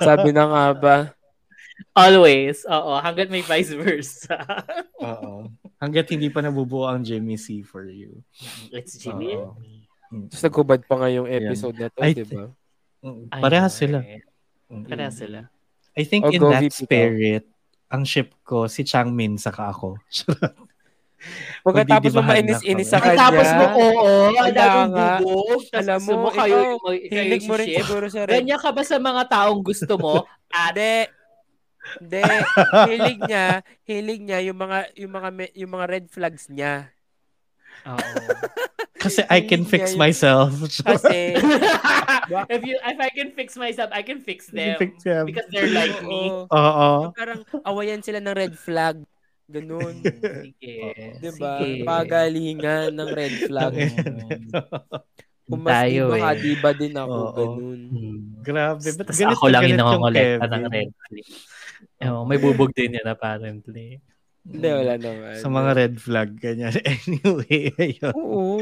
sabi 0.00 0.30
na 0.30 0.46
nga 0.46 0.64
ba, 0.72 0.96
Always. 1.94 2.66
Oo, 2.66 2.98
hanggat 2.98 3.30
may 3.30 3.42
vice 3.42 3.70
versa. 3.70 4.34
Oo. 4.98 5.46
Hanggat 5.78 6.10
hindi 6.10 6.26
pa 6.26 6.42
nabubuo 6.42 6.86
ang 6.86 7.06
Jimmy 7.06 7.38
C 7.38 7.62
for 7.62 7.86
you. 7.86 8.18
it's 8.70 8.98
Jimmy 8.98 9.34
Oo. 9.34 9.54
and 9.54 9.62
me. 9.62 9.74
Tapos 10.26 10.42
nagkubad 10.42 10.80
pa 10.82 10.94
nga 10.98 11.08
yung 11.10 11.26
episode 11.26 11.78
na 11.78 11.86
to, 11.86 12.00
I 12.02 12.14
di 12.14 12.26
ba? 12.26 12.50
Parehas 13.30 13.78
sila. 13.78 14.02
Parehas 14.66 15.18
sila. 15.18 15.46
I 15.94 16.02
think 16.02 16.26
Oh, 16.26 16.30
in 16.30 16.42
that 16.48 16.62
VP 16.62 16.74
ka. 16.74 16.78
spirit, 16.86 17.44
ang 17.88 18.02
ship 18.02 18.30
ko, 18.42 18.66
si 18.66 18.82
Changmin 18.82 19.38
saka 19.38 19.70
ako. 19.70 19.98
Pagkatapos 21.66 22.12
mo 22.14 22.22
mainis-inis 22.22 22.88
sa 22.88 23.02
kanya. 23.02 23.18
tapos 23.26 23.48
mo, 23.50 23.64
oo, 23.74 24.06
daming 24.54 24.92
nga. 24.94 25.18
bubog. 25.18 25.62
Alam 25.74 26.00
gusto 26.00 26.14
mo, 26.14 26.28
kayo, 26.30 26.58
ikaw, 26.58 26.76
mag- 26.78 27.02
kayo 27.10 27.22
Hilig 27.26 27.44
mo 27.44 27.54
rin 27.58 27.68
siguro 27.74 28.06
sa 28.06 28.20
red. 28.24 28.32
Ganyan 28.38 28.60
ka 28.62 28.70
ba 28.70 28.82
sa 28.86 28.96
mga 29.02 29.22
taong 29.26 29.60
gusto 29.66 29.92
mo? 29.98 30.14
Ade. 30.66 31.10
Hindi. 31.98 32.20
hilig 32.92 33.18
niya, 33.24 33.46
hilig 33.88 34.20
niya 34.20 34.38
yung 34.44 34.58
mga 34.60 34.92
yung 35.00 35.12
mga 35.12 35.28
yung 35.56 35.70
mga 35.72 35.86
red 35.88 36.06
flags 36.12 36.44
niya. 36.52 36.92
Oo. 37.88 37.96
Kasi 39.02 39.22
I 39.30 39.46
can 39.46 39.62
fix 39.62 39.94
myself. 39.94 40.50
Kasi 40.82 41.38
if 42.54 42.62
you 42.66 42.76
if 42.82 42.98
I 42.98 43.10
can 43.14 43.30
fix 43.30 43.54
myself, 43.54 43.94
I 43.94 44.02
can 44.02 44.18
fix 44.18 44.50
them. 44.50 44.74
Fix 44.76 45.06
them. 45.06 45.24
Because 45.30 45.46
they're 45.54 45.70
like 45.70 46.02
me. 46.02 46.34
oo, 46.34 46.50
Oo. 46.50 47.14
parang 47.14 47.46
awayan 47.62 48.02
sila 48.02 48.18
ng 48.18 48.34
red 48.34 48.58
flag. 48.58 48.98
Ganun. 49.48 49.94
Sige. 50.04 50.76
'Di 51.18 51.30
ba? 51.40 51.52
Sige. 51.58 51.82
Pagalingan 51.82 52.92
ng 52.92 53.10
red 53.10 53.34
flag. 53.48 53.74
Kung 55.48 55.64
mas 55.64 55.88
Tayo 55.88 56.12
eh. 56.12 56.36
di 56.36 56.52
ba 56.60 56.70
din 56.76 56.92
ako 56.92 57.16
Oo. 57.16 57.32
ganun. 57.32 57.80
Hmm. 57.88 58.18
Grabe. 58.44 58.84
Ba't 58.84 59.06
Tapos 59.08 59.16
galit 59.16 59.32
ako 59.32 59.46
lang 59.48 59.62
yung 59.64 59.80
Kevin? 59.80 59.88
ng 60.52 60.68
red 60.68 60.90
flag. 60.92 60.92
Oh, 62.04 62.22
may 62.28 62.36
bubog 62.36 62.70
din 62.76 63.00
yan 63.00 63.08
apparently. 63.08 64.04
Hindi, 64.44 64.68
wala 64.70 64.94
naman. 64.96 65.34
Sa 65.38 65.48
mga 65.48 65.70
red 65.74 65.94
flag, 65.96 66.30
ganyan. 66.34 66.72
Anyway, 66.88 67.68
ayun. 67.74 68.12
Oo. 68.14 68.56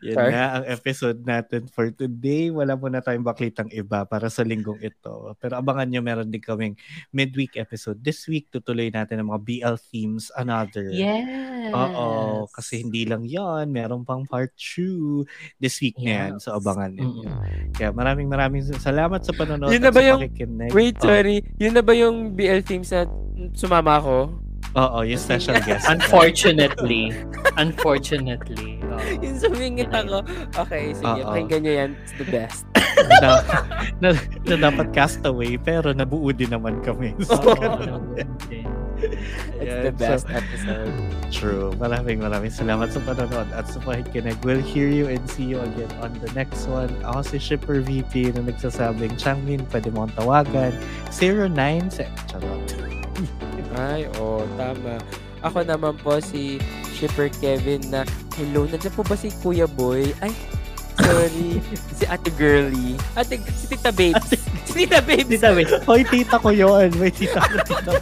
Yun 0.00 0.14
Sorry. 0.14 0.32
na 0.32 0.42
ang 0.54 0.64
episode 0.66 1.20
natin 1.20 1.66
for 1.66 1.90
today. 1.90 2.48
Wala 2.48 2.72
muna 2.72 3.00
tayong 3.00 3.22
baklitang 3.22 3.68
iba 3.68 4.04
para 4.04 4.28
sa 4.28 4.40
linggong 4.40 4.80
ito. 4.80 5.34
Pero 5.36 5.54
abangan 5.54 5.86
nyo, 5.86 6.00
meron 6.00 6.28
din 6.28 6.40
kaming 6.40 6.74
midweek 7.10 7.56
episode. 7.56 7.98
This 7.98 8.24
week, 8.26 8.48
tutuloy 8.48 8.88
natin 8.88 9.20
ang 9.20 9.28
mga 9.28 9.42
BL 9.42 9.76
themes, 9.82 10.32
another. 10.34 10.88
Yes. 10.88 11.68
Oo, 11.68 12.44
kasi 12.48 12.80
hindi 12.80 13.04
lang 13.04 13.24
yon 13.24 13.68
meron 13.68 14.04
pang 14.04 14.24
part 14.24 14.52
2 14.56 15.24
this 15.58 15.80
week 15.80 15.96
na 15.98 16.10
yan. 16.28 16.32
So, 16.38 16.52
Yes. 16.52 16.60
abangan 16.60 16.92
ninyo. 16.92 17.28
Mm-mm. 17.28 17.72
Kaya 17.72 17.90
maraming 17.90 18.28
maraming 18.28 18.62
salamat 18.74 19.20
sa 19.20 19.32
panonood 19.32 19.68
Yun 19.68 19.80
na 19.80 19.88
at 19.88 19.94
ba 19.94 20.00
sa 20.00 20.06
yung- 20.06 20.20
pakikinig. 20.22 20.70
Wait, 20.70 20.96
Oh, 20.96 21.04
sorry. 21.04 21.44
Yun 21.56 21.74
na 21.74 21.82
ba 21.82 21.92
yung 21.92 22.32
BL 22.32 22.62
themes 22.62 22.88
na 22.88 23.04
sumama 23.52 24.00
ako? 24.00 24.16
Oo, 24.74 25.06
yung 25.06 25.22
special 25.22 25.54
guest. 25.62 25.86
Unfortunately. 25.86 27.14
Unfortunately. 27.54 28.82
oo. 28.82 28.98
Yung 29.22 29.38
sumingit 29.38 29.90
ako. 29.90 30.26
Okay, 30.66 30.90
sige. 30.94 31.22
Oo. 31.22 31.30
Pakinggan 31.30 31.60
nyo 31.62 31.72
yan. 31.74 31.90
It's 32.02 32.14
the 32.18 32.26
best. 32.26 32.66
na, 33.22 33.42
na, 33.98 34.08
na 34.46 34.54
dapat 34.58 34.90
castaway, 34.90 35.54
pero 35.58 35.94
nabuo 35.94 36.30
din 36.30 36.50
naman 36.50 36.82
kami. 36.82 37.14
So. 37.22 37.38
It's 39.58 39.68
Yan, 39.68 39.90
the 39.90 39.92
so- 39.92 39.98
best 39.98 40.26
episode. 40.30 40.94
True. 41.28 41.74
Maraming 41.76 42.22
maraming 42.22 42.54
salamat 42.54 42.94
sa 42.94 43.02
panonood 43.02 43.50
at 43.50 43.66
sa 43.66 43.82
pakikinig. 43.82 44.38
We'll 44.46 44.62
hear 44.62 44.86
you 44.86 45.10
and 45.10 45.20
see 45.28 45.44
you 45.44 45.58
again 45.60 45.90
on 45.98 46.14
the 46.22 46.30
next 46.32 46.70
one. 46.70 46.88
Ako 47.02 47.26
si 47.26 47.38
Shipper 47.42 47.82
VP 47.82 48.32
na 48.38 48.46
nagsasabing 48.46 49.18
Changmin, 49.18 49.66
pwede 49.74 49.90
mo 49.90 50.06
akong 50.06 50.14
tawagan. 50.46 50.72
09 51.10 51.50
se- 51.90 52.08
Charot. 52.30 52.93
Ay, 53.74 54.06
oo, 54.18 54.46
tama. 54.58 54.98
Ako 55.44 55.66
naman 55.66 55.94
po 56.00 56.18
si 56.22 56.56
Shipper 56.94 57.28
Kevin 57.42 57.82
na, 57.92 58.06
hello, 58.38 58.64
nandiyan 58.64 58.94
po 58.94 59.02
ba 59.04 59.18
si 59.18 59.28
Kuya 59.42 59.68
Boy? 59.68 60.14
Ay, 60.24 60.32
sorry. 61.02 61.60
si 61.98 62.04
Ate 62.06 62.30
Girly. 62.34 62.96
Ate, 63.18 63.42
si 63.54 63.66
Tita 63.70 63.90
Babes. 63.92 64.30
si 64.64 64.86
Tita 64.86 65.02
Babes. 65.04 65.28
Tita, 65.28 65.50
wait. 65.52 65.68
Hoy, 65.84 66.02
tita 66.06 66.38
ko 66.38 66.48
yun. 66.54 66.88
May 66.96 67.12
tita 67.12 67.42
ko. 67.42 67.56
Tita. 67.68 67.92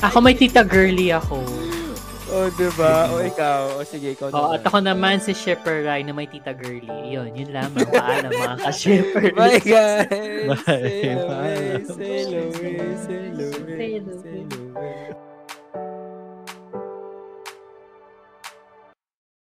Ako 0.00 0.22
may 0.22 0.32
tita 0.32 0.62
girly 0.64 1.12
ako. 1.12 1.42
Oh, 2.30 2.46
diba? 2.54 3.10
O 3.10 3.18
ikaw. 3.20 3.60
O 3.74 3.82
sige, 3.82 4.14
ikaw 4.14 4.30
Oh, 4.30 4.54
at 4.54 4.62
ako 4.62 4.78
naman 4.78 5.18
si 5.18 5.34
Shipper 5.34 5.82
Rai 5.82 6.06
na 6.06 6.14
may 6.14 6.30
tita 6.30 6.54
girly. 6.54 6.86
Yun, 7.10 7.34
yun 7.34 7.50
lamang. 7.50 7.86
Paalam 7.90 8.30
mga 8.30 8.56
ka-shipper. 8.62 9.24
Bye, 9.38 9.58
guys. 9.58 10.06
Bye. 10.46 11.10
Away, 11.10 11.18
Bye. 11.18 11.82
sail 11.90 12.30
away, 12.30 12.74
Sail 13.02 13.34
away. 13.34 13.76
sail 14.06 14.46
away. 14.46 15.28